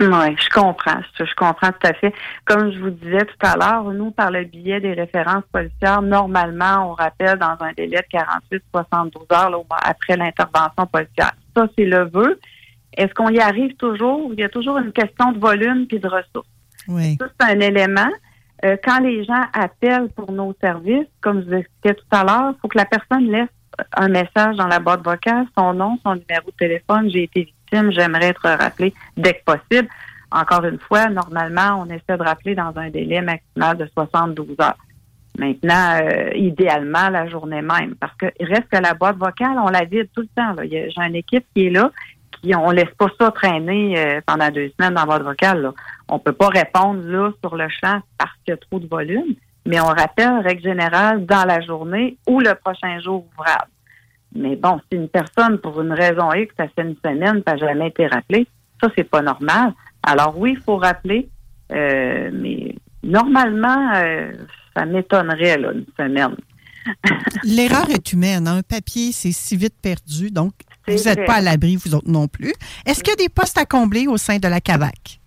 Oui, 0.00 0.36
je 0.38 0.48
comprends. 0.48 1.00
Je, 1.18 1.24
je 1.24 1.34
comprends 1.34 1.72
tout 1.72 1.86
à 1.86 1.92
fait. 1.92 2.12
Comme 2.46 2.72
je 2.72 2.78
vous 2.78 2.90
disais 2.90 3.24
tout 3.26 3.46
à 3.46 3.56
l'heure, 3.56 3.84
nous, 3.92 4.10
par 4.10 4.30
le 4.30 4.44
biais 4.44 4.80
des 4.80 4.94
références 4.94 5.44
policières, 5.52 6.00
normalement, 6.00 6.90
on 6.90 6.94
rappelle 6.94 7.38
dans 7.38 7.56
un 7.60 7.72
délai 7.76 7.98
de 7.98 8.18
48-72 8.74 9.10
heures 9.32 9.50
là, 9.50 9.58
après 9.82 10.16
l'intervention 10.16 10.86
policière. 10.90 11.32
Ça, 11.54 11.66
c'est 11.76 11.84
le 11.84 12.08
vœu. 12.08 12.40
Est-ce 12.96 13.12
qu'on 13.14 13.28
y 13.28 13.40
arrive 13.40 13.76
toujours? 13.76 14.30
Il 14.32 14.40
y 14.40 14.44
a 14.44 14.48
toujours 14.48 14.78
une 14.78 14.92
question 14.92 15.32
de 15.32 15.38
volume 15.38 15.86
puis 15.86 16.00
de 16.00 16.08
ressources. 16.08 16.48
Oui. 16.88 17.16
Ça, 17.20 17.26
c'est 17.38 17.56
un 17.56 17.60
élément. 17.60 18.10
Euh, 18.64 18.76
quand 18.82 19.00
les 19.00 19.24
gens 19.24 19.44
appellent 19.52 20.08
pour 20.16 20.32
nos 20.32 20.54
services, 20.60 21.06
comme 21.20 21.42
je 21.42 21.46
vous 21.46 21.54
expliquais 21.54 21.94
tout 21.94 22.16
à 22.16 22.24
l'heure, 22.24 22.54
il 22.56 22.60
faut 22.60 22.68
que 22.68 22.78
la 22.78 22.84
personne 22.84 23.30
laisse 23.30 23.48
un 23.96 24.08
message 24.08 24.56
dans 24.56 24.66
la 24.66 24.78
boîte 24.78 25.04
vocale, 25.04 25.46
son 25.56 25.72
nom, 25.74 25.98
son 26.04 26.14
numéro 26.14 26.46
de 26.46 26.56
téléphone, 26.58 27.10
j'ai 27.10 27.24
été 27.24 27.40
victime, 27.40 27.59
j'aimerais 27.72 28.28
être 28.28 28.48
rappelé 28.48 28.94
dès 29.16 29.34
que 29.34 29.44
possible. 29.44 29.88
Encore 30.32 30.64
une 30.64 30.78
fois, 30.78 31.08
normalement, 31.08 31.84
on 31.84 31.86
essaie 31.86 32.16
de 32.16 32.22
rappeler 32.22 32.54
dans 32.54 32.72
un 32.76 32.90
délai 32.90 33.20
maximal 33.20 33.76
de 33.76 33.86
72 33.94 34.56
heures. 34.60 34.76
Maintenant, 35.38 35.98
euh, 36.02 36.30
idéalement, 36.34 37.08
la 37.08 37.28
journée 37.28 37.62
même, 37.62 37.94
parce 37.98 38.12
qu'il 38.16 38.46
reste 38.46 38.68
que 38.70 38.76
la 38.76 38.94
boîte 38.94 39.16
vocale, 39.16 39.56
on 39.58 39.70
la 39.70 39.84
vide 39.84 40.08
tout 40.14 40.22
le 40.22 40.28
temps. 40.28 40.54
Il 40.62 40.70
J'ai 40.70 41.02
une 41.02 41.16
équipe 41.16 41.46
qui 41.54 41.66
est 41.66 41.70
là, 41.70 41.90
qui 42.30 42.54
on 42.54 42.70
laisse 42.70 42.92
pas 42.98 43.08
ça 43.18 43.30
traîner 43.30 43.98
euh, 43.98 44.20
pendant 44.26 44.48
deux 44.50 44.70
semaines 44.78 44.94
dans 44.94 45.02
la 45.02 45.06
boîte 45.06 45.22
vocale. 45.22 45.62
Là. 45.62 45.74
On 46.08 46.18
peut 46.18 46.32
pas 46.32 46.48
répondre 46.48 47.02
là 47.04 47.30
sur 47.42 47.56
le 47.56 47.68
champ 47.68 48.00
parce 48.18 48.32
qu'il 48.44 48.52
y 48.52 48.52
a 48.52 48.56
trop 48.56 48.78
de 48.78 48.86
volume, 48.86 49.34
mais 49.66 49.80
on 49.80 49.86
rappelle, 49.86 50.40
règle 50.44 50.62
générale, 50.62 51.24
dans 51.26 51.44
la 51.44 51.60
journée 51.60 52.16
ou 52.28 52.40
le 52.40 52.54
prochain 52.54 53.00
jour 53.00 53.24
ouvrable. 53.32 53.70
Mais 54.34 54.56
bon, 54.56 54.80
si 54.90 54.96
une 54.96 55.08
personne, 55.08 55.58
pour 55.58 55.80
une 55.80 55.92
raison 55.92 56.32
X, 56.32 56.54
ça 56.56 56.66
fait 56.68 56.82
une 56.82 56.96
semaine, 57.04 57.42
n'a 57.46 57.56
jamais 57.56 57.88
été 57.88 58.06
rappelée, 58.06 58.46
ça, 58.80 58.88
c'est 58.96 59.08
pas 59.08 59.22
normal. 59.22 59.74
Alors 60.02 60.38
oui, 60.38 60.54
il 60.56 60.62
faut 60.62 60.76
rappeler, 60.76 61.28
euh, 61.72 62.30
mais 62.32 62.74
normalement, 63.02 63.92
euh, 63.96 64.32
ça 64.74 64.86
m'étonnerait, 64.86 65.58
là, 65.58 65.72
une 65.72 65.84
semaine. 65.98 66.36
L'erreur 67.44 67.90
est 67.90 68.12
humaine. 68.12 68.48
hein. 68.48 68.58
Un 68.58 68.62
papier, 68.62 69.12
c'est 69.12 69.32
si 69.32 69.56
vite 69.56 69.74
perdu, 69.82 70.30
donc 70.30 70.52
vous 70.88 70.94
n'êtes 70.94 71.26
pas 71.26 71.34
à 71.34 71.40
l'abri, 71.40 71.76
vous 71.76 71.94
autres 71.94 72.10
non 72.10 72.26
plus. 72.26 72.54
Est-ce 72.86 73.02
qu'il 73.02 73.10
y 73.10 73.14
a 73.14 73.16
des 73.16 73.28
postes 73.28 73.58
à 73.58 73.66
combler 73.66 74.06
au 74.06 74.16
sein 74.16 74.38
de 74.38 74.48
la 74.48 74.60
CAVAC? 74.60 75.20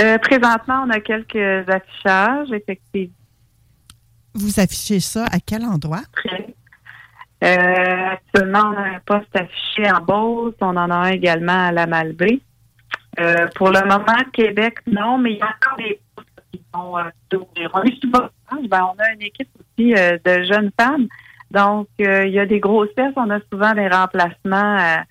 Euh, 0.00 0.16
présentement, 0.18 0.84
on 0.86 0.90
a 0.90 1.00
quelques 1.00 1.68
affichages, 1.68 2.50
effectivement. 2.52 3.14
Vous 4.34 4.58
affichez 4.58 5.00
ça 5.00 5.26
à 5.26 5.40
quel 5.40 5.62
endroit? 5.62 6.00
Euh, 7.42 8.12
actuellement, 8.12 8.72
on 8.72 8.76
a 8.76 8.96
un 8.96 9.00
poste 9.04 9.34
affiché 9.34 9.90
en 9.90 10.00
Beauce. 10.00 10.54
On 10.60 10.76
en 10.76 10.90
a 10.90 10.94
un 10.94 11.10
également 11.10 11.66
à 11.66 11.72
la 11.72 11.86
Malbaie. 11.86 12.40
Euh, 13.20 13.46
pour 13.56 13.70
le 13.70 13.80
moment, 13.80 14.30
Québec, 14.32 14.78
non, 14.86 15.18
mais 15.18 15.32
il 15.32 15.38
y 15.38 15.42
a 15.42 15.46
encore 15.46 15.76
des 15.76 16.00
postes 16.14 16.28
qui 16.52 16.62
sont 16.74 16.98
euh. 16.98 17.68
On 18.52 18.68
ben, 18.68 18.88
on 18.94 19.02
a 19.02 19.12
une 19.14 19.22
équipe 19.22 19.48
aussi 19.58 19.94
euh, 19.94 20.18
de 20.24 20.44
jeunes 20.44 20.70
femmes. 20.78 21.08
Donc, 21.50 21.88
euh, 22.00 22.26
il 22.26 22.32
y 22.32 22.38
a 22.38 22.46
des 22.46 22.60
grossesses. 22.60 23.12
On 23.16 23.30
a 23.30 23.40
souvent 23.50 23.72
des 23.74 23.88
remplacements 23.88 25.02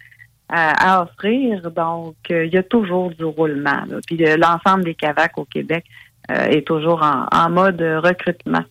à, 0.49 1.01
offrir. 1.03 1.71
Donc, 1.71 2.15
euh, 2.29 2.45
il 2.45 2.53
y 2.53 2.57
a 2.57 2.63
toujours 2.63 3.11
du 3.11 3.23
roulement. 3.23 3.83
Puis 4.05 4.17
l'ensemble 4.37 4.83
des 4.83 4.95
CAVAC 4.95 5.37
au 5.37 5.45
Québec 5.45 5.85
est 6.29 6.65
toujours 6.65 7.01
en 7.03 7.49
mode 7.49 7.81
recrutement. 7.81 8.63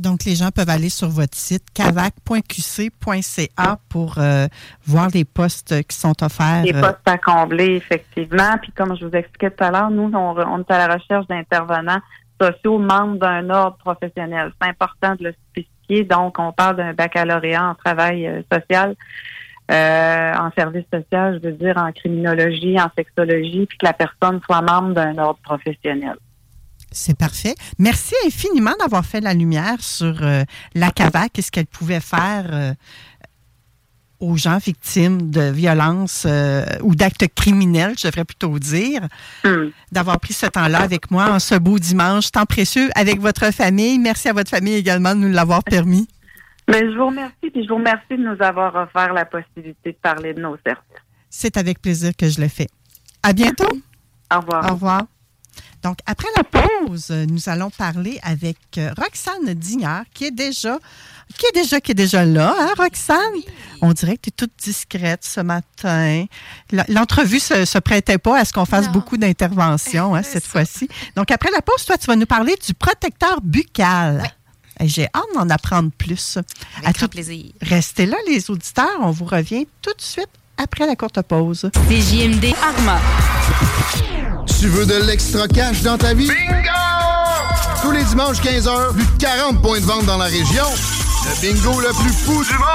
Donc, 0.00 0.24
les 0.24 0.34
gens 0.34 0.50
peuvent 0.50 0.68
aller 0.68 0.88
sur 0.88 1.08
votre 1.08 1.36
site 1.36 1.64
cavac.qc.ca 1.74 3.78
pour 3.88 4.18
euh, 4.18 4.48
voir 4.86 5.08
les 5.12 5.24
postes 5.24 5.86
qui 5.86 5.96
sont 5.96 6.22
offerts. 6.22 6.62
Des 6.62 6.74
euh, 6.74 6.80
postes 6.80 7.06
à 7.06 7.18
combler, 7.18 7.76
effectivement. 7.76 8.56
Puis 8.60 8.72
comme 8.72 8.96
je 8.96 9.06
vous 9.06 9.14
expliquais 9.14 9.50
tout 9.50 9.62
à 9.62 9.70
l'heure, 9.70 9.90
nous, 9.90 10.10
on, 10.12 10.36
on 10.36 10.60
est 10.60 10.72
à 10.72 10.88
la 10.88 10.94
recherche 10.94 11.26
d'intervenants 11.28 12.00
sociaux 12.40 12.78
membres 12.78 13.18
d'un 13.18 13.50
ordre 13.50 13.76
professionnel. 13.76 14.52
C'est 14.60 14.68
important 14.68 15.14
de 15.16 15.24
le 15.24 15.34
spécifier. 15.50 16.04
Donc, 16.04 16.38
on 16.38 16.52
parle 16.52 16.76
d'un 16.76 16.94
baccalauréat 16.94 17.70
en 17.70 17.74
travail 17.74 18.26
euh, 18.26 18.42
social 18.50 18.96
euh, 19.70 20.34
en 20.34 20.50
service 20.52 20.86
social, 20.92 21.38
je 21.40 21.48
veux 21.48 21.54
dire 21.54 21.76
en 21.76 21.92
criminologie, 21.92 22.80
en 22.80 22.90
sexologie, 22.96 23.66
puis 23.66 23.78
que 23.78 23.86
la 23.86 23.92
personne 23.92 24.40
soit 24.44 24.62
membre 24.62 24.94
d'un 24.94 25.16
ordre 25.18 25.38
professionnel. 25.44 26.16
C'est 26.92 27.16
parfait. 27.16 27.54
Merci 27.78 28.14
infiniment 28.26 28.74
d'avoir 28.80 29.04
fait 29.04 29.20
la 29.20 29.34
lumière 29.34 29.80
sur 29.80 30.22
euh, 30.22 30.42
la 30.74 30.90
CAVAC 30.90 31.38
et 31.38 31.42
ce 31.42 31.50
qu'elle 31.50 31.66
pouvait 31.66 32.00
faire 32.00 32.46
euh, 32.50 32.72
aux 34.18 34.36
gens 34.36 34.58
victimes 34.58 35.30
de 35.30 35.50
violences 35.50 36.26
euh, 36.28 36.64
ou 36.82 36.94
d'actes 36.94 37.26
criminels, 37.34 37.94
je 37.98 38.08
devrais 38.08 38.24
plutôt 38.24 38.58
dire, 38.58 39.02
d'avoir 39.92 40.20
pris 40.20 40.34
ce 40.34 40.46
temps-là 40.46 40.80
avec 40.80 41.10
moi 41.10 41.30
en 41.30 41.38
ce 41.38 41.54
beau 41.54 41.78
dimanche, 41.78 42.30
temps 42.30 42.44
précieux 42.44 42.90
avec 42.96 43.20
votre 43.20 43.52
famille. 43.52 43.98
Merci 43.98 44.28
à 44.28 44.32
votre 44.32 44.50
famille 44.50 44.74
également 44.74 45.14
de 45.14 45.20
nous 45.20 45.32
l'avoir 45.32 45.62
permis. 45.64 46.08
Mais 46.68 46.80
je 46.80 46.96
vous 46.96 47.06
remercie, 47.06 47.50
puis 47.52 47.64
je 47.64 47.68
vous 47.68 47.76
remercie 47.76 48.16
de 48.16 48.22
nous 48.22 48.42
avoir 48.42 48.74
offert 48.76 49.12
la 49.12 49.24
possibilité 49.24 49.92
de 49.92 49.98
parler 50.02 50.34
de 50.34 50.40
nos 50.40 50.56
services. 50.64 50.84
C'est 51.28 51.56
avec 51.56 51.80
plaisir 51.80 52.12
que 52.16 52.28
je 52.28 52.40
le 52.40 52.48
fais. 52.48 52.68
À 53.22 53.32
bientôt. 53.32 53.72
Au 54.32 54.40
revoir. 54.40 54.64
Au 54.66 54.74
revoir. 54.74 55.02
Donc, 55.82 55.98
après 56.06 56.28
la 56.36 56.44
pause, 56.44 57.10
nous 57.10 57.48
allons 57.48 57.70
parler 57.70 58.18
avec 58.22 58.58
euh, 58.76 58.92
Roxane 58.98 59.54
Dignard, 59.54 60.04
qui 60.12 60.26
est 60.26 60.30
déjà, 60.30 60.78
qui 61.38 61.46
est 61.46 61.54
déjà, 61.54 61.80
qui 61.80 61.92
est 61.92 61.94
déjà 61.94 62.24
là, 62.24 62.54
hein, 62.58 62.74
Roxane? 62.76 63.40
On 63.80 63.92
dirait 63.92 64.16
que 64.16 64.22
tu 64.24 64.28
es 64.28 64.32
toute 64.32 64.52
discrète 64.62 65.24
ce 65.24 65.40
matin. 65.40 66.26
L'entrevue 66.88 67.40
se, 67.40 67.64
se 67.64 67.78
prêtait 67.78 68.18
pas 68.18 68.38
à 68.38 68.44
ce 68.44 68.52
qu'on 68.52 68.66
fasse 68.66 68.90
beaucoup 68.90 69.16
d'interventions 69.16 70.14
hein, 70.14 70.22
cette 70.22 70.46
fois-ci. 70.46 70.88
Donc, 71.16 71.30
après 71.30 71.50
la 71.50 71.62
pause, 71.62 71.84
toi, 71.86 71.96
tu 71.96 72.06
vas 72.06 72.16
nous 72.16 72.26
parler 72.26 72.56
du 72.64 72.74
protecteur 72.74 73.40
buccal. 73.40 74.22
J'ai 74.82 75.04
hâte 75.14 75.24
d'en 75.34 75.48
apprendre 75.50 75.90
plus. 75.96 76.38
Avec 76.82 76.96
grand 76.96 77.08
plaisir. 77.08 77.44
Restez 77.60 78.06
là, 78.06 78.16
les 78.26 78.50
auditeurs. 78.50 78.98
On 79.00 79.10
vous 79.10 79.26
revient 79.26 79.66
tout 79.82 79.92
de 79.94 80.02
suite 80.02 80.28
après 80.56 80.86
la 80.86 80.96
courte 80.96 81.20
pause. 81.22 81.70
CJMD 81.88 82.54
Arma. 82.62 83.00
Tu 84.60 84.68
veux 84.68 84.84
de 84.84 85.06
l'extra 85.06 85.48
cash 85.48 85.80
dans 85.80 85.96
ta 85.96 86.12
vie? 86.12 86.28
Bingo! 86.28 86.68
Tous 87.80 87.92
les 87.92 88.04
dimanches 88.04 88.42
15h, 88.42 88.92
plus 88.92 89.06
de 89.06 89.18
40 89.18 89.62
points 89.62 89.80
de 89.80 89.86
vente 89.86 90.04
dans 90.04 90.18
la 90.18 90.26
région. 90.26 90.66
Le 91.24 91.40
bingo 91.40 91.80
le 91.80 91.88
plus 91.98 92.12
fou 92.12 92.44
du 92.44 92.58
monde! 92.58 92.68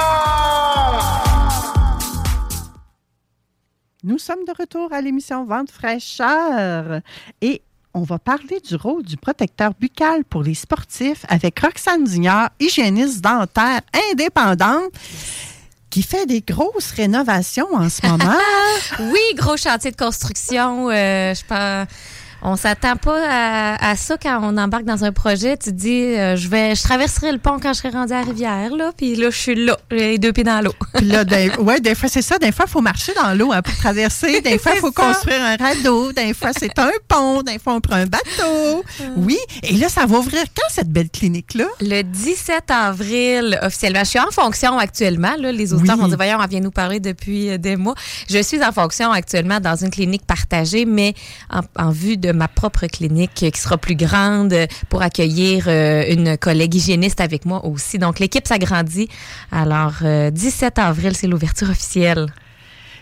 Nous 4.04 4.18
sommes 4.18 4.44
de 4.48 4.54
retour 4.60 4.92
à 4.94 5.00
l'émission 5.00 5.46
Vente 5.46 5.70
fraîcheur 5.70 7.02
et 7.42 7.62
on 7.94 8.02
va 8.02 8.18
parler 8.18 8.60
du 8.68 8.76
rôle 8.76 9.04
du 9.04 9.16
protecteur 9.16 9.74
buccal 9.80 10.26
pour 10.26 10.42
les 10.42 10.56
sportifs 10.56 11.24
avec 11.30 11.60
Roxane 11.60 12.04
Dignard, 12.04 12.50
hygiéniste 12.60 13.22
dentaire 13.22 13.82
indépendante 14.12 14.92
qui 15.96 16.04
fait 16.04 16.26
des 16.26 16.42
grosses 16.42 16.92
rénovations 16.92 17.74
en 17.74 17.88
ce 17.88 18.06
moment. 18.06 18.36
oui, 19.00 19.22
gros 19.38 19.56
chantier 19.56 19.92
de 19.92 19.96
construction. 19.96 20.90
euh, 20.90 21.34
je 21.34 21.42
pense. 21.48 21.88
On 22.48 22.56
s'attend 22.56 22.96
pas 22.96 23.20
à, 23.28 23.90
à 23.90 23.96
ça 23.96 24.18
quand 24.22 24.40
on 24.44 24.56
embarque 24.60 24.84
dans 24.84 25.04
un 25.04 25.12
projet. 25.12 25.58
Tu 25.58 25.72
te 25.72 25.76
dis, 25.76 26.04
euh, 26.04 26.36
je 26.36 26.48
vais, 26.48 26.76
je 26.76 26.84
traverserai 26.84 27.32
le 27.32 27.40
pont 27.40 27.58
quand 27.60 27.74
je 27.74 27.80
serai 27.80 27.90
rendu 27.90 28.14
à 28.14 28.20
la 28.20 28.22
rivière, 28.22 28.70
là. 28.70 28.92
Puis 28.96 29.16
là, 29.16 29.32
je 29.32 29.36
suis 29.36 29.56
là, 29.56 29.76
j'ai 29.90 29.98
les 30.12 30.18
deux 30.20 30.32
pieds 30.32 30.44
dans 30.44 30.62
l'eau. 30.62 30.74
Puis 30.94 31.08
là, 31.08 31.24
des, 31.24 31.50
ouais, 31.58 31.80
des 31.82 31.96
fois, 31.96 32.08
c'est 32.08 32.22
ça. 32.22 32.38
Des 32.38 32.52
fois, 32.52 32.66
il 32.68 32.72
faut 32.72 32.82
marcher 32.82 33.14
dans 33.16 33.34
l'eau 33.34 33.52
hein, 33.52 33.64
pour 33.64 33.76
traverser. 33.78 34.42
Des 34.46 34.60
fois, 34.60 34.74
il 34.76 34.80
faut 34.80 34.92
ça. 34.96 35.08
construire 35.08 35.42
un 35.42 35.56
radeau. 35.56 36.12
Des 36.12 36.36
fois, 36.36 36.52
c'est 36.56 36.78
un 36.78 36.92
pont. 37.08 37.42
Des 37.42 37.58
fois, 37.58 37.74
on 37.74 37.82
prend 37.82 37.96
un 37.96 38.06
bateau. 38.06 38.84
Oui. 39.18 39.40
Et 39.64 39.74
là, 39.78 39.90
ça 39.90 40.06
va 40.06 40.20
ouvrir 40.20 40.44
quand, 40.56 40.70
cette 40.70 40.90
belle 40.92 41.10
clinique-là? 41.10 41.66
Le 41.82 42.04
17 42.04 42.70
avril, 42.70 43.58
officiellement. 43.64 44.04
Je 44.04 44.10
suis 44.10 44.20
en 44.20 44.30
fonction 44.32 44.78
actuellement. 44.78 45.34
Là. 45.40 45.52
Les 45.52 45.74
auditeurs 45.74 45.96
Oui. 45.96 46.02
vont 46.04 46.08
dire, 46.10 46.18
voyons, 46.18 46.38
elle 46.44 46.50
vient 46.50 46.60
nous 46.60 46.70
parler 46.70 47.00
depuis 47.00 47.50
euh, 47.50 47.58
des 47.58 47.76
mois. 47.76 47.96
Je 48.30 48.38
suis 48.44 48.64
en 48.64 48.72
fonction 48.72 49.12
actuellement 49.12 49.60
dans 49.60 49.76
une 49.76 49.90
clinique 49.90 50.28
partagée, 50.28 50.86
mais 50.86 51.16
en, 51.50 51.62
en 51.84 51.90
vue 51.90 52.18
de 52.18 52.35
ma 52.36 52.48
propre 52.48 52.86
clinique 52.88 53.44
euh, 53.44 53.50
qui 53.50 53.60
sera 53.60 53.78
plus 53.78 53.96
grande 53.96 54.54
euh, 54.54 54.68
pour 54.90 55.02
accueillir 55.02 55.66
euh, 55.68 56.04
une 56.10 56.38
collègue 56.38 56.76
hygiéniste 56.76 57.22
avec 57.22 57.46
moi 57.46 57.66
aussi. 57.66 57.98
Donc, 57.98 58.20
l'équipe 58.20 58.48
s'agrandit. 58.48 59.10
Alors, 59.52 59.94
euh, 60.04 60.30
17 60.32 60.78
avril, 60.80 61.16
c'est 61.16 61.28
l'ouverture 61.28 61.70
officielle. 61.70 62.28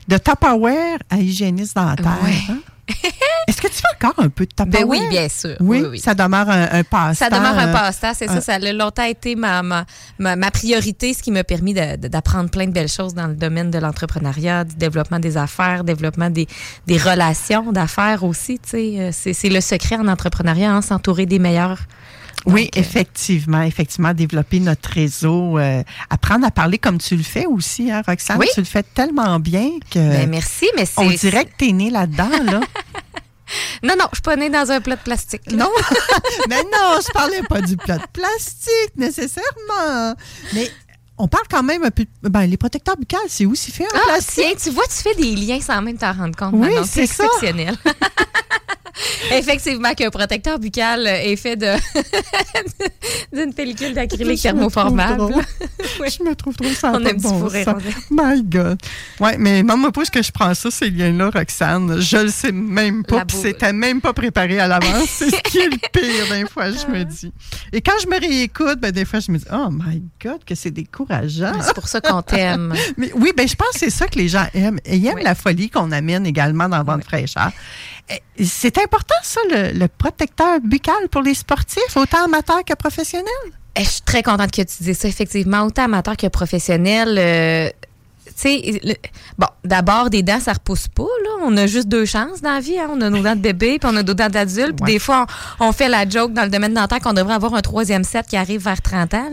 De 0.07 0.17
Tupperware 0.17 0.99
à 1.09 1.17
hygiéniste 1.17 1.75
dentaire. 1.75 2.17
hein? 2.49 2.57
Est-ce 3.47 3.61
que 3.61 3.67
tu 3.67 3.73
fais 3.75 4.07
encore 4.07 4.23
un 4.23 4.29
peu 4.29 4.45
de 4.45 4.51
Tupperware? 4.51 4.85
Ben 4.85 4.87
oui, 4.87 5.09
bien 5.09 5.29
sûr. 5.29 5.55
Oui, 5.59 5.79
Oui, 5.81 5.87
oui. 5.91 5.99
ça 5.99 6.13
demeure 6.13 6.49
un, 6.49 6.67
un 6.71 6.83
passe-temps. 6.83 7.25
Ça 7.25 7.29
demeure 7.29 7.57
un 7.57 7.69
euh, 7.69 7.71
passe-temps, 7.71 8.11
c'est 8.13 8.29
un- 8.29 8.35
ça. 8.35 8.41
Ça 8.41 8.53
a 8.55 8.59
longtemps 8.73 9.03
été 9.03 9.35
ma, 9.35 9.63
ma, 9.63 9.85
ma, 10.19 10.35
ma 10.35 10.51
priorité, 10.51 11.13
ce 11.13 11.23
qui 11.23 11.31
m'a 11.31 11.43
permis 11.43 11.73
d'apprendre 11.73 12.49
plein 12.49 12.65
de 12.67 12.71
belles 12.71 12.89
choses 12.89 13.13
dans 13.13 13.27
le 13.27 13.35
domaine 13.35 13.71
de 13.71 13.79
l'entrepreneuriat, 13.79 14.65
du 14.65 14.75
développement 14.75 15.19
des 15.19 15.37
affaires, 15.37 15.83
développement 15.83 16.29
des, 16.29 16.47
des 16.87 16.97
relations 16.97 17.71
d'affaires 17.71 18.23
aussi. 18.23 18.59
Euh, 18.73 19.09
C'est 19.13 19.33
c'est 19.33 19.49
le 19.49 19.61
secret 19.61 19.95
en 19.95 20.07
entrepreneuriat, 20.07 20.71
hein, 20.73 20.81
s'entourer 20.81 21.25
des 21.25 21.39
meilleurs. 21.39 21.79
Oui, 22.45 22.69
effectivement, 22.75 23.61
effectivement, 23.61 24.13
développer 24.13 24.59
notre 24.59 24.89
réseau, 24.89 25.57
euh, 25.57 25.81
apprendre 26.09 26.45
à 26.45 26.51
parler 26.51 26.77
comme 26.77 26.97
tu 26.97 27.15
le 27.15 27.23
fais 27.23 27.45
aussi, 27.45 27.91
hein, 27.91 28.01
Roxane. 28.05 28.37
Oui. 28.39 28.47
Tu 28.53 28.59
le 28.59 28.65
fais 28.65 28.83
tellement 28.83 29.39
bien 29.39 29.69
que. 29.89 29.99
Ben, 29.99 30.29
merci, 30.29 30.67
mais 30.75 30.85
c'est. 30.85 30.99
On 30.99 31.09
dirait 31.09 31.45
que 31.45 31.51
tu 31.57 31.69
es 31.69 31.71
née 31.71 31.89
là-dedans, 31.89 32.29
là. 32.45 32.59
Non, 33.83 33.93
non, 33.99 34.05
je 34.11 34.15
suis 34.15 34.21
pas 34.23 34.35
née 34.37 34.49
dans 34.49 34.71
un 34.71 34.79
plat 34.81 34.95
de 34.95 35.01
plastique. 35.01 35.41
là. 35.51 35.57
Non, 35.57 35.69
mais 36.49 36.63
non, 36.63 36.97
je 37.05 37.11
parlais 37.11 37.43
pas 37.43 37.61
du 37.61 37.75
plat 37.77 37.97
de 37.99 38.07
plastique 38.11 38.95
nécessairement. 38.95 40.15
Mais 40.53 40.71
on 41.17 41.27
parle 41.27 41.43
quand 41.51 41.61
même 41.61 41.83
un 41.83 41.91
peu. 41.91 42.05
Ben, 42.23 42.45
les 42.47 42.57
protecteurs 42.57 42.97
buccales, 42.97 43.19
c'est 43.27 43.45
aussi 43.45 43.71
fait 43.71 43.83
en 43.83 43.89
Ah, 43.95 43.99
plastique? 44.13 44.43
tiens, 44.45 44.53
tu 44.63 44.69
vois, 44.71 44.85
tu 44.85 44.93
fais 45.03 45.13
des 45.15 45.35
liens 45.35 45.59
sans 45.61 45.81
même 45.81 45.97
t'en 45.97 46.13
rendre 46.13 46.35
compte. 46.35 46.53
Oui, 46.55 46.71
c'est 46.85 47.03
exceptionnel. 47.03 47.75
Effectivement, 49.31 49.93
qu'un 49.93 50.09
protecteur 50.09 50.59
buccal 50.59 51.07
est 51.07 51.35
fait 51.35 51.55
de 51.55 51.73
d'une 53.33 53.53
pellicule 53.53 53.93
d'acrylique 53.93 54.41
thermoformable. 54.41 55.33
Je 55.99 56.23
me 56.23 56.35
trouve 56.35 56.55
trop 56.61 56.71
ça. 56.73 56.89
a 56.89 56.93
On 56.93 57.05
aime 57.05 57.19
bon 57.19 57.39
fou 57.39 57.47
rire, 57.47 57.65
sens. 57.65 57.75
on 57.75 57.79
dirait. 57.79 58.35
My 58.35 58.43
God. 58.43 58.79
Ouais, 59.19 59.37
mais 59.37 59.63
non, 59.63 59.77
moi, 59.77 59.91
pas 59.91 60.03
que 60.05 60.21
je 60.21 60.31
prends 60.31 60.53
ça, 60.53 60.69
ces 60.69 60.89
liens-là, 60.89 61.31
Roxane. 61.33 61.99
Je 61.99 62.17
le 62.17 62.29
sais 62.29 62.51
même 62.51 63.03
pas. 63.03 63.25
Puis 63.25 63.37
c'était 63.41 63.73
même 63.73 64.01
pas 64.01 64.13
préparé 64.13 64.59
à 64.59 64.67
l'avance. 64.67 65.09
C'est 65.09 65.29
ce 65.29 65.41
qui 65.43 65.59
est 65.59 65.69
le 65.69 65.77
pire, 65.91 66.35
des 66.35 66.45
fois, 66.47 66.71
je 66.71 66.85
me 66.91 67.03
dis. 67.03 67.31
Et 67.71 67.81
quand 67.81 67.93
je 68.01 68.07
me 68.07 68.19
réécoute, 68.19 68.79
ben, 68.79 68.91
des 68.91 69.05
fois, 69.05 69.19
je 69.19 69.31
me 69.31 69.37
dis, 69.37 69.45
oh 69.51 69.69
my 69.71 70.03
God, 70.21 70.43
que 70.45 70.55
c'est 70.55 70.71
décourageant. 70.71 71.53
C'est 71.61 71.73
pour 71.73 71.87
ça 71.87 72.01
qu'on 72.01 72.21
t'aime. 72.21 72.73
Mais 72.97 73.11
oui, 73.15 73.31
ben, 73.35 73.47
je 73.47 73.55
pense 73.55 73.69
que 73.73 73.79
c'est 73.79 73.89
ça 73.89 74.07
que 74.07 74.17
les 74.17 74.27
gens 74.27 74.45
aiment. 74.53 74.79
Et 74.85 74.97
ils 74.97 75.07
aiment 75.07 75.19
la 75.19 75.35
folie 75.35 75.69
qu'on 75.69 75.91
amène 75.91 76.25
également 76.25 76.69
dans 76.69 76.83
Vente 76.83 77.03
fraîcheur. 77.03 77.51
Eh, 78.09 78.43
C'est 78.43 78.77
important, 78.77 79.15
ça, 79.23 79.39
le, 79.49 79.87
protecteur 79.87 80.59
buccal 80.61 81.07
pour 81.09 81.21
les 81.21 81.33
sportifs, 81.33 81.95
autant 81.95 82.25
amateurs 82.25 82.63
que 82.65 82.73
professionnels? 82.73 83.27
Eh, 83.75 83.83
Je 83.83 83.89
suis 83.89 84.01
très 84.01 84.23
contente 84.23 84.51
que 84.51 84.61
tu 84.61 84.83
dises 84.83 84.97
ça, 84.97 85.07
effectivement, 85.07 85.63
autant 85.63 85.83
amateur 85.85 86.17
que 86.17 86.27
professionnel. 86.27 87.15
euh, 87.17 87.69
sais, 88.35 88.81
bon, 89.37 89.47
d'abord, 89.63 90.09
des 90.09 90.23
dents, 90.23 90.39
ça 90.39 90.53
repousse 90.53 90.87
pas, 90.87 91.03
là. 91.03 91.29
On 91.45 91.55
a 91.57 91.67
juste 91.67 91.87
deux 91.87 92.05
chances 92.05 92.41
dans 92.41 92.53
la 92.53 92.59
vie, 92.59 92.77
hein. 92.79 92.87
On 92.91 93.01
a 93.01 93.09
nos 93.09 93.21
dents 93.21 93.35
de 93.35 93.41
bébé, 93.41 93.77
puis 93.79 93.89
on 93.91 93.95
a 93.97 94.03
nos 94.03 94.13
dents 94.13 94.29
d'adulte. 94.29 94.77
Puis 94.81 94.93
des 94.93 94.99
fois, 94.99 95.25
on, 95.59 95.67
on 95.67 95.71
fait 95.73 95.89
la 95.89 96.07
joke 96.07 96.33
dans 96.33 96.43
le 96.43 96.49
domaine 96.49 96.73
dentaire 96.73 96.99
qu'on 96.99 97.13
devrait 97.13 97.33
avoir 97.33 97.53
un 97.55 97.61
troisième 97.61 98.03
set 98.03 98.25
qui 98.27 98.37
arrive 98.37 98.61
vers 98.63 98.81
30 98.81 99.13
ans. 99.15 99.29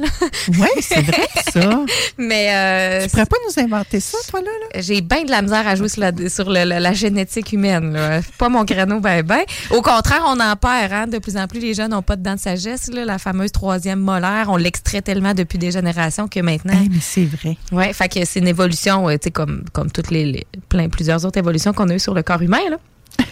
Oui, 0.48 0.68
c'est 0.80 1.03
vrai, 1.03 1.28
ça. 1.53 1.80
Mais. 2.18 2.48
Euh, 2.51 3.03
Tu 3.05 3.11
pourrais 3.11 3.26
pas 3.26 3.36
nous 3.48 3.62
inventer 3.62 4.01
ça, 4.01 4.18
toi, 4.28 4.40
là? 4.40 4.46
là? 4.74 4.80
J'ai 4.80 5.01
bien 5.01 5.22
de 5.24 5.30
la 5.30 5.42
misère 5.42 5.66
à 5.66 5.74
jouer 5.76 5.88
sur 5.88 6.01
la, 6.01 6.12
sur 6.28 6.48
le- 6.51 6.64
la, 6.64 6.80
la 6.80 6.92
génétique 6.92 7.53
humaine. 7.53 7.92
Là. 7.92 8.20
Pas 8.38 8.48
mon 8.48 8.64
créneau, 8.64 9.01
ben, 9.01 9.22
ben. 9.22 9.42
Au 9.70 9.82
contraire, 9.82 10.24
on 10.26 10.40
en 10.40 10.57
perd. 10.57 10.92
Hein? 10.92 11.07
De 11.07 11.18
plus 11.18 11.36
en 11.36 11.46
plus, 11.46 11.61
les 11.61 11.74
jeunes 11.74 11.90
n'ont 11.92 12.03
pas 12.03 12.16
de 12.16 12.22
dents 12.22 12.34
de 12.34 12.40
sagesse. 12.40 12.88
Là. 12.92 13.05
La 13.05 13.18
fameuse 13.18 13.53
troisième 13.53 14.01
molaire, 14.01 14.46
on 14.48 14.57
l'extrait 14.57 15.03
tellement 15.03 15.34
depuis 15.34 15.59
des 15.59 15.70
générations 15.70 16.26
que 16.28 16.40
maintenant. 16.40 16.72
Eh, 16.84 16.88
mais 16.88 17.01
c'est 17.01 17.24
vrai. 17.26 17.57
Ouais, 17.72 17.92
fait 17.92 18.09
que 18.09 18.24
c'est 18.24 18.40
une 18.40 18.48
évolution, 18.48 18.89
euh, 18.99 19.12
tu 19.14 19.24
sais, 19.24 19.30
comme, 19.30 19.64
comme 19.72 19.91
toutes 19.91 20.11
les, 20.11 20.24
les- 20.24 20.47
plein, 20.68 20.88
plusieurs 20.88 21.24
autres 21.24 21.38
évolutions 21.38 21.72
qu'on 21.72 21.88
a 21.91 21.95
eues 21.95 21.99
sur 22.01 22.14
le 22.14 22.22
corps 22.22 22.43
humain, 22.43 22.61
là. 22.70 22.76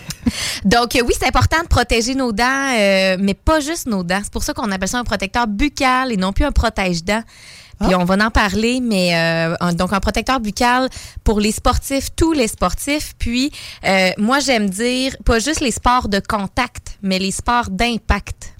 Donc, 0.64 0.96
euh, 0.96 1.02
oui, 1.06 1.14
c'est 1.18 1.26
important 1.28 1.62
de 1.62 1.68
protéger 1.68 2.14
nos 2.14 2.32
dents, 2.32 2.72
euh, 2.76 3.16
mais 3.20 3.34
pas 3.34 3.60
juste 3.60 3.86
nos 3.86 4.02
dents. 4.02 4.20
C'est 4.22 4.32
pour 4.32 4.42
ça 4.42 4.52
qu'on 4.52 4.70
appelle 4.72 4.88
ça 4.88 4.98
un 4.98 5.04
protecteur 5.04 5.46
buccal 5.46 6.12
et 6.12 6.16
non 6.16 6.32
plus 6.32 6.44
un 6.44 6.52
protège-dents. 6.52 7.22
Puis 7.80 7.94
on 7.94 8.04
va 8.04 8.16
en 8.26 8.30
parler, 8.30 8.80
mais 8.82 9.14
euh, 9.14 9.54
un- 9.60 9.72
donc 9.72 9.92
un 9.92 10.00
protecteur 10.00 10.40
buccal 10.40 10.88
pour 11.22 11.38
les 11.38 11.52
sportifs, 11.52 12.08
tous 12.16 12.32
les 12.32 12.48
sportifs. 12.48 13.14
Puis 13.20 13.52
euh, 13.86 14.10
moi, 14.18 14.40
j'aime 14.40 14.68
dire 14.68 15.16
pas 15.24 15.38
juste 15.38 15.60
les 15.60 15.70
sports 15.70 16.08
de 16.08 16.18
contact, 16.20 16.98
mais 17.02 17.20
les 17.20 17.30
sports 17.30 17.70
d'impact. 17.70 18.54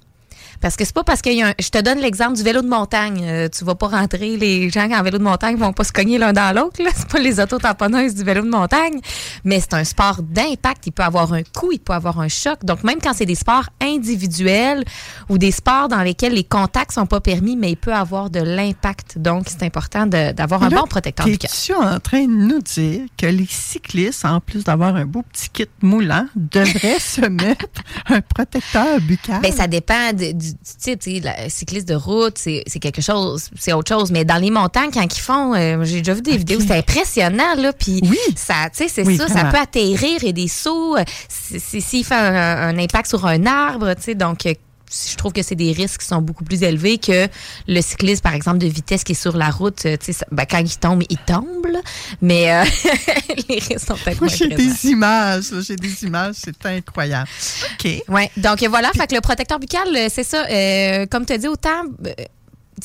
Parce 0.61 0.75
que 0.75 0.83
c'est 0.85 0.93
pas 0.93 1.03
parce 1.03 1.21
qu'il 1.21 1.33
y 1.33 1.41
a 1.41 1.47
un... 1.49 1.53
Je 1.59 1.69
te 1.69 1.77
donne 1.81 1.99
l'exemple 1.99 2.35
du 2.35 2.43
vélo 2.43 2.61
de 2.61 2.67
montagne. 2.67 3.21
Euh, 3.23 3.47
tu 3.49 3.63
vas 3.63 3.75
pas 3.75 3.87
rentrer, 3.87 4.37
les 4.37 4.69
gens 4.69 4.89
en 4.91 5.01
vélo 5.03 5.17
de 5.17 5.23
montagne 5.23 5.55
vont 5.55 5.71
pas 5.73 5.83
se 5.83 5.91
cogner 5.93 6.17
l'un 6.17 6.33
dans 6.33 6.53
l'autre. 6.55 6.81
là. 6.83 6.89
C'est 6.95 7.07
pas 7.07 7.19
les 7.19 7.39
auto-tamponneuses 7.39 8.15
du 8.15 8.23
vélo 8.23 8.41
de 8.41 8.49
montagne. 8.49 8.99
Mais 9.45 9.59
c'est 9.61 9.73
un 9.73 9.83
sport 9.83 10.21
d'impact. 10.21 10.87
Il 10.87 10.91
peut 10.91 11.03
avoir 11.03 11.31
un 11.33 11.43
coup, 11.43 11.71
il 11.71 11.79
peut 11.79 11.93
avoir 11.93 12.19
un 12.19 12.27
choc. 12.27 12.63
Donc, 12.65 12.83
même 12.83 12.99
quand 13.01 13.13
c'est 13.13 13.25
des 13.25 13.35
sports 13.35 13.69
individuels 13.81 14.83
ou 15.29 15.37
des 15.37 15.51
sports 15.51 15.87
dans 15.87 16.01
lesquels 16.01 16.33
les 16.33 16.43
contacts 16.43 16.91
sont 16.93 17.05
pas 17.05 17.21
permis, 17.21 17.55
mais 17.55 17.71
il 17.71 17.77
peut 17.77 17.93
avoir 17.93 18.29
de 18.29 18.39
l'impact. 18.41 19.17
Donc, 19.17 19.45
c'est 19.47 19.63
important 19.63 20.05
de- 20.07 20.31
d'avoir 20.33 20.63
un 20.63 20.69
Là, 20.69 20.81
bon 20.81 20.87
protecteur 20.87 21.25
buccal. 21.25 21.49
Es-tu 21.53 21.73
en 21.73 21.99
train 21.99 22.23
de 22.25 22.31
nous 22.31 22.61
dire 22.61 23.01
que 23.17 23.25
les 23.27 23.47
cyclistes, 23.49 24.25
en 24.25 24.39
plus 24.39 24.63
d'avoir 24.63 24.95
un 24.95 25.05
beau 25.05 25.23
petit 25.23 25.49
kit 25.49 25.67
moulant, 25.81 26.25
devraient 26.35 26.99
se 26.99 27.21
mettre 27.21 27.65
un 28.07 28.21
protecteur 28.21 28.99
buccal? 29.01 29.41
Ben, 29.41 29.51
ça 29.53 29.67
dépend 29.67 30.11
de- 30.13 30.31
du, 30.33 30.48
du 30.53 30.75
type. 30.79 30.99
tu 30.99 31.15
sais, 31.15 31.19
la 31.21 31.49
cycliste 31.49 31.87
de 31.87 31.95
route, 31.95 32.37
c'est 32.37 32.63
quelque 32.81 33.01
chose, 33.01 33.49
c'est 33.59 33.73
autre 33.73 33.93
chose. 33.93 34.11
Mais 34.11 34.25
dans 34.25 34.37
les 34.37 34.51
montagnes, 34.51 34.91
quand 34.91 35.03
ils 35.03 35.19
font, 35.19 35.53
euh, 35.55 35.83
j'ai 35.83 35.99
déjà 35.99 36.13
vu 36.13 36.21
des 36.21 36.37
vidéos, 36.37 36.59
c'est 36.59 36.77
impressionnant, 36.77 37.55
là. 37.57 37.73
Puis, 37.73 38.01
ça, 38.35 38.69
tu 38.71 38.77
sais, 38.83 38.87
c'est 38.87 39.05
Oui, 39.05 39.17
ça, 39.17 39.27
ça 39.27 39.45
peut 39.45 39.57
atterrir 39.57 40.23
et 40.23 40.33
des 40.33 40.47
sauts. 40.47 40.95
euh, 40.97 41.03
S'il 41.29 42.03
fait 42.05 42.15
un, 42.15 42.35
un 42.69 42.77
impact 42.77 43.07
sur 43.09 43.25
un 43.25 43.45
arbre, 43.45 43.93
tu 43.95 44.01
sais, 44.03 44.15
donc. 44.15 44.47
Je 44.89 45.15
trouve 45.15 45.33
que 45.33 45.41
c'est 45.43 45.55
des 45.55 45.71
risques 45.71 46.01
qui 46.01 46.07
sont 46.07 46.21
beaucoup 46.21 46.43
plus 46.43 46.63
élevés 46.63 46.97
que 46.97 47.27
le 47.67 47.81
cycliste, 47.81 48.23
par 48.23 48.33
exemple, 48.33 48.57
de 48.57 48.67
vitesse 48.67 49.03
qui 49.03 49.11
est 49.11 49.21
sur 49.21 49.37
la 49.37 49.49
route. 49.49 49.85
euh, 49.85 49.97
tu 49.97 50.07
sais, 50.07 50.13
ça- 50.13 50.25
ben, 50.31 50.45
quand 50.49 50.57
il 50.59 50.77
tombe, 50.77 51.03
il 51.09 51.17
tombe, 51.19 51.65
là. 51.71 51.79
mais 52.21 52.51
euh, 52.51 52.63
les 53.49 53.59
risques 53.59 53.79
sont 53.87 53.95
peut-être 53.95 54.19
Moi, 54.21 54.27
moins 54.29 54.35
j'ai 54.35 54.47
des 54.47 54.85
images, 54.87 55.45
j'ai 55.61 55.75
des 55.75 56.03
images, 56.03 56.35
c'est 56.43 56.65
incroyable. 56.65 57.29
OK. 57.73 58.03
Ouais. 58.07 58.31
Donc 58.37 58.63
voilà, 58.63 58.91
fait 58.93 59.07
que 59.07 59.15
le 59.15 59.21
protecteur 59.21 59.59
buccal, 59.59 59.87
euh, 59.95 60.07
c'est 60.11 60.23
ça. 60.23 60.45
euh, 60.49 61.05
comme 61.05 61.25
tu 61.25 61.33
as 61.33 61.37
dit, 61.37 61.47
autant 61.47 61.83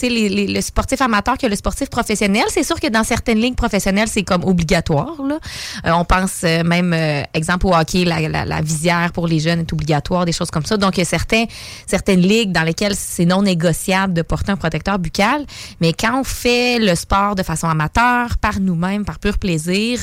le 0.03 0.61
sportif 0.61 1.01
amateur 1.01 1.39
que 1.39 1.47
le 1.47 1.57
sportif 1.57 1.89
professionnel. 1.89 2.45
C'est 2.49 2.63
sûr 2.63 2.79
que 2.81 2.89
dans 2.89 3.05
certaines 3.05 3.39
ligues 3.39 3.57
professionnelles, 3.57 4.09
c'est 4.09 4.23
comme 4.23 4.45
obligatoire. 4.45 5.17
Là. 5.27 5.39
Euh, 5.87 5.93
on 5.93 6.05
pense 6.05 6.43
euh, 6.45 6.63
même, 6.65 6.93
euh, 6.93 7.23
exemple 7.35 7.67
au 7.67 7.75
hockey, 7.75 8.05
la, 8.05 8.61
visière 8.63 9.13
pour 9.13 9.27
les 9.27 9.41
jeunes 9.41 9.61
est 9.61 9.73
obligatoire, 9.73 10.25
des 10.25 10.33
choses 10.33 10.51
comme 10.51 10.65
ça. 10.65 10.77
Donc, 10.77 10.97
il 10.97 11.01
y 11.01 11.03
a 11.03 11.07
certains, 11.07 11.45
certaines 11.87 12.21
ligues 12.21 12.53
dans 12.53 12.63
lesquelles 12.63 12.95
c'est 12.97 13.25
non 13.25 13.43
négociable 13.43 14.13
de 14.15 14.23
porter 14.23 14.53
un 14.53 14.57
protecteur 14.57 14.99
buccal. 14.99 15.45
Mais 15.81 15.93
quand 15.93 16.21
on 16.21 16.25
fait 16.25 16.79
le 16.79 16.95
sport 16.95 17.35
de 17.35 17.43
façon 17.43 17.69
amateur, 17.69 18.39
par 18.39 18.61
nous-mêmes, 18.61 19.05
par 19.05 19.19
pur 19.19 19.39
plaisir, 19.39 20.01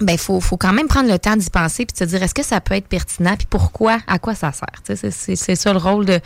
ben 0.00 0.16
faut 0.16 0.40
faut 0.40 0.56
quand 0.56 0.72
même 0.72 0.88
prendre 0.88 1.10
le 1.10 1.18
temps 1.18 1.36
d'y 1.36 1.50
penser 1.50 1.84
puis 1.84 1.92
de 1.92 1.98
se 1.98 2.04
dire 2.04 2.22
est-ce 2.22 2.34
que 2.34 2.42
ça 2.42 2.60
peut 2.60 2.74
être 2.74 2.88
pertinent? 2.88 3.36
Puis 3.36 3.46
pourquoi? 3.48 3.98
À 4.06 4.18
quoi 4.18 4.34
ça 4.34 4.52
sert? 4.52 4.98
C'est 5.10 5.54
ça 5.56 5.72
le 5.72 5.78
rôle 5.78 6.06
de 6.06 6.20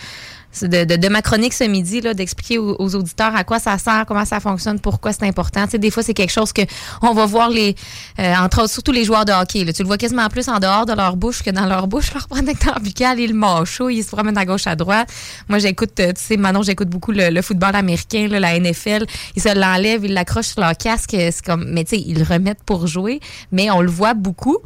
de, 0.62 0.84
de, 0.84 0.96
de 0.96 1.08
ma 1.08 1.22
chronique 1.22 1.52
ce 1.52 1.64
midi 1.64 2.00
là 2.00 2.14
d'expliquer 2.14 2.58
aux, 2.58 2.76
aux 2.78 2.94
auditeurs 2.94 3.34
à 3.34 3.44
quoi 3.44 3.58
ça 3.58 3.76
sert 3.78 4.04
comment 4.06 4.24
ça 4.24 4.40
fonctionne 4.40 4.80
pourquoi 4.80 5.12
c'est 5.12 5.24
important. 5.24 5.64
Tu 5.64 5.72
sais 5.72 5.78
des 5.78 5.90
fois 5.90 6.02
c'est 6.02 6.14
quelque 6.14 6.32
chose 6.32 6.52
que 6.52 6.62
on 7.02 7.12
va 7.12 7.26
voir 7.26 7.50
les 7.50 7.74
euh, 8.18 8.34
entre 8.36 8.62
autres 8.62 8.70
surtout 8.70 8.92
les 8.92 9.04
joueurs 9.04 9.24
de 9.24 9.32
hockey 9.32 9.64
là, 9.64 9.72
tu 9.72 9.82
le 9.82 9.86
vois 9.88 9.98
quasiment 9.98 10.28
plus 10.28 10.48
en 10.48 10.58
dehors 10.58 10.86
de 10.86 10.92
leur 10.92 11.16
bouche 11.16 11.42
que 11.42 11.50
dans 11.50 11.66
leur 11.66 11.86
bouche. 11.86 12.12
Leur 12.14 12.28
protecteur 12.28 12.80
buccal 12.80 13.20
il 13.20 13.34
chaud 13.64 13.88
il 13.88 14.02
se 14.02 14.10
promène 14.10 14.38
à 14.38 14.44
gauche 14.44 14.66
à 14.66 14.76
droite. 14.76 15.08
Moi 15.48 15.58
j'écoute 15.58 15.98
euh, 16.00 16.12
tu 16.12 16.22
sais 16.22 16.36
Manon 16.36 16.62
j'écoute 16.62 16.88
beaucoup 16.88 17.12
le, 17.12 17.30
le 17.30 17.42
football 17.42 17.74
américain 17.74 18.28
là, 18.28 18.40
la 18.40 18.58
NFL 18.58 19.06
ils 19.36 19.42
se 19.42 19.54
l'enlèvent 19.54 20.04
ils 20.04 20.12
l'accrochent 20.14 20.48
sur 20.48 20.60
leur 20.60 20.76
casque 20.76 21.10
c'est 21.10 21.42
comme 21.44 21.64
mais 21.68 21.84
tu 21.84 21.96
sais 21.96 22.02
ils 22.06 22.18
le 22.18 22.24
remettent 22.24 22.62
pour 22.64 22.86
jouer 22.86 23.20
mais 23.52 23.70
on 23.70 23.80
le 23.80 23.90
voit 23.90 24.14
beaucoup 24.14 24.58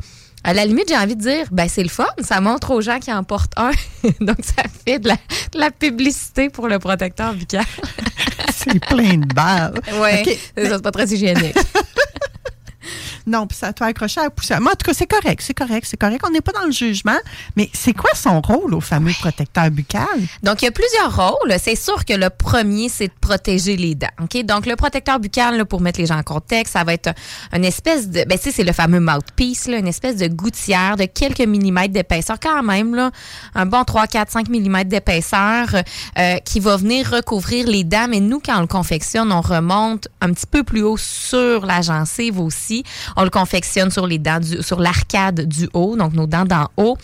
à 0.44 0.54
la 0.54 0.64
limite, 0.64 0.88
j'ai 0.88 0.96
envie 0.96 1.16
de 1.16 1.20
dire, 1.20 1.46
ben 1.50 1.68
c'est 1.68 1.82
le 1.82 1.88
fun, 1.88 2.06
ça 2.20 2.40
montre 2.40 2.70
aux 2.70 2.80
gens 2.80 2.98
qui 2.98 3.12
en 3.12 3.24
portent 3.24 3.52
un. 3.56 3.70
Donc, 4.20 4.38
ça 4.42 4.62
fait 4.84 4.98
de 4.98 5.08
la, 5.08 5.16
de 5.52 5.58
la 5.58 5.70
publicité 5.70 6.48
pour 6.48 6.68
le 6.68 6.78
protecteur 6.78 7.34
buccal. 7.34 7.64
c'est 8.54 8.78
plein 8.86 9.18
de 9.18 9.34
balles. 9.34 9.80
Oui, 10.00 10.38
c'est 10.56 10.82
pas 10.82 10.90
très 10.90 11.06
hygiénique. 11.06 11.56
Non, 13.28 13.46
puis 13.46 13.56
ça 13.58 13.72
te 13.72 13.78
fait 13.84 13.90
accrocher 13.90 14.20
à 14.20 14.24
la 14.24 14.30
poussière. 14.30 14.60
Mais 14.60 14.68
en 14.70 14.74
tout 14.74 14.86
cas, 14.86 14.94
c'est 14.94 15.06
correct, 15.06 15.42
c'est 15.44 15.54
correct, 15.54 15.86
c'est 15.88 15.96
correct. 15.98 16.24
On 16.26 16.30
n'est 16.30 16.40
pas 16.40 16.52
dans 16.52 16.64
le 16.64 16.72
jugement. 16.72 17.18
Mais 17.56 17.68
c'est 17.74 17.92
quoi 17.92 18.10
son 18.14 18.40
rôle 18.40 18.74
au 18.74 18.80
fameux 18.80 19.12
protecteur 19.20 19.70
buccal? 19.70 20.06
Donc, 20.42 20.62
il 20.62 20.64
y 20.64 20.68
a 20.68 20.70
plusieurs 20.72 21.14
rôles. 21.14 21.54
C'est 21.62 21.76
sûr 21.76 22.04
que 22.04 22.14
le 22.14 22.30
premier, 22.30 22.88
c'est 22.88 23.08
de 23.08 23.12
protéger 23.20 23.76
les 23.76 23.94
dents. 23.94 24.06
OK? 24.22 24.42
Donc, 24.44 24.64
le 24.66 24.76
protecteur 24.76 25.20
buccal, 25.20 25.58
là, 25.58 25.64
pour 25.66 25.80
mettre 25.80 26.00
les 26.00 26.06
gens 26.06 26.16
en 26.18 26.22
contexte, 26.22 26.72
ça 26.72 26.84
va 26.84 26.94
être 26.94 27.08
un- 27.52 27.58
une 27.58 27.64
espèce 27.64 28.08
de. 28.08 28.24
Ben, 28.24 28.38
tu 28.38 28.44
sais, 28.44 28.52
c'est 28.52 28.64
le 28.64 28.72
fameux 28.72 29.00
mouthpiece, 29.00 29.68
là, 29.68 29.76
une 29.78 29.88
espèce 29.88 30.16
de 30.16 30.28
gouttière 30.28 30.96
de 30.96 31.04
quelques 31.04 31.40
millimètres 31.40 31.92
d'épaisseur, 31.92 32.38
quand 32.40 32.62
même, 32.62 32.94
là, 32.94 33.10
un 33.54 33.66
bon 33.66 33.84
3, 33.84 34.06
4, 34.06 34.30
5 34.32 34.48
millimètres 34.48 34.88
d'épaisseur, 34.88 35.66
euh, 36.18 36.36
qui 36.44 36.60
va 36.60 36.76
venir 36.76 37.10
recouvrir 37.10 37.66
les 37.66 37.84
dents. 37.84 38.06
Mais 38.08 38.20
nous, 38.20 38.40
quand 38.40 38.56
on 38.56 38.62
le 38.62 38.66
confectionne, 38.66 39.32
on 39.32 39.40
remonte 39.42 40.08
un 40.22 40.32
petit 40.32 40.46
peu 40.46 40.62
plus 40.64 40.82
haut 40.82 40.96
sur 40.96 41.66
la 41.66 41.82
gencive 41.82 42.40
aussi. 42.40 42.84
On 43.20 43.24
le 43.24 43.30
confectionne 43.30 43.90
sur 43.90 44.06
les 44.06 44.18
dents, 44.18 44.38
du, 44.40 44.62
sur 44.62 44.78
l'arcade 44.80 45.40
du 45.46 45.68
haut, 45.74 45.96
donc 45.96 46.12
nos 46.14 46.26
dents 46.26 46.44
d'en 46.44 46.68
haut. 46.76 46.96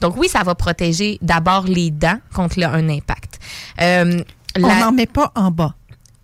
Donc, 0.00 0.16
oui, 0.18 0.28
ça 0.28 0.42
va 0.44 0.54
protéger 0.54 1.18
d'abord 1.22 1.64
les 1.64 1.90
dents 1.90 2.18
contre 2.34 2.60
le- 2.60 2.66
un 2.66 2.88
impact. 2.90 3.38
Euh, 3.80 4.22
On 4.58 4.60
n'en 4.80 4.92
met 4.92 5.06
pas 5.06 5.32
en 5.34 5.50
bas. 5.50 5.74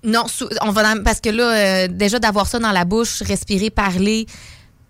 non, 0.05 0.25
on 0.63 0.71
va 0.71 0.83
dans- 0.95 1.03
parce 1.03 1.21
que 1.21 1.31
là, 1.31 1.45
euh, 1.55 1.89
déjà 1.89 2.19
d'avoir 2.19 2.47
ça 2.47 2.59
dans 2.59 2.73
la 2.73 2.85
bouche, 2.85 3.23
respirer, 3.23 3.71
parler, 3.71 4.27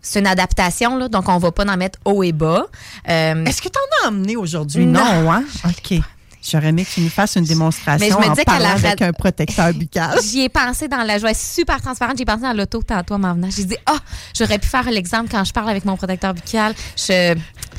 c'est 0.03 0.19
une 0.19 0.27
adaptation, 0.27 0.97
là, 0.99 1.09
donc 1.09 1.29
on 1.29 1.39
va 1.39 1.53
pas 1.53 1.65
en 1.65 1.77
mettre 1.77 1.99
haut 2.05 2.23
et 2.25 2.33
bas. 2.33 2.67
Euh, 3.09 3.45
Est-ce 3.45 3.63
que 3.63 3.69
tu 3.69 3.79
en 3.79 4.07
as 4.07 4.09
emmené 4.11 4.37
aujourd'hui? 4.37 4.87
Non. 4.87 5.01
Non, 5.23 5.33
hein? 5.33 5.45
OK. 5.67 6.01
J'aurais 6.43 6.69
aimé 6.69 6.85
que 6.85 6.91
tu 6.91 7.01
nous 7.01 7.11
fasses 7.11 7.37
une 7.37 7.45
démonstration 7.45 8.07
Mais 8.07 8.13
je 8.13 8.29
me 8.29 8.33
en 8.33 8.45
parlant 8.45 8.69
la 8.69 8.75
avec 8.75 9.03
un 9.03 9.13
protecteur 9.13 9.73
buccal. 9.75 10.19
J'y 10.23 10.43
ai 10.43 10.49
pensé 10.49 10.89
dans 10.89 11.03
la 11.03 11.19
joie 11.19 11.35
super 11.35 11.81
transparente. 11.81 12.17
J'ai 12.19 12.25
pensé 12.25 12.43
dans 12.43 12.53
l'auto 12.53 12.83
tantôt 12.83 13.15
en 13.15 13.19
m'en 13.19 13.35
venant. 13.35 13.49
J'ai 13.51 13.65
dit, 13.65 13.77
ah, 13.87 13.99
j'aurais 14.37 14.59
pu 14.59 14.69
faire 14.69 14.91
l'exemple 14.91 15.29
quand 15.31 15.45
je 15.45 15.53
parle 15.53 15.71
avec 15.71 15.85
mon 15.85 15.97
protecteur 15.97 16.35
buccal. 16.35 16.75
Je... 16.97 17.37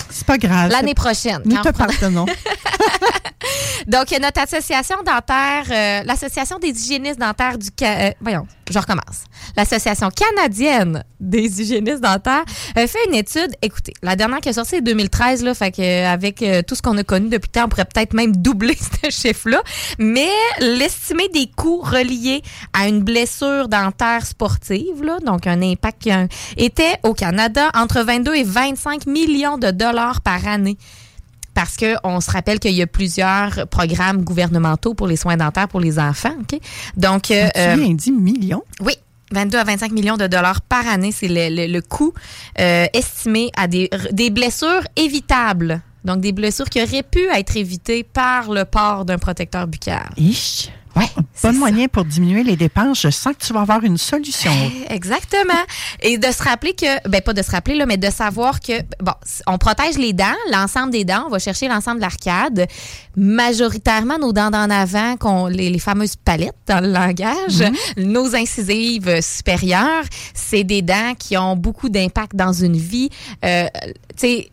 C'est 0.10 0.26
pas 0.26 0.38
grave. 0.38 0.72
L'année 0.72 0.94
prochaine. 0.94 1.42
Nous 1.46 1.62
te 1.62 1.70
pardonnons. 1.70 2.26
Donc, 3.88 4.12
notre 4.22 4.42
association 4.42 4.98
dentaire, 5.06 5.66
euh, 5.70 6.04
l'Association 6.04 6.60
des 6.60 6.70
hygiénistes 6.70 7.20
dentaires 7.20 7.58
du... 7.58 7.70
Euh, 7.82 8.12
voyons, 8.22 8.48
je 8.74 8.80
recommence. 8.80 9.24
L'Association 9.56 10.10
canadienne 10.10 11.04
des 11.20 11.62
hygiénistes 11.62 12.02
dentaires 12.02 12.44
euh, 12.78 12.88
fait 12.88 13.00
une 13.08 13.16
étude. 13.16 13.52
Écoutez, 13.62 13.94
la 14.02 14.16
dernière 14.16 14.40
qui 14.40 14.50
est 14.50 14.54
sortie 14.54 14.76
est 14.76 14.82
2013, 14.82 15.44
là, 15.44 15.54
fait 15.54 15.72
que, 15.72 15.82
euh, 15.82 16.08
avec 16.08 16.42
euh, 16.42 16.62
tout 16.62 16.76
ce 16.76 16.82
qu'on 16.82 16.98
a 16.98 17.04
connu 17.04 17.30
depuis 17.30 17.50
temps, 17.50 17.66
on 17.66 17.70
pourrait 17.70 17.86
peut-être 17.86 18.14
même 18.14 18.36
doubler 18.38 18.78
ce 19.04 19.10
chiffre-là. 19.10 19.62
Mais 19.98 20.30
l'estimé 20.60 21.28
des 21.34 21.50
coûts 21.56 21.82
reliés 21.82 22.42
à 22.74 22.88
une 22.88 23.02
blessure 23.04 23.68
dentaire 23.68 24.26
sportive, 24.26 25.04
là, 25.04 25.18
donc 25.26 25.48
un 25.48 25.62
impact, 25.62 26.08
un- 26.08 26.28
était 26.58 26.98
au 27.04 27.14
Canada 27.14 27.70
entre 27.76 28.02
22 28.02 28.36
et 28.36 28.44
25 28.44 29.06
millions 29.08 29.58
de 29.58 29.72
dollars 29.72 30.22
par 30.22 30.48
année 30.48 30.78
parce 31.60 31.76
qu'on 31.76 32.22
se 32.22 32.32
rappelle 32.32 32.58
qu'il 32.58 32.72
y 32.72 32.82
a 32.82 32.88
plusieurs 32.88 33.68
programmes 33.68 34.24
gouvernementaux 34.24 34.94
pour 34.94 35.08
les 35.08 35.18
soins 35.18 35.36
dentaires 35.36 35.68
pour 35.68 35.82
les 35.82 36.00
enfants. 36.00 36.36
Donc, 36.96 37.32
euh, 37.32 37.50
tu 37.54 37.82
bien 37.84 37.94
dit 37.96 38.14
millions? 38.14 38.64
Oui. 38.80 38.94
22 39.34 39.58
à 39.58 39.64
25 39.66 39.92
millions 39.92 40.16
de 40.16 40.26
dollars 40.28 40.62
par 40.62 40.88
année, 40.88 41.12
c'est 41.12 41.28
le, 41.28 41.54
le- 41.54 41.68
le 41.72 41.82
coût 41.82 42.14
euh, 42.62 42.86
estimé 42.94 43.52
à 43.58 43.68
des, 43.68 43.90
des 44.14 44.30
blessures 44.30 44.84
évitables. 44.96 45.82
Donc, 46.06 46.22
des 46.22 46.32
blessures 46.32 46.70
qui 46.70 46.82
auraient 46.82 47.04
pu 47.04 47.28
être 47.36 47.58
évitées 47.58 48.04
par 48.04 48.50
le 48.52 48.64
port 48.64 49.04
d'un 49.04 49.18
protecteur 49.18 49.68
buccal. 49.68 50.10
Ich. 50.16 50.72
Bon 51.42 51.54
moyen 51.54 51.88
pour 51.88 52.06
diminuer 52.06 52.44
les 52.44 52.56
dépenses. 52.56 53.02
Je 53.02 53.10
sens 53.10 53.34
que 53.34 53.46
tu 53.46 53.54
vas 53.54 53.62
avoir 53.62 53.84
une 53.84 53.98
solution. 53.98 54.52
Exactement. 54.90 55.54
Et 56.02 56.18
de 56.18 56.32
se 56.32 56.44
rappeler 56.44 56.74
que, 56.74 57.08
ben 57.08 57.22
pas 57.22 57.34
de 57.34 57.42
se 57.42 57.52
rappeler, 57.52 57.76
là, 57.76 57.86
mais 57.86 57.98
de 57.98 58.10
savoir 58.10 58.60
que, 58.60 58.82
bon, 59.02 59.14
on 59.48 59.58
protège 59.58 59.98
les 59.98 60.14
dents, 60.14 60.26
l'ensemble 60.52 60.92
des 60.92 61.06
dents, 61.06 61.26
on 61.28 61.30
va 61.30 61.40
chercher 61.40 61.68
l'ensemble 61.68 61.98
de 61.98 62.02
l'arcade. 62.02 62.68
Majoritairement, 63.16 64.18
nos 64.18 64.34
dents 64.34 64.50
d'en 64.50 64.70
avant, 64.70 65.18
qu'on, 65.18 65.48
les, 65.48 65.70
les 65.70 65.80
fameuses 65.80 66.16
palettes 66.16 66.56
dans 66.68 66.82
le 66.82 66.92
langage, 66.92 67.64
nos 67.98 68.36
incisives 68.36 69.22
supérieures, 69.22 70.06
c'est 70.34 70.64
des 70.64 70.82
dents 70.82 71.14
qui 71.18 71.38
ont 71.38 71.56
beaucoup 71.56 71.90
d'impact 71.90 72.36
dans 72.36 72.54
une 72.54 72.78
vie. 72.78 73.10
Euh, 73.46 73.68
tu 73.84 73.94
sais, 74.18 74.50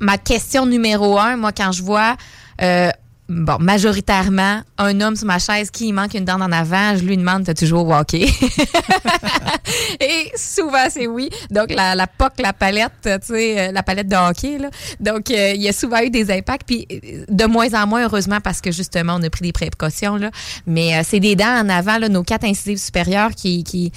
ma 0.00 0.18
question 0.18 0.66
numéro 0.66 1.18
un, 1.18 1.36
moi, 1.36 1.52
quand 1.52 1.72
je 1.72 1.82
vois, 1.82 2.16
euh, 2.62 2.90
bon, 3.28 3.58
majoritairement, 3.58 4.60
un 4.78 5.00
homme 5.00 5.16
sur 5.16 5.26
ma 5.26 5.38
chaise 5.38 5.70
qui 5.70 5.92
manque 5.92 6.14
une 6.14 6.24
dent 6.24 6.40
en 6.40 6.52
avant, 6.52 6.96
je 6.96 7.04
lui 7.04 7.16
demande, 7.16 7.44
t'as 7.44 7.54
toujours 7.54 7.88
hockey? 7.88 8.26
Et 10.00 10.30
souvent, 10.36 10.86
c'est 10.90 11.06
oui. 11.06 11.30
Donc, 11.50 11.70
la, 11.70 11.94
la 11.94 12.06
POC, 12.06 12.32
la 12.40 12.52
palette, 12.52 12.92
tu 13.02 13.10
sais, 13.22 13.68
euh, 13.68 13.72
la 13.72 13.82
palette 13.82 14.08
de 14.08 14.16
hockey, 14.16 14.58
là. 14.58 14.70
Donc, 15.00 15.30
euh, 15.30 15.52
il 15.54 15.62
y 15.62 15.68
a 15.68 15.72
souvent 15.72 16.00
eu 16.00 16.10
des 16.10 16.30
impacts, 16.30 16.66
puis 16.66 16.86
euh, 16.92 17.24
de 17.28 17.44
moins 17.46 17.72
en 17.74 17.86
moins, 17.86 18.04
heureusement, 18.04 18.40
parce 18.42 18.60
que 18.60 18.70
justement, 18.70 19.16
on 19.18 19.22
a 19.22 19.30
pris 19.30 19.42
des 19.42 19.52
précautions, 19.52 20.16
là. 20.16 20.30
Mais 20.66 20.96
euh, 20.96 21.02
c'est 21.04 21.20
des 21.20 21.36
dents 21.36 21.60
en 21.60 21.68
avant, 21.68 21.98
nos 21.98 22.22
quatre 22.22 22.44
incisives 22.44 22.78
supérieures 22.78 23.34
qui, 23.34 23.64
qui, 23.64 23.92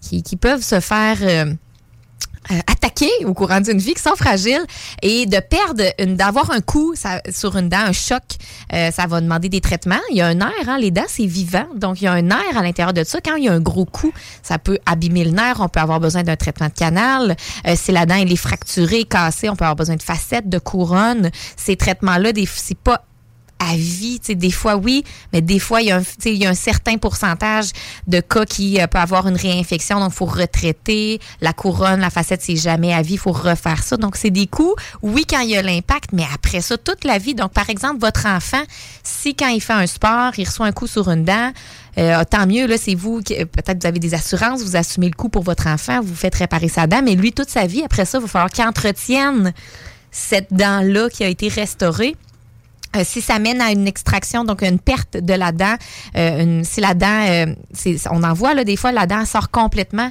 qui, 0.00 0.36
peuvent 0.36 0.62
se 0.62 0.80
faire... 0.80 1.18
euh, 2.50 2.58
attaqués 2.66 3.10
au 3.26 3.34
courant 3.34 3.60
d'une 3.60 3.78
vie, 3.78 3.94
qui 3.94 4.02
sont 4.02 4.16
fragiles, 4.16 4.64
et 5.02 5.26
de 5.26 5.38
perdre, 5.40 5.84
d'avoir 6.16 6.50
un 6.50 6.60
coup 6.60 6.94
sur 7.30 7.56
une 7.56 7.68
dent, 7.68 7.84
un 7.86 7.92
choc, 7.92 8.22
euh, 8.72 8.90
ça 8.90 9.06
va 9.06 9.20
demander 9.20 9.48
des 9.48 9.60
traitements. 9.60 10.00
Il 10.10 10.16
y 10.16 10.20
a 10.20 10.26
un 10.26 10.34
nerf, 10.34 10.50
hein, 10.66 10.78
les 10.78 10.90
dents, 10.90 11.04
c'est 11.06 11.26
vivant, 11.26 11.66
donc 11.74 12.00
il 12.00 12.04
y 12.04 12.06
a 12.06 12.12
un 12.12 12.22
nerf 12.22 12.56
à 12.56 12.62
l'intérieur 12.62 12.92
de 12.92 13.04
ça. 13.04 13.20
Quand 13.20 13.36
il 13.36 13.44
y 13.44 13.48
a 13.48 13.52
un 13.52 13.60
gros 13.60 13.84
coup, 13.84 14.12
ça 14.42 14.58
peut 14.58 14.78
abîmer 14.86 15.24
le 15.24 15.32
nerf, 15.32 15.60
on 15.60 15.68
peut 15.68 15.80
avoir 15.80 16.00
besoin 16.00 16.22
d'un 16.22 16.36
traitement 16.36 16.68
de 16.68 16.72
canal. 16.72 17.36
Euh, 17.66 17.74
si 17.76 17.92
la 17.92 18.06
dent 18.06 18.16
elle 18.16 18.32
est 18.32 18.36
fracturée, 18.36 19.04
cassée, 19.04 19.48
on 19.48 19.56
peut 19.56 19.64
avoir 19.64 19.76
besoin 19.76 19.96
de 19.96 20.02
facettes, 20.02 20.48
de 20.48 20.58
couronnes. 20.58 21.30
Ces 21.56 21.76
traitements-là, 21.76 22.30
c'est 22.46 22.78
pas 22.78 23.04
à 23.60 23.76
vie. 23.76 24.18
Tu 24.18 24.28
sais, 24.28 24.34
des 24.34 24.50
fois, 24.50 24.74
oui, 24.76 25.04
mais 25.32 25.40
des 25.42 25.58
fois, 25.58 25.82
il 25.82 25.88
y, 25.88 25.90
a 25.92 25.96
un, 25.96 26.02
tu 26.02 26.06
sais, 26.18 26.32
il 26.32 26.42
y 26.42 26.46
a 26.46 26.50
un 26.50 26.54
certain 26.54 26.96
pourcentage 26.96 27.70
de 28.06 28.20
cas 28.20 28.44
qui 28.46 28.80
euh, 28.80 28.86
peut 28.86 28.98
avoir 28.98 29.28
une 29.28 29.36
réinfection. 29.36 30.00
Donc, 30.00 30.12
il 30.12 30.16
faut 30.16 30.24
retraiter. 30.24 31.20
La 31.40 31.52
couronne, 31.52 32.00
la 32.00 32.10
facette, 32.10 32.42
c'est 32.42 32.56
jamais 32.56 32.92
à 32.92 33.02
vie. 33.02 33.14
Il 33.14 33.18
faut 33.18 33.32
refaire 33.32 33.82
ça. 33.84 33.96
Donc, 33.96 34.16
c'est 34.16 34.30
des 34.30 34.46
coûts, 34.46 34.74
oui, 35.02 35.24
quand 35.28 35.40
il 35.40 35.50
y 35.50 35.56
a 35.56 35.62
l'impact, 35.62 36.10
mais 36.12 36.24
après 36.34 36.60
ça, 36.62 36.76
toute 36.78 37.04
la 37.04 37.18
vie. 37.18 37.34
Donc, 37.34 37.52
par 37.52 37.68
exemple, 37.70 38.00
votre 38.00 38.26
enfant, 38.26 38.62
si 39.02 39.34
quand 39.34 39.48
il 39.48 39.60
fait 39.60 39.74
un 39.74 39.86
sport, 39.86 40.32
il 40.38 40.46
reçoit 40.46 40.66
un 40.66 40.72
coup 40.72 40.86
sur 40.86 41.08
une 41.10 41.24
dent, 41.24 41.52
euh, 41.98 42.24
tant 42.30 42.46
mieux, 42.46 42.66
là, 42.66 42.76
c'est 42.78 42.94
vous, 42.94 43.20
qui- 43.20 43.34
peut-être 43.34 43.82
vous 43.82 43.86
avez 43.86 43.98
des 43.98 44.14
assurances, 44.14 44.62
vous 44.62 44.76
assumez 44.76 45.08
le 45.08 45.14
coût 45.14 45.28
pour 45.28 45.42
votre 45.42 45.66
enfant, 45.66 46.00
vous 46.02 46.14
faites 46.14 46.34
réparer 46.36 46.68
sa 46.68 46.86
dent, 46.86 47.02
mais 47.04 47.14
lui, 47.14 47.32
toute 47.32 47.50
sa 47.50 47.66
vie, 47.66 47.82
après 47.84 48.04
ça, 48.04 48.18
il 48.18 48.22
va 48.22 48.28
falloir 48.28 48.50
qu'il 48.50 48.64
entretienne 48.64 49.52
cette 50.10 50.52
dent-là 50.52 51.08
qui 51.10 51.24
a 51.24 51.28
été 51.28 51.48
restaurée. 51.48 52.16
Euh, 52.96 53.02
si 53.04 53.20
ça 53.20 53.38
mène 53.38 53.60
à 53.60 53.70
une 53.70 53.86
extraction, 53.86 54.44
donc 54.44 54.62
une 54.62 54.80
perte 54.80 55.16
de 55.16 55.34
la 55.34 55.52
dent, 55.52 55.76
euh, 56.16 56.62
si 56.64 56.80
la 56.80 56.94
dent, 56.94 57.24
euh, 57.28 57.54
on 58.10 58.22
en 58.22 58.32
voit 58.32 58.54
là, 58.54 58.64
des 58.64 58.76
fois, 58.76 58.90
la 58.90 59.06
dent 59.06 59.24
sort 59.24 59.50
complètement. 59.50 60.10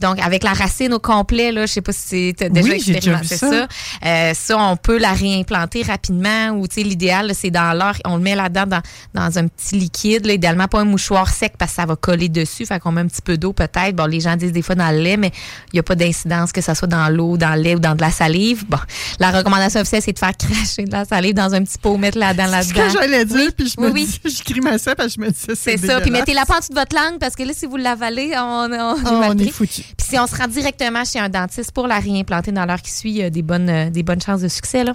Donc, 0.00 0.18
avec 0.20 0.42
la 0.44 0.52
racine 0.52 0.92
au 0.92 0.98
complet, 0.98 1.52
là, 1.52 1.66
je 1.66 1.72
sais 1.72 1.80
pas 1.80 1.92
si 1.92 2.34
tu 2.36 2.44
as 2.44 2.48
déjà 2.48 2.68
Oui, 2.68 2.74
expérimenté 2.76 3.36
ça. 3.36 3.50
ça. 3.50 3.68
Euh, 4.04 4.34
ça, 4.34 4.58
on 4.58 4.76
peut 4.76 4.98
la 4.98 5.12
réimplanter 5.12 5.82
rapidement 5.82 6.50
ou, 6.50 6.68
tu 6.68 6.76
sais, 6.76 6.82
l'idéal, 6.82 7.32
c'est 7.34 7.50
dans 7.50 7.72
l'heure, 7.76 7.94
on 8.04 8.16
le 8.16 8.22
met 8.22 8.34
là-dedans 8.34 8.66
dans, 8.66 8.82
dans 9.14 9.38
un 9.38 9.48
petit 9.48 9.76
liquide, 9.76 10.26
là, 10.26 10.34
idéalement 10.34 10.68
pas 10.68 10.80
un 10.80 10.84
mouchoir 10.84 11.28
sec 11.30 11.54
parce 11.58 11.70
que 11.72 11.76
ça 11.76 11.86
va 11.86 11.96
coller 11.96 12.28
dessus, 12.28 12.66
fait 12.66 12.78
qu'on 12.78 12.92
met 12.92 13.00
un 13.00 13.06
petit 13.06 13.22
peu 13.22 13.36
d'eau 13.38 13.52
peut-être. 13.52 13.94
Bon, 13.96 14.06
les 14.06 14.20
gens 14.20 14.36
disent 14.36 14.52
des 14.52 14.62
fois 14.62 14.74
dans 14.74 14.90
le 14.90 14.98
lait, 14.98 15.16
mais 15.16 15.32
il 15.72 15.76
n'y 15.76 15.80
a 15.80 15.82
pas 15.82 15.94
d'incidence 15.94 16.52
que 16.52 16.60
ça 16.60 16.74
soit 16.74 16.88
dans 16.88 17.08
l'eau, 17.08 17.36
dans 17.36 17.54
le 17.54 17.62
lait 17.62 17.74
ou 17.74 17.80
dans 17.80 17.94
de 17.94 18.02
la 18.02 18.10
salive. 18.10 18.64
Bon, 18.68 18.78
la 19.18 19.30
recommandation 19.30 19.80
officielle, 19.80 20.02
c'est 20.02 20.12
de 20.12 20.18
faire 20.18 20.36
cracher 20.36 20.84
de 20.84 20.92
la 20.92 21.04
salive 21.04 21.34
dans 21.34 21.54
un 21.54 21.62
petit 21.64 21.78
pot, 21.78 21.96
mettre 21.96 22.18
la 22.18 22.34
dent 22.34 22.44
C'est 22.62 22.74
là-dedans. 22.74 22.90
ce 22.90 22.94
que 22.94 23.00
j'allais 23.00 23.24
dire, 23.24 23.50
puis 23.56 23.72
je 23.74 23.80
me 23.80 23.90
oui, 23.90 24.04
dis, 24.06 24.20
je 24.38 24.44
grimaçais 24.52 24.94
parce 24.94 25.08
que 25.08 25.22
je 25.22 25.26
me 25.26 25.30
disais, 25.30 25.54
C'est 25.54 25.76
c'est 25.78 25.86
ça. 25.86 26.00
Puis 26.00 26.10
mettez-la 26.10 26.44
pas 26.44 26.56
en 26.56 26.58
dessous 26.58 26.72
de 26.74 26.78
votre 26.78 26.94
langue 26.94 27.18
parce 27.18 27.34
que 27.34 27.42
là, 27.44 27.52
si 27.54 27.66
vous 27.66 27.76
l'avalez, 27.76 28.32
on, 28.36 28.70
on, 28.72 28.94
Ah, 29.06 29.28
on 29.30 29.38
est 29.38 29.48
foutu. 29.50 29.82
Puis 29.96 30.06
si 30.10 30.18
on 30.18 30.26
se 30.26 30.36
rend 30.36 30.46
directement 30.48 31.04
chez 31.04 31.18
un 31.18 31.28
dentiste 31.28 31.72
pour 31.72 31.86
la 31.86 31.98
réimplanter 31.98 32.52
dans 32.52 32.64
l'heure 32.66 32.82
qui 32.82 32.90
suit, 32.92 33.10
il 33.10 33.16
y 33.16 33.22
a 33.22 33.30
des 33.30 33.42
bonnes, 33.42 33.68
euh, 33.68 33.90
des 33.90 34.02
bonnes 34.02 34.20
chances 34.20 34.40
de 34.40 34.48
succès. 34.48 34.84
Là. 34.84 34.94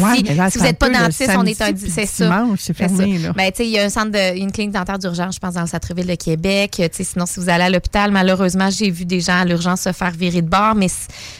Ouais, 0.00 0.16
si, 0.16 0.24
mais 0.24 0.34
là, 0.34 0.50
si 0.50 0.58
vous 0.58 0.64
n'êtes 0.64 0.78
pas 0.80 0.90
dentiste, 0.90 1.30
on 1.36 1.44
est 1.44 1.60
un 1.62 1.70
c'est 1.76 2.06
ça. 2.06 2.44
c'est 2.58 2.74
fermé, 2.74 3.18
là. 3.18 3.32
Ben, 3.34 3.52
tu 3.52 3.58
sais, 3.58 3.66
il 3.66 3.70
y 3.70 3.78
a 3.78 3.84
un 3.84 3.88
centre 3.88 4.10
de, 4.10 4.36
une 4.36 4.50
clinique 4.50 4.72
dentaire 4.74 4.98
d'urgence, 4.98 5.36
je 5.36 5.38
pense, 5.38 5.54
dans 5.54 5.60
le 5.60 5.68
Centre-ville 5.68 6.08
de 6.08 6.16
Québec. 6.16 6.82
Sinon, 6.92 7.24
si 7.24 7.38
vous 7.38 7.48
allez 7.48 7.64
à 7.64 7.70
l'hôpital, 7.70 8.10
malheureusement, 8.10 8.68
j'ai 8.68 8.90
vu 8.90 9.04
des 9.04 9.20
gens 9.20 9.38
à 9.40 9.44
l'urgence 9.44 9.82
se 9.82 9.92
faire 9.92 10.10
virer 10.10 10.42
de 10.42 10.48
bord, 10.48 10.74
mais 10.74 10.88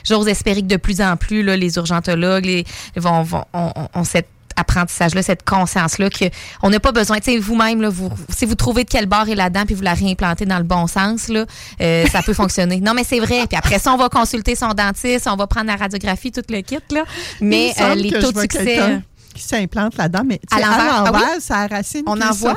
j'ose 0.05 0.29
espérer 0.29 0.63
que 0.63 0.69
de 0.69 0.77
plus 0.77 1.01
en 1.01 1.17
plus, 1.17 1.43
là, 1.43 1.57
les 1.57 1.75
urgentologues 1.75 2.45
les, 2.45 2.65
vont, 2.95 3.23
vont, 3.23 3.45
ont, 3.53 3.73
ont- 3.75 3.89
ont 3.95 4.05
cette 4.05 4.29
apprentissage-là, 4.57 5.23
cette 5.23 5.45
conscience-là, 5.45 6.11
que 6.11 6.25
on 6.63 6.71
n'a 6.71 6.81
pas 6.81 6.93
besoin, 6.93 7.19
tu 7.19 7.33
sais, 7.33 7.39
vous-même, 7.39 7.83
là, 7.83 7.89
vous, 7.89 8.11
si 8.29 8.45
vous 8.45 8.55
trouvez 8.55 8.85
de 8.85 8.89
quel 8.89 9.07
bord 9.07 9.29
est 9.29 9.35
la 9.35 9.51
dent, 9.51 9.65
puis 9.65 9.75
vous 9.75 9.83
la 9.83 9.95
réimplantez 9.95 10.47
dans 10.47 10.59
le 10.59 10.65
bon 10.65 10.87
sens, 10.87 11.29
là, 11.29 11.45
euh, 11.81 12.07
ça 12.07 12.23
peut 12.23 12.35
fonctionner. 12.35 12.81
Non, 12.81 12.95
mais 12.95 13.05
c'est 13.05 13.21
vrai. 13.21 13.47
Puis 13.47 13.57
après 13.57 13.79
ça, 13.79 13.93
on 13.93 13.97
va 13.97 14.09
consulter 14.09 14.55
son 14.55 14.69
dentiste, 14.69 15.29
on 15.31 15.37
va 15.37 15.47
prendre 15.47 15.67
la 15.67 15.77
radiographie, 15.77 16.33
tout 16.33 16.43
le 16.49 16.61
kit, 16.61 16.79
là. 16.91 17.05
Mais 17.41 17.73
euh, 17.81 17.95
les 17.95 18.11
taux 18.11 18.33
de 18.33 18.41
succès... 18.41 19.01
qui 19.37 19.43
s'implante 19.43 19.97
là-dedans, 19.97 20.23
mais 20.27 20.41
À 20.51 20.61
l'envers. 20.61 21.05
Ah 21.07 21.13
oui? 21.15 21.21
la 21.49 21.67
racine 21.69 22.03
On 22.07 22.21
en 22.21 22.33
voit? 22.33 22.55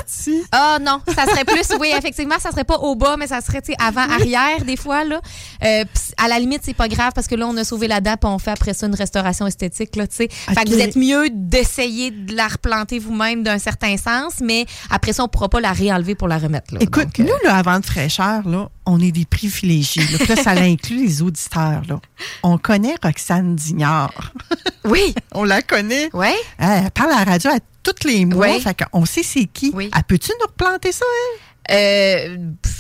Ah 0.51 0.77
non, 0.81 1.01
ça 1.15 1.25
serait 1.25 1.45
plus, 1.45 1.67
oui, 1.79 1.91
effectivement, 1.97 2.35
ça 2.39 2.51
serait 2.51 2.63
pas 2.63 2.77
au 2.77 2.95
bas, 2.95 3.15
mais 3.17 3.27
ça 3.27 3.41
serait 3.41 3.61
avant, 3.79 4.01
arrière, 4.01 4.63
des 4.65 4.77
fois. 4.77 5.03
Là. 5.03 5.21
Euh, 5.63 5.83
à 6.17 6.27
la 6.27 6.39
limite, 6.39 6.61
c'est 6.63 6.73
pas 6.73 6.87
grave 6.87 7.11
parce 7.13 7.27
que 7.27 7.35
là, 7.35 7.47
on 7.47 7.55
a 7.57 7.63
sauvé 7.63 7.87
la 7.87 7.99
puis 8.01 8.15
on 8.23 8.39
fait 8.39 8.51
après 8.51 8.73
ça 8.73 8.87
une 8.87 8.95
restauration 8.95 9.45
esthétique. 9.45 9.95
Là, 9.95 10.07
tu 10.07 10.15
sais. 10.15 10.29
Fait 10.29 10.63
que 10.65 10.69
vous 10.69 10.79
êtes 10.79 10.95
mieux 10.95 11.29
d'essayer 11.31 12.11
de 12.11 12.35
la 12.35 12.47
replanter 12.47 12.97
vous-même 12.99 13.43
d'un 13.43 13.59
certain 13.59 13.97
sens, 13.97 14.35
mais 14.41 14.65
après 14.89 15.13
ça, 15.13 15.23
on 15.23 15.27
pourra 15.27 15.49
pas 15.49 15.59
la 15.59 15.71
réenlever 15.71 16.15
pour 16.15 16.27
la 16.27 16.37
remettre. 16.37 16.73
Là. 16.73 16.79
Écoute, 16.81 17.05
Donc, 17.05 17.19
euh, 17.19 17.23
nous, 17.23 17.47
là, 17.47 17.55
avant 17.55 17.79
de 17.79 17.85
fraîcheur, 17.85 18.47
là, 18.47 18.69
on 18.85 18.99
est 18.99 19.11
des 19.11 19.25
privilégiés. 19.25 20.03
Là, 20.11 20.17
Puis 20.19 20.27
là, 20.27 20.35
ça 20.41 20.51
inclut 20.51 20.97
les 20.97 21.21
auditeurs. 21.21 21.81
Là. 21.87 21.99
On 22.43 22.57
connaît 22.57 22.95
Roxane 23.03 23.55
Dignard. 23.55 24.33
oui. 24.85 25.13
on 25.33 25.43
la 25.43 25.61
connaît. 25.61 26.09
Oui. 26.13 26.33
Elle 26.69 26.91
parle 26.91 27.11
à 27.11 27.25
la 27.25 27.31
radio 27.31 27.51
à 27.51 27.59
tous 27.83 28.07
les 28.07 28.25
mois. 28.25 28.47
Oui. 28.47 28.61
Fait 28.61 28.75
qu'on 28.91 29.05
sait 29.05 29.23
c'est 29.23 29.45
qui. 29.45 29.71
Oui. 29.73 29.89
Elle 29.95 30.03
peut-tu 30.03 30.31
nous 30.39 30.47
replanter 30.47 30.91
ça, 30.91 31.05
elle? 31.05 31.39
Euh, 31.71 32.37
pff, 32.61 32.78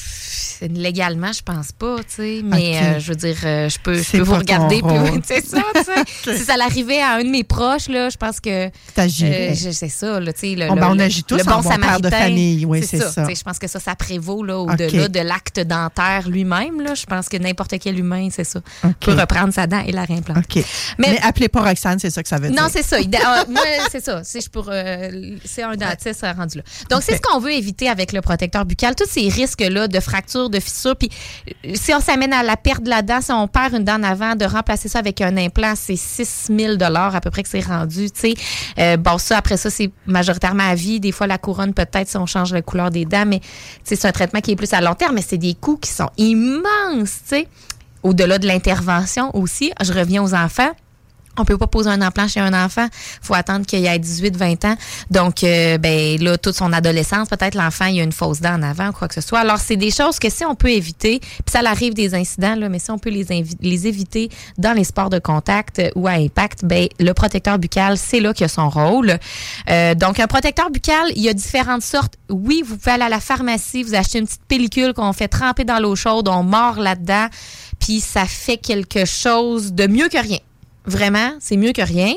légalement, 0.67 1.31
je 1.31 1.41
pense 1.41 1.71
pas, 1.71 1.97
tu 1.99 2.03
sais. 2.07 2.41
Mais 2.43 2.77
euh, 2.77 2.99
je 2.99 3.09
veux 3.09 3.15
dire, 3.15 3.37
euh, 3.43 3.69
je 3.69 3.79
peux, 3.79 3.95
je 4.01 4.11
peux 4.11 4.19
vous 4.21 4.35
regarder. 4.35 4.81
puis-. 4.81 5.21
C'est 5.23 5.45
ça, 5.45 5.61
tu 5.75 5.83
sais. 5.83 6.35
Si 6.39 6.43
ça 6.45 6.57
l'arrivait 6.57 7.01
à 7.01 7.13
un 7.15 7.23
de 7.23 7.29
mes 7.29 7.43
proches, 7.43 7.87
là, 7.89 8.09
je 8.09 8.17
pense 8.17 8.39
que. 8.39 8.69
T'agirais. 8.93 9.51
euh, 9.51 9.71
c'est 9.71 9.89
ça, 9.89 10.19
là, 10.19 10.33
tu 10.33 10.39
sais. 10.41 10.55
le- 10.55 10.67
Bon, 10.67 10.75
le- 10.75 10.81
ben, 10.81 10.89
on 10.91 10.99
agit 10.99 11.23
tous 11.23 11.35
le 11.35 11.41
en 11.43 11.45
bon 11.45 11.61
bon 11.61 11.69
père 11.69 11.77
de 11.79 11.83
samaritain. 12.09 12.17
famille, 12.17 12.65
oui, 12.65 12.83
c'est 12.85 12.97
ça. 12.99 13.25
Je 13.27 13.43
pense 13.43 13.59
que 13.59 13.67
ça, 13.67 13.79
ça 13.79 13.95
prévaut 13.95 14.43
là, 14.43 14.57
au-delà 14.59 15.07
de 15.07 15.19
l'acte 15.19 15.59
dentaire 15.59 16.27
lui-même. 16.27 16.81
Là. 16.81 16.95
Je 16.95 17.05
pense 17.05 17.29
que 17.29 17.37
n'importe 17.37 17.75
quel 17.79 17.97
humain, 17.99 18.29
c'est 18.31 18.43
ça, 18.43 18.59
peut 18.99 19.13
reprendre 19.13 19.53
sa 19.53 19.67
dent 19.67 19.83
et 19.85 19.91
la 19.91 20.03
réimplanter. 20.05 20.59
OK. 20.59 20.65
Mais, 20.97 21.19
appelez 21.21 21.49
pas 21.49 21.61
Roxane, 21.61 21.99
c'est 21.99 22.09
ça 22.09 22.21
que 22.23 22.29
ça 22.29 22.37
veut 22.37 22.49
dire. 22.49 22.61
Non, 22.61 22.67
c'est 22.71 22.83
ça. 22.83 22.97
Euh, 22.97 23.43
moi, 23.49 23.61
c'est 23.91 24.03
ça. 24.03 24.21
C'est 24.23 24.39
euh, 24.67 25.37
c'est 25.45 25.63
un 25.63 25.75
dentiste 25.75 26.25
rendu 26.35 26.57
là. 26.57 26.63
Donc, 26.89 27.01
c'est 27.03 27.15
ce 27.15 27.21
qu'on 27.21 27.39
veut 27.39 27.51
éviter 27.53 27.89
avec 27.89 28.11
le 28.13 28.21
protecteur 28.21 28.65
buccal. 28.65 28.95
Tous 28.95 29.09
ces 29.09 29.27
risques-là 29.29 29.87
de 29.87 29.99
fractures, 29.99 30.48
de 30.49 30.59
fissures. 30.59 30.95
Puis, 30.95 31.09
euh, 31.65 31.71
si 31.75 31.93
on 31.93 31.99
s'amène 31.99 32.33
à 32.33 32.43
la 32.43 32.57
perte 32.57 32.83
de 32.83 32.89
la 32.89 33.01
dent, 33.01 33.21
si 33.21 33.31
on 33.31 33.47
perd 33.47 33.73
une 33.73 33.83
dent 33.83 33.95
en 33.95 34.03
avant, 34.03 34.35
de 34.35 34.45
remplacer 34.45 34.89
ça 34.89 34.99
avec 34.99 35.21
un 35.21 35.35
implant, 35.37 35.73
c'est 35.75 35.95
6 35.95 36.49
000 36.55 36.75
à 36.81 37.21
peu 37.21 37.29
près 37.29 37.43
que 37.43 37.49
c'est 37.49 37.65
rendu. 37.65 38.07
Euh, 38.77 38.97
bon, 38.97 39.17
ça, 39.17 39.37
après 39.37 39.57
ça, 39.57 39.69
c'est 39.69 39.91
majoritairement 40.05 40.67
à 40.69 40.75
vie. 40.75 40.99
Des 40.99 41.11
fois, 41.11 41.27
la 41.27 41.37
couronne, 41.37 41.73
peut-être, 41.73 42.07
si 42.07 42.17
on 42.17 42.25
change 42.25 42.53
la 42.53 42.61
couleur 42.61 42.89
des 42.89 43.05
dents, 43.05 43.25
mais 43.25 43.41
c'est 43.83 44.03
un 44.05 44.11
traitement 44.11 44.41
qui 44.41 44.51
est 44.51 44.55
plus 44.55 44.73
à 44.73 44.81
long 44.81 44.95
terme, 44.95 45.15
mais 45.15 45.23
c'est 45.25 45.37
des 45.37 45.53
coûts 45.53 45.77
qui 45.77 45.91
sont 45.91 46.09
immenses, 46.17 47.19
tu 47.23 47.35
sais. 47.35 47.47
Au-delà 48.01 48.37
de 48.37 48.47
l'intervention 48.47 49.35
aussi, 49.35 49.71
je 49.81 49.91
reviens 49.91 50.23
aux 50.23 50.33
enfants. 50.33 50.71
On 51.39 51.45
peut 51.45 51.57
pas 51.57 51.67
poser 51.67 51.89
un 51.89 52.01
implant 52.01 52.27
chez 52.27 52.39
un 52.39 52.53
enfant. 52.53 52.87
faut 53.21 53.33
attendre 53.33 53.65
qu'il 53.65 53.85
ait 53.85 53.97
18-20 53.97 54.67
ans. 54.67 54.75
Donc, 55.11 55.43
euh, 55.43 55.77
ben 55.77 56.21
là, 56.21 56.37
toute 56.37 56.55
son 56.55 56.73
adolescence, 56.73 57.29
peut-être 57.29 57.55
l'enfant, 57.55 57.85
il 57.85 57.99
a 57.99 58.03
une 58.03 58.11
fausse 58.11 58.41
dent 58.41 58.55
en 58.55 58.63
avant 58.63 58.89
ou 58.89 58.91
quoi 58.91 59.07
que 59.07 59.15
ce 59.15 59.21
soit. 59.21 59.39
Alors, 59.39 59.57
c'est 59.57 59.75
des 59.75 59.91
choses 59.91 60.19
que 60.19 60.29
si 60.29 60.45
on 60.45 60.55
peut 60.55 60.71
éviter, 60.71 61.19
puis 61.19 61.51
ça 61.51 61.61
arrive 61.65 61.93
des 61.93 62.15
incidents, 62.15 62.55
mais 62.69 62.79
si 62.79 62.91
on 62.91 62.97
peut 62.97 63.09
les, 63.09 63.31
éviter 63.87 64.29
dans 64.57 64.73
les 64.73 64.83
sports 64.83 65.09
de 65.09 65.19
contact 65.19 65.81
ou 65.95 66.07
à 66.07 66.11
impact, 66.11 66.65
ben 66.65 66.87
le 66.99 67.13
protecteur 67.13 67.59
buccal, 67.59 67.97
c'est 67.97 68.19
là 68.19 68.33
qu'il 68.33 68.45
a 68.45 68.49
son 68.49 68.69
rôle. 68.69 69.17
Euh, 69.69 69.95
donc, 69.95 70.19
un 70.19 70.27
protecteur 70.27 70.69
buccal, 70.69 71.07
il 71.15 71.21
y 71.21 71.29
a 71.29 71.33
différentes 71.33 71.83
sortes. 71.83 72.15
Oui, 72.29 72.63
vous 72.65 72.77
pouvez 72.77 72.91
aller 72.91 73.03
à 73.03 73.09
la 73.09 73.19
pharmacie, 73.19 73.83
vous 73.83 73.95
achetez 73.95 74.19
une 74.19 74.25
petite 74.25 74.45
pellicule 74.47 74.93
qu'on 74.93 75.13
fait 75.13 75.27
tremper 75.27 75.63
dans 75.63 75.79
l'eau 75.79 75.95
chaude, 75.95 76.27
on 76.27 76.43
mord 76.43 76.79
là-dedans, 76.79 77.27
puis 77.79 77.99
ça 77.99 78.25
fait 78.25 78.57
quelque 78.57 79.05
chose 79.05 79.73
de 79.73 79.87
mieux 79.87 80.09
que 80.09 80.17
rien. 80.17 80.39
Vraiment, 80.85 81.31
c'est 81.39 81.57
mieux 81.57 81.73
que 81.73 81.81
rien. 81.81 82.13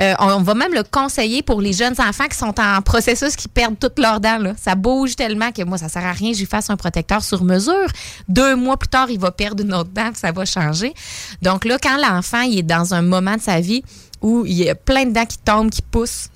Euh, 0.00 0.14
on, 0.18 0.42
va 0.42 0.54
même 0.54 0.72
le 0.72 0.82
conseiller 0.82 1.42
pour 1.42 1.60
les 1.60 1.72
jeunes 1.72 1.94
enfants 1.98 2.26
qui 2.26 2.36
sont 2.36 2.54
en 2.58 2.80
processus, 2.82 3.36
qui 3.36 3.48
perdent 3.48 3.78
toutes 3.78 3.98
leurs 3.98 4.20
dents. 4.20 4.54
Ça 4.56 4.74
bouge 4.74 5.14
tellement 5.14 5.52
que 5.52 5.62
moi, 5.62 5.76
ça 5.76 5.88
sert 5.88 6.04
à 6.04 6.12
rien. 6.12 6.32
J'y 6.32 6.46
fasse 6.46 6.70
un 6.70 6.76
protecteur 6.76 7.22
sur 7.22 7.44
mesure. 7.44 7.86
Deux 8.28 8.56
mois 8.56 8.76
plus 8.76 8.88
tard, 8.88 9.10
il 9.10 9.20
va 9.20 9.30
perdre 9.30 9.62
une 9.62 9.74
autre 9.74 9.90
dent, 9.90 10.10
ça 10.14 10.32
va 10.32 10.44
changer. 10.44 10.94
Donc 11.42 11.64
là, 11.64 11.78
quand 11.80 11.98
l'enfant 11.98 12.42
est 12.42 12.62
dans 12.62 12.94
un 12.94 13.02
moment 13.02 13.36
de 13.36 13.42
sa 13.42 13.60
vie 13.60 13.82
où 14.22 14.44
il 14.46 14.54
y 14.54 14.70
a 14.70 14.74
plein 14.74 15.04
de 15.04 15.12
dents 15.12 15.26
qui 15.26 15.38
tombent, 15.38 15.70
qui 15.70 15.82
poussent, 15.82 16.30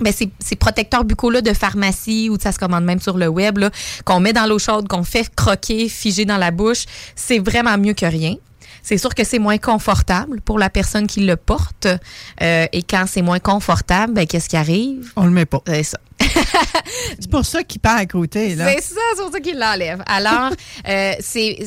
ben 0.00 0.12
ces, 0.12 0.30
ces 0.38 0.56
protecteurs 0.56 1.04
buccaux-là 1.04 1.42
de 1.42 1.52
pharmacie 1.52 2.30
ou 2.30 2.38
ça 2.40 2.50
se 2.50 2.58
commande 2.58 2.84
même 2.84 3.00
sur 3.00 3.18
le 3.18 3.28
web, 3.28 3.58
qu'on 4.04 4.20
met 4.20 4.32
dans 4.32 4.46
l'eau 4.46 4.58
chaude, 4.58 4.88
qu'on 4.88 5.04
fait 5.04 5.32
croquer, 5.34 5.88
figer 5.88 6.24
dans 6.24 6.38
la 6.38 6.50
bouche, 6.50 6.86
c'est 7.14 7.38
vraiment 7.38 7.76
mieux 7.76 7.94
que 7.94 8.06
rien. 8.06 8.36
C'est 8.82 8.98
sûr 8.98 9.14
que 9.14 9.22
c'est 9.24 9.38
moins 9.38 9.58
confortable 9.58 10.40
pour 10.40 10.58
la 10.58 10.68
personne 10.70 11.06
qui 11.06 11.20
le 11.20 11.36
porte. 11.36 11.86
Euh, 12.42 12.66
et 12.72 12.82
quand 12.82 13.04
c'est 13.06 13.22
moins 13.22 13.38
confortable, 13.38 14.12
ben, 14.14 14.26
qu'est-ce 14.26 14.48
qui 14.48 14.56
arrive? 14.56 15.12
On 15.16 15.24
le 15.24 15.30
met 15.30 15.46
pas. 15.46 15.62
C'est 15.66 15.82
ça. 15.84 15.98
C'est 17.18 17.30
pour 17.30 17.44
ça 17.44 17.62
qu'il 17.62 17.80
part 17.80 17.96
à 17.98 18.06
côté. 18.06 18.54
Là. 18.54 18.68
C'est 18.72 18.80
ça, 18.82 19.00
c'est 19.16 19.22
pour 19.22 19.32
ça 19.32 19.40
qu'il 19.40 19.58
l'enlève. 19.58 20.02
Alors, 20.06 20.52
euh, 20.88 21.12
c'est 21.20 21.58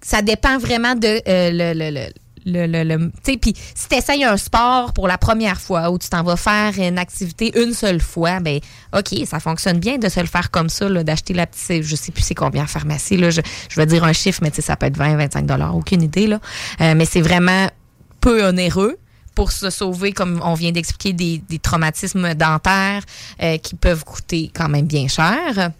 ça 0.00 0.22
dépend 0.22 0.58
vraiment 0.58 0.94
de 0.94 1.20
euh, 1.28 1.50
le, 1.52 1.72
le- 1.78 1.90
le- 1.90 2.12
le, 2.46 2.66
le, 2.66 2.84
le- 2.84 3.12
tu 3.24 3.38
puis 3.38 3.54
si 3.74 3.88
tu 3.88 3.96
essayes 3.96 4.24
un 4.24 4.36
sport 4.36 4.92
pour 4.92 5.08
la 5.08 5.18
première 5.18 5.60
fois 5.60 5.90
ou 5.90 5.98
tu 5.98 6.08
t'en 6.08 6.22
vas 6.22 6.36
faire 6.36 6.72
une 6.78 6.98
activité 6.98 7.52
une 7.62 7.72
seule 7.74 8.00
fois, 8.00 8.40
ben 8.40 8.58
OK, 8.96 9.14
ça 9.26 9.40
fonctionne 9.40 9.78
bien 9.78 9.98
de 9.98 10.08
se 10.08 10.20
le 10.20 10.26
faire 10.26 10.50
comme 10.50 10.68
ça, 10.68 10.88
d'acheter 10.88 11.34
la 11.34 11.46
petite, 11.46 11.82
je 11.82 11.96
sais 11.96 12.12
plus 12.12 12.22
c'est 12.22 12.34
combien 12.34 12.64
en 12.64 12.66
pharmacie, 12.66 13.16
là, 13.16 13.30
je, 13.30 13.40
je 13.68 13.76
vais 13.76 13.86
dire 13.86 14.04
un 14.04 14.12
chiffre, 14.12 14.40
mais 14.42 14.50
tu 14.50 14.56
sais, 14.56 14.62
ça 14.62 14.76
peut 14.76 14.86
être 14.86 14.96
20, 14.96 15.16
25 15.16 15.46
dollars, 15.46 15.76
aucune 15.76 16.02
idée, 16.02 16.26
là. 16.26 16.40
Euh, 16.80 16.94
mais 16.96 17.04
c'est 17.04 17.20
vraiment 17.22 17.68
peu 18.20 18.46
onéreux 18.46 18.96
pour 19.34 19.50
se 19.50 19.70
sauver, 19.70 20.12
comme 20.12 20.40
on 20.44 20.54
vient 20.54 20.72
d'expliquer, 20.72 21.12
des, 21.14 21.38
des 21.48 21.58
traumatismes 21.58 22.34
dentaires 22.34 23.02
euh, 23.42 23.56
qui 23.58 23.74
peuvent 23.74 24.04
coûter 24.04 24.50
quand 24.54 24.68
même 24.68 24.86
bien 24.86 25.08
cher. 25.08 25.70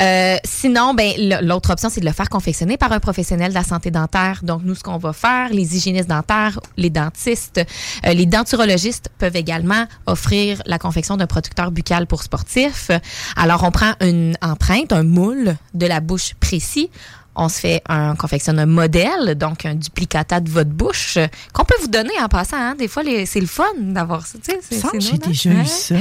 Euh, 0.00 0.36
sinon, 0.44 0.94
ben, 0.94 1.12
l'autre 1.42 1.70
option, 1.70 1.88
c'est 1.88 2.00
de 2.00 2.06
le 2.06 2.12
faire 2.12 2.28
confectionner 2.28 2.76
par 2.76 2.92
un 2.92 3.00
professionnel 3.00 3.50
de 3.50 3.54
la 3.54 3.64
santé 3.64 3.90
dentaire. 3.90 4.40
Donc, 4.42 4.62
nous, 4.64 4.74
ce 4.74 4.82
qu'on 4.82 4.98
va 4.98 5.12
faire, 5.12 5.50
les 5.50 5.76
hygiénistes 5.76 6.08
dentaires, 6.08 6.60
les 6.76 6.90
dentistes, 6.90 7.60
euh, 8.06 8.12
les 8.12 8.26
denturologistes 8.26 9.10
peuvent 9.18 9.36
également 9.36 9.86
offrir 10.06 10.62
la 10.66 10.78
confection 10.78 11.16
d'un 11.16 11.26
protecteur 11.26 11.70
buccal 11.70 12.06
pour 12.06 12.22
sportifs. 12.22 12.90
Alors, 13.36 13.62
on 13.64 13.70
prend 13.70 13.94
une 14.00 14.36
empreinte, 14.42 14.92
un 14.92 15.02
moule 15.02 15.56
de 15.74 15.86
la 15.86 16.00
bouche 16.00 16.34
précis. 16.40 16.90
On 17.36 17.48
se 17.48 17.58
fait 17.60 17.82
un, 17.88 18.12
on 18.12 18.16
confectionne 18.16 18.58
un 18.60 18.66
modèle, 18.66 19.34
donc 19.36 19.66
un 19.66 19.74
duplicata 19.74 20.40
de 20.40 20.48
votre 20.50 20.70
bouche, 20.70 21.16
euh, 21.16 21.26
qu'on 21.52 21.64
peut 21.64 21.74
vous 21.80 21.88
donner 21.88 22.12
en 22.22 22.28
passant. 22.28 22.56
hein. 22.56 22.74
Des 22.78 22.86
fois, 22.88 23.02
c'est 23.26 23.40
le 23.40 23.46
fun 23.46 23.64
d'avoir 23.78 24.26
ça. 24.26 24.38
tu 24.38 24.52
sais, 24.52 24.58
c'est- 24.62 24.78
Ça, 24.80 24.88
c'est 24.92 25.00
j'ai 25.00 25.18
déjà 25.18 25.50
hein? 25.50 25.62
eu 25.62 25.66
ça. 25.66 25.94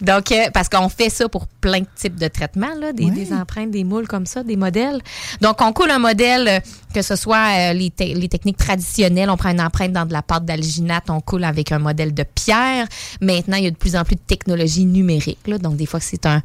Donc, 0.00 0.32
euh, 0.32 0.50
parce 0.52 0.68
qu'on 0.68 0.88
fait 0.88 1.08
ça 1.10 1.28
pour 1.28 1.46
plein 1.46 1.80
de 1.80 1.86
types 1.94 2.16
de 2.16 2.26
traitements, 2.28 2.74
là, 2.80 2.92
des, 2.92 3.04
Ouais. 3.04 3.10
des 3.12 3.32
empreintes, 3.32 3.70
des 3.70 3.84
moules 3.84 4.08
comme 4.08 4.26
ça, 4.26 4.42
des 4.42 4.56
modèles. 4.56 5.00
Donc, 5.40 5.60
on 5.60 5.72
coule 5.72 5.90
un 5.90 5.98
modèle, 5.98 6.48
euh, 6.48 6.58
que 6.92 7.02
ce 7.02 7.16
soit 7.16 7.70
euh, 7.70 7.72
les, 7.72 7.90
te- 7.90 8.02
les 8.02 8.28
techniques 8.28 8.56
traditionnelles, 8.56 9.30
on 9.30 9.36
prend 9.36 9.50
une 9.50 9.60
empreinte 9.60 9.92
dans 9.92 10.06
de 10.06 10.12
la 10.12 10.22
pâte 10.22 10.44
d'alginate, 10.44 11.10
on 11.10 11.20
coule 11.20 11.44
avec 11.44 11.72
un 11.72 11.78
modèle 11.78 12.14
de 12.14 12.22
pierre. 12.22 12.86
Maintenant, 13.20 13.56
il 13.56 13.64
y 13.64 13.66
a 13.66 13.70
de 13.70 13.76
plus 13.76 13.96
en 13.96 14.04
plus 14.04 14.16
de 14.16 14.20
technologies 14.20 14.86
numériques. 14.86 15.38
Donc, 15.48 15.76
des 15.76 15.86
fois, 15.86 16.00
c'est 16.00 16.26
un, 16.26 16.42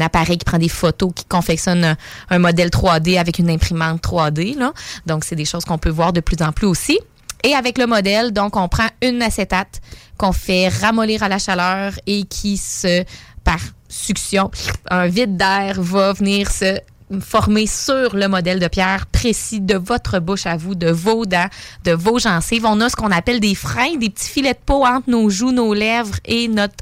appareil 0.00 0.38
qui 0.38 0.44
prend 0.44 0.58
des 0.58 0.68
photos, 0.68 1.12
qui 1.14 1.24
confectionne 1.24 1.96
un, 2.30 2.38
modèle 2.38 2.68
3D 2.68 3.18
avec 3.18 3.38
une 3.38 3.50
imprimante 3.50 4.02
3D. 4.02 4.56
Là. 4.56 4.72
Donc, 5.06 5.24
c'est 5.24 5.36
des 5.36 5.44
choses 5.44 5.64
qu'on 5.64 5.78
peut 5.78 5.90
voir 5.90 6.12
de 6.12 6.20
plus 6.20 6.36
en 6.42 6.52
plus 6.52 6.66
aussi. 6.66 6.98
Et 7.42 7.54
avec 7.54 7.78
le 7.78 7.86
modèle, 7.86 8.32
donc, 8.32 8.56
on 8.56 8.68
prend 8.68 8.88
une 9.02 9.22
acétate 9.22 9.80
qu'on 10.18 10.32
fait 10.32 10.68
ramollir 10.68 11.22
à 11.22 11.28
la 11.28 11.38
chaleur 11.38 11.92
et 12.06 12.24
qui 12.24 12.58
se, 12.58 13.04
par 13.44 13.60
succion, 13.88 14.50
un 14.90 15.06
vide 15.06 15.36
d'air 15.36 15.80
va 15.80 16.12
venir 16.12 16.50
se 16.50 16.78
former 17.20 17.66
sur 17.66 18.14
le 18.14 18.28
modèle 18.28 18.60
de 18.60 18.68
pierre 18.68 19.06
précis 19.06 19.60
de 19.60 19.76
votre 19.76 20.20
bouche 20.20 20.46
à 20.46 20.56
vous, 20.56 20.74
de 20.74 20.90
vos 20.90 21.26
dents, 21.26 21.48
de 21.84 21.92
vos 21.92 22.18
gencives. 22.18 22.64
On 22.64 22.80
a 22.80 22.88
ce 22.88 22.96
qu'on 22.96 23.10
appelle 23.10 23.40
des 23.40 23.54
freins, 23.54 23.96
des 23.96 24.10
petits 24.10 24.28
filets 24.28 24.54
de 24.54 24.58
peau 24.64 24.84
entre 24.86 25.10
nos 25.10 25.28
joues, 25.28 25.52
nos 25.52 25.74
lèvres 25.74 26.18
et 26.24 26.46
notre 26.46 26.76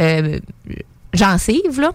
euh, 0.00 0.38
gencive, 1.12 1.80
là 1.80 1.92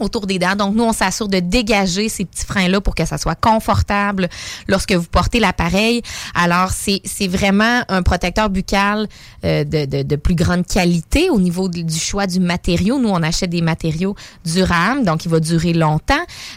autour 0.00 0.26
des 0.26 0.38
dents. 0.38 0.56
Donc, 0.56 0.74
nous, 0.74 0.84
on 0.84 0.92
s'assure 0.92 1.28
de 1.28 1.40
dégager 1.40 2.08
ces 2.08 2.24
petits 2.24 2.44
freins-là 2.44 2.80
pour 2.80 2.94
que 2.94 3.04
ça 3.04 3.18
soit 3.18 3.34
confortable 3.34 4.28
lorsque 4.68 4.92
vous 4.92 5.06
portez 5.10 5.40
l'appareil. 5.40 6.02
Alors, 6.34 6.70
c'est 6.70 7.28
vraiment 7.28 7.82
un 7.88 8.02
protecteur 8.02 8.50
buccal 8.50 9.08
euh, 9.44 9.64
de, 9.64 9.84
de, 9.84 10.02
de 10.02 10.16
plus 10.16 10.34
grande 10.34 10.66
qualité 10.66 11.30
au 11.30 11.40
niveau 11.40 11.68
du 11.68 11.98
choix 11.98 12.26
du 12.26 12.40
matériau. 12.40 12.98
Nous, 12.98 13.08
on 13.08 13.22
achète 13.22 13.50
des 13.50 13.62
matériaux 13.62 14.14
durables, 14.44 15.04
donc 15.04 15.24
il 15.24 15.30
va 15.30 15.40
durer 15.40 15.72
longtemps, 15.72 16.14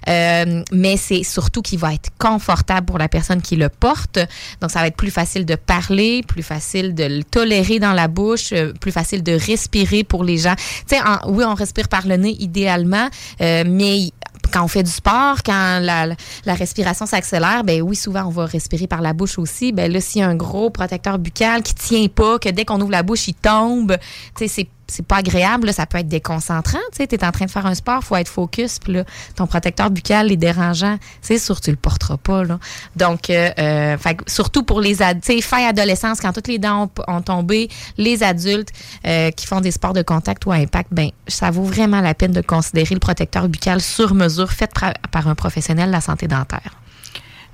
Euh, 0.07 0.63
mais 0.71 0.97
c'est 0.97 1.23
surtout 1.23 1.61
qu'il 1.61 1.79
va 1.79 1.93
être 1.93 2.09
confortable 2.17 2.85
pour 2.85 2.97
la 2.97 3.07
personne 3.07 3.41
qui 3.41 3.55
le 3.55 3.69
porte. 3.69 4.19
Donc, 4.61 4.71
ça 4.71 4.79
va 4.79 4.87
être 4.87 4.95
plus 4.95 5.11
facile 5.11 5.45
de 5.45 5.55
parler, 5.55 6.23
plus 6.23 6.43
facile 6.43 6.95
de 6.95 7.03
le 7.03 7.23
tolérer 7.23 7.79
dans 7.79 7.93
la 7.93 8.07
bouche, 8.07 8.51
euh, 8.53 8.73
plus 8.73 8.91
facile 8.91 9.23
de 9.23 9.33
respirer 9.33 10.03
pour 10.03 10.23
les 10.23 10.37
gens. 10.37 10.55
Tu 10.87 10.95
sais, 10.95 11.01
oui, 11.27 11.43
on 11.45 11.53
respire 11.53 11.87
par 11.87 12.07
le 12.07 12.17
nez 12.17 12.35
idéalement, 12.39 13.07
euh, 13.41 13.63
mais 13.65 14.11
quand 14.51 14.63
on 14.63 14.67
fait 14.67 14.83
du 14.83 14.91
sport, 14.91 15.43
quand 15.43 15.79
la, 15.79 16.15
respiration 16.53 17.05
s'accélère, 17.05 17.63
ben 17.63 17.81
oui, 17.81 17.95
souvent 17.95 18.25
on 18.25 18.29
va 18.29 18.45
respirer 18.45 18.87
par 18.87 19.01
la 19.01 19.13
bouche 19.13 19.39
aussi. 19.39 19.71
Ben 19.71 19.91
là, 19.91 20.01
s'il 20.01 20.21
y 20.21 20.23
a 20.23 20.27
un 20.27 20.35
gros 20.35 20.69
protecteur 20.69 21.19
buccal 21.19 21.63
qui 21.63 21.73
tient 21.73 22.07
pas, 22.07 22.39
que 22.39 22.49
dès 22.49 22.65
qu'on 22.65 22.81
ouvre 22.81 22.91
la 22.91 23.03
bouche, 23.03 23.27
il 23.27 23.35
tombe, 23.35 23.97
tu 24.35 24.47
sais, 24.47 24.47
c'est 24.47 24.67
c'est 24.89 25.05
pas 25.05 25.17
agréable, 25.17 25.67
là, 25.67 25.73
ça 25.73 25.85
peut 25.85 25.97
être 25.97 26.07
déconcentrant. 26.07 26.79
Tu 26.95 27.03
es 27.03 27.23
en 27.23 27.31
train 27.31 27.45
de 27.45 27.51
faire 27.51 27.65
un 27.65 27.75
sport, 27.75 28.03
faut 28.03 28.15
être 28.15 28.27
focus, 28.27 28.79
puis 28.79 28.93
là, 28.93 29.03
ton 29.35 29.47
protecteur 29.47 29.89
buccal 29.89 30.31
est 30.31 30.37
dérangeant. 30.37 30.97
C'est 31.21 31.37
sûr, 31.37 31.61
tu 31.61 31.69
le 31.71 31.77
porteras 31.77 32.17
pas, 32.17 32.43
là. 32.43 32.59
Donc, 32.95 33.29
euh, 33.29 33.49
euh, 33.59 33.97
surtout 34.27 34.63
pour 34.63 34.81
les 34.81 35.01
ad- 35.01 35.21
tu 35.21 35.33
sais, 35.33 35.41
fin 35.41 35.67
adolescence, 35.67 36.19
quand 36.19 36.33
toutes 36.33 36.47
les 36.47 36.59
dents 36.59 36.89
ont, 37.07 37.15
ont 37.15 37.21
tombé, 37.21 37.69
les 37.97 38.23
adultes 38.23 38.71
euh, 39.05 39.31
qui 39.31 39.45
font 39.45 39.61
des 39.61 39.71
sports 39.71 39.93
de 39.93 40.01
contact 40.01 40.45
ou 40.45 40.51
à 40.51 40.55
impact, 40.55 40.89
ben, 40.91 41.09
ça 41.27 41.51
vaut 41.51 41.63
vraiment 41.63 42.01
la 42.01 42.13
peine 42.13 42.31
de 42.31 42.41
considérer 42.41 42.95
le 42.95 42.99
protecteur 42.99 43.47
buccal 43.47 43.81
sur 43.81 44.13
mesure 44.13 44.38
fait 44.45 44.73
pra- 44.73 44.95
par 45.11 45.27
un 45.27 45.35
professionnel 45.35 45.87
de 45.87 45.91
la 45.91 46.01
santé 46.01 46.27
dentaire. 46.27 46.75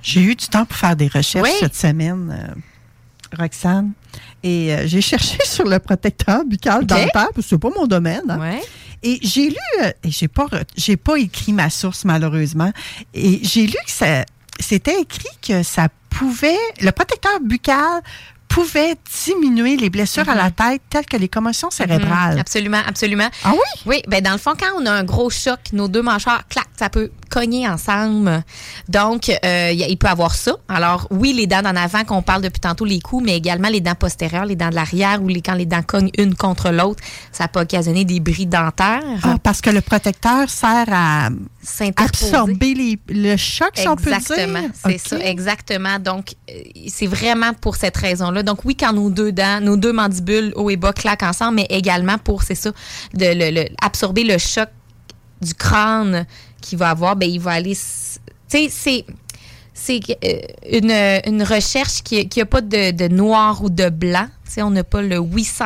J'ai 0.01 0.21
eu 0.21 0.35
du 0.35 0.47
temps 0.47 0.65
pour 0.65 0.77
faire 0.77 0.95
des 0.95 1.07
recherches 1.07 1.47
Oui. 1.49 1.55
cette 1.59 1.75
semaine, 1.75 2.31
euh, 2.37 3.37
Roxane. 3.37 3.91
Et 4.43 4.73
euh, 4.73 4.83
j'ai 4.87 5.01
cherché 5.01 5.37
sur 5.45 5.65
le 5.65 5.79
protecteur 5.79 6.45
buccal 6.45 6.85
dentaire, 6.85 7.09
parce 7.13 7.35
que 7.35 7.41
c'est 7.41 7.57
pas 7.57 7.69
mon 7.75 7.87
domaine. 7.87 8.21
hein. 8.29 8.39
Ouais. 8.39 8.61
Et 9.03 9.19
j'ai 9.21 9.49
lu, 9.49 9.55
euh, 9.83 9.91
et 10.03 10.11
j'ai 10.11 10.27
pas, 10.27 10.45
j'ai 10.75 10.97
pas 10.97 11.17
écrit 11.17 11.53
ma 11.53 11.69
source 11.69 12.05
malheureusement, 12.05 12.71
et 13.13 13.39
j'ai 13.43 13.67
lu 13.67 13.75
que 13.85 13.91
ça, 13.91 14.25
c'était 14.59 14.99
écrit 15.01 15.27
que 15.41 15.63
ça 15.63 15.89
pouvait, 16.09 16.57
le 16.81 16.91
protecteur 16.91 17.39
buccal 17.41 18.01
pouvait 18.55 18.95
diminuer 19.25 19.75
les 19.75 19.89
blessures 19.89 20.29
à 20.29 20.35
la 20.35 20.49
tête 20.49 20.81
telles 20.89 21.05
que 21.05 21.17
les 21.17 21.27
commotions 21.27 21.69
cérébrales. 21.69 22.35
Mhm, 22.35 22.39
absolument, 22.39 22.81
absolument. 22.87 23.27
Ah 23.43 23.51
oui? 23.51 23.81
Oui, 23.85 24.01
ben 24.07 24.21
dans 24.21 24.31
le 24.31 24.37
fond, 24.37 24.53
quand 24.57 24.81
on 24.81 24.85
a 24.85 24.91
un 24.93 25.03
gros 25.03 25.29
choc, 25.29 25.59
nos 25.73 25.89
deux 25.89 26.01
mâchoires, 26.01 26.47
clac, 26.47 26.65
ça 26.79 26.89
peut 26.89 27.11
cogner 27.29 27.67
ensemble. 27.67 28.45
Donc, 28.87 29.29
euh, 29.29 29.71
il 29.73 29.97
peut 29.97 30.07
avoir 30.07 30.33
ça. 30.33 30.55
Alors, 30.69 31.05
oui, 31.11 31.33
les 31.33 31.47
dents 31.47 31.63
d'en 31.63 31.75
avant, 31.75 32.05
qu'on 32.05 32.21
parle 32.21 32.43
depuis 32.43 32.61
tantôt, 32.61 32.85
les 32.85 33.01
coups, 33.01 33.25
mais 33.25 33.35
également 33.35 33.67
les 33.67 33.81
dents 33.81 33.95
postérieures, 33.95 34.45
les 34.45 34.55
dents 34.55 34.69
de 34.69 34.75
l'arrière, 34.75 35.21
ou 35.21 35.27
les, 35.27 35.41
quand 35.41 35.55
les 35.55 35.65
dents 35.65 35.83
cognent 35.83 36.11
une 36.17 36.33
contre 36.33 36.69
l'autre, 36.71 37.03
ça 37.33 37.49
peut 37.49 37.59
occasionner 37.59 38.05
des 38.05 38.21
bris 38.21 38.45
dentaires. 38.45 39.03
Ah, 39.23 39.35
parce 39.43 39.59
que 39.59 39.69
le 39.69 39.81
protecteur 39.81 40.49
sert 40.49 40.87
à. 40.93 41.29
Absorber 42.05 42.73
les- 42.73 42.99
le 43.09 43.35
choc, 43.37 43.71
si 43.75 43.87
on 43.87 43.95
peut 43.95 44.09
dire. 44.11 44.19
Exactement, 44.35 44.67
c'est 44.83 44.97
ça, 45.09 45.19
exactement. 45.25 45.99
Donc, 45.99 46.33
euh, 46.49 46.53
c'est 46.87 47.07
vraiment 47.07 47.53
pour 47.53 47.75
cette 47.75 47.97
raison-là. 47.97 48.43
Donc, 48.43 48.65
oui, 48.65 48.75
quand 48.75 48.93
nos 48.93 49.09
deux 49.09 49.31
dents, 49.31 49.59
nos 49.61 49.77
deux 49.77 49.93
mandibules 49.93 50.53
haut 50.55 50.69
et 50.69 50.77
bas 50.77 50.93
claquent 50.93 51.23
ensemble, 51.23 51.55
mais 51.55 51.67
également 51.69 52.17
pour, 52.17 52.43
c'est 52.43 52.55
ça, 52.55 52.71
de 53.13 53.25
le- 53.25 53.51
le- 53.63 53.69
absorber 53.81 54.23
le 54.23 54.37
choc 54.37 54.69
du 55.41 55.53
crâne 55.53 56.25
qu'il 56.61 56.77
va 56.77 56.89
avoir, 56.91 57.15
ben 57.15 57.29
il 57.29 57.39
va 57.39 57.51
aller. 57.51 57.75
Tu 57.75 57.79
sais, 58.47 58.67
c'est. 58.69 59.05
C'est 59.77 59.99
euh, 60.23 60.39
une, 60.71 60.89
une 61.25 61.43
recherche 61.43 62.01
qui 62.01 62.25
n'a 62.37 62.45
pas 62.45 62.61
de, 62.61 62.91
de 62.91 63.07
noir 63.09 63.61
ou 63.61 63.69
de 63.69 63.89
blanc. 63.89 64.27
Tu 64.45 64.53
sais, 64.53 64.61
on 64.61 64.69
n'a 64.69 64.83
pas 64.83 65.01
le 65.01 65.17
oui 65.17 65.43
100 65.43 65.65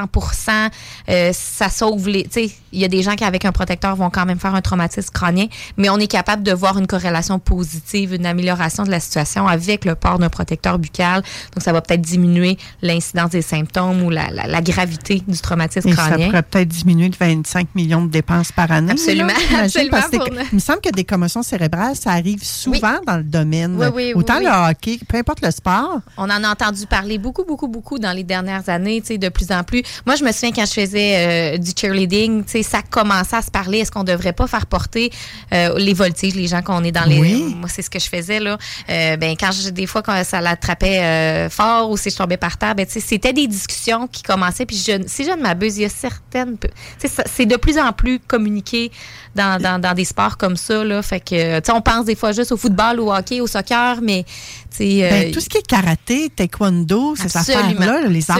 euh, 1.10 1.32
ça 1.34 1.70
sauve 1.70 2.08
les. 2.08 2.28
Il 2.72 2.80
y 2.80 2.86
a 2.86 2.88
des 2.88 3.02
gens 3.02 3.16
qui, 3.16 3.24
avec 3.24 3.46
un 3.46 3.52
protecteur, 3.52 3.96
vont 3.96 4.10
quand 4.10 4.26
même 4.26 4.40
faire 4.40 4.54
un 4.56 4.62
traumatisme 4.62 5.10
crânien, 5.12 5.48
mais 5.78 5.90
on 5.90 5.98
est 5.98 6.08
capable 6.08 6.44
de 6.44 6.52
voir 6.54 6.78
une 6.78 6.86
corrélation 6.88 7.40
positive, 7.40 8.14
une 8.14 8.26
amélioration 8.26 8.84
de 8.84 8.92
la 8.92 9.00
situation 9.00 9.48
avec 9.48 9.86
le 9.86 9.96
port 9.96 10.20
d'un 10.20 10.30
protecteur 10.30 10.78
buccal. 10.80 11.24
Donc, 11.56 11.64
ça 11.64 11.74
va 11.74 11.82
peut-être 11.82 12.02
diminuer 12.02 12.58
l'incidence 12.82 13.32
des 13.32 13.42
symptômes 13.42 14.04
ou 14.04 14.10
la, 14.10 14.30
la- 14.30 14.48
la 14.48 14.62
gravité 14.62 15.22
du 15.28 15.40
traumatisme 15.40 15.90
Et 15.90 15.94
ça 15.96 16.08
crânien. 16.08 16.28
pourrait 16.28 16.44
peut-être 16.44 16.68
diminuer 16.70 17.10
de 17.10 17.16
25 17.20 17.70
millions 17.76 18.04
de 18.04 18.10
dépenses 18.12 18.52
par 18.52 18.72
année. 18.72 18.92
Absolument, 18.92 19.28
là, 19.52 19.64
absolument 19.64 19.98
parce 19.98 20.10
que 20.12 20.18
pour- 20.18 20.28
il 20.30 20.56
me 20.56 20.60
semble 20.60 20.82
que 20.82 20.92
des 20.92 21.04
commotions 21.04 21.42
cérébrales, 21.44 21.96
ça 21.96 22.12
arrive 22.12 22.44
souvent 22.44 23.00
dans 23.06 23.18
le 23.18 23.24
domaine. 23.24 23.76
Oui, 23.80 23.88
oui, 23.88 23.92
oui, 23.94 24.14
Autant 24.14 24.40
le 24.40 24.70
hockey, 24.70 25.00
peu 25.08 25.18
importe 25.18 25.42
le 25.42 25.50
sport. 25.52 26.00
On 26.18 26.24
en 26.30 26.44
a 26.44 26.50
entendu 26.52 26.86
parler 26.86 27.18
beaucoup, 27.18 27.44
beaucoup, 27.46 27.68
beaucoup 27.68 27.98
dans 27.98 28.12
les 28.16 28.24
dernières 28.24 28.69
années, 28.70 29.02
tu 29.02 29.08
sais, 29.08 29.18
de 29.18 29.30
plus 29.30 29.52
en 29.52 29.64
plus. 29.64 29.82
Moi, 30.06 30.16
je 30.16 30.24
me 30.24 30.32
souviens 30.32 30.52
quand 30.52 30.66
je 30.66 30.74
faisais 30.74 31.54
euh, 31.56 31.58
du 31.58 31.72
cheerleading, 31.80 32.44
tu 32.46 32.52
sais, 32.52 32.64
ça 32.64 32.82
commençait 32.82 33.36
à 33.36 33.42
se 33.42 33.52
parler. 33.52 33.80
Est-ce 33.80 33.92
qu'on 33.92 34.04
devrait 34.04 34.34
pas 34.34 34.48
faire 34.48 34.66
porter 34.66 35.12
euh, 35.54 35.78
les 35.78 35.94
voltiges, 35.94 36.36
les 36.36 36.48
gens 36.48 36.62
qu'on 36.62 36.84
est 36.84 36.92
dans 36.92 37.06
les. 37.06 37.20
Oui. 37.20 37.56
Moi, 37.58 37.70
c'est 37.70 37.82
ce 37.82 37.90
que 37.90 38.00
je 38.00 38.08
faisais 38.08 38.40
là. 38.40 38.58
Euh, 38.90 39.18
ben 39.18 39.36
quand 39.40 39.52
je- 39.52 39.70
des 39.70 39.86
fois 39.88 40.02
quand 40.02 40.24
ça 40.24 40.40
l'attrapait 40.42 41.50
fort 41.50 41.90
ou 41.90 41.98
si 41.98 42.10
je 42.10 42.16
tombais 42.16 42.38
par 42.38 42.58
terre, 42.58 42.76
ben 42.76 42.86
tu 42.86 42.94
sais, 42.94 43.00
c'était 43.00 43.34
des 43.34 43.48
discussions 43.48 44.08
qui 44.08 44.24
commençaient. 44.24 44.66
Puis 44.66 44.78
je, 44.78 45.04
si 45.08 45.24
je 45.26 45.32
ne 45.32 45.42
m'abuse, 45.42 45.78
il 45.78 45.82
y 45.82 45.86
a 45.86 45.90
certaines. 45.90 46.58
tu 46.58 46.68
sais, 47.00 47.08
ça- 47.08 47.24
c'est 47.34 47.46
de 47.46 47.56
plus 47.56 47.78
en 47.78 47.92
plus 47.94 48.20
communiqué 48.20 48.92
dans, 49.36 49.62
dans, 49.62 49.80
dans 49.80 49.94
des 49.94 50.06
sports 50.06 50.38
comme 50.38 50.56
ça 50.58 50.84
là. 50.84 51.02
Fait 51.02 51.20
que 51.20 51.60
tu 51.60 51.66
sais, 51.66 51.72
on 51.72 51.82
pense 51.82 52.06
des 52.06 52.16
fois 52.16 52.32
juste 52.32 52.52
au 52.52 52.58
football, 52.58 53.00
au 53.00 53.12
hockey, 53.14 53.42
au 53.42 53.48
soccer, 53.48 54.00
mais 54.02 54.24
tu 54.72 54.78
sais. 54.78 55.08
Ben, 55.10 55.32
tout 55.32 55.40
ce 55.40 55.50
qui 55.50 55.58
est 55.58 55.66
karaté, 55.68 56.30
taekwondo, 56.36 57.16
ces 57.16 57.28
affaires-là, 57.54 58.02
les 58.08 58.30
arts. 58.32 58.38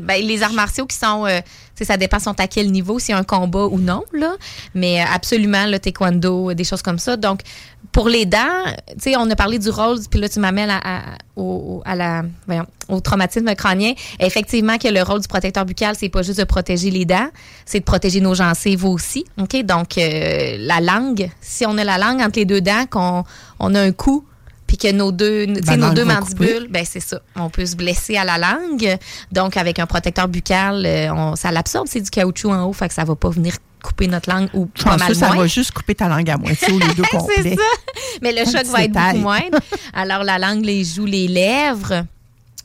Ben, 0.00 0.22
les 0.24 0.42
arts 0.42 0.52
martiaux 0.52 0.86
qui 0.86 0.96
sont, 0.96 1.26
euh, 1.26 1.40
ça 1.80 1.96
dépend 1.96 2.18
sont 2.18 2.38
à 2.38 2.46
quel 2.46 2.70
niveau, 2.70 2.98
a 3.08 3.16
un 3.16 3.24
combat 3.24 3.66
ou 3.66 3.78
non, 3.78 4.04
là. 4.12 4.34
Mais 4.74 5.00
euh, 5.00 5.04
absolument, 5.12 5.66
le 5.66 5.78
taekwondo, 5.78 6.54
des 6.54 6.64
choses 6.64 6.82
comme 6.82 6.98
ça. 6.98 7.16
Donc, 7.16 7.40
pour 7.90 8.08
les 8.08 8.24
dents, 8.24 8.38
tu 8.88 8.94
sais, 8.98 9.16
on 9.16 9.28
a 9.30 9.36
parlé 9.36 9.58
du 9.58 9.68
rôle, 9.68 9.98
puis 10.10 10.18
là, 10.18 10.28
tu 10.28 10.40
m'amènes 10.40 10.72
au 11.36 11.82
traumatisme 13.02 13.54
crânien. 13.54 13.92
Effectivement, 14.18 14.78
que 14.78 14.88
le 14.88 15.02
rôle 15.02 15.20
du 15.20 15.28
protecteur 15.28 15.64
buccal, 15.64 15.94
c'est 15.98 16.08
pas 16.08 16.22
juste 16.22 16.38
de 16.38 16.44
protéger 16.44 16.90
les 16.90 17.04
dents, 17.04 17.28
c'est 17.66 17.80
de 17.80 17.84
protéger 17.84 18.20
nos 18.20 18.34
gencives 18.34 18.84
aussi. 18.84 19.24
OK? 19.38 19.62
Donc, 19.64 19.98
euh, 19.98 20.56
la 20.58 20.80
langue, 20.80 21.30
si 21.40 21.66
on 21.66 21.76
a 21.76 21.84
la 21.84 21.98
langue 21.98 22.20
entre 22.20 22.38
les 22.38 22.44
deux 22.46 22.60
dents, 22.60 22.86
qu'on 22.88 23.24
on 23.58 23.74
a 23.74 23.80
un 23.80 23.92
coup, 23.92 24.24
puis 24.72 24.78
que 24.78 24.90
nos 24.90 25.12
deux, 25.12 25.44
tu 25.48 25.54
sais, 25.56 25.60
Ben, 25.60 25.76
nos 25.76 25.90
deux 25.92 26.06
mandibules, 26.06 26.66
ben 26.70 26.82
c'est 26.88 27.00
ça. 27.00 27.20
On 27.36 27.50
peut 27.50 27.66
se 27.66 27.76
blesser 27.76 28.16
à 28.16 28.24
la 28.24 28.38
langue. 28.38 28.96
Donc, 29.30 29.58
avec 29.58 29.78
un 29.78 29.84
protecteur 29.84 30.28
buccal, 30.28 30.86
euh, 30.86 31.12
on, 31.12 31.36
ça 31.36 31.50
l'absorbe, 31.52 31.88
c'est 31.90 32.00
du 32.00 32.08
caoutchouc 32.08 32.50
en 32.50 32.64
haut, 32.64 32.72
fait 32.72 32.88
que 32.88 32.94
ça 32.94 33.04
va 33.04 33.14
pas 33.14 33.28
venir 33.28 33.52
couper 33.82 34.06
notre 34.06 34.30
langue 34.32 34.48
ou 34.54 34.70
Je 34.74 34.82
pas 34.82 34.92
pense 34.92 35.00
mal 35.00 35.14
ça 35.14 35.26
moins. 35.26 35.36
va 35.42 35.46
juste 35.46 35.72
couper 35.72 35.94
ta 35.94 36.08
langue 36.08 36.30
à 36.30 36.38
moitié 36.38 36.72
ou 36.72 36.78
les 36.78 36.94
deux 36.94 37.02
complets. 37.02 37.34
c'est 37.42 37.54
ça. 37.54 37.62
Mais 38.22 38.32
le 38.32 38.40
Un 38.40 38.44
choc 38.46 38.64
va 38.68 38.84
être 38.84 38.92
détail. 38.92 39.12
beaucoup 39.18 39.22
moindre. 39.24 39.58
Alors, 39.92 40.24
la 40.24 40.38
langue, 40.38 40.64
les 40.64 40.84
joues, 40.84 41.04
les 41.04 41.28
lèvres. 41.28 42.06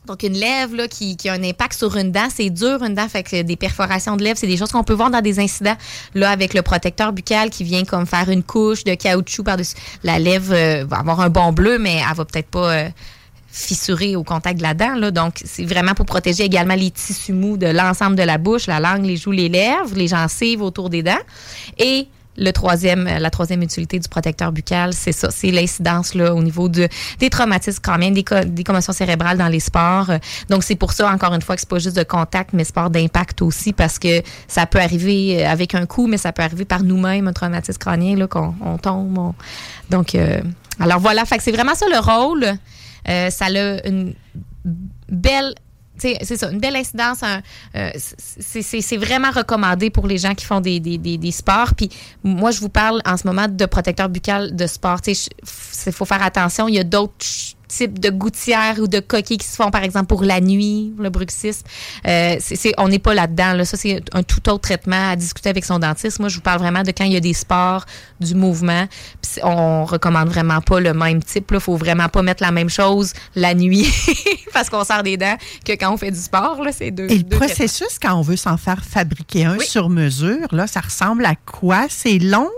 Donc, 0.08 0.24
une 0.24 0.34
lèvre 0.34 0.76
là, 0.76 0.88
qui, 0.88 1.18
qui 1.18 1.30
a 1.30 1.34
un 1.34 1.44
impact 1.44 1.78
sur 1.78 1.96
une 1.98 2.12
dent, 2.12 2.28
c'est 2.34 2.50
dur, 2.50 2.82
une 2.82 2.96
dent. 2.96 3.08
Fait 3.08 3.24
que 3.24 3.42
des 3.42 3.56
perforations 3.56 4.16
de 4.18 4.24
lèvres, 4.24 4.38
c'est 4.40 4.48
des 4.48 4.58
choses 4.58 4.72
qu'on 4.72 4.84
peut 4.84 4.94
voir 4.94 5.12
dans 5.12 5.22
des 5.22 5.40
incidents. 5.40 5.76
Là, 6.16 6.30
avec 6.30 6.54
le 6.54 6.62
protecteur 6.62 7.14
buccal 7.14 7.50
qui 7.50 7.64
vient 7.64 7.84
comme 7.84 8.06
faire 8.06 8.30
une 8.30 8.44
couche 8.44 8.84
de 8.84 8.96
caoutchouc 8.96 9.44
par-dessus. 9.44 9.76
La 10.04 10.18
lèvre 10.18 10.54
euh, 10.54 10.86
va 10.86 10.98
avoir 10.98 11.20
un 11.20 11.30
bon 11.30 11.52
bleu, 11.52 11.78
mais 11.78 12.02
elle 12.10 12.16
va 12.16 12.26
peut-être 12.26 12.50
pas 12.50 12.72
euh, 12.74 12.90
fissurer 13.50 14.16
au 14.16 14.24
contact 14.24 14.58
de 14.58 14.64
la 14.64 14.74
dent. 14.74 14.96
Là. 14.96 15.12
Donc, 15.12 15.42
c'est 15.44 15.66
vraiment 15.66 15.94
pour 15.94 16.06
protéger 16.06 16.44
également 16.44 16.76
les 16.76 16.92
tissus 16.92 17.34
mous 17.34 17.58
de 17.58 17.68
l'ensemble 17.68 18.16
de 18.16 18.24
la 18.24 18.38
bouche, 18.38 18.68
la 18.68 18.80
langue, 18.80 19.06
les 19.06 19.18
joues, 19.18 19.32
les 19.32 19.50
lèvres, 19.50 19.96
les 19.96 20.08
gencives 20.08 20.62
autour 20.62 20.90
des 20.90 21.04
dents. 21.04 21.24
Et 21.78 22.08
le 22.38 22.52
troisième, 22.52 23.08
euh, 23.08 23.20
la 23.20 23.30
troisième 23.30 23.62
utilité 23.64 24.00
du 24.00 24.08
protecteur 24.08 24.52
buccal, 24.52 24.94
c'est 24.94 25.12
ça, 25.12 25.30
c'est 25.32 25.52
l'incidence 25.52 26.14
là 26.14 26.34
au 26.36 26.44
niveau 26.44 26.70
de, 26.70 26.88
des 27.20 27.30
traumatismes 27.30 27.82
crâniens, 27.82 28.12
des, 28.12 28.24
des 28.46 28.64
commotions 28.64 28.94
cérébrales 28.94 29.38
dans 29.38 29.48
les 29.48 29.60
sports. 29.60 30.12
Donc 30.50 30.64
c'est 30.64 30.76
pour 30.76 30.94
ça 30.94 31.10
encore 31.12 31.34
une 31.34 31.42
fois 31.42 31.56
que 31.56 31.62
c'est 31.62 31.70
pas 31.70 31.80
juste 31.80 31.96
de 31.98 32.04
contact, 32.04 32.52
mais 32.54 32.64
sport 32.64 32.90
d'impact 32.90 33.42
aussi 33.42 33.74
parce 33.74 33.98
que 34.00 34.22
ça 34.48 34.66
peut 34.66 34.80
arriver 34.80 35.44
euh, 35.46 35.50
avec 35.50 35.74
un 35.76 35.86
coup, 35.86 36.08
mais 36.08 36.18
ça 36.18 36.32
peut 36.32 36.44
arriver 36.44 36.66
par 36.66 36.84
nous-mêmes 36.84 37.28
un 37.28 37.34
traumatisme 37.34 37.80
crânien 37.80 38.16
là 38.16 38.28
qu'on 38.28 38.54
on 38.62 38.78
tombe. 38.78 39.18
on- 39.18 39.36
Donc 39.90 40.14
euh, 40.16 40.42
alors 40.80 41.00
voilà, 41.00 41.24
c'est 41.26 41.52
vraiment 41.52 41.74
ça 41.76 41.86
le 41.90 42.00
rôle. 42.00 42.46
Euh, 43.10 43.30
ça 43.30 43.46
a 43.46 43.88
une 43.88 44.14
belle 45.10 45.56
c'est 46.00 46.38
ça, 46.38 46.50
une 46.52 46.60
belle 46.60 46.76
incidence. 46.76 47.20
euh, 47.76 47.90
c'est- 47.96 48.98
vraiment 48.98 49.32
recommandé 49.32 49.90
pour 49.90 50.08
les 50.08 50.18
gens 50.18 50.34
qui 50.36 50.46
font 50.46 50.60
des, 50.62 50.80
des, 50.80 50.98
des, 50.98 51.18
des 51.18 51.32
sports. 51.32 51.74
Puis 51.76 51.90
moi, 52.24 52.52
je 52.52 52.60
vous 52.60 52.70
parle 52.70 53.02
en 53.06 53.18
ce 53.18 53.28
moment 53.28 53.48
de 53.48 53.66
protecteur 53.66 54.10
buccal 54.10 54.56
de 54.56 54.68
sport. 54.68 55.00
Il 55.08 55.92
faut 55.94 56.06
faire 56.06 56.24
attention. 56.24 56.68
Il 56.68 56.76
y 56.76 56.80
a 56.80 56.84
d'autres 56.84 57.26
types 57.68 58.00
de 58.00 58.10
gouttières 58.10 58.76
ou 58.80 58.88
de 58.88 59.00
coquilles 59.00 59.38
qui 59.38 59.48
se 59.48 59.56
font, 59.56 59.72
par 59.72 59.84
exemple, 59.84 60.08
pour 60.08 60.24
la 60.24 60.40
nuit, 60.42 60.94
le 60.98 61.10
bruxisme. 61.10 61.66
Euh, 62.08 62.36
c'est- 62.40 62.56
c'est- 62.56 62.74
on 62.78 62.88
n'est 62.88 63.00
pas 63.00 63.14
là-dedans. 63.14 63.54
Là. 63.54 63.66
Ça, 63.66 63.78
c'est 63.78 64.02
un 64.14 64.24
tout 64.24 64.48
autre 64.50 64.62
traitement 64.62 65.10
à 65.12 65.16
discuter 65.16 65.50
avec 65.50 65.66
son 65.66 65.80
dentiste. 65.80 66.20
Moi, 66.20 66.30
je 66.30 66.36
vous 66.36 66.42
parle 66.42 66.60
vraiment 66.60 66.84
de 66.84 66.92
quand 66.92 67.04
il 67.06 67.14
y 67.14 67.18
a 67.18 67.20
des 67.22 67.34
sports, 67.34 67.86
du 68.20 68.34
mouvement. 68.36 68.88
Puis 69.22 69.42
on 69.44 69.86
recommande 69.86 70.30
vraiment 70.30 70.62
pas 70.62 70.80
le 70.80 70.94
même 70.94 71.22
type. 71.24 71.50
Il 71.52 71.60
faut 71.60 71.76
vraiment 71.78 72.10
pas 72.10 72.22
mettre 72.22 72.42
la 72.44 72.52
même 72.52 72.70
chose 72.70 73.14
la 73.36 73.54
nuit 73.54 73.88
parce 74.54 74.70
qu'on 74.70 74.84
sort 74.84 75.04
des 75.04 75.18
dents 75.18 75.38
que 75.66 75.74
quand 75.74 75.94
on 75.94 75.98
fait 75.98 76.12
du 76.12 76.20
sport. 76.20 76.64
là. 76.64 76.72
C'est 76.72 76.92
deux, 76.92 77.06
Et 77.10 77.18
le 77.18 77.24
deux 77.24 77.38
traitements. 77.38 77.48
processus, 77.56 78.00
quand 78.02 78.16
on 78.16 78.22
veut 78.22 78.38
s'en 78.38 78.58
faire 78.58 78.84
fabriquer 78.84 79.46
un 79.46 79.60
sur 79.60 79.90
mesure, 79.90 80.48
là, 80.52 80.68
ça 80.68 80.80
ressemble 80.82 81.26
à 81.26 81.36
quoi? 81.46 81.86
C'est 81.90 82.18
long, 82.20 82.50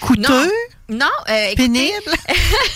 coûteux, 0.00 0.22
Non, 0.32 0.50
euh, 0.90 1.46
écoutez, 1.46 1.56
pénible? 1.56 2.12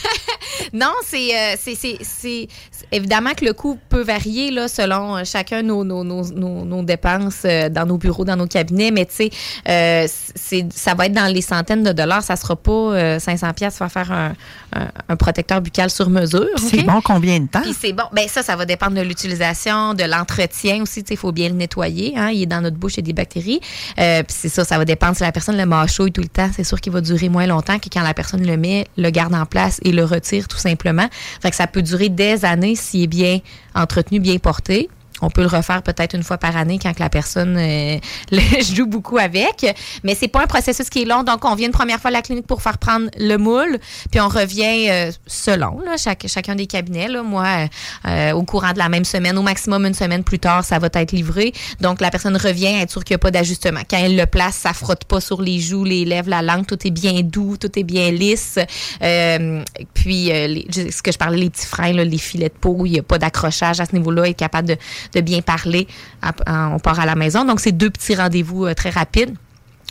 non, 0.73 0.93
c'est, 1.05 1.37
euh, 1.37 1.57
c'est, 1.59 1.77
c'est, 2.03 2.49
évidemment 2.93 3.35
que 3.35 3.45
le 3.45 3.53
coût 3.53 3.79
peut 3.89 4.03
varier 4.03 4.51
là, 4.51 4.69
selon 4.69 5.17
euh, 5.17 5.23
chacun 5.25 5.63
nos, 5.63 5.85
nos, 5.85 6.03
nos, 6.03 6.25
nos, 6.33 6.65
nos 6.65 6.83
dépenses 6.83 7.43
euh, 7.45 7.69
dans 7.69 7.87
nos 7.87 7.99
bureaux, 7.99 8.25
dans 8.25 8.37
nos 8.37 8.47
cabinets, 8.47 8.91
mais 8.91 9.07
tu 9.07 9.15
sais, 9.15 9.31
euh, 9.69 10.09
c'est, 10.35 10.67
ça 10.73 10.95
va 10.95 11.07
être 11.07 11.13
dans 11.13 11.33
les 11.33 11.43
centaines 11.43 11.83
de 11.83 11.93
dollars. 11.93 12.23
Ça 12.23 12.37
sera 12.37 12.57
pas 12.57 12.73
euh, 12.73 13.19
500 13.19 13.53
pièces 13.53 13.77
pour 13.79 13.91
faire 13.91 14.11
un, 14.11 14.33
un, 14.75 14.89
un 15.09 15.17
protecteur 15.17 15.61
buccal 15.61 15.91
sur 15.91 16.11
mesure. 16.11 16.49
C'est 16.59 16.83
bon 16.83 17.01
combien 17.01 17.41
de 17.41 17.47
temps? 17.47 17.63
C'est 17.79 17.93
bon. 17.93 18.05
Ben 18.13 18.27
ça, 18.29 18.43
ça 18.43 18.57
va 18.57 18.65
dépendre 18.65 18.97
de 18.97 19.03
l'utilisation, 19.03 19.95
de 19.95 20.05
l'entretien 20.05 20.83
aussi. 20.83 21.05
Il 21.11 21.17
faut 21.17 21.33
bien 21.33 21.49
le 21.49 21.55
nettoyer. 21.55 22.15
Hein, 22.17 22.31
il 22.31 22.43
est 22.43 22.47
dans 22.47 22.61
notre 22.61 22.77
bouche, 22.77 22.95
il 22.95 22.99
y 22.99 23.01
a 23.01 23.03
des 23.03 23.13
bactéries. 23.13 23.61
Euh, 23.99 24.23
puis 24.23 24.37
c'est 24.39 24.49
ça, 24.49 24.65
ça 24.65 24.79
va 24.79 24.85
dépendre 24.85 25.17
si 25.17 25.23
la 25.23 25.33
personne 25.33 25.57
le 25.57 25.67
mâchouille 25.67 26.13
tout 26.13 26.23
le 26.23 26.29
temps. 26.29 26.51
C'est 26.55 26.65
sûr 26.65 26.81
qu'il 26.81 26.93
va 26.93 27.01
durer 27.01 27.29
moins 27.29 27.47
longtemps 27.47 27.79
que 27.79 27.89
quand 27.93 28.00
la 28.03 28.15
personne 28.15 28.47
le 28.47 28.57
met, 28.57 28.87
le 28.97 29.11
garde 29.11 29.35
en 29.35 29.47
place 29.47 29.81
et 29.83 29.93
le 29.93 30.05
retire 30.05 30.49
tout 30.49 30.59
simplement. 30.59 31.09
Fait 31.41 31.51
que 31.51 31.57
ça 31.57 31.67
peut 31.67 31.83
durer 31.83 32.09
des 32.09 32.45
années 32.45 32.75
s'il 32.75 33.05
est 33.05 33.07
bien 33.07 33.41
entretenu, 33.75 34.21
bien 34.21 34.39
porté. 34.39 34.89
On 35.23 35.31
peut 35.31 35.43
le 35.43 35.49
refaire 35.49 35.83
peut-être 35.83 36.15
une 36.15 36.23
fois 36.23 36.39
par 36.39 36.57
année 36.57 36.79
quand 36.83 36.99
la 36.99 37.09
personne 37.09 37.57
euh, 37.59 37.99
joue 38.75 38.87
beaucoup 38.87 39.19
avec. 39.19 39.67
Mais 40.05 40.15
c'est 40.15 40.29
pas 40.29 40.43
un 40.43 40.47
processus 40.47 40.89
qui 40.89 41.03
est 41.03 41.05
long. 41.05 41.23
Donc, 41.23 41.45
on 41.45 41.55
vient 41.55 41.67
une 41.67 41.73
première 41.73 42.01
fois 42.01 42.09
à 42.09 42.13
la 42.13 42.23
clinique 42.23 42.47
pour 42.47 42.63
faire 42.63 42.79
prendre 42.79 43.09
le 43.19 43.37
moule, 43.37 43.79
puis 44.11 44.21
on 44.21 44.29
revient 44.29 44.89
euh, 44.91 45.11
selon 45.27 45.81
chaque, 45.97 46.27
chacun 46.29 46.55
des 46.55 46.67
cabinets. 46.67 47.09
Là. 47.09 47.23
Moi, 47.23 47.69
euh, 48.07 48.33
au 48.33 48.43
courant 48.43 48.73
de 48.73 48.79
la 48.79 48.89
même 48.89 49.05
semaine, 49.05 49.37
au 49.39 49.43
maximum 49.43 49.87
une 49.87 49.95
semaine 49.95 50.25
plus 50.25 50.39
tard, 50.39 50.65
ça 50.65 50.79
va 50.79 50.89
être 50.93 51.13
livré. 51.13 51.53
Donc, 51.81 52.01
la 52.01 52.11
personne 52.11 52.37
revient 52.37 52.69
à 52.69 52.83
être 52.83 52.91
sûre 52.91 53.05
qu'il 53.05 53.15
n'y 53.15 53.17
a 53.17 53.19
pas 53.19 53.31
d'ajustement. 53.31 53.81
Quand 53.89 53.99
elle 53.99 54.17
le 54.17 54.27
place, 54.27 54.57
ça 54.57 54.73
frotte 54.73 55.05
pas 55.05 55.21
sur 55.21 55.43
les 55.43 55.61
joues, 55.61 55.85
les 55.85 56.05
lèvres, 56.05 56.31
la 56.31 56.43
langue. 56.43 56.67
Tout 56.67 56.87
est 56.87 56.91
bien 56.91 57.21
doux, 57.23 57.57
tout 57.57 57.79
est 57.79 57.85
bien 57.85 58.11
lisse. 58.11 58.59
Euh, 59.03 59.63
puis, 59.95 60.27
ce 60.29 61.03
que 61.03 61.13
je 61.13 61.19
parlais, 61.19 61.39
les 61.39 61.51
petits 61.51 61.67
freins, 61.67 61.93
là, 61.93 62.05
les 62.05 62.19
filets 62.19 62.49
de 62.49 62.55
peau, 62.55 62.87
il 62.87 62.93
n'y 62.93 62.99
a 62.99 63.03
pas 63.03 63.19
d'accrochage 63.19 63.81
à 63.81 63.87
ce 63.87 63.93
niveau-là, 63.95 64.29
être 64.29 64.37
capable 64.37 64.69
de, 64.69 64.77
de 65.15 65.21
bien 65.21 65.43
parler. 65.43 65.87
à- 66.23 66.33
à- 66.47 66.69
on 66.75 66.79
part 66.79 67.01
à 67.01 67.07
la 67.07 67.15
maison. 67.15 67.45
Donc, 67.45 67.61
c'est 67.61 67.73
deux 67.73 67.91
petits 67.91 68.15
rendez-vous 68.15 68.67
euh, 68.67 68.75
très 68.75 68.91
rapides. 68.91 69.35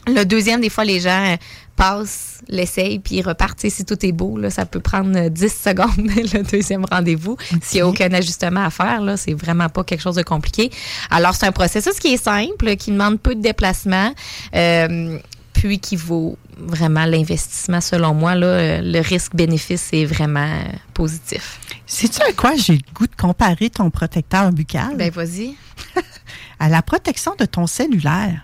Le 0.07 0.23
deuxième, 0.23 0.61
des 0.61 0.69
fois, 0.69 0.85
les 0.85 0.99
gens 1.01 1.33
euh, 1.33 1.35
passent, 1.75 2.39
l'essayent, 2.47 2.99
puis 2.99 3.15
ils 3.15 3.21
repartent. 3.21 3.59
Si 3.67 3.85
tout 3.85 4.03
est 4.05 4.11
beau, 4.11 4.37
là, 4.37 4.49
ça 4.49 4.65
peut 4.65 4.79
prendre 4.79 5.15
euh, 5.17 5.29
10 5.29 5.49
secondes, 5.63 5.89
le 5.97 6.41
deuxième 6.43 6.85
rendez-vous. 6.89 7.37
S'il 7.61 7.77
n'y 7.77 7.81
a 7.81 7.87
aucun 7.87 8.11
ajustement 8.13 8.63
à 8.65 8.69
faire, 8.69 9.01
là, 9.01 9.17
c'est 9.17 9.33
vraiment 9.33 9.69
pas 9.69 9.83
quelque 9.83 10.01
chose 10.01 10.15
de 10.15 10.23
compliqué. 10.23 10.71
Alors, 11.11 11.35
c'est 11.35 11.45
un 11.47 11.51
processus 11.51 11.99
qui 11.99 12.13
est 12.13 12.23
simple, 12.23 12.75
qui 12.77 12.91
demande 12.91 13.19
peu 13.19 13.35
de 13.35 13.41
déplacement, 13.41 14.13
euh, 14.55 15.17
puis 15.53 15.79
qui 15.79 15.95
vaut 15.95 16.37
vraiment 16.57 17.05
l'investissement, 17.05 17.81
selon 17.81 18.13
moi. 18.13 18.35
Là, 18.35 18.47
Euh, 18.47 18.81
le 18.83 18.99
risque-bénéfice 18.99 19.89
est 19.93 20.05
vraiment 20.05 20.45
euh, 20.47 20.63
positif. 20.93 21.59
Sais-tu 21.85 22.21
à 22.21 22.31
quoi 22.33 22.55
j'ai 22.55 22.73
le 22.73 22.93
goût 22.93 23.07
de 23.07 23.15
comparer 23.15 23.69
ton 23.69 23.89
protecteur 23.89 24.51
buccal? 24.51 24.95
Ben, 24.95 25.09
vas-y. 25.11 25.55
à 26.59 26.69
la 26.69 26.81
protection 26.81 27.35
de 27.39 27.45
ton 27.45 27.67
cellulaire. 27.67 28.41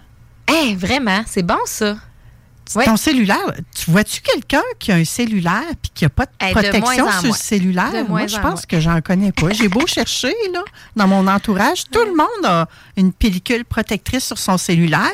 Eh, 0.50 0.76
vraiment, 0.76 1.22
c'est 1.26 1.44
bon, 1.44 1.58
ça. 1.66 1.98
Ton 2.84 2.98
cellulaire, 2.98 3.54
tu 3.76 3.92
vois-tu 3.92 4.22
quelqu'un 4.22 4.64
qui 4.80 4.92
a 4.92 4.96
un 4.96 5.06
cellulaire 5.06 5.62
puis 5.80 5.92
qui 5.94 6.04
n'a 6.04 6.10
pas 6.10 6.26
de 6.26 6.32
Eh, 6.48 6.52
protection 6.52 7.12
sur 7.12 7.28
le 7.28 7.34
cellulaire? 7.34 7.92
De 8.04 8.10
Moi, 8.10 8.26
je 8.26 8.38
en 8.38 8.42
pense 8.42 8.52
moins. 8.54 8.62
que 8.68 8.80
j'en 8.80 9.02
connais 9.02 9.32
pas. 9.32 9.52
J'ai 9.52 9.68
beau 9.68 9.86
chercher, 9.86 10.34
là, 10.52 10.64
dans 10.96 11.08
mon 11.08 11.28
entourage, 11.28 11.84
tout 11.92 12.04
le 12.04 12.16
monde 12.16 12.44
a 12.46 12.68
une 12.98 13.14
pellicule 13.14 13.66
protectrice 13.66 14.26
sur 14.26 14.40
son 14.40 14.58
cellulaire, 14.58 15.12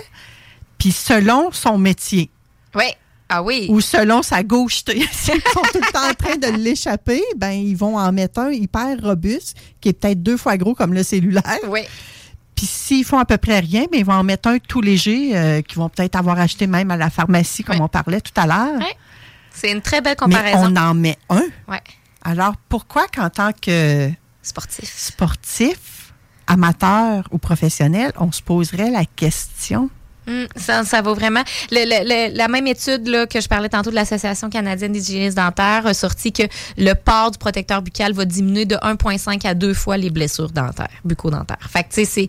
puis 0.82 0.92
selon 0.92 1.52
son 1.52 1.78
métier. 1.78 2.32
Oui. 2.74 2.86
Ah 3.30 3.44
oui. 3.44 3.68
Ou 3.70 3.82
selon 3.82 4.24
sa 4.24 4.42
gaucheté. 4.42 5.06
S'ils 5.12 5.40
sont 5.54 5.62
tout 5.72 5.80
le 5.80 5.92
temps 5.92 6.10
en 6.10 6.14
train 6.16 6.38
de 6.38 6.58
l'échapper, 6.58 7.22
ben 7.38 7.52
ils 7.52 7.78
vont 7.78 8.00
en 8.00 8.12
mettre 8.12 8.40
un 8.40 8.50
hyper 8.52 8.98
robuste, 9.00 9.56
qui 9.80 9.90
est 9.90 9.94
peut-être 9.94 10.24
deux 10.24 10.38
fois 10.38 10.58
gros 10.58 10.74
comme 10.74 10.96
le 10.96 11.04
cellulaire. 11.04 11.44
Oui. 11.68 11.82
Puis 12.56 12.66
s'ils 12.66 13.06
font 13.06 13.20
à 13.20 13.26
peu 13.26 13.38
près 13.38 13.60
rien, 13.60 13.86
mais 13.92 14.00
ils 14.00 14.06
vont 14.06 14.16
en 14.16 14.24
mettre 14.24 14.50
un 14.50 14.58
tout 14.58 14.82
léger, 14.82 15.38
euh, 15.38 15.62
qu'ils 15.62 15.78
vont 15.78 15.88
peut-être 15.88 16.16
avoir 16.16 16.40
acheté 16.40 16.66
même 16.66 16.90
à 16.90 16.98
la 16.98 17.12
pharmacie, 17.12 17.64
comme 17.64 17.80
on 17.80 17.88
parlait 17.88 18.20
tout 18.22 18.34
à 18.36 18.48
l'heure. 18.48 18.80
Ouais. 18.80 18.98
C'est 19.54 19.72
une 19.72 19.82
très 19.82 20.02
belle 20.02 20.16
Mais 20.20 20.26
comparaison. 20.26 20.74
on 20.74 20.76
en 20.78 20.96
met 20.96 21.18
un. 21.30 21.44
Ouais. 21.68 21.82
Alors, 22.24 22.56
pourquoi 22.70 23.06
qu'en 23.08 23.30
tant 23.30 23.52
que 23.54 24.10
sportif, 24.42 24.92
sportif, 24.98 26.12
amateur 26.48 27.24
ou 27.30 27.38
professionnel, 27.38 28.14
on 28.18 28.32
se 28.32 28.42
poserait 28.42 28.90
la 28.90 29.06
question? 29.06 29.92
Hum, 30.28 30.46
ça, 30.56 30.84
ça 30.84 31.02
vaut 31.02 31.16
vraiment. 31.16 31.42
Le- 31.72 31.84
le- 31.86 32.04
le- 32.32 32.38
la 32.38 32.48
même 32.48 32.68
étude 32.68 33.08
là, 33.08 33.26
que 33.26 33.42
je 33.42 33.48
parlais 33.48 33.70
tantôt 33.70 33.90
de 33.90 33.96
l'Association 33.96 34.50
canadienne 34.52 34.92
des 34.92 35.00
hygiénistes 35.10 35.36
dentaires 35.38 35.88
a 35.88 35.94
sorti 35.96 36.32
que 36.32 36.44
le 36.78 36.94
port 36.94 37.32
du 37.32 37.38
protecteur 37.40 37.82
buccal 37.82 38.14
va 38.14 38.26
diminuer 38.26 38.66
de 38.66 38.76
1,5 38.76 39.46
à 39.48 39.54
2 39.56 39.74
fois 39.74 39.98
les 39.98 40.12
blessures 40.12 40.52
dentaires, 40.52 40.90
bucco-dentaires. 41.04 41.68
Fait 41.72 41.84
que, 41.84 41.90
tu 41.90 41.96
sais, 41.96 42.06
c'est. 42.06 42.28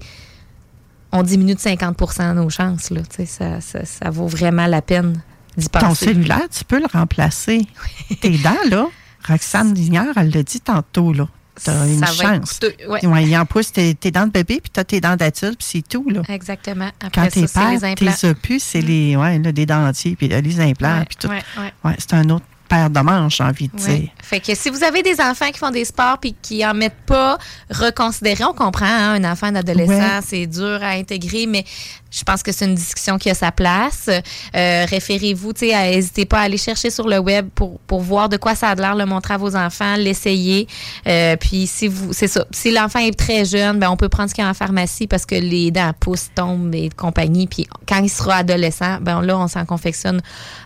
On 1.12 1.22
diminue 1.22 1.54
de 1.54 1.60
50% 1.60 2.32
nos 2.34 2.48
chances, 2.48 2.88
là. 2.88 3.02
Tu 3.02 3.16
sais, 3.16 3.26
ça, 3.26 3.60
ça, 3.60 3.84
ça 3.84 4.08
vaut 4.08 4.26
vraiment 4.26 4.66
la 4.66 4.80
peine 4.80 5.20
d'y 5.58 5.68
penser. 5.68 5.86
Ton 5.86 5.94
cellulaire, 5.94 6.48
tu 6.50 6.64
peux 6.64 6.78
le 6.78 6.86
remplacer. 6.90 7.66
Tes 8.22 8.38
dents, 8.38 8.56
là, 8.70 8.86
Roxane 9.28 9.74
Lignard, 9.74 10.06
elle 10.16 10.30
l'a 10.30 10.42
dit 10.42 10.60
tantôt, 10.60 11.12
là. 11.12 11.28
T'as 11.64 11.86
une 11.86 11.98
Ça 11.98 12.06
chance. 12.06 12.60
ouais. 12.88 13.24
il 13.24 13.36
en 13.36 13.44
pousse 13.46 13.72
tes, 13.72 13.94
tes 13.94 14.10
dents 14.10 14.26
de 14.26 14.32
bébé, 14.32 14.60
puis 14.60 14.70
t'as 14.72 14.84
tes 14.84 15.00
dents 15.00 15.16
d'adulte, 15.16 15.58
puis 15.58 15.66
c'est 15.82 15.88
tout, 15.88 16.08
là. 16.08 16.22
Exactement. 16.28 16.90
Quand 17.00 17.06
Après 17.08 17.28
t'es 17.30 17.46
c'est 17.46 17.60
les 17.70 17.78
père, 17.78 17.90
implants. 17.90 18.12
tes 18.20 18.28
opus, 18.28 18.62
c'est 18.62 18.80
les, 18.80 19.16
ouais, 19.16 19.38
là, 19.38 19.52
des 19.52 19.66
dentiers, 19.66 20.16
puis 20.16 20.28
les 20.28 20.60
implants, 20.60 20.98
Ouais, 21.00 21.04
puis 21.04 21.16
tout. 21.20 21.28
ouais, 21.28 21.42
ouais. 21.58 21.72
Ouais, 21.84 21.94
c'est 21.98 22.14
un 22.14 22.28
autre 22.30 22.44
paire 22.68 22.88
de 22.88 23.00
manches, 23.00 23.36
j'ai 23.36 23.44
envie 23.44 23.68
de 23.68 23.82
Ouais. 23.82 23.98
dire. 23.98 24.08
Fait 24.22 24.40
que 24.40 24.54
si 24.54 24.70
vous 24.70 24.82
avez 24.82 25.02
des 25.02 25.20
enfants 25.20 25.50
qui 25.52 25.58
font 25.58 25.70
des 25.70 25.84
sports 25.84 26.16
puis 26.18 26.34
qui 26.40 26.64
en 26.64 26.72
mettent 26.72 27.02
pas, 27.06 27.36
reconsidérez. 27.70 28.44
On 28.44 28.54
comprend, 28.54 28.86
hein, 28.86 29.22
un 29.22 29.30
enfant 29.30 29.52
d'adolescent, 29.52 29.92
Ouais. 29.92 30.20
c'est 30.26 30.46
dur 30.46 30.78
à 30.82 30.90
intégrer, 30.92 31.46
mais 31.46 31.64
je 32.12 32.22
pense 32.24 32.42
que 32.42 32.52
c'est 32.52 32.66
une 32.66 32.74
discussion 32.74 33.18
qui 33.18 33.30
a 33.30 33.34
sa 33.34 33.50
place. 33.52 34.08
Euh, 34.54 34.84
Référez-vous, 34.88 35.52
tu 35.54 35.66
sais, 35.68 35.74
à- 35.74 35.90
n'hésitez 35.90 36.26
pas 36.26 36.40
à 36.40 36.42
aller 36.42 36.58
chercher 36.58 36.90
sur 36.90 37.08
le 37.08 37.18
web 37.18 37.48
pour, 37.54 37.80
pour 37.80 38.00
voir 38.02 38.28
de 38.28 38.36
quoi 38.36 38.54
ça 38.54 38.68
a 38.68 38.74
l'air, 38.74 38.94
le 38.94 39.06
montrer 39.06 39.34
à 39.34 39.38
vos 39.38 39.56
enfants, 39.56 39.96
l'essayer. 39.96 40.66
Euh, 41.06 41.36
puis 41.36 41.66
si 41.66 41.88
vous, 41.88 42.12
c'est 42.12 42.28
ça. 42.28 42.44
Si 42.50 42.70
l'enfant 42.70 42.98
est 42.98 43.18
très 43.18 43.44
jeune, 43.44 43.78
ben 43.78 43.88
on 43.90 43.96
peut 43.96 44.08
prendre 44.10 44.28
ce 44.28 44.34
qu'il 44.34 44.44
y 44.44 44.46
a 44.46 44.50
en 44.50 44.54
pharmacie 44.54 45.06
parce 45.06 45.24
que 45.26 45.34
les 45.34 45.70
dents 45.70 45.92
poussent, 45.98 46.28
tombent 46.34 46.74
et 46.74 46.90
compagnie. 46.90 47.46
Puis 47.46 47.66
quand 47.88 48.02
il 48.02 48.10
sera 48.10 48.36
adolescent, 48.36 48.98
ben 49.00 49.22
là 49.22 49.38
on 49.38 49.48
s'en 49.48 49.64
confectionne 49.64 50.20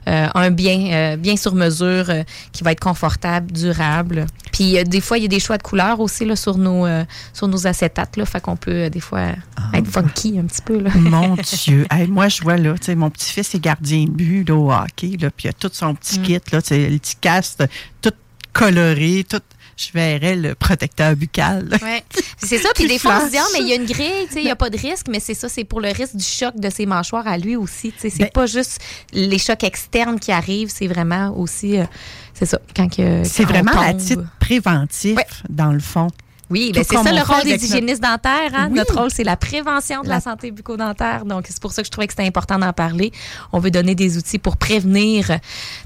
euh, 0.09 0.27
un 0.35 0.51
bien, 0.51 0.90
euh, 0.93 1.16
bien 1.16 1.36
sur 1.36 1.55
mesure 1.55 2.10
euh, 2.10 2.23
qui 2.52 2.64
va 2.64 2.73
être 2.73 2.81
confortable, 2.81 3.52
durable. 3.52 4.27
Puis 4.57 4.78
euh, 4.78 4.85
des 4.85 5.03
fois 5.03 5.19
il 5.19 5.23
y 5.23 5.27
a 5.27 5.28
des 5.28 5.39
choix 5.41 5.59
de 5.59 5.62
couleurs 5.62 6.01
aussi 6.01 6.24
là 6.24 6.35
sur 6.35 6.57
nos 6.57 6.87
euh, 6.87 7.05
sur 7.35 7.47
nos 7.47 7.66
acétates 7.66 8.16
là, 8.16 8.24
fait 8.24 8.41
qu'on 8.41 8.57
peut 8.57 8.85
euh, 8.85 8.89
des 8.89 9.01
fois 9.01 9.33
Ah. 9.57 9.77
être 9.77 9.87
funky 9.91 10.39
un 10.39 10.45
petit 10.47 10.62
peu 10.62 10.78
là. 10.81 10.91
Mon 10.95 11.35
Dieu. 11.65 11.87
Hey, 11.91 12.07
moi, 12.07 12.28
je 12.28 12.43
vois, 12.43 12.57
là, 12.57 12.73
tu 12.78 12.87
sais, 12.87 12.95
mon 12.95 13.11
petit-fils 13.11 13.55
est 13.55 13.61
gardien 13.61 14.05
de 14.05 14.11
but, 14.11 14.49
là, 14.49 14.55
au 14.55 14.73
hockey, 14.73 15.16
là, 15.20 15.28
puis 15.31 15.47
il 15.47 15.49
a 15.51 15.53
tout 15.53 15.70
son 15.73 15.93
Mm. 15.93 15.97
petit 15.97 16.19
kit, 16.20 16.41
là, 16.53 16.61
le 16.70 16.99
petit 16.99 17.16
casque, 17.20 17.62
tout 18.01 18.12
coloré, 18.53 19.24
tout. 19.28 19.41
Je 19.77 19.93
verrais 19.93 20.36
le 20.36 20.55
protecteur 20.55 21.15
buccal. 21.15 21.69
Ouais. 21.82 22.03
C'est 22.39 22.59
ça, 22.59 22.70
puis 22.74 22.86
des 22.89 22.98
fois, 22.98 23.20
on 23.23 23.27
se 23.27 23.31
dit, 23.31 23.36
ah, 23.39 23.44
mais 23.53 23.61
il 23.61 23.69
y 23.69 23.73
a 23.73 23.77
une 23.77 23.85
grille, 23.85 24.27
tu 24.28 24.35
sais, 24.35 24.40
il 24.40 24.44
n'y 24.44 24.51
a 24.51 24.57
pas 24.57 24.70
de 24.70 24.78
risque, 24.78 25.07
mais 25.11 25.20
c'est 25.20 25.35
ça, 25.35 25.48
c'est 25.51 25.65
pour 25.65 25.81
le 25.81 25.89
risque 25.89 26.16
du 26.16 26.24
choc 26.24 26.59
de 26.59 26.70
ses 26.70 26.86
mâchoires 26.86 27.27
à 27.28 27.36
lui 27.36 27.57
aussi. 27.57 27.93
tu 27.93 28.01
sais. 28.01 28.11
C'est 28.11 28.19
Ben- 28.24 28.31
pas 28.31 28.47
juste 28.47 28.81
les 29.12 29.39
chocs 29.39 29.65
externes 29.65 30.19
qui 30.19 30.32
arrivent, 30.32 30.70
c'est 30.74 30.86
vraiment 30.86 31.36
aussi, 31.39 31.78
euh, 31.78 31.85
c'est 32.32 32.47
ça, 32.47 32.59
quand 32.74 32.89
que. 32.89 33.23
C'est 33.24 33.44
quand 33.44 33.51
on 33.51 33.53
vraiment 33.53 33.81
à 33.81 33.93
titre 33.93 34.24
préventif, 34.40 35.19
dans 35.51 35.73
le 35.73 35.81
fond. 35.81 36.09
Oui, 36.48 36.70
ben 36.73 36.85
c'est 36.89 36.94
ça 36.97 37.12
le 37.12 37.23
rôle 37.23 37.43
des 37.43 37.52
notre- 37.52 37.64
hygiénistes 37.64 38.02
dentaires. 38.02 38.52
Hein? 38.55 38.68
Oui. 38.70 38.77
Notre 38.78 38.97
rôle, 38.97 39.10
c'est 39.10 39.24
la 39.24 39.36
prévention 39.36 40.02
de 40.02 40.09
la, 40.09 40.14
La- 40.16 40.20
santé 40.20 40.52
bucco-dentaire. 40.52 41.24
Donc, 41.24 41.47
c'est 41.48 41.59
pour 41.60 41.73
ça 41.73 41.82
que 41.82 41.86
je 41.86 41.90
trouvais 41.90 42.06
que 42.06 42.12
c'était 42.12 42.27
important 42.27 42.59
d'en 42.59 42.73
parler. 42.73 43.10
On 43.52 43.59
veut 43.59 43.73
donner 43.73 43.94
des 43.97 44.16
outils 44.16 44.39
pour 44.39 44.56
prévenir. 44.56 45.27
Tu 45.27 45.39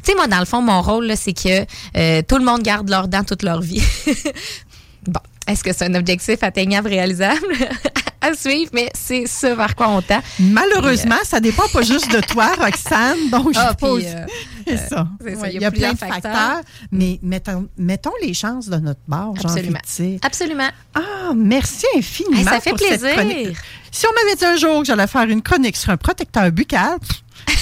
sais, 0.03 0.15
moi, 0.15 0.27
dans 0.27 0.39
le 0.39 0.45
fond, 0.45 0.61
mon 0.61 0.83
rôle, 0.83 1.07
là, 1.07 1.17
c'est 1.17 1.33
que 1.33 1.65
euh, 1.97 2.23
tout 2.29 2.37
le 2.37 2.45
monde 2.45 2.63
garde 2.63 2.91
leurs 2.91 3.09
dents 3.09 3.25
toute 3.25 3.43
leur 3.43 3.61
vie. 3.63 3.83
est-ce 5.51 5.65
que 5.65 5.73
c'est 5.73 5.85
un 5.87 5.95
objectif 5.95 6.43
atteignable, 6.43 6.89
réalisable? 6.89 7.47
à 8.23 8.35
suivre, 8.35 8.71
mais 8.75 8.91
c'est 8.95 9.27
ce 9.27 9.47
vers 9.47 9.75
quoi 9.75 9.89
on 9.89 10.03
tend. 10.03 10.21
Malheureusement, 10.39 11.17
ça 11.25 11.41
dépend 11.41 11.67
pas 11.73 11.83
juste 11.83 12.13
de 12.13 12.21
toi, 12.21 12.53
Roxane. 12.59 13.31
Donc, 13.31 13.53
Ah, 13.57 13.71
je 13.73 13.77
pose. 13.77 14.05
euh, 14.05 14.27
c'est 14.67 14.75
euh, 14.75 14.89
ça. 14.89 15.09
c'est 15.25 15.35
ça, 15.37 15.41
Ouais, 15.41 15.55
il 15.55 15.63
y 15.63 15.65
a 15.65 15.71
plein 15.71 15.93
de 15.95 15.99
facteurs. 15.99 16.21
facteurs. 16.33 16.61
Mais 16.93 17.19
mettons, 17.23 17.69
mettons 17.79 18.13
les 18.23 18.35
chances 18.35 18.69
de 18.69 18.77
notre 18.77 19.01
bord, 19.09 19.35
j'ai 19.41 19.49
envie 19.49 19.69
de 19.69 19.75
Absolument. 19.77 20.19
Absolument. 20.23 20.69
Ah, 20.95 21.33
merci 21.35 21.87
infiniment. 21.97 22.37
Hey, 22.39 22.45
ça 22.45 22.61
fait 22.61 22.71
pour 22.71 22.79
plaisir. 22.79 23.55
Si 23.91 24.07
on 24.07 24.11
m'avait 24.13 24.37
dit 24.37 24.45
un 24.45 24.57
jour 24.57 24.81
que 24.81 24.87
j'allais 24.87 25.07
faire 25.07 25.23
une 25.23 25.43
chronique 25.43 25.77
sur 25.77 25.91
un 25.91 25.97
protecteur 25.97 26.51
buccal, 26.53 26.99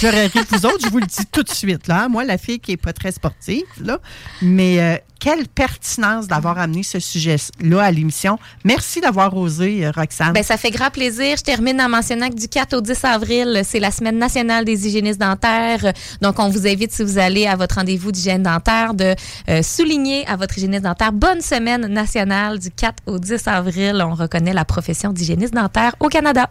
j'aurais 0.01 0.27
ri 0.27 0.41
vous 0.51 0.67
autres, 0.67 0.85
je 0.85 0.91
vous 0.91 0.99
le 0.99 1.07
dis 1.07 1.27
tout 1.31 1.43
de 1.43 1.51
suite. 1.51 1.87
Là. 1.89 2.09
Moi, 2.09 2.25
la 2.25 2.39
fille 2.39 2.61
qui 2.61 2.73
n'est 2.73 2.77
pas 2.77 2.93
très 2.93 3.13
sportive, 3.13 3.65
là. 3.81 3.99
mais 4.43 4.81
euh, 4.81 4.97
quelle 5.19 5.49
pertinence 5.49 6.29
d'avoir 6.29 6.59
amené 6.59 6.83
ce 6.83 7.01
sujet-là 7.01 7.83
à 7.83 7.91
l'émission. 7.91 8.39
Merci 8.65 9.01
d'avoir 9.01 9.37
osé, 9.37 9.85
euh, 9.85 9.91
Roxane. 9.91 10.33
Ben, 10.33 10.45
ça 10.45 10.57
fait 10.57 10.71
grand 10.71 10.91
plaisir. 10.91 11.37
Je 11.37 11.43
termine 11.43 11.81
en 11.81 11.89
mentionnant 11.89 12.29
que 12.29 12.37
du 12.37 12.49
4 12.49 12.75
au 12.77 12.81
10 12.81 13.05
avril, 13.05 13.63
c'est 13.65 13.81
la 13.81 13.91
semaine 13.91 14.19
nationale 14.19 14.65
des 14.65 14.87
hygiénistes 14.87 15.21
dentaires. 15.21 15.93
Donc, 16.21 16.39
on 16.39 16.49
vous 16.49 16.67
invite, 16.67 16.93
si 16.93 17.03
vous 17.03 17.19
allez 17.19 17.47
à 17.47 17.57
votre 17.57 17.77
rendez-vous 17.77 18.13
d'hygiène 18.13 18.43
dentaire, 18.43 18.95
de 18.95 19.15
euh, 19.49 19.63
souligner 19.63 20.27
à 20.29 20.37
votre 20.37 20.57
hygiéniste 20.57 20.85
dentaire 20.85 21.13
bonne 21.13 21.41
semaine 21.41 21.87
nationale 21.87 22.59
du 22.59 22.71
4 22.71 23.03
au 23.07 23.19
10 23.19 23.49
avril. 23.49 24.05
On 24.07 24.15
reconnaît 24.15 24.53
la 24.53 24.65
profession 24.65 25.13
d'hygiéniste 25.13 25.55
dentaire 25.55 25.95
au 26.01 26.09
Canada. 26.09 26.49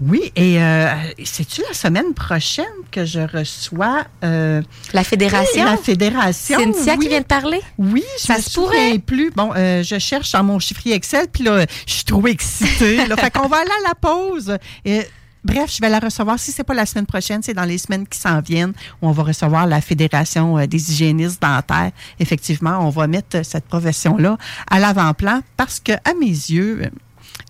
Oui, 0.00 0.32
et 0.36 0.62
euh, 0.62 0.88
c'est-tu 1.24 1.62
la 1.68 1.74
semaine 1.74 2.14
prochaine 2.14 2.64
que 2.90 3.04
je 3.04 3.20
reçois 3.20 4.04
euh, 4.24 4.62
la 4.94 5.04
fédération? 5.04 5.64
la 5.64 5.76
fédération. 5.76 6.58
Cynthia 6.58 6.94
oui. 6.94 7.00
qui 7.00 7.08
vient 7.08 7.20
de 7.20 7.26
parler? 7.26 7.60
Oui, 7.76 8.04
je 8.18 8.26
Ça 8.26 8.36
me 8.36 8.40
se 8.40 8.54
pourrait? 8.54 8.98
plus. 8.98 9.30
Bon, 9.30 9.52
euh, 9.56 9.82
je 9.82 9.98
cherche 9.98 10.32
dans 10.32 10.44
mon 10.44 10.58
chiffrier 10.58 10.94
Excel, 10.94 11.26
puis 11.30 11.44
là, 11.44 11.66
je 11.86 11.92
suis 11.92 12.04
trop 12.04 12.26
excitée. 12.26 13.06
là. 13.06 13.16
fait 13.16 13.30
qu'on 13.30 13.48
va 13.48 13.58
aller 13.58 13.70
à 13.84 13.88
la 13.88 13.94
pause. 13.94 14.56
Et, 14.84 15.02
bref, 15.44 15.74
je 15.74 15.80
vais 15.82 15.90
la 15.90 15.98
recevoir. 15.98 16.38
Si 16.38 16.50
c'est 16.52 16.64
pas 16.64 16.74
la 16.74 16.86
semaine 16.86 17.06
prochaine, 17.06 17.42
c'est 17.42 17.54
dans 17.54 17.64
les 17.64 17.78
semaines 17.78 18.06
qui 18.06 18.18
s'en 18.18 18.40
viennent 18.40 18.72
où 19.02 19.08
on 19.08 19.12
va 19.12 19.24
recevoir 19.24 19.66
la 19.66 19.82
Fédération 19.82 20.64
des 20.66 20.92
hygiénistes 20.92 21.42
dentaires. 21.42 21.90
Effectivement, 22.18 22.78
on 22.86 22.90
va 22.90 23.06
mettre 23.06 23.44
cette 23.44 23.66
profession-là 23.66 24.38
à 24.70 24.78
l'avant-plan 24.78 25.42
parce 25.58 25.78
que, 25.78 25.92
à 25.92 26.14
mes 26.18 26.26
yeux, 26.26 26.90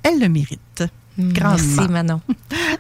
elle 0.03 0.19
le 0.19 0.29
mérite. 0.29 0.85
Grandement. 1.33 1.75
Merci, 1.77 1.93
Manon. 1.93 2.21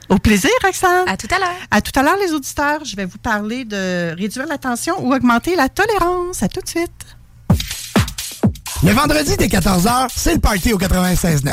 Au 0.08 0.18
plaisir, 0.18 0.50
Roxane. 0.64 1.08
À 1.08 1.16
tout 1.16 1.28
à 1.34 1.38
l'heure. 1.38 1.48
À 1.70 1.80
tout 1.80 1.92
à 1.98 2.02
l'heure, 2.02 2.16
les 2.24 2.32
auditeurs. 2.32 2.84
Je 2.84 2.96
vais 2.96 3.04
vous 3.04 3.18
parler 3.18 3.64
de 3.64 4.14
réduire 4.16 4.46
la 4.46 4.58
tension 4.58 4.94
ou 5.04 5.14
augmenter 5.14 5.56
la 5.56 5.68
tolérance. 5.68 6.42
À 6.42 6.48
tout 6.48 6.60
de 6.60 6.68
suite. 6.68 7.16
Le 8.82 8.92
vendredi 8.92 9.36
dès 9.36 9.48
14h, 9.48 10.08
c'est 10.14 10.34
le 10.34 10.40
party 10.40 10.72
au 10.72 10.78
96.9. 10.78 11.52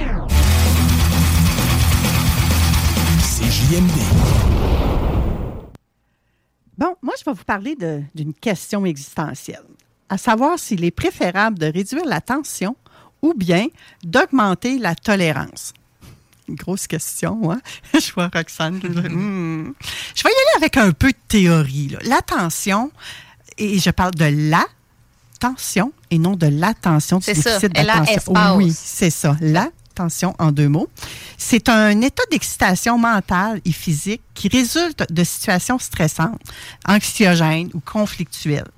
CJMD. 3.71 3.91
Bon, 6.77 6.95
moi, 7.01 7.13
je 7.17 7.23
vais 7.25 7.33
vous 7.33 7.43
parler 7.45 7.77
d'une 8.13 8.33
question 8.33 8.85
existentielle, 8.85 9.63
à 10.09 10.17
savoir 10.17 10.59
s'il 10.59 10.83
est 10.83 10.91
préférable 10.91 11.57
de 11.57 11.67
réduire 11.67 12.03
la 12.05 12.19
tension 12.19 12.75
ou 13.21 13.33
bien 13.33 13.67
d'augmenter 14.03 14.77
la 14.77 14.93
tolérance. 14.95 15.73
Une 16.49 16.55
grosse 16.55 16.85
question, 16.87 17.49
hein? 17.51 17.61
Je 17.93 18.11
vois 18.11 18.29
Roxane. 18.33 18.79
dit, 18.79 18.87
Hmm. 18.87 19.71
Je 20.15 20.23
vais 20.23 20.29
y 20.29 20.33
aller 20.33 20.57
avec 20.57 20.75
un 20.75 20.91
peu 20.91 21.11
de 21.11 21.17
théorie. 21.29 21.89
là. 21.89 21.99
La 22.03 22.21
tension, 22.21 22.91
et 23.57 23.79
je 23.79 23.89
parle 23.91 24.15
de 24.15 24.49
la 24.49 24.65
tension 25.39 25.93
et 26.09 26.17
non 26.17 26.35
de 26.35 26.47
l'attention 26.47 27.19
du 27.19 27.25
C'est 27.25 27.35
ça, 27.35 27.57
déficit 27.59 27.73
d'attention. 27.73 28.15
espace. 28.15 28.57
Oui, 28.57 28.73
c'est 28.75 29.09
ça. 29.11 29.37
La 29.39 29.69
tension 29.91 30.35
en 30.39 30.51
deux 30.51 30.69
mots. 30.69 30.89
C'est 31.37 31.69
un 31.69 32.01
état 32.01 32.23
d'excitation 32.31 32.97
mentale 32.97 33.61
et 33.65 33.71
physique 33.71 34.21
qui 34.33 34.47
résulte 34.47 35.11
de 35.11 35.23
situations 35.23 35.79
stressantes, 35.79 36.41
anxiogènes 36.87 37.69
ou 37.73 37.79
conflictuelles. 37.79 38.69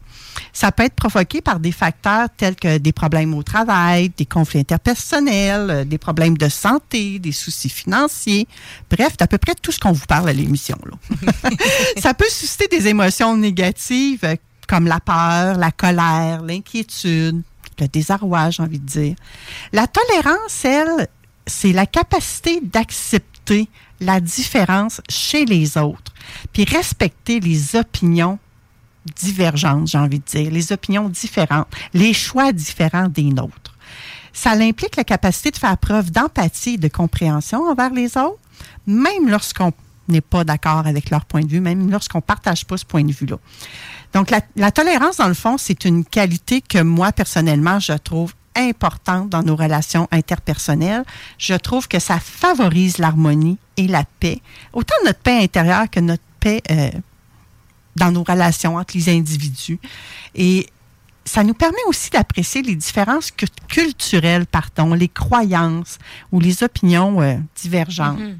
Ça 0.51 0.71
peut 0.71 0.83
être 0.83 0.95
provoqué 0.95 1.41
par 1.41 1.59
des 1.59 1.71
facteurs 1.71 2.27
tels 2.35 2.55
que 2.55 2.77
des 2.77 2.91
problèmes 2.91 3.33
au 3.33 3.43
travail, 3.43 4.09
des 4.17 4.25
conflits 4.25 4.59
interpersonnels, 4.59 5.69
euh, 5.69 5.83
des 5.83 5.97
problèmes 5.97 6.37
de 6.37 6.49
santé, 6.49 7.19
des 7.19 7.31
soucis 7.31 7.69
financiers. 7.69 8.47
Bref, 8.89 9.17
d'à 9.17 9.27
peu 9.27 9.37
près 9.37 9.55
tout 9.55 9.71
ce 9.71 9.79
qu'on 9.79 9.91
vous 9.91 10.05
parle 10.05 10.29
à 10.29 10.33
l'émission. 10.33 10.77
Ça 11.97 12.13
peut 12.13 12.29
susciter 12.29 12.67
des 12.67 12.87
émotions 12.87 13.35
négatives 13.37 14.23
euh, 14.23 14.35
comme 14.67 14.87
la 14.87 14.99
peur, 14.99 15.57
la 15.57 15.71
colère, 15.71 16.41
l'inquiétude, 16.41 17.41
le 17.81 17.87
désarroi, 17.87 18.49
j'ai 18.49 18.63
envie 18.63 18.79
de 18.79 18.85
dire. 18.85 19.15
La 19.71 19.87
tolérance, 19.87 20.65
elle, 20.65 21.07
c'est 21.45 21.73
la 21.73 21.85
capacité 21.85 22.61
d'accepter 22.61 23.69
la 23.99 24.19
différence 24.19 25.01
chez 25.09 25.45
les 25.45 25.77
autres, 25.77 26.13
puis 26.51 26.65
respecter 26.65 27.39
les 27.39 27.75
opinions 27.75 28.39
divergentes, 29.15 29.87
j'ai 29.87 29.97
envie 29.97 30.19
de 30.19 30.25
dire, 30.25 30.51
les 30.51 30.71
opinions 30.71 31.09
différentes, 31.09 31.67
les 31.93 32.13
choix 32.13 32.51
différents 32.51 33.07
des 33.07 33.23
nôtres. 33.23 33.75
Ça 34.31 34.51
implique 34.51 34.95
la 34.95 35.03
capacité 35.03 35.51
de 35.51 35.57
faire 35.57 35.77
preuve 35.77 36.11
d'empathie 36.11 36.75
et 36.75 36.77
de 36.77 36.87
compréhension 36.87 37.69
envers 37.69 37.91
les 37.91 38.17
autres, 38.17 38.39
même 38.87 39.29
lorsqu'on 39.29 39.71
n'est 40.07 40.21
pas 40.21 40.43
d'accord 40.43 40.87
avec 40.87 41.09
leur 41.09 41.25
point 41.25 41.41
de 41.41 41.47
vue, 41.47 41.61
même 41.61 41.89
lorsqu'on 41.89 42.17
ne 42.17 42.23
partage 42.23 42.65
pas 42.65 42.77
ce 42.77 42.85
point 42.85 43.03
de 43.03 43.11
vue-là. 43.11 43.37
Donc, 44.13 44.29
la, 44.29 44.41
la 44.55 44.71
tolérance, 44.71 45.17
dans 45.17 45.27
le 45.27 45.33
fond, 45.33 45.57
c'est 45.57 45.85
une 45.85 46.05
qualité 46.05 46.61
que 46.61 46.81
moi, 46.81 47.11
personnellement, 47.11 47.79
je 47.79 47.93
trouve 47.93 48.33
importante 48.55 49.29
dans 49.29 49.41
nos 49.41 49.55
relations 49.55 50.07
interpersonnelles. 50.11 51.03
Je 51.39 51.55
trouve 51.55 51.87
que 51.87 51.97
ça 51.99 52.19
favorise 52.19 52.99
l'harmonie 52.99 53.57
et 53.77 53.87
la 53.87 54.03
paix, 54.19 54.41
autant 54.71 54.95
notre 55.05 55.19
paix 55.19 55.43
intérieure 55.43 55.89
que 55.89 55.99
notre 55.99 56.21
paix 56.39 56.61
euh, 56.69 56.91
dans 57.95 58.11
nos 58.11 58.23
relations 58.23 58.75
entre 58.75 58.95
les 58.95 59.09
individus. 59.09 59.79
Et 60.35 60.67
ça 61.25 61.43
nous 61.43 61.55
permet 61.55 61.83
aussi 61.87 62.11
d'apprécier 62.11 62.61
les 62.61 62.75
différences 62.75 63.31
cu- 63.31 63.47
culturelles, 63.67 64.45
pardon, 64.45 64.93
les 64.93 65.07
croyances 65.07 65.97
ou 66.31 66.39
les 66.39 66.61
opinions 66.63 67.21
euh, 67.21 67.37
divergentes. 67.55 68.19
Mm-hmm. 68.19 68.37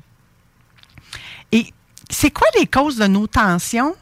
Et 1.53 1.73
c'est 2.09 2.29
quoi 2.29 2.47
les 2.59 2.67
causes 2.67 2.97
de 2.97 3.07
nos 3.07 3.25
tensions? 3.25 3.95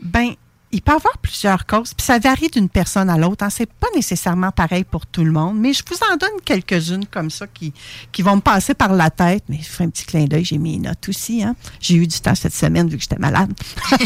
Ben, 0.00 0.34
il 0.70 0.82
peut 0.82 0.92
y 0.92 0.94
avoir 0.94 1.16
plusieurs 1.18 1.66
causes, 1.66 1.94
puis 1.94 2.04
ça 2.04 2.18
varie 2.18 2.48
d'une 2.48 2.68
personne 2.68 3.08
à 3.08 3.16
l'autre. 3.16 3.44
Hein. 3.44 3.50
C'est 3.50 3.72
pas 3.72 3.86
nécessairement 3.94 4.50
pareil 4.50 4.84
pour 4.84 5.06
tout 5.06 5.24
le 5.24 5.32
monde, 5.32 5.58
mais 5.58 5.72
je 5.72 5.82
vous 5.88 5.96
en 6.12 6.16
donne 6.16 6.40
quelques-unes 6.44 7.06
comme 7.06 7.30
ça 7.30 7.46
qui, 7.46 7.72
qui 8.12 8.22
vont 8.22 8.36
me 8.36 8.40
passer 8.40 8.74
par 8.74 8.92
la 8.92 9.10
tête. 9.10 9.44
Mais 9.48 9.58
je 9.62 9.68
fais 9.68 9.84
un 9.84 9.90
petit 9.90 10.04
clin 10.04 10.24
d'œil, 10.24 10.44
j'ai 10.44 10.58
mis 10.58 10.72
les 10.72 10.88
notes 10.88 11.08
aussi. 11.08 11.42
Hein. 11.42 11.56
J'ai 11.80 11.94
eu 11.94 12.06
du 12.06 12.20
temps 12.20 12.34
cette 12.34 12.54
semaine 12.54 12.88
vu 12.88 12.96
que 12.96 13.02
j'étais 13.02 13.18
malade. 13.18 13.52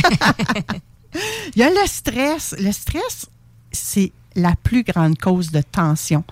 Il 1.56 1.60
y 1.60 1.62
a 1.62 1.70
le 1.70 1.86
stress. 1.86 2.54
Le 2.58 2.72
stress, 2.72 3.26
c'est 3.72 4.12
la 4.34 4.54
plus 4.62 4.82
grande 4.82 5.18
cause 5.18 5.50
de 5.50 5.60
tension. 5.60 6.24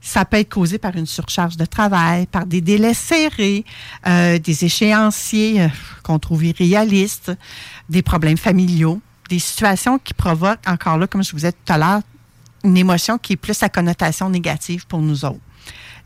Ça 0.00 0.24
peut 0.24 0.36
être 0.36 0.50
causé 0.50 0.78
par 0.78 0.96
une 0.96 1.06
surcharge 1.06 1.56
de 1.56 1.64
travail, 1.64 2.26
par 2.26 2.46
des 2.46 2.60
délais 2.60 2.94
serrés, 2.94 3.64
euh, 4.06 4.38
des 4.38 4.64
échéanciers 4.64 5.62
euh, 5.62 5.68
qu'on 6.02 6.18
trouve 6.18 6.44
irréalistes, 6.44 7.32
des 7.88 8.02
problèmes 8.02 8.36
familiaux, 8.36 9.00
des 9.28 9.38
situations 9.38 9.98
qui 9.98 10.14
provoquent, 10.14 10.66
encore 10.66 10.98
là, 10.98 11.06
comme 11.06 11.22
je 11.22 11.32
vous 11.32 11.44
ai 11.46 11.50
dit 11.50 11.56
tout 11.64 11.72
à 11.72 11.78
l'heure, 11.78 12.00
une 12.64 12.76
émotion 12.76 13.18
qui 13.18 13.34
est 13.34 13.36
plus 13.36 13.62
à 13.62 13.68
connotation 13.68 14.28
négative 14.30 14.86
pour 14.86 15.00
nous 15.00 15.24
autres. 15.24 15.40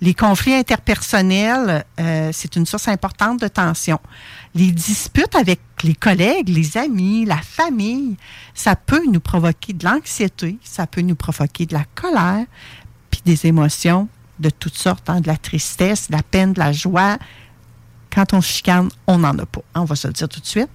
Les 0.01 0.15
conflits 0.15 0.55
interpersonnels, 0.55 1.85
euh, 2.01 2.31
c'est 2.33 2.57
une 2.57 2.67
source 2.67 2.89
importante 2.89 3.41
de 3.41 3.47
tension. 3.47 4.01
Les 4.53 4.73
disputes 4.73 5.37
avec 5.37 5.61
les 5.85 5.95
collègues, 5.95 6.49
les 6.49 6.77
amis, 6.77 7.25
la 7.25 7.37
famille, 7.37 8.17
ça 8.53 8.75
peut 8.75 9.03
nous 9.11 9.21
provoquer 9.21 9.73
de 9.73 9.85
l'anxiété, 9.85 10.59
ça 10.65 10.89
peut 10.89 11.03
nous 11.03 11.15
provoquer 11.15 11.67
de 11.67 11.75
la 11.75 11.85
colère, 11.95 12.45
puis 13.13 13.21
des 13.25 13.47
émotions 13.47 14.09
de 14.41 14.51
toutes 14.51 14.77
sortes, 14.77 15.09
hein, 15.09 15.21
de 15.21 15.29
la 15.29 15.37
tristesse, 15.37 16.11
de 16.11 16.17
la 16.17 16.23
peine, 16.25 16.53
de 16.53 16.59
la 16.59 16.73
joie. 16.73 17.17
Quand 18.15 18.35
on 18.35 18.41
chicane, 18.43 18.91
on 19.07 19.19
n'en 19.19 19.39
a 19.39 19.47
pas. 19.47 19.63
on 19.75 19.85
va 19.85 19.97
se 19.97 20.07
le 20.07 20.13
dire 20.13 20.29
tout 20.29 20.41
de 20.41 20.47
suite. 20.47 20.69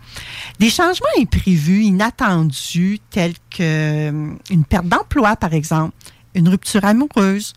Des 0.59 0.69
changements 0.69 1.05
imprévus, 1.19 1.83
inattendus, 1.83 2.99
tels 3.11 3.35
que 3.51 3.61
euh, 3.61 4.31
une 4.49 4.65
perte 4.65 4.87
d'emploi, 4.87 5.35
par 5.35 5.53
exemple, 5.53 5.93
une 6.33 6.49
rupture 6.49 6.83
amoureuse, 6.83 7.53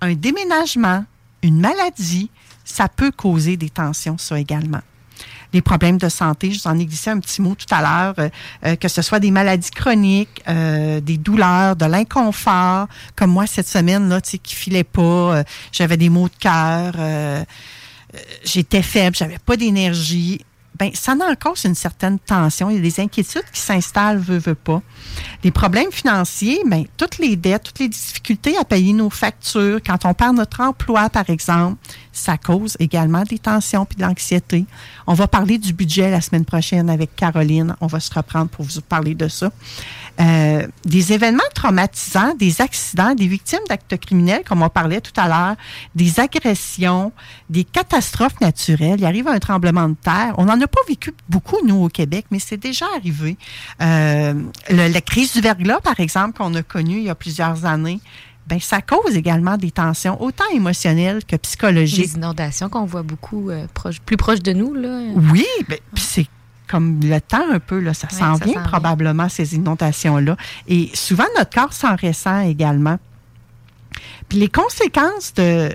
un 0.00 0.14
déménagement, 0.14 1.04
une 1.42 1.60
maladie, 1.60 2.30
ça 2.64 2.88
peut 2.88 3.12
causer 3.12 3.56
des 3.56 3.70
tensions, 3.70 4.18
ça 4.18 4.38
également. 4.38 4.80
Les 5.52 5.62
problèmes 5.62 5.98
de 5.98 6.08
santé, 6.08 6.52
je 6.52 6.60
vous 6.60 6.68
en 6.68 6.78
ai 6.78 6.86
glissé 6.86 7.10
un 7.10 7.18
petit 7.18 7.42
mot 7.42 7.54
tout 7.54 7.72
à 7.72 7.80
l'heure, 7.82 8.14
euh, 8.18 8.28
euh, 8.66 8.76
que 8.76 8.88
ce 8.88 9.02
soit 9.02 9.20
des 9.20 9.30
maladies 9.30 9.70
chroniques, 9.70 10.42
des 10.46 11.18
douleurs, 11.18 11.76
de 11.76 11.86
l'inconfort, 11.86 12.88
comme 13.14 13.30
moi 13.30 13.46
cette 13.46 13.68
semaine, 13.68 14.08
là, 14.08 14.20
tu 14.20 14.30
sais, 14.30 14.38
qui 14.38 14.56
filait 14.56 14.84
pas, 14.84 15.44
j'avais 15.70 15.96
des 15.96 16.08
maux 16.08 16.28
de 16.28 16.34
cœur, 16.40 16.94
j'étais 18.44 18.82
faible, 18.82 19.16
j'avais 19.16 19.38
pas 19.38 19.56
d'énergie. 19.56 20.44
Ben, 20.78 20.90
ça 20.94 21.12
en 21.12 21.34
cause 21.34 21.64
une 21.64 21.74
certaine 21.74 22.18
tension. 22.18 22.70
Il 22.70 22.76
y 22.76 22.78
a 22.78 22.82
des 22.82 23.00
inquiétudes 23.00 23.44
qui 23.52 23.60
s'installent, 23.60 24.18
veut, 24.18 24.38
veut 24.38 24.54
pas. 24.54 24.80
Les 25.44 25.50
problèmes 25.50 25.92
financiers, 25.92 26.62
ben, 26.64 26.84
toutes 26.96 27.18
les 27.18 27.36
dettes, 27.36 27.64
toutes 27.64 27.80
les 27.80 27.88
difficultés 27.88 28.56
à 28.56 28.64
payer 28.64 28.94
nos 28.94 29.10
factures, 29.10 29.80
quand 29.84 30.06
on 30.06 30.14
perd 30.14 30.36
notre 30.36 30.62
emploi, 30.62 31.10
par 31.10 31.28
exemple, 31.28 31.76
ça 32.12 32.38
cause 32.38 32.76
également 32.80 33.24
des 33.24 33.38
tensions 33.38 33.84
puis 33.84 33.96
de 33.96 34.02
l'anxiété. 34.02 34.64
On 35.06 35.12
va 35.12 35.26
parler 35.26 35.58
du 35.58 35.74
budget 35.74 36.10
la 36.10 36.22
semaine 36.22 36.46
prochaine 36.46 36.88
avec 36.88 37.14
Caroline. 37.14 37.76
On 37.82 37.86
va 37.86 38.00
se 38.00 38.12
reprendre 38.14 38.48
pour 38.48 38.64
vous 38.64 38.80
parler 38.80 39.14
de 39.14 39.28
ça. 39.28 39.50
Euh, 40.20 40.66
des 40.84 41.12
événements 41.14 41.42
traumatisants, 41.54 42.34
des 42.34 42.60
accidents, 42.60 43.14
des 43.14 43.26
victimes 43.26 43.60
d'actes 43.68 43.96
criminels, 43.96 44.42
comme 44.46 44.62
on 44.62 44.68
parlait 44.68 45.00
tout 45.00 45.18
à 45.18 45.28
l'heure, 45.28 45.56
des 45.94 46.20
agressions, 46.20 47.12
des 47.48 47.64
catastrophes 47.64 48.38
naturelles. 48.40 48.96
Il 48.98 49.04
arrive 49.06 49.28
un 49.28 49.38
tremblement 49.38 49.88
de 49.88 49.94
terre. 49.94 50.34
On 50.36 50.44
n'en 50.44 50.60
a 50.60 50.66
pas 50.66 50.80
vécu 50.88 51.14
beaucoup, 51.28 51.56
nous, 51.66 51.84
au 51.84 51.88
Québec, 51.88 52.26
mais 52.30 52.38
c'est 52.38 52.58
déjà 52.58 52.84
arrivé. 52.96 53.38
Euh, 53.80 54.34
le- 54.68 54.92
la 54.92 55.00
crise 55.00 55.32
du 55.32 55.40
verglas, 55.40 55.80
par 55.80 55.98
exemple, 56.00 56.36
qu'on 56.38 56.54
a 56.54 56.62
connue 56.62 56.98
il 56.98 57.04
y 57.04 57.10
a 57.10 57.14
plusieurs 57.14 57.64
années, 57.64 58.00
ben, 58.46 58.58
ça 58.60 58.82
cause 58.82 59.16
également 59.16 59.56
des 59.56 59.70
tensions, 59.70 60.20
autant 60.20 60.44
émotionnelles 60.52 61.24
que 61.24 61.36
psychologiques. 61.36 62.06
Les 62.06 62.14
inondations 62.16 62.68
qu'on 62.68 62.84
voit 62.84 63.02
beaucoup 63.04 63.48
euh, 63.48 63.66
proche- 63.74 64.00
plus 64.04 64.16
proches 64.16 64.42
de 64.42 64.52
nous. 64.52 64.74
Là. 64.74 65.00
Oui, 65.32 65.46
ben, 65.68 65.78
puis 65.94 66.04
c'est 66.06 66.26
comme 66.70 67.00
le 67.02 67.20
temps 67.20 67.50
un 67.50 67.58
peu, 67.58 67.80
là, 67.80 67.94
ça 67.94 68.08
s'en 68.08 68.34
vient 68.34 68.62
probablement, 68.62 69.28
ces 69.28 69.56
inondations-là. 69.56 70.36
Et 70.68 70.90
souvent, 70.94 71.24
notre 71.36 71.50
corps 71.50 71.72
s'en 71.72 71.96
ressent 71.96 72.40
également. 72.42 72.98
Puis 74.28 74.38
les 74.38 74.48
conséquences 74.48 75.34
de, 75.34 75.74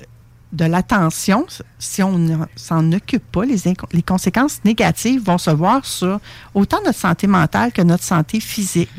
de 0.54 0.66
la 0.66 0.82
tension, 0.84 1.46
si 1.80 2.02
on 2.02 2.18
ne 2.18 2.38
s'en 2.56 2.94
occupe 2.94 3.30
pas, 3.32 3.44
les, 3.44 3.58
les 3.92 4.02
conséquences 4.02 4.62
négatives 4.64 5.22
vont 5.22 5.38
se 5.38 5.52
voir 5.52 5.86
sur 5.86 6.22
autant 6.54 6.80
notre 6.86 7.00
santé 7.00 7.28
mentale 7.28 7.74
que 7.74 7.82
notre 7.82 8.04
santé 8.04 8.40
physique. 8.40 8.90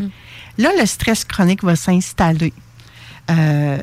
Là, 0.59 0.71
le 0.79 0.85
stress 0.85 1.25
chronique 1.25 1.65
va 1.65 1.77
s'installer. 1.77 2.53
Euh, 3.31 3.79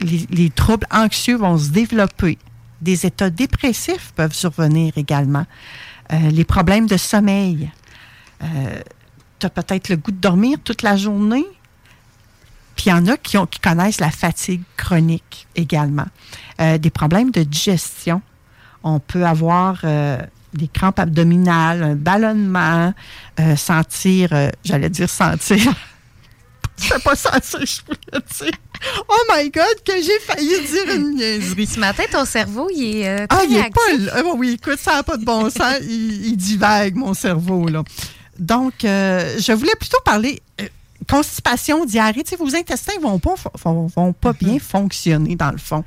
les 0.00 0.50
troubles 0.50 0.86
anxieux 0.90 1.36
vont 1.36 1.56
se 1.56 1.70
développer. 1.70 2.38
Des 2.80 3.06
états 3.06 3.30
dépressifs 3.30 4.12
peuvent 4.16 4.34
survenir 4.34 4.98
également. 4.98 5.46
Euh, 6.12 6.30
les 6.30 6.44
problèmes 6.44 6.86
de 6.86 6.96
sommeil. 6.96 7.70
tu 9.38 9.46
as 9.46 9.50
peut-être 9.50 9.88
le 9.88 9.96
goût 9.96 10.12
de 10.12 10.20
dormir 10.20 10.58
toute 10.62 10.82
la 10.82 10.96
journée. 10.96 11.46
Puis 12.76 12.86
il 12.86 12.88
y 12.90 12.92
en 12.92 13.06
a 13.06 13.16
qui, 13.16 13.38
connaissent 13.62 14.00
la 14.00 14.10
fatigue 14.10 14.62
chronique 14.76 15.48
également. 15.56 16.06
Euh, 16.60 16.78
des 16.78 16.90
problèmes 16.90 17.30
de 17.30 17.42
digestion. 17.42 18.20
On 18.84 19.00
peut 19.00 19.24
avoir 19.24 19.80
euh, 19.84 20.18
des 20.52 20.68
crampes 20.68 21.00
abdominales, 21.00 21.82
un 21.82 21.94
ballonnement, 21.96 22.92
euh, 23.40 23.56
sentir, 23.56 24.28
euh, 24.32 24.50
j'allais 24.62 24.90
dire 24.90 25.08
sentir. 25.08 25.74
C'est 26.88 27.02
pas 27.02 27.16
sentir, 27.16 27.60
je 27.60 28.18
dire. 28.44 28.52
Oh 29.08 29.22
my 29.34 29.50
God, 29.50 29.64
que 29.84 29.92
j'ai 30.02 30.18
failli 30.20 30.60
dire 30.66 30.94
une 30.94 31.14
niaiserie. 31.14 31.66
Ce 31.66 31.80
matin, 31.80 32.02
ton 32.10 32.24
cerveau, 32.24 32.68
il 32.74 32.98
est 32.98 33.08
euh, 33.08 33.26
Ah, 33.30 33.42
il 33.48 33.56
est 33.56 33.70
pas. 33.70 33.96
là. 33.98 34.12
Ah, 34.16 34.22
oui, 34.36 34.58
écoute, 34.60 34.78
ça 34.78 34.96
n'a 34.96 35.02
pas 35.02 35.16
de 35.16 35.24
bon 35.24 35.48
sens. 35.50 35.76
il, 35.82 36.26
il 36.26 36.36
divague, 36.36 36.94
mon 36.94 37.14
cerveau, 37.14 37.68
là. 37.68 37.82
Donc, 38.38 38.84
euh, 38.84 39.36
je 39.38 39.52
voulais 39.52 39.74
plutôt 39.80 40.00
parler. 40.04 40.42
Constipation, 41.08 41.84
diarrhée, 41.84 42.24
vos 42.38 42.54
intestins 42.54 42.98
vont 43.00 43.18
pas, 43.18 43.34
vont, 43.64 43.86
vont 43.86 44.12
pas 44.12 44.32
bien 44.32 44.58
fonctionner 44.58 45.36
dans 45.36 45.50
le 45.50 45.58
fond. 45.58 45.84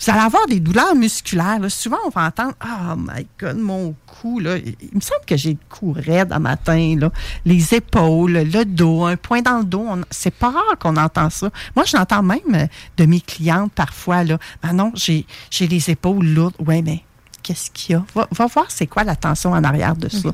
Vous 0.00 0.10
allez 0.10 0.20
avoir 0.20 0.46
des 0.46 0.60
douleurs 0.60 0.94
musculaires. 0.94 1.58
là. 1.58 1.68
Souvent, 1.68 1.98
on 2.06 2.10
va 2.10 2.26
entendre 2.26 2.54
Oh 2.64 2.94
my 2.96 3.26
God, 3.38 3.58
mon 3.58 3.94
cou, 4.06 4.38
là. 4.40 4.56
Il 4.58 4.88
me 4.94 5.00
semble 5.00 5.24
que 5.26 5.36
j'ai 5.36 5.52
le 5.52 5.58
cou 5.68 5.94
raide 5.96 6.32
à 6.32 6.38
matin, 6.38 6.96
là. 6.98 7.10
Les 7.44 7.74
épaules, 7.74 8.32
le 8.32 8.64
dos, 8.64 9.04
un 9.04 9.16
point 9.16 9.42
dans 9.42 9.58
le 9.58 9.64
dos. 9.64 9.86
C'est 10.10 10.34
pas 10.34 10.50
rare 10.50 10.78
qu'on 10.78 10.96
entend 10.96 11.30
ça. 11.30 11.50
Moi, 11.76 11.84
je 11.84 11.96
l'entends 11.96 12.22
même 12.22 12.38
euh, 12.54 12.66
de 12.96 13.04
mes 13.06 13.20
clientes 13.20 13.72
parfois, 13.72 14.24
là. 14.24 14.38
Ah 14.62 14.72
non, 14.72 14.92
j'ai 14.94 15.26
les 15.60 15.90
épaules 15.90 16.26
lourdes. 16.26 16.54
Ouais, 16.64 16.82
mais 16.82 17.02
qu'est-ce 17.42 17.70
qu'il 17.70 17.94
y 17.94 17.98
a? 17.98 18.04
Va, 18.14 18.28
va 18.30 18.46
voir 18.46 18.66
c'est 18.70 18.86
quoi 18.86 19.04
la 19.04 19.16
tension 19.16 19.52
en 19.52 19.64
arrière 19.64 19.96
de 19.96 20.08
ça. 20.08 20.30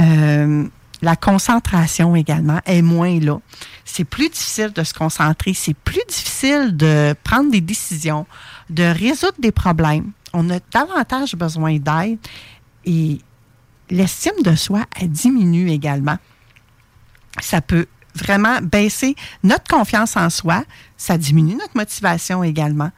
Euh, 0.00 0.64
la 1.02 1.16
concentration 1.16 2.14
également 2.14 2.60
est 2.66 2.82
moins 2.82 3.18
là. 3.20 3.38
C'est 3.84 4.04
plus 4.04 4.28
difficile 4.28 4.72
de 4.72 4.84
se 4.84 4.94
concentrer, 4.94 5.54
c'est 5.54 5.74
plus 5.74 6.02
difficile 6.08 6.76
de 6.76 7.14
prendre 7.24 7.50
des 7.50 7.60
décisions, 7.60 8.26
de 8.68 8.84
résoudre 8.84 9.38
des 9.38 9.52
problèmes. 9.52 10.12
On 10.32 10.48
a 10.50 10.58
davantage 10.72 11.34
besoin 11.34 11.78
d'aide 11.78 12.18
et 12.84 13.18
l'estime 13.90 14.42
de 14.44 14.54
soi, 14.54 14.84
elle 15.00 15.10
diminue 15.10 15.70
également. 15.70 16.18
Ça 17.40 17.60
peut 17.60 17.86
vraiment 18.14 18.60
baisser 18.60 19.14
notre 19.42 19.68
confiance 19.68 20.16
en 20.16 20.30
soi, 20.30 20.64
ça 20.96 21.16
diminue 21.16 21.54
notre 21.54 21.76
motivation 21.76 22.42
également. 22.44 22.90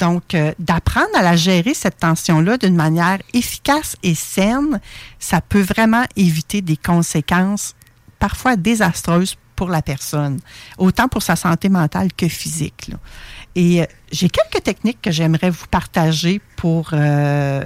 Donc, 0.00 0.34
euh, 0.34 0.52
d'apprendre 0.58 1.14
à 1.14 1.22
la 1.22 1.36
gérer, 1.36 1.74
cette 1.74 1.98
tension-là, 1.98 2.56
d'une 2.56 2.74
manière 2.74 3.18
efficace 3.34 3.96
et 4.02 4.14
saine, 4.14 4.80
ça 5.18 5.42
peut 5.42 5.60
vraiment 5.60 6.04
éviter 6.16 6.62
des 6.62 6.78
conséquences 6.78 7.74
parfois 8.18 8.56
désastreuses 8.56 9.36
pour 9.56 9.68
la 9.68 9.82
personne, 9.82 10.40
autant 10.78 11.06
pour 11.06 11.22
sa 11.22 11.36
santé 11.36 11.68
mentale 11.68 12.14
que 12.14 12.28
physique. 12.28 12.90
Et 13.54 13.82
euh, 13.82 13.86
j'ai 14.10 14.30
quelques 14.30 14.64
techniques 14.64 15.02
que 15.02 15.10
j'aimerais 15.10 15.50
vous 15.50 15.66
partager 15.70 16.40
pour 16.56 16.90
euh, 16.94 17.62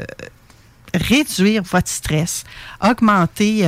réduire 0.92 1.62
votre 1.62 1.88
stress, 1.88 2.42
augmenter 2.82 3.64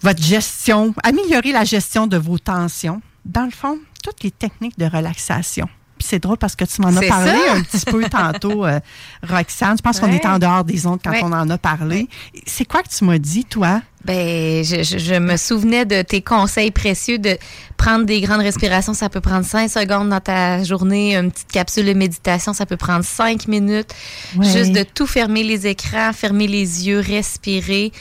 votre 0.00 0.22
gestion, 0.22 0.94
améliorer 1.04 1.52
la 1.52 1.64
gestion 1.64 2.08
de 2.08 2.16
vos 2.16 2.38
tensions. 2.38 3.00
Dans 3.24 3.44
le 3.44 3.52
fond, 3.52 3.78
toutes 4.02 4.24
les 4.24 4.32
techniques 4.32 4.78
de 4.78 4.86
relaxation. 4.86 5.68
Puis 6.02 6.08
c'est 6.10 6.18
drôle 6.18 6.36
parce 6.38 6.56
que 6.56 6.64
tu 6.64 6.80
m'en 6.82 6.88
as 6.88 7.00
parlé 7.06 7.30
ça. 7.32 7.54
un 7.54 7.62
petit 7.62 7.84
peu 7.86 8.02
tantôt, 8.08 8.66
euh, 8.66 8.80
Roxane. 9.28 9.76
Je 9.76 9.82
pense 9.82 10.00
qu'on 10.00 10.12
était 10.12 10.26
en 10.28 10.38
dehors 10.38 10.64
des 10.64 10.86
ondes 10.86 10.98
quand 11.02 11.10
Ouais. 11.12 11.20
on 11.22 11.32
en 11.32 11.48
a 11.48 11.58
parlé. 11.58 12.08
C'est 12.46 12.64
quoi 12.64 12.82
que 12.82 12.88
tu 12.88 13.04
m'as 13.04 13.18
dit, 13.18 13.44
toi? 13.44 13.80
Ben, 14.04 14.64
je, 14.64 14.82
je- 14.82 14.98
je 14.98 15.14
me 15.14 15.36
souvenais 15.36 15.84
de 15.84 16.02
tes 16.02 16.22
conseils 16.22 16.72
précieux 16.72 17.18
de 17.18 17.38
prendre 17.76 18.04
des 18.04 18.20
grandes 18.20 18.40
respirations. 18.40 18.94
Ça 18.94 19.08
peut 19.08 19.20
prendre 19.20 19.44
5 19.46 19.70
secondes 19.70 20.08
dans 20.08 20.18
ta 20.20 20.64
journée. 20.64 21.16
Une 21.16 21.30
petite 21.30 21.52
capsule 21.52 21.86
de 21.86 21.92
méditation, 21.92 22.52
ça 22.52 22.66
peut 22.66 22.76
prendre 22.76 23.04
5 23.04 23.46
minutes. 23.46 23.94
Ouais. 24.36 24.44
Juste 24.46 24.72
de 24.72 24.82
tout 24.82 25.06
fermer 25.06 25.44
les 25.44 25.68
écrans, 25.68 26.12
fermer 26.12 26.48
les 26.48 26.88
yeux, 26.88 26.98
respirer. 26.98 27.92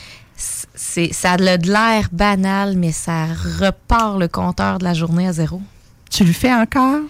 C'est, 0.73 1.14
ça 1.14 1.34
a 1.34 1.38
de 1.38 1.68
l'air 1.72 2.07
banal, 2.11 2.76
mais 2.76 2.91
ça 2.91 3.26
repart 3.60 4.18
le 4.19 4.28
compteur 4.28 4.80
de 4.80 4.84
la 4.84 4.95
journée 4.95 5.28
à 5.28 5.34
zéro. 5.34 5.61
Tu 6.10 6.23
le 6.23 6.34
fais 6.34 6.52
encore? 6.53 7.02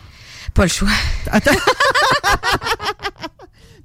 Pas 0.54 0.64
le 0.64 0.70
choix. 0.70 0.90
Attends. 1.32 1.52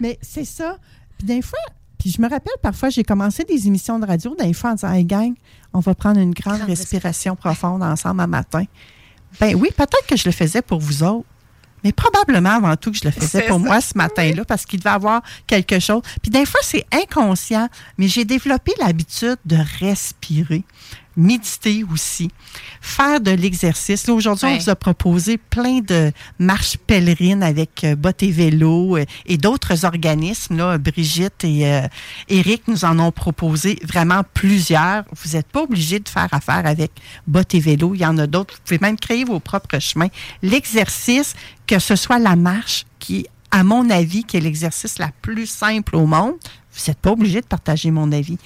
Mais 0.01 0.19
c'est 0.23 0.45
ça. 0.45 0.79
Puis 1.19 1.27
des 1.27 1.43
fois, 1.43 1.59
puis 1.99 2.11
je 2.11 2.21
me 2.21 2.29
rappelle, 2.29 2.53
parfois, 2.63 2.91
j'ai 2.91 3.05
commencé 3.05 3.45
des 3.45 3.67
émissions 3.67 3.99
de 3.99 4.07
radio, 4.07 4.35
des 4.39 4.53
fois, 4.53 4.71
en 4.71 4.75
disant, 4.75 4.93
hey 4.93 5.05
gang, 5.05 5.35
on 5.73 5.81
va 5.81 5.95
prendre 5.95 6.21
une 6.21 6.33
grande 6.33 6.63
respiration 6.63 7.37
profonde 7.37 7.83
ensemble 7.83 8.21
un 8.21 8.27
matin. 8.27 8.65
Ben 9.41 9.55
oui, 9.55 9.69
peut-être 9.77 10.07
que 10.07 10.17
je 10.17 10.25
le 10.27 10.33
faisais 10.33 10.63
pour 10.63 10.81
vous 10.81 11.03
autres. 11.03 11.27
Mais 11.85 11.93
probablement 11.93 12.51
avant 12.51 12.75
tout 12.77 12.91
que 12.91 12.97
je 12.97 13.05
le 13.05 13.11
faisais 13.11 13.43
pour 13.43 13.61
ça. 13.61 13.65
moi 13.65 13.81
ce 13.81 13.97
matin-là 13.97 14.45
parce 14.45 14.65
qu'il 14.65 14.81
devait 14.81 14.91
avoir 14.91 15.23
quelque 15.47 15.79
chose. 15.79 16.03
Puis 16.23 16.31
des 16.31 16.47
fois, 16.47 16.61
c'est 16.63 16.85
inconscient, 16.93 17.69
mais 17.99 18.09
j'ai 18.09 18.25
développé 18.25 18.73
l'habitude 18.81 19.37
de 19.45 19.59
respirer, 19.79 20.65
méditer 21.17 21.85
aussi, 21.93 22.31
faire 22.81 23.21
de 23.21 23.31
l'exercice. 23.31 24.09
Aujourd'hui, 24.09 24.47
on 24.47 24.59
vous 24.59 24.71
a 24.71 24.77
proposé 24.77 25.39
plein 25.39 25.81
de 25.81 26.13
marches 26.39 26.77
pèlerines 26.77 27.43
avec 27.43 27.85
euh, 27.85 27.97
bottes 27.97 28.23
et 28.23 28.31
vélo 28.31 28.97
euh, 28.97 29.05
et 29.25 29.39
d'autres 29.39 29.85
organismes. 29.85 30.57
Là, 30.57 30.79
Brigitte 30.79 31.45
et 31.45 31.67
euh, 31.67 31.87
Eric 32.29 32.69
nous 32.69 32.85
en 32.85 32.99
ont 32.99 33.13
proposé 33.13 33.79
vraiment 33.83 34.23
plusieurs. 34.35 35.05
Vous 35.13 35.37
n'êtes 35.37 35.49
pas 35.49 35.63
obligé 35.63 35.99
de 35.99 36.09
faire 36.09 36.29
affaire 36.33 36.67
avec 36.67 36.93
bottes 37.27 37.55
et 37.55 37.61
vélo. 37.61 37.95
Il 37.95 38.01
y 38.01 38.07
en 38.07 38.19
a 38.19 38.27
d'autres. 38.27 38.55
Vous 38.55 38.61
pouvez 38.65 38.81
même 38.81 38.99
créer 38.99 39.25
vos 39.25 39.41
propres 39.41 39.79
chemins. 39.79 40.09
L'exercice, 40.43 41.35
que 41.67 41.79
ce 41.79 41.97
soit 41.97 42.19
la 42.19 42.37
marche, 42.37 42.85
qui, 42.99 43.27
à 43.51 43.63
mon 43.65 43.89
avis, 43.91 44.25
qui 44.25 44.37
est 44.37 44.41
l'exercice 44.41 44.99
la 44.99 45.11
plus 45.23 45.47
simple 45.47 45.97
au 45.97 46.07
monde, 46.07 46.35
vous 46.73 46.83
n'êtes 46.89 46.99
pas 46.99 47.13
obligé 47.13 47.41
de 47.41 47.47
partager 47.47 47.91
mon 47.91 48.13
avis. 48.13 48.39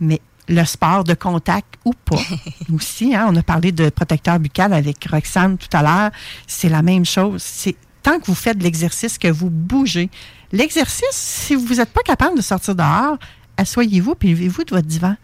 Mais 0.00 0.20
le 0.52 0.64
sport 0.64 1.04
de 1.04 1.14
contact 1.14 1.74
ou 1.84 1.92
pas. 1.92 2.20
Aussi, 2.74 3.14
hein, 3.14 3.26
on 3.28 3.36
a 3.36 3.42
parlé 3.42 3.72
de 3.72 3.90
protecteur 3.90 4.38
buccal 4.38 4.72
avec 4.72 5.04
Roxane 5.10 5.58
tout 5.58 5.74
à 5.76 5.82
l'heure. 5.82 6.10
C'est 6.46 6.68
la 6.68 6.82
même 6.82 7.04
chose. 7.04 7.42
C'est 7.42 7.76
tant 8.02 8.18
que 8.18 8.26
vous 8.26 8.34
faites 8.34 8.58
de 8.58 8.64
l'exercice, 8.64 9.18
que 9.18 9.28
vous 9.28 9.50
bougez. 9.50 10.10
L'exercice, 10.52 11.12
si 11.12 11.54
vous 11.54 11.74
n'êtes 11.74 11.92
pas 11.92 12.02
capable 12.02 12.36
de 12.36 12.42
sortir 12.42 12.74
dehors, 12.74 13.16
asseyez-vous 13.56 14.14
puis 14.14 14.30
levez-vous 14.30 14.64
de 14.64 14.70
votre 14.70 14.86
divan. 14.86 15.16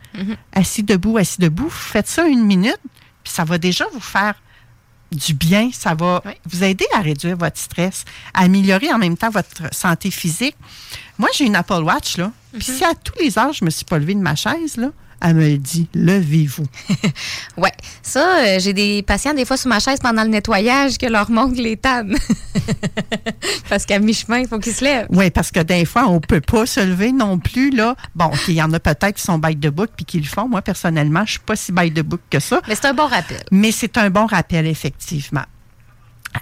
Assis 0.52 0.82
debout, 0.82 1.18
assis 1.18 1.40
debout, 1.40 1.70
faites 1.70 2.09
ça 2.09 2.26
une 2.26 2.44
minute, 2.44 2.80
puis 3.22 3.32
ça 3.32 3.44
va 3.44 3.59
déjà 3.59 3.84
vous 3.92 4.00
faire 4.00 4.34
du 5.12 5.34
bien. 5.34 5.70
Ça 5.72 5.94
va 5.94 6.22
vous 6.46 6.64
aider 6.64 6.86
à 6.94 7.00
réduire 7.00 7.36
votre 7.36 7.59
stress, 7.59 8.05
à 8.34 8.42
améliorer 8.42 8.92
en 8.92 8.98
même 8.98 9.16
temps 9.16 9.30
votre 9.30 9.72
santé 9.74 10.10
physique. 10.10 10.56
Moi, 11.18 11.28
j'ai 11.34 11.44
une 11.44 11.56
Apple 11.56 11.82
Watch, 11.82 12.16
là. 12.16 12.32
Puis 12.52 12.62
si 12.62 12.84
à 12.84 12.94
tous 12.94 13.18
les 13.20 13.38
heures, 13.38 13.52
je 13.52 13.64
me 13.64 13.70
suis 13.70 13.84
pas 13.84 13.98
levée 13.98 14.14
de 14.14 14.20
ma 14.20 14.34
chaise, 14.34 14.76
là, 14.76 14.90
elle 15.20 15.35
me 15.35 15.49
le 15.49 15.59
dit, 15.59 15.89
levez-vous. 15.95 16.66
Ouais. 17.57 17.73
Ça, 18.03 18.39
euh, 18.39 18.59
j'ai 18.61 18.73
des 18.73 19.03
patients, 19.03 19.35
des 19.35 19.45
fois, 19.45 19.57
sous 19.57 19.69
ma 19.69 19.81
chaise 19.81 19.99
pendant 20.01 20.23
le 20.23 20.28
nettoyage, 20.28 20.97
que 20.97 21.07
leur 21.07 21.28
mongle 21.28 21.57
les. 21.57 21.77
Parce 23.69 23.85
qu'à 23.85 23.99
mi-chemin, 23.99 24.39
il 24.39 24.49
faut 24.49 24.61
qu'ils 24.61 24.74
se 24.74 24.85
lèvent. 24.85 25.07
Oui, 25.11 25.31
parce 25.31 25.51
que 25.51 25.61
des 25.61 25.85
fois, 25.85 26.07
on 26.09 26.20
peut 26.20 26.40
pas 26.40 26.66
se 26.66 26.81
lever 26.81 27.12
non 27.12 27.39
plus, 27.39 27.70
là. 27.70 27.97
Bon, 28.15 28.31
il 28.47 28.55
y 28.55 28.62
en 28.62 28.73
a 28.73 28.81
peut-être 28.81 29.15
qui 29.15 29.23
sont 29.23 29.39
bêtes 29.39 29.61
de 29.61 29.70
book 29.70 29.90
puis 29.97 30.05
qui 30.05 30.20
le 30.20 30.27
font. 30.27 30.49
Moi, 30.49 30.62
personnellement, 30.62 31.24
je 31.27 31.32
suis 31.32 31.40
pas 31.40 31.57
si 31.57 31.73
bête 31.73 31.95
de 31.95 32.03
book 32.03 32.20
que 32.31 32.39
ça. 32.39 32.61
Mais 32.69 32.74
c'est 32.74 32.86
un 32.86 32.95
bon 32.95 33.07
rappel. 33.07 33.43
Mais 33.51 33.73
c'est 33.73 33.99
un 33.99 34.11
bon 34.11 34.27
rappel, 34.27 34.66
effectivement. 34.66 35.45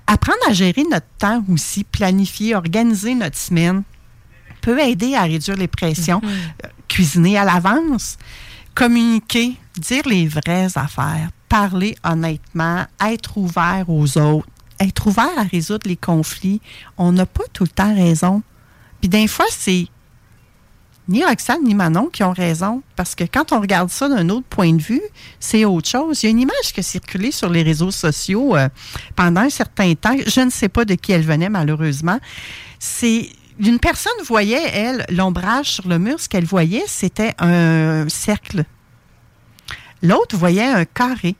Apprendre 0.06 0.38
à 0.48 0.52
gérer 0.52 0.84
notre 0.90 1.06
temps 1.18 1.42
aussi, 1.52 1.84
planifier, 1.84 2.54
organiser 2.54 3.14
notre 3.14 3.36
semaine, 3.36 3.82
peut 4.60 4.78
aider 4.80 5.14
à 5.14 5.22
réduire 5.22 5.56
les 5.56 5.68
pressions. 5.68 6.20
Euh, 6.24 6.68
Cuisiner 6.88 7.38
à 7.38 7.44
l'avance, 7.44 8.16
communiquer, 8.76 9.56
dire 9.78 10.02
les 10.06 10.28
vraies 10.28 10.68
affaires, 10.76 11.30
parler 11.48 11.96
honnêtement, 12.04 12.84
être 13.04 13.38
ouvert 13.38 13.86
aux 13.88 14.18
autres, 14.18 14.46
être 14.78 15.06
ouvert 15.06 15.38
à 15.38 15.42
résoudre 15.42 15.88
les 15.88 15.96
conflits. 15.96 16.60
On 16.98 17.10
n'a 17.10 17.26
pas 17.26 17.44
tout 17.52 17.64
le 17.64 17.70
temps 17.70 17.94
raison. 17.94 18.42
Puis 19.00 19.08
des 19.08 19.26
fois, 19.26 19.46
c'est 19.50 19.86
ni 21.08 21.24
Roxane 21.24 21.64
ni 21.64 21.74
Manon 21.74 22.08
qui 22.12 22.22
ont 22.22 22.32
raison. 22.32 22.82
Parce 22.96 23.14
que 23.14 23.24
quand 23.24 23.52
on 23.52 23.60
regarde 23.60 23.88
ça 23.88 24.10
d'un 24.10 24.28
autre 24.28 24.46
point 24.46 24.74
de 24.74 24.82
vue, 24.82 25.02
c'est 25.40 25.64
autre 25.64 25.88
chose. 25.88 26.22
Il 26.22 26.26
y 26.26 26.28
a 26.28 26.30
une 26.30 26.40
image 26.40 26.72
qui 26.74 26.80
a 26.80 26.82
circulé 26.82 27.30
sur 27.32 27.48
les 27.48 27.62
réseaux 27.62 27.90
sociaux 27.90 28.56
euh, 28.56 28.68
pendant 29.14 29.40
un 29.40 29.50
certain 29.50 29.94
temps. 29.94 30.16
Je 30.26 30.40
ne 30.42 30.50
sais 30.50 30.68
pas 30.68 30.84
de 30.84 30.94
qui 30.94 31.12
elle 31.12 31.24
venait, 31.24 31.48
malheureusement. 31.48 32.18
C'est. 32.78 33.30
Une 33.58 33.78
personne 33.78 34.12
voyait, 34.24 34.70
elle, 34.74 35.06
l'ombrage 35.08 35.70
sur 35.72 35.88
le 35.88 35.98
mur. 35.98 36.20
Ce 36.20 36.28
qu'elle 36.28 36.44
voyait, 36.44 36.84
c'était 36.86 37.34
un 37.38 38.08
cercle. 38.08 38.64
L'autre 40.02 40.36
voyait 40.36 40.66
un 40.66 40.84
carré. 40.84 41.36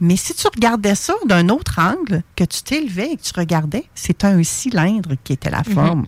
Mais 0.00 0.16
si 0.16 0.34
tu 0.34 0.46
regardais 0.46 0.94
ça 0.94 1.14
d'un 1.26 1.48
autre 1.48 1.78
angle, 1.80 2.22
que 2.36 2.44
tu 2.44 2.62
t'élevais 2.62 3.12
et 3.12 3.16
que 3.16 3.22
tu 3.22 3.32
regardais, 3.36 3.84
c'était 3.94 4.26
un 4.28 4.42
cylindre 4.42 5.14
qui 5.24 5.32
était 5.32 5.50
la 5.50 5.62
Mhm. 5.66 5.74
forme. 5.74 6.06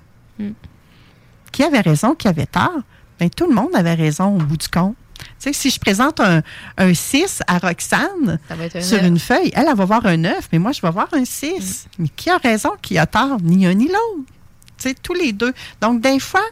Qui 1.52 1.62
avait 1.64 1.80
raison, 1.80 2.14
qui 2.14 2.28
avait 2.28 2.46
tort? 2.46 2.80
Bien, 3.18 3.28
tout 3.28 3.46
le 3.48 3.54
monde 3.54 3.74
avait 3.74 3.94
raison 3.94 4.36
au 4.36 4.38
bout 4.38 4.56
du 4.56 4.68
compte. 4.68 4.96
Tu 5.20 5.26
sais, 5.38 5.52
si 5.52 5.70
je 5.70 5.78
présente 5.78 6.20
un, 6.20 6.42
un 6.76 6.94
6 6.94 7.42
à 7.46 7.58
Roxane 7.58 8.38
un 8.50 8.80
sur 8.80 9.02
une 9.02 9.18
feuille, 9.18 9.50
elle, 9.54 9.66
elle 9.68 9.76
va 9.76 9.84
voir 9.84 10.04
un 10.06 10.16
9, 10.16 10.48
mais 10.52 10.58
moi, 10.58 10.72
je 10.72 10.82
vais 10.82 10.90
voir 10.90 11.08
un 11.12 11.24
6. 11.24 11.86
Mais 11.98 12.08
qui 12.08 12.30
a 12.30 12.36
raison, 12.36 12.70
qui 12.82 12.98
a 12.98 13.06
tort? 13.06 13.38
Ni 13.42 13.66
un 13.66 13.74
ni 13.74 13.86
l'autre. 13.86 14.28
Tu 14.76 14.88
sais, 14.88 14.94
tous 14.94 15.14
les 15.14 15.32
deux. 15.32 15.52
Donc, 15.80 16.00
des 16.00 16.18
fois, 16.18 16.44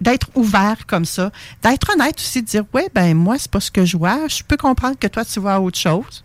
d'être 0.00 0.28
ouvert 0.34 0.86
comme 0.86 1.04
ça, 1.04 1.30
d'être 1.62 1.92
honnête 1.92 2.16
aussi, 2.16 2.42
de 2.42 2.46
dire, 2.46 2.64
ouais, 2.72 2.88
ben 2.94 3.16
moi, 3.16 3.36
c'est 3.38 3.50
pas 3.50 3.60
ce 3.60 3.70
que 3.70 3.84
je 3.84 3.96
vois. 3.96 4.28
Je 4.28 4.42
peux 4.42 4.56
comprendre 4.56 4.98
que 4.98 5.06
toi, 5.06 5.24
tu 5.24 5.40
vois 5.40 5.60
autre 5.60 5.78
chose. 5.78 6.24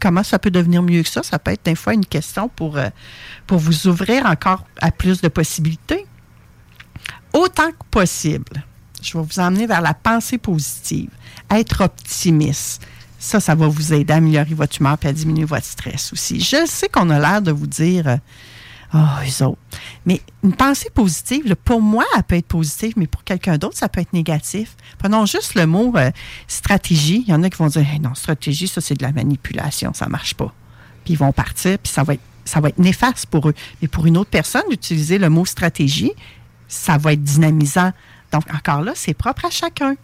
Comment 0.00 0.22
ça 0.22 0.38
peut 0.38 0.50
devenir 0.50 0.82
mieux 0.82 1.02
que 1.02 1.08
ça? 1.08 1.22
Ça 1.22 1.38
peut 1.38 1.52
être 1.52 1.64
des 1.64 1.74
fois 1.74 1.94
une 1.94 2.06
question 2.06 2.48
pour, 2.48 2.78
euh, 2.78 2.88
pour 3.46 3.58
vous 3.58 3.86
ouvrir 3.86 4.26
encore 4.26 4.64
à 4.80 4.90
plus 4.90 5.20
de 5.20 5.28
possibilités. 5.28 6.06
Autant 7.32 7.70
que 7.70 7.84
possible, 7.90 8.64
je 9.02 9.16
vais 9.16 9.24
vous 9.24 9.40
emmener 9.40 9.66
vers 9.66 9.80
la 9.80 9.94
pensée 9.94 10.38
positive, 10.38 11.10
être 11.50 11.82
optimiste. 11.82 12.86
Ça, 13.18 13.38
ça 13.38 13.54
va 13.54 13.68
vous 13.68 13.92
aider 13.92 14.12
à 14.12 14.16
améliorer 14.16 14.54
votre 14.54 14.80
humeur 14.80 14.96
et 15.02 15.08
à 15.08 15.12
diminuer 15.12 15.44
votre 15.44 15.66
stress 15.66 16.12
aussi. 16.12 16.40
Je 16.40 16.64
sais 16.66 16.88
qu'on 16.88 17.10
a 17.10 17.18
l'air 17.18 17.42
de 17.42 17.52
vous 17.52 17.66
dire, 17.66 18.08
euh, 18.08 18.16
oh, 18.94 18.98
eux 19.26 19.44
autres. 19.44 19.58
Mais 20.06 20.22
une 20.42 20.54
pensée 20.54 20.88
positive, 20.88 21.54
pour 21.56 21.82
moi, 21.82 22.04
elle 22.16 22.22
peut 22.22 22.36
être 22.36 22.46
positive, 22.46 22.94
mais 22.96 23.06
pour 23.06 23.22
quelqu'un 23.24 23.58
d'autre, 23.58 23.76
ça 23.76 23.90
peut 23.90 24.00
être 24.00 24.14
négatif. 24.14 24.74
Prenons 24.98 25.26
juste 25.26 25.54
le 25.54 25.66
mot 25.66 25.92
euh, 25.96 26.10
stratégie. 26.48 27.24
Il 27.26 27.30
y 27.30 27.34
en 27.34 27.42
a 27.42 27.50
qui 27.50 27.58
vont 27.58 27.66
dire, 27.66 27.86
non, 28.00 28.14
stratégie, 28.14 28.68
ça, 28.68 28.80
c'est 28.80 28.94
de 28.94 29.02
la 29.02 29.12
manipulation, 29.12 29.92
ça 29.92 30.06
marche 30.08 30.34
pas. 30.34 30.54
Puis 31.04 31.14
ils 31.14 31.18
vont 31.18 31.32
partir, 31.32 31.78
puis 31.78 31.92
ça 31.92 32.02
va 32.02 32.14
être, 32.14 32.22
ça 32.46 32.60
va 32.60 32.70
être 32.70 32.78
néfaste 32.78 33.26
pour 33.26 33.50
eux. 33.50 33.54
Mais 33.82 33.88
pour 33.88 34.06
une 34.06 34.16
autre 34.16 34.30
personne, 34.30 34.62
d'utiliser 34.70 35.18
le 35.18 35.28
mot 35.28 35.44
stratégie, 35.44 36.12
ça 36.68 36.96
va 36.96 37.12
être 37.12 37.22
dynamisant. 37.22 37.92
Donc, 38.32 38.44
encore 38.54 38.82
là, 38.82 38.92
c'est 38.94 39.14
propre 39.14 39.46
à 39.46 39.50
chacun. 39.50 39.96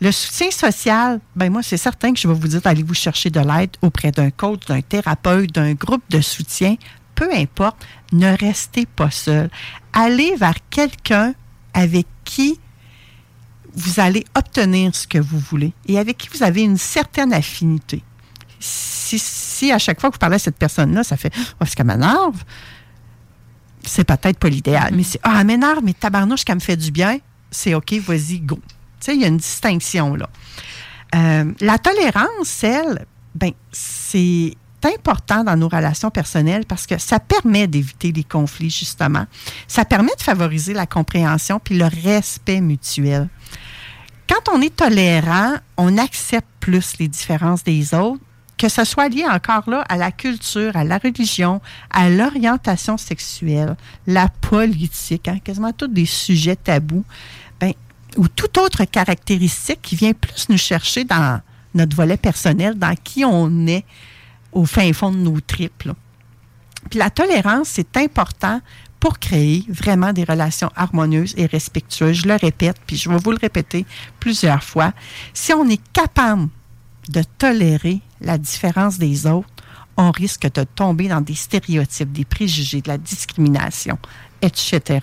Le 0.00 0.12
soutien 0.12 0.50
social, 0.50 1.20
ben 1.36 1.52
moi, 1.52 1.62
c'est 1.62 1.76
certain 1.76 2.12
que 2.14 2.18
je 2.18 2.26
vais 2.26 2.34
vous 2.34 2.48
dire 2.48 2.62
d'aller 2.62 2.82
vous 2.82 2.94
chercher 2.94 3.28
de 3.28 3.40
l'aide 3.40 3.70
auprès 3.82 4.10
d'un 4.10 4.30
coach, 4.30 4.64
d'un 4.66 4.80
thérapeute, 4.80 5.52
d'un 5.52 5.74
groupe 5.74 6.02
de 6.08 6.22
soutien. 6.22 6.76
Peu 7.14 7.28
importe, 7.34 7.86
ne 8.12 8.34
restez 8.34 8.86
pas 8.86 9.10
seul. 9.10 9.50
Allez 9.92 10.36
vers 10.36 10.56
quelqu'un 10.70 11.34
avec 11.74 12.06
qui 12.24 12.58
vous 13.74 14.00
allez 14.00 14.24
obtenir 14.34 14.94
ce 14.94 15.06
que 15.06 15.18
vous 15.18 15.38
voulez 15.38 15.72
et 15.86 15.98
avec 15.98 16.16
qui 16.16 16.28
vous 16.32 16.42
avez 16.42 16.62
une 16.62 16.78
certaine 16.78 17.32
affinité. 17.32 18.02
Si, 18.58 19.18
si 19.18 19.70
à 19.70 19.78
chaque 19.78 20.00
fois 20.00 20.10
que 20.10 20.14
vous 20.14 20.18
parlez 20.20 20.36
à 20.36 20.40
cette 20.40 20.56
personne-là, 20.56 21.04
ça 21.04 21.16
fait 21.16 21.32
oh, 21.60 21.64
est-ce 21.64 21.76
qu'elle 21.76 21.86
m'énerve? 21.86 22.42
C'est 23.84 24.04
peut-être 24.04 24.38
pas 24.38 24.48
l'idéal, 24.48 24.94
mais 24.94 25.02
c'est 25.02 25.20
Ah, 25.22 25.38
elle 25.40 25.46
m'énerve, 25.46 25.80
mais 25.82 25.92
tabarnouche 25.92 26.44
qu'elle 26.44 26.56
me 26.56 26.60
fait 26.60 26.76
du 26.76 26.90
bien, 26.90 27.18
c'est 27.50 27.74
OK, 27.74 27.92
vas-y, 27.94 28.40
go. 28.40 28.58
Tu 29.00 29.06
sais, 29.06 29.14
il 29.14 29.20
y 29.20 29.24
a 29.24 29.28
une 29.28 29.38
distinction 29.38 30.14
là. 30.14 30.28
Euh, 31.14 31.52
la 31.60 31.78
tolérance, 31.78 32.62
elle, 32.62 33.06
ben, 33.34 33.50
c'est 33.72 34.54
important 34.84 35.44
dans 35.44 35.56
nos 35.56 35.68
relations 35.68 36.10
personnelles 36.10 36.64
parce 36.66 36.86
que 36.86 36.98
ça 36.98 37.18
permet 37.18 37.66
d'éviter 37.66 38.12
les 38.12 38.24
conflits, 38.24 38.70
justement. 38.70 39.26
Ça 39.66 39.84
permet 39.84 40.14
de 40.16 40.22
favoriser 40.22 40.72
la 40.72 40.86
compréhension 40.86 41.60
puis 41.62 41.76
le 41.76 41.86
respect 41.86 42.60
mutuel. 42.60 43.28
Quand 44.28 44.52
on 44.54 44.62
est 44.62 44.74
tolérant, 44.74 45.54
on 45.76 45.98
accepte 45.98 46.46
plus 46.60 46.98
les 46.98 47.08
différences 47.08 47.64
des 47.64 47.94
autres 47.94 48.22
que 48.60 48.68
ce 48.68 48.84
soit 48.84 49.08
lié 49.08 49.24
encore 49.24 49.70
là 49.70 49.86
à 49.88 49.96
la 49.96 50.12
culture, 50.12 50.76
à 50.76 50.84
la 50.84 50.98
religion, 50.98 51.62
à 51.88 52.10
l'orientation 52.10 52.98
sexuelle, 52.98 53.74
la 54.06 54.28
politique, 54.28 55.28
hein, 55.28 55.38
quasiment 55.42 55.72
tous 55.72 55.88
des 55.88 56.04
sujets 56.04 56.56
tabous, 56.56 57.06
ben, 57.58 57.72
ou 58.18 58.28
toute 58.28 58.58
autre 58.58 58.84
caractéristique 58.84 59.80
qui 59.80 59.96
vient 59.96 60.12
plus 60.12 60.50
nous 60.50 60.58
chercher 60.58 61.04
dans 61.04 61.40
notre 61.72 61.96
volet 61.96 62.18
personnel, 62.18 62.74
dans 62.78 62.94
qui 63.02 63.24
on 63.24 63.66
est 63.66 63.86
au 64.52 64.66
fin 64.66 64.92
fond 64.92 65.10
de 65.10 65.16
nos 65.16 65.40
tripes. 65.40 65.88
Puis 66.90 66.98
la 66.98 67.08
tolérance, 67.08 67.68
c'est 67.68 67.96
important 67.96 68.60
pour 68.98 69.18
créer 69.18 69.64
vraiment 69.70 70.12
des 70.12 70.24
relations 70.24 70.70
harmonieuses 70.76 71.32
et 71.38 71.46
respectueuses. 71.46 72.24
Je 72.24 72.28
le 72.28 72.34
répète, 72.34 72.76
puis 72.86 72.96
je 72.96 73.08
vais 73.08 73.16
vous 73.16 73.30
le 73.30 73.38
répéter 73.40 73.86
plusieurs 74.18 74.62
fois. 74.62 74.92
Si 75.32 75.54
on 75.54 75.66
est 75.66 75.80
capable 75.94 76.48
de 77.08 77.22
tolérer 77.38 78.02
la 78.20 78.38
différence 78.38 78.98
des 78.98 79.26
autres, 79.26 79.48
on 79.96 80.10
risque 80.10 80.52
de 80.52 80.64
tomber 80.64 81.08
dans 81.08 81.20
des 81.20 81.34
stéréotypes, 81.34 82.12
des 82.12 82.24
préjugés, 82.24 82.80
de 82.80 82.88
la 82.88 82.98
discrimination, 82.98 83.98
etc. 84.42 85.00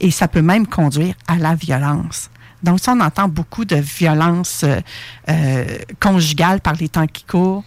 Et 0.00 0.10
ça 0.10 0.28
peut 0.28 0.42
même 0.42 0.66
conduire 0.66 1.14
à 1.26 1.36
la 1.36 1.54
violence. 1.54 2.30
Donc, 2.62 2.80
ça, 2.80 2.92
on 2.92 3.00
entend 3.00 3.28
beaucoup 3.28 3.64
de 3.64 3.76
violence 3.76 4.62
euh, 4.64 4.80
euh, 5.28 5.78
conjugale 6.00 6.60
par 6.60 6.74
les 6.74 6.88
temps 6.88 7.06
qui 7.06 7.24
courent. 7.24 7.64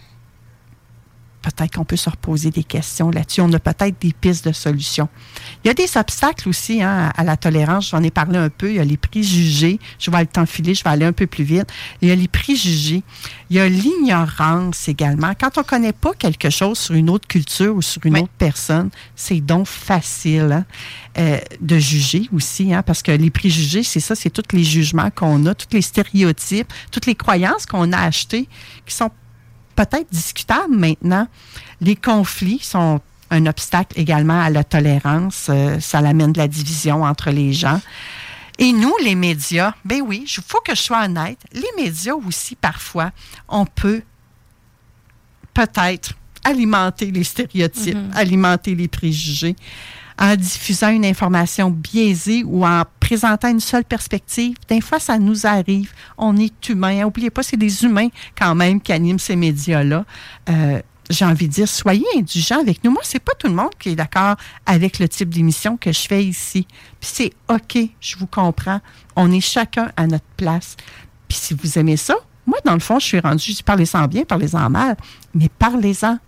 Peut-être 1.42 1.76
qu'on 1.76 1.84
peut 1.84 1.96
se 1.96 2.10
reposer 2.10 2.50
des 2.50 2.64
questions 2.64 3.10
là-dessus. 3.10 3.40
On 3.40 3.52
a 3.52 3.58
peut-être 3.58 4.00
des 4.00 4.12
pistes 4.12 4.46
de 4.46 4.52
solutions. 4.52 5.08
Il 5.64 5.68
y 5.68 5.70
a 5.70 5.74
des 5.74 5.96
obstacles 5.96 6.48
aussi 6.48 6.82
hein, 6.82 7.12
à 7.16 7.24
la 7.24 7.36
tolérance. 7.36 7.90
J'en 7.90 8.02
ai 8.02 8.10
parlé 8.10 8.38
un 8.38 8.48
peu. 8.48 8.70
Il 8.70 8.76
y 8.76 8.80
a 8.80 8.84
les 8.84 8.96
préjugés. 8.96 9.78
Je 9.98 10.10
vois 10.10 10.20
le 10.20 10.26
temps 10.26 10.46
filer. 10.46 10.74
Je 10.74 10.82
vais 10.82 10.90
aller 10.90 11.04
un 11.04 11.12
peu 11.12 11.26
plus 11.26 11.44
vite. 11.44 11.68
Il 12.02 12.08
y 12.08 12.10
a 12.10 12.16
les 12.16 12.28
préjugés. 12.28 13.02
Il 13.50 13.56
y 13.56 13.60
a 13.60 13.68
l'ignorance 13.68 14.88
également. 14.88 15.32
Quand 15.38 15.56
on 15.56 15.60
ne 15.60 15.66
connaît 15.66 15.92
pas 15.92 16.12
quelque 16.12 16.50
chose 16.50 16.78
sur 16.78 16.94
une 16.94 17.08
autre 17.08 17.28
culture 17.28 17.74
ou 17.74 17.82
sur 17.82 18.04
une 18.04 18.18
autre 18.18 18.32
personne, 18.36 18.90
c'est 19.14 19.40
donc 19.40 19.66
facile 19.66 20.52
hein, 20.52 20.64
euh, 21.18 21.38
de 21.60 21.78
juger 21.78 22.28
aussi. 22.34 22.74
Hein, 22.74 22.82
parce 22.82 23.02
que 23.02 23.12
les 23.12 23.30
préjugés, 23.30 23.84
c'est 23.84 24.00
ça, 24.00 24.14
c'est 24.14 24.30
tous 24.30 24.56
les 24.56 24.64
jugements 24.64 25.10
qu'on 25.10 25.46
a, 25.46 25.54
tous 25.54 25.68
les 25.72 25.82
stéréotypes, 25.82 26.72
toutes 26.90 27.06
les 27.06 27.14
croyances 27.14 27.64
qu'on 27.64 27.92
a 27.92 27.98
achetées 27.98 28.48
qui 28.84 28.94
sont 28.94 29.10
peut-être 29.78 30.10
discutable 30.10 30.74
maintenant. 30.74 31.28
Les 31.80 31.94
conflits 31.94 32.58
sont 32.60 33.00
un 33.30 33.46
obstacle 33.46 33.98
également 34.00 34.40
à 34.40 34.50
la 34.50 34.64
tolérance. 34.64 35.46
Euh, 35.50 35.78
ça 35.78 35.98
amène 35.98 36.32
de 36.32 36.38
la 36.38 36.48
division 36.48 37.04
entre 37.04 37.30
les 37.30 37.52
gens. 37.52 37.80
Et 38.58 38.72
nous, 38.72 38.92
les 39.04 39.14
médias, 39.14 39.74
ben 39.84 40.00
oui, 40.04 40.24
il 40.26 40.42
faut 40.44 40.60
que 40.66 40.74
je 40.74 40.82
sois 40.82 41.04
honnête, 41.04 41.38
les 41.52 41.70
médias 41.84 42.14
aussi, 42.14 42.56
parfois, 42.56 43.12
on 43.48 43.66
peut 43.66 44.02
peut-être 45.54 46.14
alimenter 46.42 47.12
les 47.12 47.22
stéréotypes, 47.22 47.94
Mhm. 47.96 48.10
alimenter 48.16 48.74
les 48.74 48.88
préjugés 48.88 49.54
en 50.18 50.34
diffusant 50.36 50.90
une 50.90 51.04
information 51.04 51.70
biaisée 51.70 52.42
ou 52.44 52.66
en 52.66 52.82
présentant 53.00 53.48
une 53.48 53.60
seule 53.60 53.84
perspective. 53.84 54.56
Des 54.68 54.80
fois, 54.80 54.98
ça 54.98 55.18
nous 55.18 55.46
arrive. 55.46 55.92
On 56.16 56.36
est 56.36 56.68
humain. 56.68 57.02
N'oubliez 57.02 57.30
pas, 57.30 57.42
c'est 57.42 57.56
des 57.56 57.84
humains 57.84 58.08
quand 58.36 58.54
même 58.54 58.80
qui 58.80 58.92
animent 58.92 59.18
ces 59.18 59.36
médias-là. 59.36 60.04
Euh, 60.48 60.80
j'ai 61.10 61.24
envie 61.24 61.48
de 61.48 61.52
dire, 61.52 61.68
soyez 61.68 62.04
indulgents 62.16 62.60
avec 62.60 62.84
nous. 62.84 62.90
Moi, 62.90 63.02
c'est 63.04 63.22
pas 63.22 63.32
tout 63.38 63.46
le 63.46 63.54
monde 63.54 63.74
qui 63.78 63.90
est 63.90 63.96
d'accord 63.96 64.36
avec 64.66 64.98
le 64.98 65.08
type 65.08 65.30
d'émission 65.30 65.76
que 65.76 65.92
je 65.92 66.00
fais 66.00 66.24
ici. 66.24 66.66
Puis 67.00 67.10
c'est 67.12 67.32
OK, 67.48 67.78
je 68.00 68.16
vous 68.16 68.26
comprends. 68.26 68.80
On 69.16 69.30
est 69.32 69.40
chacun 69.40 69.90
à 69.96 70.06
notre 70.06 70.26
place. 70.36 70.76
Puis 71.28 71.38
si 71.38 71.54
vous 71.54 71.78
aimez 71.78 71.96
ça, 71.96 72.16
moi, 72.46 72.58
dans 72.64 72.74
le 72.74 72.80
fond, 72.80 72.98
je 72.98 73.04
suis 73.04 73.20
rendu, 73.20 73.44
je 73.44 73.56
dis 73.56 73.62
parlez-en 73.62 74.06
bien, 74.06 74.24
parlez-en 74.24 74.70
mal, 74.70 74.96
mais 75.34 75.48
parlez-en. 75.58 76.18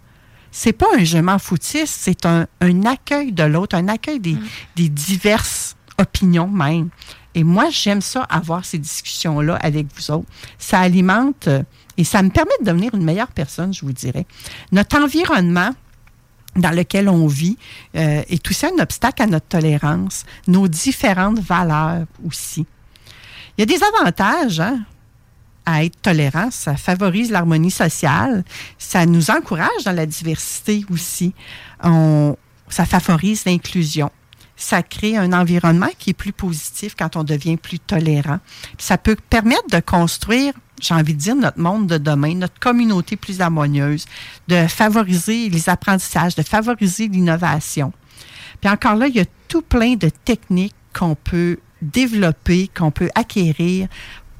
C'est 0.52 0.72
pas 0.72 0.86
un 0.98 1.04
je 1.04 1.18
m'en 1.18 1.38
foutiste, 1.38 1.96
c'est 2.00 2.26
un, 2.26 2.46
un 2.60 2.84
accueil 2.84 3.32
de 3.32 3.44
l'autre, 3.44 3.76
un 3.76 3.88
accueil 3.88 4.20
des, 4.20 4.36
des 4.76 4.88
diverses 4.88 5.76
opinions 5.98 6.48
même. 6.48 6.90
Et 7.34 7.44
moi, 7.44 7.68
j'aime 7.70 8.00
ça, 8.00 8.22
avoir 8.24 8.64
ces 8.64 8.78
discussions-là 8.78 9.56
avec 9.56 9.86
vous 9.94 10.10
autres. 10.10 10.28
Ça 10.58 10.80
alimente 10.80 11.46
euh, 11.46 11.62
et 11.96 12.04
ça 12.04 12.22
me 12.22 12.30
permet 12.30 12.50
de 12.60 12.66
devenir 12.66 12.94
une 12.94 13.04
meilleure 13.04 13.30
personne, 13.30 13.72
je 13.72 13.84
vous 13.84 13.92
dirais. 13.92 14.26
Notre 14.72 14.98
environnement, 14.98 15.70
dans 16.56 16.70
lequel 16.70 17.08
on 17.08 17.28
vit 17.28 17.56
euh, 17.94 18.22
est 18.28 18.50
aussi 18.50 18.66
un 18.66 18.82
obstacle 18.82 19.22
à 19.22 19.26
notre 19.26 19.46
tolérance, 19.46 20.24
nos 20.48 20.66
différentes 20.66 21.38
valeurs 21.38 22.06
aussi. 22.26 22.66
Il 23.56 23.60
y 23.60 23.62
a 23.62 23.66
des 23.66 23.84
avantages 23.84 24.58
hein, 24.58 24.80
à 25.70 25.84
être 25.84 26.00
tolérant, 26.02 26.50
ça 26.50 26.76
favorise 26.76 27.30
l'harmonie 27.30 27.70
sociale, 27.70 28.44
ça 28.78 29.06
nous 29.06 29.30
encourage 29.30 29.84
dans 29.84 29.92
la 29.92 30.06
diversité 30.06 30.84
aussi, 30.90 31.34
On- 31.82 32.36
ça 32.68 32.84
favorise 32.84 33.44
l'inclusion. 33.46 34.10
Ça 34.56 34.82
crée 34.82 35.16
un 35.16 35.32
environnement 35.32 35.88
qui 35.98 36.10
est 36.10 36.14
plus 36.14 36.32
positif 36.32 36.94
quand 36.98 37.16
on 37.16 37.24
devient 37.24 37.56
plus 37.56 37.78
tolérant. 37.78 38.38
Ça 38.76 38.98
peut 38.98 39.16
permettre 39.30 39.68
de 39.72 39.80
construire, 39.80 40.52
j'ai 40.82 40.92
envie 40.92 41.14
de 41.14 41.18
dire, 41.18 41.34
notre 41.36 41.58
monde 41.58 41.86
de 41.86 41.96
demain, 41.96 42.34
notre 42.34 42.58
communauté 42.60 43.16
plus 43.16 43.40
harmonieuse, 43.40 44.04
de 44.48 44.66
favoriser 44.66 45.48
les 45.48 45.68
apprentissages, 45.70 46.34
de 46.34 46.42
favoriser 46.42 47.08
l'innovation. 47.08 47.92
Puis 48.60 48.68
encore 48.70 48.96
là, 48.96 49.06
il 49.06 49.16
y 49.16 49.20
a 49.20 49.24
tout 49.48 49.62
plein 49.62 49.94
de 49.94 50.10
techniques 50.10 50.74
qu'on 50.92 51.14
peut 51.14 51.56
développer, 51.80 52.68
qu'on 52.76 52.90
peut 52.90 53.08
acquérir 53.14 53.88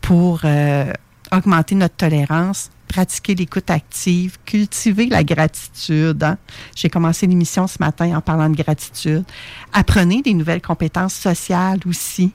pour 0.03 0.43
euh, 0.45 0.93
augmenter 1.33 1.75
notre 1.75 1.97
tolérance, 1.97 2.71
pratiquer 2.89 3.35
l'écoute 3.35 3.71
active, 3.71 4.39
cultiver 4.45 5.07
la 5.07 5.23
gratitude. 5.23 6.23
hein. 6.23 6.39
J'ai 6.75 6.91
commencé 6.91 7.27
l'émission 7.27 7.67
ce 7.67 7.77
matin 7.81 8.17
en 8.17 8.21
parlant 8.21 8.51
de 8.51 8.61
gratitude. 8.61 9.25
Apprenez 9.73 10.23
des 10.23 10.35
nouvelles 10.35 10.63
compétences 10.63 11.15
sociales 11.15 11.81
aussi. 11.87 12.33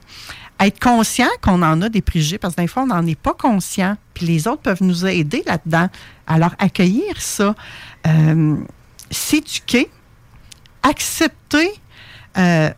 Être 0.58 0.80
conscient 0.80 1.28
qu'on 1.42 1.62
en 1.62 1.82
a 1.82 1.90
des 1.90 2.00
préjugés, 2.00 2.38
parce 2.38 2.54
que 2.54 2.62
des 2.62 2.66
fois, 2.66 2.84
on 2.84 2.86
n'en 2.86 3.06
est 3.06 3.18
pas 3.18 3.34
conscient, 3.34 3.98
puis 4.14 4.24
les 4.24 4.48
autres 4.48 4.62
peuvent 4.62 4.82
nous 4.82 5.04
aider 5.04 5.42
là-dedans. 5.46 5.88
Alors, 6.26 6.54
accueillir 6.58 7.20
ça, 7.20 7.54
euh, 8.06 8.56
s'éduquer, 9.10 9.90
accepter 10.82 11.70
euh, 12.38 12.70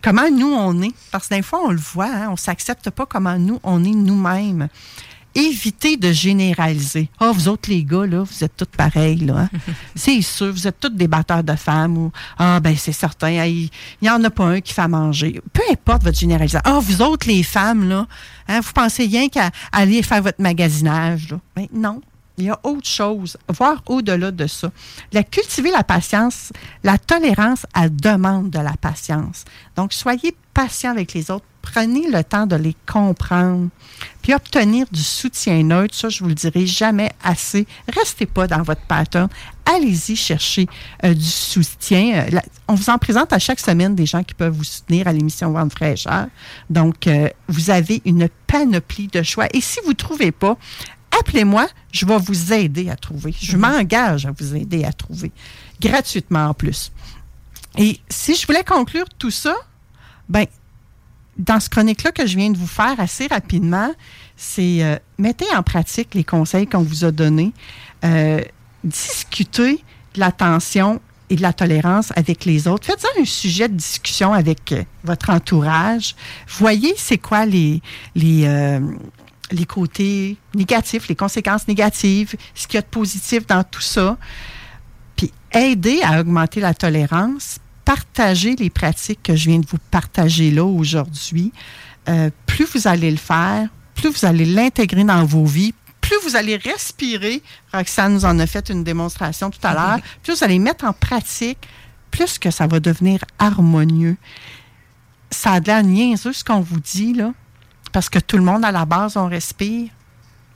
comment 0.00 0.30
nous 0.30 0.52
on 0.52 0.80
est. 0.82 0.94
Parce 1.10 1.26
que 1.26 1.34
des 1.34 1.42
fois, 1.42 1.62
on 1.64 1.72
le 1.72 1.78
voit, 1.78 2.06
hein, 2.06 2.26
on 2.28 2.32
ne 2.32 2.36
s'accepte 2.36 2.90
pas 2.90 3.06
comment 3.06 3.36
nous, 3.36 3.58
on 3.64 3.82
est 3.82 3.90
nous-mêmes. 3.90 4.68
Éviter 5.34 5.96
de 5.96 6.12
généraliser. 6.12 7.08
Ah, 7.18 7.32
vous 7.34 7.48
autres, 7.48 7.68
les 7.70 7.82
gars, 7.84 8.06
là, 8.06 8.22
vous 8.22 8.44
êtes 8.44 8.56
tous 8.56 8.66
pareils, 8.76 9.16
là. 9.18 9.40
hein. 9.40 9.48
c'est 9.94 10.20
sûr, 10.22 10.52
vous 10.52 10.66
êtes 10.68 10.78
tous 10.78 10.88
des 10.90 11.08
batteurs 11.08 11.42
de 11.42 11.56
femmes 11.56 11.98
ou 11.98 12.12
Ah, 12.38 12.60
ben, 12.60 12.76
c'est 12.76 12.92
certain, 12.92 13.36
ah, 13.40 13.46
il 13.46 13.68
n'y 14.02 14.10
en 14.10 14.22
a 14.22 14.30
pas 14.30 14.44
un 14.44 14.60
qui 14.60 14.72
fait 14.72 14.82
à 14.82 14.88
manger. 14.88 15.40
Peu 15.52 15.62
importe 15.70 16.04
votre 16.04 16.18
généralisation. 16.18 16.60
Ah, 16.64 16.78
vous 16.80 17.02
autres, 17.02 17.26
les 17.26 17.42
femmes, 17.42 17.88
là, 17.88 18.06
hein, 18.48 18.60
vous 18.60 18.72
pensez 18.72 19.04
rien 19.06 19.28
qu'à 19.28 19.50
aller 19.72 20.02
faire 20.02 20.22
votre 20.22 20.40
magasinage, 20.40 21.30
là. 21.30 21.40
Ben, 21.56 21.66
non. 21.72 22.00
Il 22.36 22.44
y 22.44 22.50
a 22.50 22.58
autre 22.64 22.88
chose, 22.88 23.36
voire 23.48 23.82
au-delà 23.86 24.30
de 24.30 24.46
ça. 24.46 24.70
La, 25.12 25.22
cultiver 25.22 25.70
la 25.70 25.84
patience, 25.84 26.52
la 26.82 26.98
tolérance, 26.98 27.64
elle 27.80 27.94
demande 27.94 28.50
de 28.50 28.58
la 28.58 28.74
patience. 28.76 29.44
Donc, 29.76 29.92
soyez 29.92 30.34
patient 30.52 30.90
avec 30.90 31.12
les 31.12 31.30
autres. 31.30 31.44
Prenez 31.62 32.10
le 32.10 32.22
temps 32.22 32.46
de 32.46 32.56
les 32.56 32.76
comprendre. 32.86 33.68
Puis 34.22 34.34
obtenir 34.34 34.86
du 34.92 35.02
soutien 35.02 35.62
neutre, 35.62 35.94
ça, 35.94 36.08
je 36.08 36.22
vous 36.22 36.28
le 36.28 36.34
dirai 36.34 36.66
jamais 36.66 37.12
assez. 37.22 37.66
Restez 37.88 38.26
pas 38.26 38.46
dans 38.46 38.62
votre 38.62 38.82
pattern. 38.82 39.28
Allez-y 39.64 40.14
chercher 40.14 40.66
euh, 41.04 41.14
du 41.14 41.24
soutien. 41.24 42.26
Euh, 42.32 42.40
on 42.68 42.74
vous 42.74 42.90
en 42.90 42.98
présente 42.98 43.32
à 43.32 43.38
chaque 43.38 43.60
semaine 43.60 43.94
des 43.94 44.04
gens 44.04 44.22
qui 44.22 44.34
peuvent 44.34 44.52
vous 44.52 44.64
soutenir 44.64 45.08
à 45.08 45.12
l'émission 45.12 45.52
Vente 45.52 45.72
fraîcheur. 45.72 46.26
Donc, 46.68 47.06
euh, 47.06 47.28
vous 47.48 47.70
avez 47.70 48.02
une 48.04 48.28
panoplie 48.46 49.08
de 49.08 49.22
choix. 49.22 49.46
Et 49.54 49.62
si 49.62 49.80
vous 49.84 49.90
ne 49.90 49.96
trouvez 49.96 50.32
pas, 50.32 50.58
appelez-moi, 51.20 51.66
je 51.92 52.06
vais 52.06 52.18
vous 52.18 52.52
aider 52.52 52.90
à 52.90 52.96
trouver. 52.96 53.34
Je 53.38 53.56
m'engage 53.56 54.26
à 54.26 54.32
vous 54.32 54.54
aider 54.56 54.84
à 54.84 54.92
trouver, 54.92 55.32
gratuitement 55.80 56.48
en 56.48 56.54
plus. 56.54 56.92
Et 57.76 58.00
si 58.08 58.34
je 58.34 58.46
voulais 58.46 58.64
conclure 58.64 59.06
tout 59.18 59.30
ça, 59.30 59.54
ben, 60.28 60.46
dans 61.36 61.60
ce 61.60 61.68
chronique-là 61.68 62.12
que 62.12 62.26
je 62.26 62.36
viens 62.36 62.50
de 62.50 62.56
vous 62.56 62.66
faire 62.66 62.98
assez 62.98 63.26
rapidement, 63.26 63.90
c'est 64.36 64.82
euh, 64.82 64.96
mettez 65.18 65.46
en 65.56 65.62
pratique 65.62 66.14
les 66.14 66.24
conseils 66.24 66.66
qu'on 66.66 66.82
vous 66.82 67.04
a 67.04 67.10
donnés. 67.10 67.52
Euh, 68.04 68.40
discutez 68.84 69.82
de 70.14 70.20
l'attention 70.20 71.00
et 71.30 71.36
de 71.36 71.42
la 71.42 71.52
tolérance 71.52 72.12
avec 72.16 72.44
les 72.44 72.68
autres. 72.68 72.86
Faites-en 72.86 73.22
un 73.22 73.24
sujet 73.24 73.68
de 73.68 73.74
discussion 73.74 74.32
avec 74.32 74.72
euh, 74.72 74.84
votre 75.02 75.30
entourage. 75.30 76.14
Voyez 76.48 76.94
c'est 76.96 77.18
quoi 77.18 77.46
les, 77.46 77.80
les, 78.14 78.46
les 79.54 79.66
côtés 79.66 80.36
négatifs, 80.54 81.08
les 81.08 81.16
conséquences 81.16 81.66
négatives, 81.68 82.34
ce 82.54 82.66
qu'il 82.66 82.76
y 82.76 82.78
a 82.78 82.82
de 82.82 82.86
positif 82.86 83.46
dans 83.46 83.64
tout 83.64 83.80
ça. 83.80 84.16
Puis 85.16 85.32
aider 85.52 86.00
à 86.02 86.20
augmenter 86.20 86.60
la 86.60 86.74
tolérance, 86.74 87.58
partager 87.84 88.56
les 88.56 88.70
pratiques 88.70 89.22
que 89.22 89.36
je 89.36 89.48
viens 89.48 89.58
de 89.58 89.66
vous 89.66 89.78
partager 89.90 90.50
là 90.50 90.64
aujourd'hui. 90.64 91.52
Euh, 92.08 92.30
plus 92.46 92.66
vous 92.66 92.88
allez 92.88 93.10
le 93.10 93.16
faire, 93.16 93.68
plus 93.94 94.10
vous 94.10 94.26
allez 94.26 94.44
l'intégrer 94.44 95.04
dans 95.04 95.24
vos 95.24 95.44
vies, 95.44 95.74
plus 96.00 96.16
vous 96.22 96.36
allez 96.36 96.56
respirer, 96.56 97.42
Roxane 97.72 98.12
nous 98.12 98.24
en 98.26 98.38
a 98.38 98.46
fait 98.46 98.68
une 98.68 98.84
démonstration 98.84 99.50
tout 99.50 99.60
à 99.62 99.72
l'heure, 99.72 99.98
plus 100.22 100.36
vous 100.36 100.44
allez 100.44 100.58
mettre 100.58 100.84
en 100.84 100.92
pratique, 100.92 101.66
plus 102.10 102.38
que 102.38 102.50
ça 102.50 102.66
va 102.66 102.78
devenir 102.78 103.24
harmonieux. 103.38 104.16
Ça 105.30 105.52
a 105.52 105.60
de 105.60 105.66
l'air 105.66 105.82
niaiseux 105.82 106.32
ce 106.32 106.44
qu'on 106.44 106.60
vous 106.60 106.80
dit, 106.80 107.14
là, 107.14 107.32
parce 107.94 108.08
que 108.08 108.18
tout 108.18 108.36
le 108.36 108.42
monde, 108.42 108.64
à 108.64 108.72
la 108.72 108.86
base, 108.86 109.16
on 109.16 109.28
respire. 109.28 109.88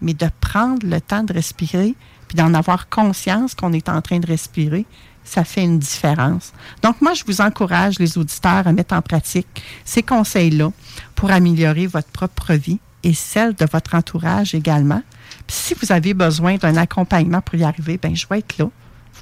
Mais 0.02 0.12
de 0.12 0.28
prendre 0.40 0.84
le 0.84 1.00
temps 1.00 1.22
de 1.22 1.32
respirer, 1.32 1.94
puis 2.26 2.36
d'en 2.36 2.52
avoir 2.52 2.88
conscience 2.88 3.54
qu'on 3.54 3.72
est 3.72 3.88
en 3.88 4.02
train 4.02 4.18
de 4.18 4.26
respirer, 4.26 4.86
ça 5.22 5.44
fait 5.44 5.62
une 5.62 5.78
différence. 5.78 6.52
Donc, 6.82 7.00
moi, 7.00 7.14
je 7.14 7.22
vous 7.24 7.40
encourage, 7.40 8.00
les 8.00 8.18
auditeurs, 8.18 8.66
à 8.66 8.72
mettre 8.72 8.92
en 8.92 9.02
pratique 9.02 9.46
ces 9.84 10.02
conseils-là 10.02 10.72
pour 11.14 11.30
améliorer 11.30 11.86
votre 11.86 12.08
propre 12.08 12.54
vie 12.54 12.80
et 13.04 13.14
celle 13.14 13.54
de 13.54 13.66
votre 13.70 13.94
entourage 13.94 14.56
également. 14.56 15.02
Puis, 15.46 15.56
si 15.56 15.74
vous 15.74 15.92
avez 15.92 16.14
besoin 16.14 16.56
d'un 16.56 16.76
accompagnement 16.76 17.40
pour 17.40 17.54
y 17.54 17.62
arriver, 17.62 17.98
ben 17.98 18.16
je 18.16 18.26
vais 18.28 18.40
être 18.40 18.58
là. 18.58 18.68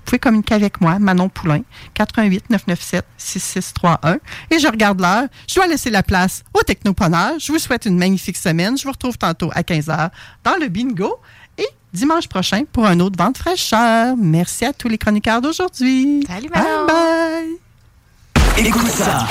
Vous 0.07 0.11
pouvez 0.11 0.19
communiquer 0.21 0.55
avec 0.55 0.81
moi, 0.81 1.01
Manon 1.01 1.29
Poulain, 1.29 1.63
88 1.95 2.45
997 2.49 3.05
6631. 3.19 4.19
Et 4.53 4.61
je 4.61 4.69
regarde 4.69 5.01
l'heure. 5.01 5.25
Je 5.49 5.57
dois 5.57 5.67
laisser 5.67 5.91
la 5.91 6.05
place 6.05 6.45
au 6.55 6.63
technopreneur. 6.63 7.33
Je 7.41 7.51
vous 7.51 7.59
souhaite 7.59 7.87
une 7.87 7.99
magnifique 7.99 8.37
semaine. 8.37 8.79
Je 8.79 8.85
vous 8.85 8.93
retrouve 8.93 9.19
tantôt 9.19 9.51
à 9.53 9.63
15h 9.63 10.11
dans 10.45 10.55
le 10.61 10.69
bingo 10.69 11.17
et 11.59 11.67
dimanche 11.93 12.29
prochain 12.29 12.63
pour 12.73 12.87
un 12.87 13.01
autre 13.01 13.17
vente 13.19 13.37
fraîcheur. 13.39 14.15
Merci 14.17 14.65
à 14.65 14.73
tous 14.73 14.87
les 14.87 14.97
chroniqueurs 14.97 15.41
d'aujourd'hui. 15.41 16.25
Salut, 16.29 16.51
Bye 16.51 16.63
Manon. 16.63 16.87
bye. 16.87 18.65
Écoute 18.65 18.87
ça. 18.87 19.27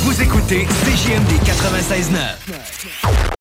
Vous 0.00 0.22
écoutez 0.22 0.66
CJMD 0.66 1.32
96.9. 1.46 3.39